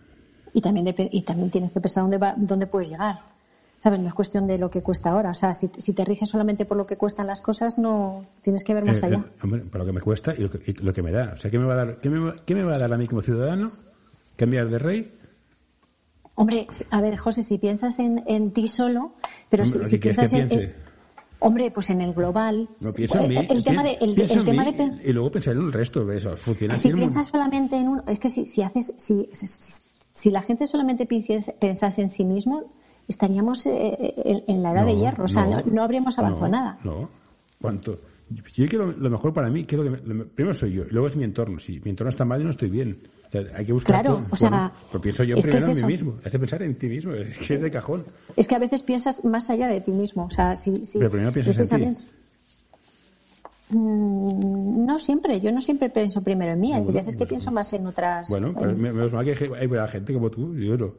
Y 0.54 0.62
también, 0.62 0.94
y 1.12 1.22
también 1.24 1.50
tienes 1.50 1.72
que 1.72 1.82
pensar 1.82 2.04
dónde, 2.04 2.18
va, 2.18 2.34
dónde 2.38 2.68
puedes 2.68 2.90
llegar. 2.90 3.35
¿Sabes? 3.78 4.00
No 4.00 4.08
es 4.08 4.14
cuestión 4.14 4.48
de 4.48 4.58
lo 4.58 4.70
que 4.70 4.82
cuesta 4.82 5.12
ahora. 5.12 5.30
O 5.32 5.34
sea, 5.34 5.54
si, 5.54 5.70
si 5.78 5.94
te 5.94 6.04
riges 6.06 6.30
solamente 6.30 6.66
por 6.66 6.78
lo 6.78 6.86
que 6.86 6.98
cuestan 6.98 7.28
las 7.28 7.42
cosas, 7.42 7.78
no 7.78 8.24
tienes 8.42 8.64
que 8.64 8.74
ver 8.74 8.84
más 8.86 9.02
Eh, 9.04 9.06
allá. 9.06 9.18
eh, 9.18 9.40
hombre, 9.44 9.62
para 9.62 9.84
lo 9.84 9.86
que 9.88 9.94
me 9.94 10.02
cuesta 10.02 10.34
y 10.36 10.42
lo 10.42 10.50
que, 10.50 10.60
y 10.72 10.74
lo 10.74 10.94
que 10.94 11.02
me 11.04 11.12
da. 11.12 11.34
O 11.34 11.38
sea, 11.38 11.52
¿qué 11.52 11.60
me 11.60 11.66
va 11.66 11.74
a 11.74 11.78
dar, 11.78 11.98
qué 12.00 12.10
me, 12.10 12.34
qué 12.46 12.56
me 12.56 12.64
va 12.64 12.76
a 12.76 12.80
dar 12.80 12.92
a 12.94 12.98
mí 12.98 13.08
como 13.08 13.22
ciudadano? 13.22 13.70
¿Cambiar 14.38 14.70
de 14.70 14.80
rey? 14.80 15.12
Hombre, 16.36 16.68
a 16.90 17.02
ver, 17.02 17.16
José, 17.18 17.44
si 17.44 17.58
piensas 17.58 18.00
en, 18.00 18.24
en 18.28 18.52
ti 18.52 18.68
solo, 18.68 19.14
pero 19.50 19.64
Hombre, 19.64 19.86
si, 19.86 20.00
¿qué 20.00 20.14
si 20.14 20.20
piensas 20.28 20.30
que 20.32 20.64
en, 20.64 20.76
hombre, 21.40 21.72
pues 21.72 21.90
en 21.92 22.02
el 22.02 22.14
global. 22.14 22.68
No 22.80 22.92
pienso 22.92 23.20
en 23.20 23.30
mí. 23.30 23.38
El, 23.38 23.52
el 23.58 23.64
tema 23.64 23.84
de, 23.84 23.98
el, 24.02 24.16
tema 24.44 24.64
mí 24.66 24.72
de 24.74 25.10
Y 25.10 25.14
luego 25.14 25.32
pensar 25.32 25.54
en 25.54 25.62
el 25.62 25.72
resto. 25.72 26.12
Eso, 26.12 26.36
funciona 26.36 26.74
así 26.74 26.90
si 26.90 26.96
piensas 26.96 27.28
solamente 27.28 27.78
en 27.78 27.88
uno, 27.88 28.04
es 28.08 28.20
que 28.20 28.28
si, 28.30 28.46
si 28.46 28.62
haces, 28.64 28.94
si, 28.98 29.30
si, 29.32 30.30
la 30.32 30.42
gente 30.42 30.68
solamente 30.68 31.06
pensase 31.06 32.02
en 32.02 32.10
sí 32.10 32.26
mismo, 32.26 32.74
estaríamos 33.08 33.66
eh, 33.66 34.14
en, 34.18 34.44
en 34.48 34.64
la 34.64 34.72
edad 34.72 34.86
de 34.86 34.96
hierro, 34.96 35.26
o 35.26 35.28
sea, 35.28 35.46
no, 35.46 35.62
no 35.62 35.84
habríamos 35.84 36.18
avanzado 36.20 36.48
nada. 36.48 36.80
No, 36.84 37.10
¿cuánto? 37.62 38.00
Si 38.52 38.64
yo 38.64 38.68
quiero 38.68 38.92
lo 38.92 39.10
mejor 39.10 39.34
para 39.34 39.50
mí, 39.52 39.66
quiero 39.66 39.84
que 39.84 39.90
me- 39.92 39.98
lo- 40.14 40.28
primero 40.28 40.54
soy 40.56 40.74
yo, 40.74 40.84
y 40.84 40.90
luego 40.90 41.08
es 41.08 41.16
mi 41.16 41.24
entorno. 41.24 41.60
Si 41.60 41.80
mi 41.82 41.92
entorno 41.92 42.10
está 42.10 42.26
mal, 42.26 42.40
yo 42.40 42.46
no 42.46 42.50
estoy 42.50 42.70
bien. 42.70 42.98
O 43.28 43.32
sea, 43.32 43.44
hay 43.56 43.66
que 43.66 43.74
buscar 43.74 44.02
Claro, 44.02 44.18
todo. 44.18 44.28
o 44.32 44.36
sea, 44.36 44.50
Bueno, 44.50 44.72
pues 44.92 45.02
pienso 45.04 45.24
yo 45.24 45.36
que 45.36 45.42
primero 45.44 45.68
es 45.72 45.78
en 45.78 45.86
mí 45.86 45.94
mismo. 45.94 46.16
Hace 46.26 46.40
pensar 46.40 46.64
en 46.64 46.76
ti 46.76 46.88
mismo, 46.88 47.14
es 47.14 47.38
que 47.38 47.54
es 47.54 47.62
de 47.62 47.70
cajón. 47.72 48.04
Es 48.36 48.48
que 48.48 48.56
a 48.56 48.60
veces 48.60 48.82
piensas 48.82 49.24
más 49.26 49.50
allá 49.52 49.68
de 49.68 49.82
ti 49.82 49.92
mismo, 49.92 50.26
o 50.26 50.30
sea, 50.32 50.56
si, 50.56 50.84
si 50.86 50.98
Pero 50.98 51.12
primero 51.12 51.32
piensas 51.34 51.56
en 51.58 51.64
ti. 51.64 51.86
precisamente- 51.86 52.26
Mm, 53.70 54.86
No 54.86 55.00
siempre, 55.00 55.40
yo 55.40 55.52
no 55.52 55.60
siempre 55.60 55.90
pienso 55.90 56.22
primero 56.22 56.54
en 56.54 56.60
mí, 56.60 56.74
hay 56.74 56.84
veces 56.86 57.18
que 57.18 57.26
pienso 57.26 57.52
más 57.52 57.72
en 57.74 57.88
otras. 57.88 58.30
Bueno, 58.30 58.54
pero 58.58 58.72
en- 58.72 58.80
me- 58.80 58.94
menos 58.94 59.12
mal 59.12 59.26
que 59.26 59.32
hay 59.32 59.70
hay 59.78 59.88
gente 59.90 60.14
como 60.14 60.30
tú, 60.30 60.56
yo 60.56 60.78
no. 60.78 60.94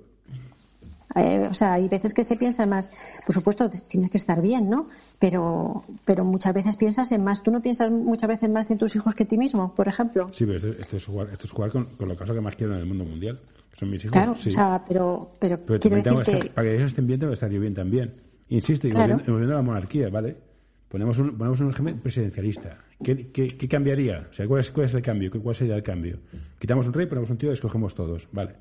Eh, 1.16 1.46
o 1.50 1.54
sea, 1.54 1.72
hay 1.74 1.88
veces 1.88 2.12
que 2.12 2.22
se 2.22 2.36
piensa 2.36 2.66
más, 2.66 2.92
por 3.24 3.34
supuesto, 3.34 3.70
tienes 3.88 4.10
que 4.10 4.18
estar 4.18 4.40
bien, 4.42 4.68
¿no? 4.68 4.86
Pero, 5.18 5.84
pero 6.04 6.24
muchas 6.24 6.52
veces 6.54 6.76
piensas 6.76 7.10
en 7.12 7.24
más. 7.24 7.42
Tú 7.42 7.50
no 7.50 7.62
piensas 7.62 7.90
muchas 7.90 8.28
veces 8.28 8.50
más 8.50 8.70
en 8.70 8.78
tus 8.78 8.94
hijos 8.96 9.14
que 9.14 9.22
en 9.22 9.28
ti 9.30 9.38
mismo, 9.38 9.74
por 9.74 9.88
ejemplo. 9.88 10.28
Sí, 10.32 10.44
pero 10.44 10.56
esto, 10.58 10.68
esto 10.82 10.96
es 10.96 11.06
jugar, 11.06 11.28
esto 11.32 11.46
es 11.46 11.50
jugar 11.52 11.70
con, 11.70 11.84
con 11.96 12.08
lo 12.08 12.16
caso 12.16 12.34
que 12.34 12.40
más 12.40 12.54
quiero 12.54 12.74
en 12.74 12.80
el 12.80 12.86
mundo 12.86 13.04
mundial, 13.04 13.40
que 13.72 13.78
son 13.78 13.90
mis 13.90 14.00
hijos. 14.04 14.12
Claro, 14.12 14.34
sí. 14.34 14.50
o 14.50 14.52
sea, 14.52 14.84
pero, 14.86 15.32
pero, 15.38 15.58
Pero 15.66 15.80
quiero 15.80 15.96
decir 16.18 16.38
que, 16.38 16.50
para 16.50 16.68
que 16.68 16.74
ellos 16.74 16.86
estén 16.88 17.06
bien, 17.06 17.18
tengo 17.20 17.30
que 17.30 17.34
estar 17.34 17.50
yo 17.50 17.60
bien 17.60 17.74
también. 17.74 18.12
Insisto, 18.50 18.86
y 18.86 18.90
Claro. 18.90 19.16
volviendo, 19.26 19.54
a 19.54 19.56
la 19.56 19.62
monarquía, 19.62 20.08
¿vale? 20.10 20.36
Ponemos 20.88 21.18
un, 21.18 21.36
ponemos 21.36 21.60
un 21.60 21.70
régimen 21.70 21.98
presidencialista. 21.98 22.78
¿Qué, 23.02 23.30
qué, 23.32 23.56
qué 23.56 23.68
cambiaría? 23.68 24.28
O 24.30 24.32
sea, 24.32 24.46
¿cuál 24.46 24.60
es, 24.60 24.70
¿cuál 24.70 24.86
es 24.86 24.94
el 24.94 25.02
cambio? 25.02 25.30
¿Qué- 25.30 25.40
¿Cuál 25.40 25.54
sería 25.56 25.74
el 25.76 25.82
cambio? 25.82 26.18
Quitamos 26.58 26.86
un 26.86 26.92
rey, 26.92 27.06
ponemos 27.06 27.28
un 27.30 27.38
tío 27.38 27.50
y 27.50 27.54
escogemos 27.54 27.94
todos, 27.94 28.28
¿vale? 28.32 28.54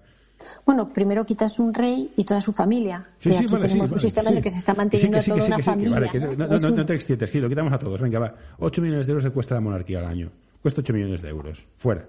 Bueno, 0.66 0.86
primero 0.94 1.26
quitas 1.26 1.60
un 1.60 1.74
rey 1.74 2.12
y 2.18 2.24
toda 2.24 2.42
su 2.42 2.52
familia. 2.54 3.08
Sí, 3.20 3.32
sí, 3.32 3.38
aquí 3.38 3.46
vale, 3.48 3.68
sí, 3.68 3.74
tenemos 3.74 3.92
un 3.92 3.96
vale, 3.96 4.02
sistema 4.02 4.24
sí. 4.28 4.32
en 4.32 4.38
el 4.38 4.44
que 4.44 4.50
se 4.52 4.58
está 4.60 4.74
manteniendo 4.74 5.18
sí, 5.20 5.24
sí, 5.24 5.30
toda 5.32 5.42
sí, 5.42 5.48
una 5.48 5.58
sí, 5.58 5.64
familia. 5.64 6.00
no, 6.38 6.68
un- 6.80 6.86
te 6.86 6.94
extiendes, 6.94 7.30
sí, 7.30 7.40
lo 7.40 7.50
quitamos 7.50 7.74
a 7.74 7.78
todos. 7.80 8.00
Venga, 8.02 8.20
va. 8.20 8.36
8 8.60 8.82
millones 8.82 9.06
de 9.06 9.12
euros 9.12 9.24
le 9.26 9.32
cuesta 9.32 9.56
la 9.56 9.62
monarquía 9.62 10.00
al 10.00 10.06
año. 10.06 10.32
Cuesta 10.62 10.82
8 10.82 10.94
millones 10.94 11.22
de 11.22 11.30
euros. 11.30 11.70
Fuera. 11.78 12.06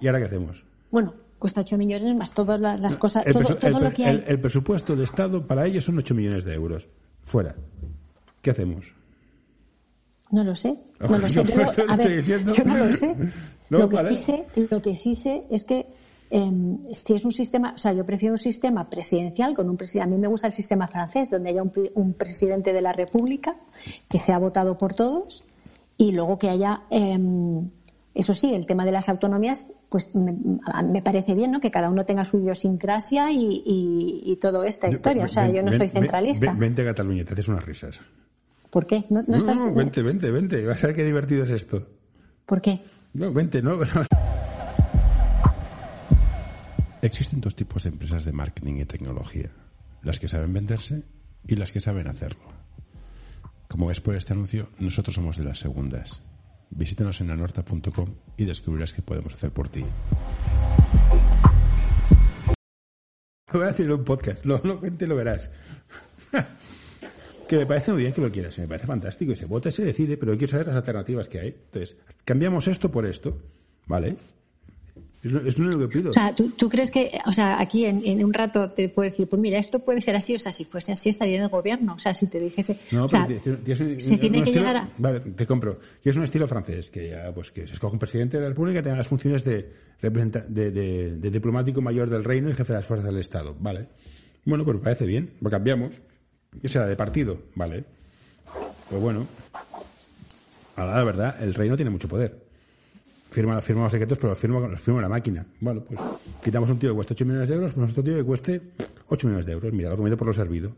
¿Y 0.00 0.06
ahora 0.06 0.18
qué 0.20 0.24
hacemos? 0.26 0.62
Bueno, 0.90 1.14
cuesta 1.38 1.60
8 1.60 1.76
millones 1.76 2.14
más 2.16 2.32
todas 2.32 2.60
las, 2.60 2.80
las 2.80 2.96
cosas, 2.96 3.26
El, 3.26 3.32
todo, 3.34 3.56
todo 3.56 3.78
el 3.78 3.84
lo 3.84 3.90
que 3.90 4.04
hay. 4.06 4.16
el- 4.16 4.24
el 4.26 4.40
presupuesto 4.40 4.96
de 4.96 5.04
Estado 5.04 5.46
para 5.46 5.66
ellos 5.66 5.84
son 5.84 5.98
8 5.98 6.14
millones 6.14 6.44
de 6.44 6.54
euros. 6.54 6.86
Fuera. 7.24 7.54
¿Qué 8.42 8.50
hacemos? 8.50 8.86
No 10.30 10.42
lo 10.42 10.54
sé, 10.54 10.76
no 11.00 11.18
lo 11.18 11.28
sé. 11.28 11.44
yo 11.44 11.44
no- 11.56 11.62
lo 11.64 11.92
a 11.92 11.96
ver, 11.96 12.00
estoy 12.06 12.16
diciendo. 12.16 12.52
yo 12.54 12.64
no 12.64 12.76
lo 12.78 12.92
sé. 12.96 13.14
No, 13.70 13.78
lo, 13.78 13.88
que 13.88 13.96
vale. 13.96 14.10
sí 14.10 14.18
sé 14.18 14.44
lo 14.70 14.82
que 14.82 14.94
sí 14.94 15.14
sé 15.14 15.44
es 15.50 15.64
que 15.64 15.86
em, 16.30 16.78
si 16.92 17.14
es 17.14 17.24
un 17.24 17.32
sistema, 17.32 17.72
o 17.74 17.78
sea, 17.78 17.92
yo 17.92 18.04
prefiero 18.04 18.34
un 18.34 18.38
sistema 18.38 18.88
presidencial 18.88 19.54
con 19.54 19.68
un 19.68 19.76
presidente. 19.76 20.08
A 20.08 20.14
mí 20.14 20.20
me 20.20 20.28
gusta 20.28 20.46
el 20.46 20.52
sistema 20.52 20.88
francés, 20.88 21.30
donde 21.30 21.50
haya 21.50 21.62
un, 21.62 21.72
un 21.94 22.14
presidente 22.14 22.72
de 22.72 22.80
la 22.80 22.92
República 22.92 23.56
que 24.08 24.18
sea 24.18 24.38
votado 24.38 24.76
por 24.78 24.94
todos 24.94 25.44
y 25.96 26.12
luego 26.12 26.38
que 26.38 26.48
haya 26.48 26.82
em, 26.90 27.70
Eso 28.14 28.34
sí, 28.34 28.54
el 28.54 28.66
tema 28.66 28.84
de 28.84 28.92
las 28.92 29.08
autonomías, 29.08 29.66
pues 29.88 30.12
me, 30.14 31.02
parece 31.02 31.34
bien, 31.34 31.50
¿no? 31.50 31.60
Que 31.60 31.70
cada 31.70 31.90
uno 31.90 32.04
tenga 32.04 32.24
su 32.24 32.38
idiosincrasia 32.38 33.30
y, 33.32 34.36
toda 34.40 34.66
esta 34.66 34.88
historia. 34.88 35.24
o 35.24 35.28
sea, 35.28 35.50
yo 35.50 35.62
no 35.62 35.72
soy 35.72 35.88
centralista. 35.88 36.52
vente 36.52 36.82
a 36.82 36.86
Cataluña, 36.86 37.24
te 37.24 37.32
haces 37.32 37.48
unas 37.48 37.64
risas. 37.64 38.00
¿Por 38.70 38.86
qué? 38.86 39.04
¿No, 39.08 39.22
no, 39.26 39.36
estás... 39.36 39.72
vente, 39.74 40.02
vente, 40.02 40.30
vente. 40.30 40.64
Vas 40.66 40.82
a 40.82 40.88
ver 40.88 40.96
qué 40.96 41.04
divertido 41.04 41.44
es 41.44 41.50
esto. 41.50 41.86
¿Por 42.44 42.60
qué? 42.60 42.80
No, 43.14 43.32
vente, 43.32 43.62
no. 43.62 43.78
Existen 47.04 47.42
dos 47.42 47.54
tipos 47.54 47.82
de 47.82 47.90
empresas 47.90 48.24
de 48.24 48.32
marketing 48.32 48.76
y 48.76 48.86
tecnología. 48.86 49.50
Las 50.02 50.18
que 50.18 50.26
saben 50.26 50.54
venderse 50.54 51.02
y 51.46 51.54
las 51.54 51.70
que 51.70 51.78
saben 51.78 52.08
hacerlo. 52.08 52.46
Como 53.68 53.88
ves 53.88 54.00
por 54.00 54.16
este 54.16 54.32
anuncio, 54.32 54.70
nosotros 54.78 55.16
somos 55.16 55.36
de 55.36 55.44
las 55.44 55.58
segundas. 55.58 56.22
Visítanos 56.70 57.20
en 57.20 57.30
anorta.com 57.30 58.14
y 58.38 58.46
descubrirás 58.46 58.94
qué 58.94 59.02
podemos 59.02 59.34
hacer 59.34 59.50
por 59.50 59.68
ti. 59.68 59.84
Voy 63.52 63.64
a 63.64 63.68
hacer 63.68 63.92
un 63.92 64.02
podcast, 64.02 64.42
lo, 64.46 64.62
lo, 64.64 64.80
lo 64.80 65.16
verás. 65.16 65.50
que 67.50 67.56
me 67.58 67.66
parece 67.66 67.92
muy 67.92 68.00
bien 68.00 68.14
que 68.14 68.22
lo 68.22 68.32
quieras, 68.32 68.58
me 68.58 68.66
parece 68.66 68.86
fantástico. 68.86 69.32
Y 69.32 69.36
se 69.36 69.44
vota 69.44 69.68
y 69.68 69.72
se 69.72 69.84
decide, 69.84 70.16
pero 70.16 70.38
que 70.38 70.46
saber 70.46 70.68
las 70.68 70.76
alternativas 70.76 71.28
que 71.28 71.38
hay. 71.38 71.48
Entonces, 71.48 71.98
cambiamos 72.24 72.66
esto 72.66 72.90
por 72.90 73.04
esto, 73.04 73.42
¿vale? 73.84 74.16
Es 75.24 75.58
lo 75.58 75.64
único 75.64 75.88
que 75.88 75.98
pido. 75.98 76.10
O 76.10 76.12
sea, 76.12 76.34
¿tú, 76.34 76.68
crees 76.68 76.90
que, 76.90 77.10
o 77.24 77.32
sea, 77.32 77.58
aquí 77.58 77.86
en, 77.86 78.22
un 78.22 78.32
rato 78.34 78.70
te 78.72 78.90
puedo 78.90 79.08
decir, 79.08 79.26
pues 79.26 79.40
mira, 79.40 79.58
esto 79.58 79.78
puede 79.78 80.02
ser 80.02 80.16
así, 80.16 80.34
o 80.34 80.38
sea, 80.38 80.52
si 80.52 80.66
fuese 80.66 80.92
así 80.92 81.08
estaría 81.08 81.38
en 81.38 81.44
el 81.44 81.48
gobierno, 81.48 81.94
o 81.94 81.98
sea, 81.98 82.12
si 82.12 82.26
te 82.26 82.38
dijese... 82.38 82.78
No, 82.90 83.06
pero 83.08 83.40
se 83.98 84.18
tiene 84.18 84.42
que 84.42 84.52
llegar 84.52 84.76
a... 84.76 84.90
Vale, 84.98 85.20
te 85.20 85.46
compro. 85.46 85.80
Y 86.04 86.10
es 86.10 86.16
un 86.18 86.24
estilo 86.24 86.46
francés, 86.46 86.90
que 86.90 87.08
ya, 87.08 87.32
pues 87.32 87.52
que 87.52 87.66
se 87.66 87.72
escoge 87.72 87.94
un 87.94 87.98
presidente 87.98 88.36
de 88.36 88.42
la 88.42 88.48
República 88.50 88.80
y 88.80 88.82
tenga 88.82 88.98
las 88.98 89.08
funciones 89.08 89.42
de, 89.44 89.72
de, 90.02 91.16
de, 91.16 91.30
diplomático 91.30 91.80
mayor 91.80 92.10
del 92.10 92.22
reino 92.22 92.50
y 92.50 92.52
jefe 92.52 92.74
de 92.74 92.80
las 92.80 92.86
fuerzas 92.86 93.08
del 93.08 93.18
Estado, 93.18 93.56
¿vale? 93.58 93.88
Bueno, 94.44 94.66
pues 94.66 94.76
parece 94.82 95.06
bien, 95.06 95.30
lo 95.40 95.48
cambiamos. 95.48 95.92
Que 96.60 96.68
sea 96.68 96.84
de 96.86 96.96
partido, 96.96 97.38
¿vale? 97.54 97.84
Pues 98.90 99.00
bueno, 99.00 99.26
a 100.76 100.84
la 100.84 101.02
verdad, 101.02 101.42
el 101.42 101.54
reino 101.54 101.76
tiene 101.76 101.90
mucho 101.90 102.08
poder 102.08 102.43
firma, 103.34 103.60
firma 103.60 103.82
los 103.82 103.92
secretos, 103.92 104.16
pero 104.16 104.30
los 104.30 104.38
firma, 104.38 104.60
los 104.60 104.80
firma 104.80 105.02
la 105.02 105.08
máquina. 105.08 105.44
Bueno, 105.60 105.82
pues 105.82 105.98
quitamos 106.42 106.70
un 106.70 106.78
tío 106.78 106.90
que 106.90 106.94
cuesta 106.94 107.14
8 107.14 107.24
millones 107.24 107.48
de 107.48 107.54
euros, 107.56 107.72
pues 107.74 107.90
otro 107.90 108.04
tío 108.04 108.16
que 108.16 108.24
cueste 108.24 108.60
8 109.08 109.26
millones 109.26 109.46
de 109.46 109.52
euros. 109.52 109.72
Mira, 109.72 109.90
lo 109.90 109.96
comido 109.96 110.16
por 110.16 110.28
lo 110.28 110.32
servido. 110.32 110.72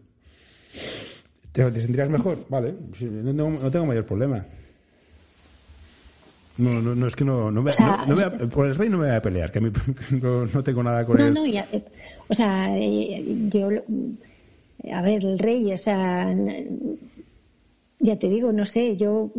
¿Te, 1.53 1.71
te 1.71 1.81
sentirías 1.81 2.09
mejor? 2.09 2.39
Vale, 2.49 2.75
no, 3.03 3.71
tengo 3.71 3.87
mayor 3.87 4.07
problema. 4.07 4.45
No, 6.59 6.81
no, 6.81 6.95
no, 6.95 7.07
es 7.07 7.15
que 7.15 7.25
no, 7.25 7.51
no, 7.51 7.63
me, 7.63 7.71
no, 8.09 8.49
por 8.49 8.67
el 8.67 8.75
rey 8.75 8.89
no 8.89 8.97
me 8.97 9.09
voy 9.09 9.17
a 9.17 9.21
pelear, 9.21 9.53
que 9.53 9.59
a 9.59 9.63
mí 9.63 9.71
no, 10.23 10.63
tengo 10.63 10.83
nada 10.83 11.05
con 11.05 11.21
él. 11.21 11.35
No, 11.35 11.41
no, 11.43 11.47
ya, 11.47 11.67
o 12.29 12.35
sea, 12.35 12.75
eh, 12.75 13.23
yo, 13.51 13.69
a 14.91 15.03
ver, 15.03 15.23
el 15.23 15.39
rey, 15.39 15.71
o 15.71 15.77
sea, 15.77 16.35
ya 17.99 18.19
te 18.19 18.29
digo, 18.31 18.51
no 18.53 18.65
sé, 18.65 18.97
yo 18.97 19.31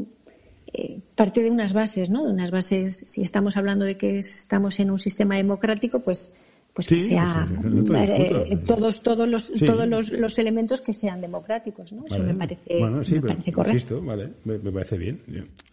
eh, 0.74 1.00
parte 1.16 1.42
de 1.42 1.52
unas 1.52 1.74
bases, 1.74 2.10
¿no? 2.10 2.26
De 2.26 2.32
unas 2.32 2.52
bases, 2.52 3.04
si 3.06 3.22
estamos 3.22 3.58
hablando 3.58 3.86
de 3.86 3.98
que 3.98 4.18
estamos 4.18 4.80
en 4.80 4.92
un 4.92 4.98
sistema 4.98 5.36
democrático, 5.36 6.00
pues 6.00 6.32
pues 6.78 6.90
que 6.90 6.96
sea 6.96 7.48
eh, 7.64 8.56
todos 8.68 9.02
todos 9.02 9.28
los 9.28 9.52
todos 9.52 9.88
los, 10.12 10.38
elementos 10.38 10.80
que 10.80 10.94
sean 10.94 11.20
democráticos 11.20 11.92
no 11.92 12.06
eso 12.06 12.22
me 12.22 12.36
parece, 12.36 12.78
bueno, 12.78 13.04
sí, 13.04 13.16
me 13.16 13.22
parece 13.22 13.52
correcto. 13.52 14.00
vale 14.04 14.30
me, 14.44 14.60
parece 14.60 14.96
bien. 15.00 15.20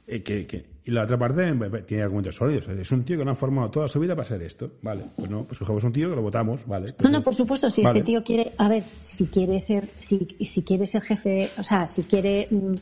Eh, 0.07 0.23
que, 0.23 0.65
y 0.83 0.91
la 0.91 1.03
otra 1.03 1.19
parte 1.19 1.45
tiene 1.87 2.03
argumentos 2.03 2.37
sólidos. 2.37 2.69
Es 2.69 2.91
un 2.91 3.05
tío 3.05 3.19
que 3.19 3.25
no 3.25 3.33
ha 3.33 3.35
formado 3.35 3.71
toda 3.71 3.89
su 3.89 4.01
vida 4.01 4.15
para 4.15 4.27
ser 4.27 4.43
esto. 4.43 4.73
Vale 4.81 5.05
pues 5.15 5.31
no 5.31 5.45
pues 5.45 5.59
cogemos 5.59 5.85
un 5.85 5.93
tío 5.93 6.09
que 6.09 6.17
lo 6.17 6.23
votamos 6.23 6.67
vale. 6.67 6.95
No 7.05 7.11
no 7.11 7.23
por 7.23 7.35
supuesto 7.35 7.69
si 7.69 7.83
este 7.83 8.01
tío 8.01 8.25
quiere 8.25 8.53
a 8.57 8.71
ver 8.71 8.85
si 9.03 9.27
quiere 9.27 9.63
ser 9.67 9.87
si, 10.09 10.27
si 10.55 10.63
quiere 10.63 10.91
ser 10.91 11.03
jefe 11.03 11.51
o 11.59 11.63
sea 11.63 11.85
si 11.85 12.05
quiere 12.05 12.49
mm, 12.51 12.75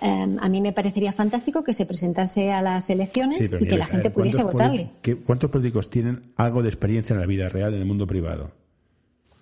Em, 0.00 0.38
a 0.40 0.48
mí 0.48 0.60
me 0.60 0.72
parecería 0.72 1.12
fantástico 1.12 1.64
que 1.64 1.72
se 1.72 1.84
presentase 1.84 2.52
a 2.52 2.62
las 2.62 2.88
elecciones 2.90 3.52
y 3.52 3.66
que 3.66 3.76
la 3.76 3.86
gente 3.86 4.10
pudiese 4.10 4.42
votarle. 4.42 4.90
¿Cuántos 5.24 5.50
políticos 5.50 5.90
tienen 5.90 6.32
algo 6.36 6.62
de 6.62 6.68
experiencia 6.68 7.14
en 7.14 7.20
la 7.20 7.26
vida 7.26 7.48
real, 7.48 7.74
en 7.74 7.80
el 7.80 7.86
mundo 7.86 8.06
privado? 8.06 8.52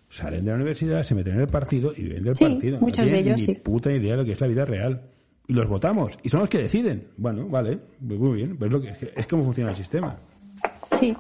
Salen 0.09 0.45
de 0.45 0.51
la 0.51 0.57
universidad, 0.57 1.03
se 1.03 1.15
meten 1.15 1.35
en 1.35 1.41
el 1.41 1.49
partido 1.49 1.93
y 1.95 2.03
viven 2.03 2.23
del 2.23 2.35
partido. 2.35 2.81
Muchos 2.81 3.11
de 3.11 3.19
ellos, 3.19 3.49
ni 3.49 3.55
puta 3.57 3.93
idea 3.93 4.13
de 4.13 4.19
lo 4.19 4.25
que 4.25 4.33
es 4.33 4.41
la 4.41 4.47
vida 4.47 4.65
real. 4.65 5.03
Y 5.49 5.53
los 5.53 5.69
votamos. 5.69 6.19
Y 6.23 6.29
son 6.29 6.41
los 6.41 6.49
que 6.49 6.59
deciden. 6.59 7.09
Bueno, 7.17 7.49
vale, 7.49 7.79
muy 8.01 8.37
bien. 8.37 8.57
Lo 8.59 8.81
que, 8.81 8.95
es 9.15 9.27
como 9.27 9.45
funciona 9.45 9.71
el 9.71 9.77
sistema. 9.77 10.19
Sí. 10.99 11.15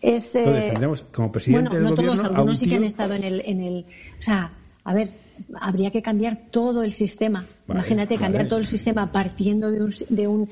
Es, 0.00 0.34
Entonces, 0.34 0.64
eh, 0.64 0.68
tendremos 0.68 1.02
como 1.12 1.32
presidente 1.32 1.70
bueno, 1.70 1.90
no 1.90 1.94
todos, 1.94 2.24
algunos 2.24 2.58
sí 2.58 2.68
que 2.68 2.76
han 2.76 2.84
estado 2.84 3.14
en 3.14 3.24
el, 3.24 3.40
en 3.44 3.60
el... 3.60 3.86
O 4.18 4.22
sea, 4.22 4.52
a 4.84 4.94
ver, 4.94 5.10
habría 5.60 5.90
que 5.90 6.02
cambiar 6.02 6.46
todo 6.50 6.82
el 6.82 6.92
sistema. 6.92 7.44
Imagínate 7.68 8.16
cambiar 8.18 8.48
todo 8.48 8.58
el 8.58 8.66
sistema 8.66 9.10
partiendo 9.10 9.70
de 9.70 10.26
un, 10.28 10.48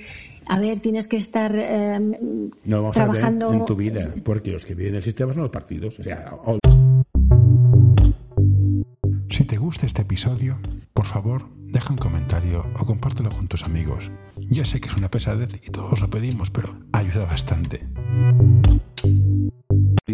a 0.47 0.59
ver, 0.59 0.81
tienes 0.81 1.07
que 1.07 1.17
estar 1.17 1.55
em, 1.55 2.51
trabajando 2.93 3.53
en 3.53 3.65
tu 3.67 3.77
vida, 3.77 4.13
porque 4.25 4.51
los 4.51 4.65
que 4.65 4.75
viven 4.75 4.97
el 4.97 5.03
sistema 5.03 5.33
son 5.33 5.43
los 5.43 5.51
partidos. 5.51 5.99
O 6.01 6.03
sea, 6.03 6.33
si 9.29 9.45
te 9.45 9.57
gusta 9.57 9.87
este 9.87 10.03
episodio, 10.03 10.59
por 10.93 11.07
favor, 11.07 11.45
deja 11.57 11.93
un 11.93 11.99
comentario 11.99 12.67
o 12.79 12.85
compártelo 12.85 13.31
con 13.31 13.47
tus 13.47 13.65
amigos. 13.65 14.11
Ya 14.49 14.65
sé 14.65 14.81
que 14.81 14.89
es 14.89 14.97
una 14.97 15.11
pesadez 15.11 15.51
y 15.63 15.71
todos 15.71 16.01
lo 16.01 16.11
pedimos, 16.11 16.51
pero 16.51 16.77
ayuda 16.93 17.27
bastante 17.27 17.87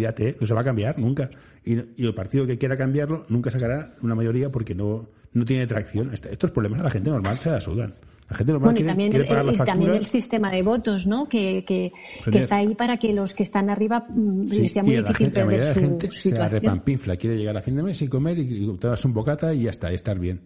no 0.01 0.47
se 0.47 0.53
va 0.53 0.61
a 0.61 0.63
cambiar 0.63 0.99
nunca. 0.99 1.29
Y, 1.65 2.03
el 2.03 2.13
partido 2.13 2.45
que 2.45 2.57
quiera 2.57 2.77
cambiarlo 2.77 3.25
nunca 3.29 3.51
sacará 3.51 3.95
una 4.01 4.15
mayoría 4.15 4.49
porque 4.49 4.73
no, 4.73 5.09
no 5.33 5.45
tiene 5.45 5.67
tracción. 5.67 6.13
Estos 6.13 6.51
problemas 6.51 6.79
a 6.81 6.83
la 6.83 6.91
gente 6.91 7.09
normal 7.09 7.35
se 7.35 7.49
la 7.49 7.59
sudan. 7.59 7.93
La 8.29 8.35
gente 8.35 8.51
normal 8.51 8.73
bueno, 8.73 8.79
y 8.81 8.87
también, 8.87 9.15
el, 9.15 9.57
también 9.57 9.91
el 9.91 10.05
sistema 10.05 10.51
de 10.51 10.61
votos, 10.61 11.07
¿no? 11.07 11.27
Que, 11.27 11.63
que, 11.65 11.93
está 12.37 12.57
ahí 12.57 12.75
para 12.75 12.97
que 12.97 13.13
los 13.13 13.33
que 13.33 13.43
están 13.43 13.69
arriba 13.69 14.05
mm, 14.09 14.47
les 14.49 14.73
sea 14.73 14.83
muy 14.83 14.97
difícil 14.97 15.15
gente, 15.15 15.45
perder 15.45 15.73
su 15.73 15.79
gente 15.79 16.11
Se 16.11 16.31
la 16.31 16.49
repampinfla, 16.49 17.15
quiere 17.15 17.37
llegar 17.37 17.55
a 17.55 17.61
fin 17.61 17.77
de 17.77 17.83
mes 17.83 18.01
y 18.01 18.09
comer 18.09 18.37
y, 18.37 18.77
te 18.77 18.87
das 18.87 19.05
un 19.05 19.13
bocata 19.13 19.53
y 19.53 19.63
ya 19.63 19.69
está, 19.69 19.91
y 19.91 19.95
estar 19.95 20.19
bien. 20.19 20.41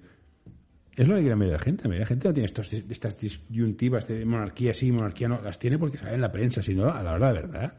Es 0.95 1.07
lo 1.07 1.15
que 1.15 1.22
la 1.23 1.36
mayoría 1.36 1.53
de 1.53 1.57
la 1.57 1.64
gente. 1.64 1.84
La 1.84 1.90
mayoría 1.90 2.06
de 2.06 2.06
la 2.06 2.07
gente 2.07 2.28
no 2.28 2.34
tiene 2.34 2.45
estos, 2.45 2.73
estas 2.73 3.18
disyuntivas 3.18 4.07
de 4.07 4.26
monarquía 4.26 4.73
sí, 4.76 4.91
monarquía 4.91 5.28
no. 5.28 5.41
Las 5.41 5.57
tiene 5.57 5.80
porque 5.80 5.98
sabe 5.98 6.15
en 6.15 6.22
la 6.22 6.32
prensa, 6.32 6.61
sino 6.61 6.90
a 6.90 7.02
la 7.02 7.14
hora 7.14 7.34
de 7.34 7.41
verdad 7.41 7.73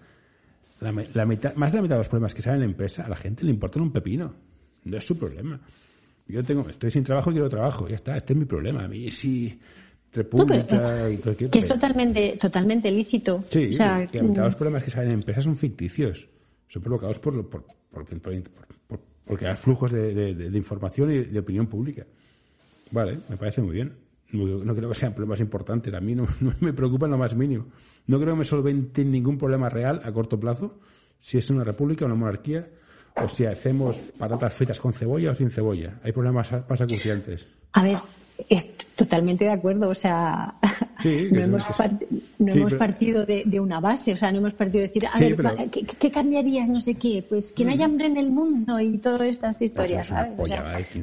la, 0.82 1.26
mitad, 1.26 1.54
más 1.54 1.72
de 1.72 1.78
la 1.78 1.82
mitad 1.82 1.94
de 1.94 2.00
los 2.00 2.08
problemas 2.08 2.34
que 2.34 2.42
salen 2.42 2.56
en 2.56 2.60
la 2.60 2.72
empresa, 2.72 3.04
a 3.04 3.08
la 3.08 3.16
gente 3.16 3.44
le 3.44 3.50
importan 3.50 3.82
un 3.82 3.92
pepino. 3.92 4.34
No 4.84 4.96
es 4.96 5.06
su 5.06 5.16
problema. 5.16 5.60
Yo 6.26 6.42
tengo, 6.42 6.68
estoy 6.68 6.90
sin 6.90 7.04
trabajo 7.04 7.30
y 7.30 7.34
quiero 7.34 7.48
trabajo. 7.48 7.88
Ya 7.88 7.96
está, 7.96 8.16
este 8.16 8.32
es 8.32 8.38
mi 8.38 8.44
problema. 8.44 8.84
A 8.84 8.88
mí 8.88 9.10
sí, 9.10 9.58
República 10.12 11.08
y 11.10 11.16
cualquier 11.18 11.50
Que 11.50 11.58
es 11.58 11.68
totalmente, 11.68 12.36
totalmente 12.40 12.90
lícito. 12.90 13.44
Sí, 13.50 13.68
o 13.70 13.72
sea, 13.72 14.06
que 14.06 14.18
la 14.18 14.24
mitad 14.24 14.42
de 14.42 14.48
los 14.48 14.56
problemas 14.56 14.82
que 14.82 14.90
salen 14.90 15.10
en 15.10 15.14
empresas 15.14 15.44
son 15.44 15.56
ficticios. 15.56 16.28
Son 16.68 16.82
provocados 16.82 17.18
por, 17.18 17.48
por, 17.48 17.64
por, 17.90 18.04
por 19.24 19.38
crear 19.38 19.56
flujos 19.56 19.90
de, 19.92 20.34
de, 20.34 20.58
información 20.58 21.10
y 21.10 21.18
de 21.18 21.38
opinión 21.38 21.66
pública. 21.66 22.06
Vale, 22.90 23.20
me 23.28 23.36
parece 23.36 23.62
muy 23.62 23.74
bien. 23.74 23.92
No, 24.32 24.74
creo 24.74 24.88
que 24.88 24.94
sean 24.94 25.12
problemas 25.12 25.40
importantes. 25.40 25.92
A 25.92 26.00
mí 26.00 26.14
no, 26.14 26.26
no 26.40 26.52
me 26.60 26.72
preocupa 26.72 27.06
lo 27.06 27.18
más 27.18 27.34
mínimo. 27.34 27.66
No 28.06 28.18
creo 28.18 28.34
que 28.34 28.38
me 28.40 28.44
solvente 28.44 29.04
ningún 29.04 29.38
problema 29.38 29.68
real 29.68 30.00
a 30.04 30.12
corto 30.12 30.40
plazo, 30.40 30.78
si 31.20 31.38
es 31.38 31.50
una 31.50 31.64
república 31.64 32.04
o 32.04 32.06
una 32.06 32.16
monarquía, 32.16 32.68
o 33.16 33.28
si 33.28 33.44
hacemos 33.44 33.98
patatas 34.18 34.54
fritas 34.54 34.80
con 34.80 34.92
cebolla 34.92 35.32
o 35.32 35.34
sin 35.34 35.50
cebolla. 35.50 36.00
Hay 36.02 36.12
problemas 36.12 36.50
más 36.68 36.80
acuciantes. 36.80 37.46
A 37.72 37.82
ver, 37.82 37.98
es 38.48 38.70
totalmente 38.96 39.44
de 39.44 39.50
acuerdo. 39.50 39.90
O 39.90 39.94
sea, 39.94 40.54
no, 41.04 42.52
hemos, 42.52 42.74
partido 42.74 43.24
de, 43.24 43.60
una 43.60 43.80
base. 43.80 44.12
O 44.12 44.16
sea, 44.16 44.32
no 44.32 44.38
hemos 44.38 44.54
partido 44.54 44.82
de 44.82 44.88
decir, 44.88 45.06
a 45.12 45.18
ver, 45.18 45.36
¿qué, 45.70 46.10
cambiaría? 46.10 46.66
No 46.66 46.80
sé 46.80 46.94
qué. 46.94 47.24
Pues 47.28 47.52
que 47.52 47.64
no 47.64 47.72
haya 47.72 47.84
hambre 47.84 48.06
en 48.06 48.16
el 48.16 48.30
mundo 48.30 48.80
y 48.80 48.98
todas 48.98 49.22
estas 49.22 49.56
pues 49.56 49.70
historias, 49.70 50.06
¿sabes? 50.06 50.32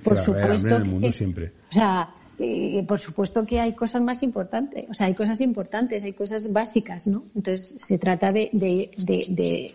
por 0.03 0.18
supuesto. 0.18 0.76
En 0.76 0.81
el 0.81 0.85
mundo 0.85 1.11
siempre. 1.11 1.51
O 1.72 1.73
sea, 1.73 2.10
eh, 2.39 2.83
por 2.87 2.99
supuesto 2.99 3.45
que 3.45 3.59
hay 3.59 3.73
cosas 3.73 4.01
más 4.01 4.23
importantes, 4.23 4.85
o 4.89 4.93
sea, 4.93 5.07
hay 5.07 5.15
cosas 5.15 5.41
importantes, 5.41 6.03
hay 6.03 6.13
cosas 6.13 6.51
básicas, 6.53 7.07
¿no? 7.07 7.25
Entonces, 7.35 7.75
se 7.77 7.97
trata 7.97 8.31
de, 8.31 8.49
de, 8.53 9.73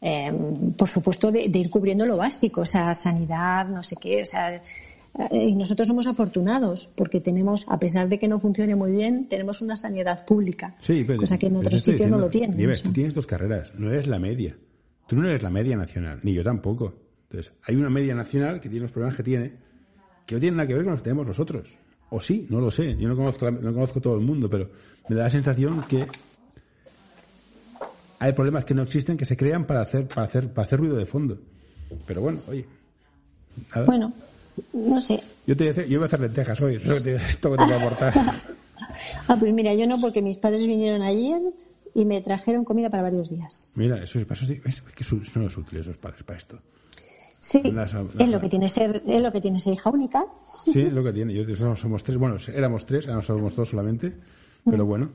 em, 0.00 0.72
por 0.72 0.88
supuesto, 0.88 1.32
de, 1.32 1.50
ir 1.52 1.68
cubriendo 1.70 2.06
lo 2.06 2.16
básico, 2.16 2.60
o 2.60 2.64
sea, 2.64 2.94
sanidad, 2.94 3.66
no 3.68 3.82
sé 3.82 3.96
qué, 3.96 4.22
o 4.22 4.24
sea, 4.24 4.54
eh, 4.54 4.62
y 5.32 5.54
nosotros 5.54 5.88
somos 5.88 6.06
afortunados 6.06 6.88
porque 6.94 7.20
tenemos, 7.20 7.66
a 7.68 7.78
pesar 7.78 8.08
de 8.08 8.18
que 8.18 8.28
no 8.28 8.38
funcione 8.38 8.76
muy 8.76 8.92
bien, 8.92 9.28
tenemos 9.28 9.60
una 9.60 9.76
sanidad 9.76 10.24
pública, 10.24 10.76
sí, 10.80 11.04
cosa 11.04 11.38
que 11.38 11.46
en 11.46 11.56
otros 11.56 11.80
sitios 11.80 12.08
no 12.08 12.18
lo 12.18 12.30
tienen. 12.30 12.56
Nieves, 12.56 12.82
tú 12.82 12.92
tienes 12.92 13.14
dos 13.14 13.26
carreras, 13.26 13.72
no 13.74 13.90
eres 13.90 14.06
la 14.06 14.18
media. 14.18 14.56
Tú 15.06 15.16
no 15.16 15.28
eres 15.28 15.42
la 15.42 15.50
media 15.50 15.76
nacional, 15.76 16.18
ni 16.22 16.34
yo 16.34 16.42
tampoco. 16.42 16.94
Entonces, 17.30 17.52
hay 17.62 17.76
una 17.76 17.90
media 17.90 18.14
nacional 18.14 18.60
que 18.60 18.68
tiene 18.68 18.82
los 18.82 18.92
problemas 18.92 19.16
que 19.16 19.22
tiene, 19.22 19.52
que 20.26 20.34
no 20.34 20.40
tienen 20.40 20.56
nada 20.56 20.66
que 20.66 20.74
ver 20.74 20.82
con 20.82 20.92
los 20.92 21.00
que 21.00 21.04
tenemos 21.04 21.26
nosotros. 21.26 21.76
O 22.10 22.20
sí, 22.20 22.46
no 22.50 22.60
lo 22.60 22.70
sé. 22.70 22.96
Yo 22.98 23.08
no 23.08 23.16
conozco, 23.16 23.50
no 23.50 23.72
conozco 23.72 24.00
todo 24.00 24.14
el 24.14 24.20
mundo, 24.20 24.48
pero 24.48 24.70
me 25.08 25.16
da 25.16 25.24
la 25.24 25.30
sensación 25.30 25.82
que 25.82 26.06
hay 28.18 28.32
problemas 28.32 28.64
que 28.64 28.74
no 28.74 28.82
existen 28.82 29.16
que 29.16 29.24
se 29.24 29.36
crean 29.36 29.66
para 29.66 29.82
hacer, 29.82 30.06
para 30.06 30.22
hacer, 30.26 30.52
para 30.52 30.66
hacer 30.66 30.78
ruido 30.78 30.96
de 30.96 31.06
fondo. 31.06 31.38
Pero 32.06 32.20
bueno, 32.20 32.40
oye. 32.48 32.64
Bueno, 33.86 34.12
no 34.72 35.00
sé. 35.00 35.20
Yo 35.46 35.56
te 35.56 35.64
voy 35.64 35.68
a 35.68 35.72
hacer, 35.72 35.88
yo 35.88 35.98
voy 35.98 36.04
a 36.04 36.06
hacer 36.06 36.20
lentejas 36.20 36.60
hoy, 36.60 36.74
eso 36.76 37.04
que 37.04 37.14
esto 37.14 37.50
que 37.52 37.56
te 37.58 37.64
voy 37.64 37.72
a 37.72 37.76
aportar. 37.76 38.14
ah, 39.28 39.36
pues 39.38 39.52
mira, 39.52 39.74
yo 39.74 39.86
no, 39.86 40.00
porque 40.00 40.22
mis 40.22 40.36
padres 40.36 40.66
vinieron 40.66 41.02
ayer 41.02 41.40
y 41.94 42.04
me 42.04 42.20
trajeron 42.20 42.64
comida 42.64 42.90
para 42.90 43.04
varios 43.04 43.30
días. 43.30 43.70
Mira, 43.74 44.02
eso 44.02 44.18
es, 44.18 44.26
eso 44.30 44.52
es, 44.64 44.82
que 44.82 45.04
son 45.04 45.22
los 45.36 45.56
útiles 45.56 45.86
los 45.86 45.96
padres 45.96 46.22
para 46.22 46.38
esto. 46.38 46.58
Sí, 47.38 47.62
es 47.64 48.28
lo 48.28 48.40
que 48.40 48.48
tiene 48.48 48.68
ser, 48.68 49.02
es 49.06 49.22
lo 49.22 49.30
que 49.30 49.40
tiene 49.40 49.60
ser 49.60 49.74
hija 49.74 49.90
única. 49.90 50.24
Sí, 50.44 50.82
es 50.82 50.92
lo 50.92 51.04
que 51.04 51.12
tiene. 51.12 51.34
Yo 51.34 51.76
somos 51.76 52.02
tres, 52.02 52.18
bueno, 52.18 52.36
éramos 52.52 52.86
tres, 52.86 53.06
ahora 53.08 53.22
somos 53.22 53.54
dos 53.54 53.68
solamente, 53.68 54.12
pero 54.64 54.84
mm. 54.84 54.88
bueno. 54.88 55.10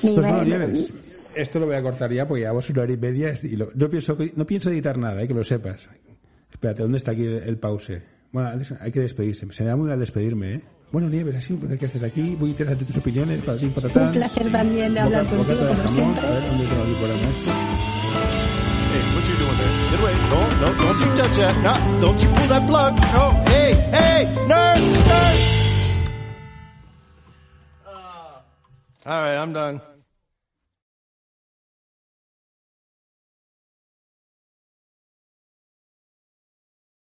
Pues 0.00 0.14
no, 0.14 0.44
Nieves, 0.44 1.38
esto 1.38 1.58
lo 1.58 1.66
voy 1.66 1.76
a 1.76 1.82
cortar 1.82 2.12
ya 2.12 2.26
porque 2.26 2.42
ya 2.42 2.52
vos 2.52 2.70
una 2.70 2.82
hora 2.82 2.92
y 2.92 2.96
media 2.96 3.34
y 3.42 3.56
no, 3.56 3.90
pienso, 3.90 4.16
no 4.36 4.46
pienso 4.46 4.70
editar 4.70 4.96
nada, 4.96 5.22
eh, 5.22 5.28
que 5.28 5.34
lo 5.34 5.42
sepas. 5.42 5.80
Espérate, 6.52 6.82
¿dónde 6.82 6.98
está 6.98 7.12
aquí 7.12 7.24
el, 7.24 7.58
pause? 7.58 8.02
Bueno, 8.32 8.50
hay 8.80 8.92
que 8.92 9.00
despedirse. 9.00 9.46
Se 9.50 9.62
me 9.64 9.70
da 9.70 9.76
muy 9.76 9.88
mal 9.88 9.98
despedirme, 9.98 10.54
¿eh? 10.54 10.60
Bueno, 10.90 11.10
Nieves, 11.10 11.34
ha 11.34 11.40
sido 11.40 11.56
un 11.56 11.60
placer 11.60 11.78
que 11.78 11.86
estés 11.86 12.02
aquí. 12.02 12.36
Muy 12.38 12.50
interesante 12.50 12.84
tus 12.84 12.96
opiniones. 12.96 13.40
Para 13.42 13.58
ti, 13.58 13.66
para 13.66 14.06
Un 14.06 14.12
placer 14.12 14.50
también 14.50 14.94
de 14.94 15.00
hablar 15.00 15.26
contigo, 15.26 15.58
como 15.58 15.88
siempre. 15.88 16.26
A 16.26 16.30
ver, 16.30 16.42
¿dónde 16.48 16.66
tengo 16.66 16.82
aquí 16.82 16.94
por 16.94 17.10
el? 17.10 17.67
Hey, 18.98 19.14
what 19.14 19.28
you 19.28 19.36
doing 19.36 19.56
there? 19.58 19.90
Get 19.90 20.00
away. 20.00 20.14
No, 20.28 20.40
no, 20.58 20.82
don't 20.82 20.98
you 20.98 21.14
touch 21.14 21.36
that. 21.36 21.54
No, 21.62 22.00
don't 22.00 22.20
you 22.20 22.28
pull 22.30 22.48
that 22.48 22.68
plug. 22.68 22.96
No, 23.14 23.30
hey, 23.46 23.74
hey, 23.94 24.24
nurse, 24.48 24.86
nurse. 24.90 25.46
All 29.06 29.22
right, 29.22 29.36
I'm 29.36 29.52
done. 29.52 29.80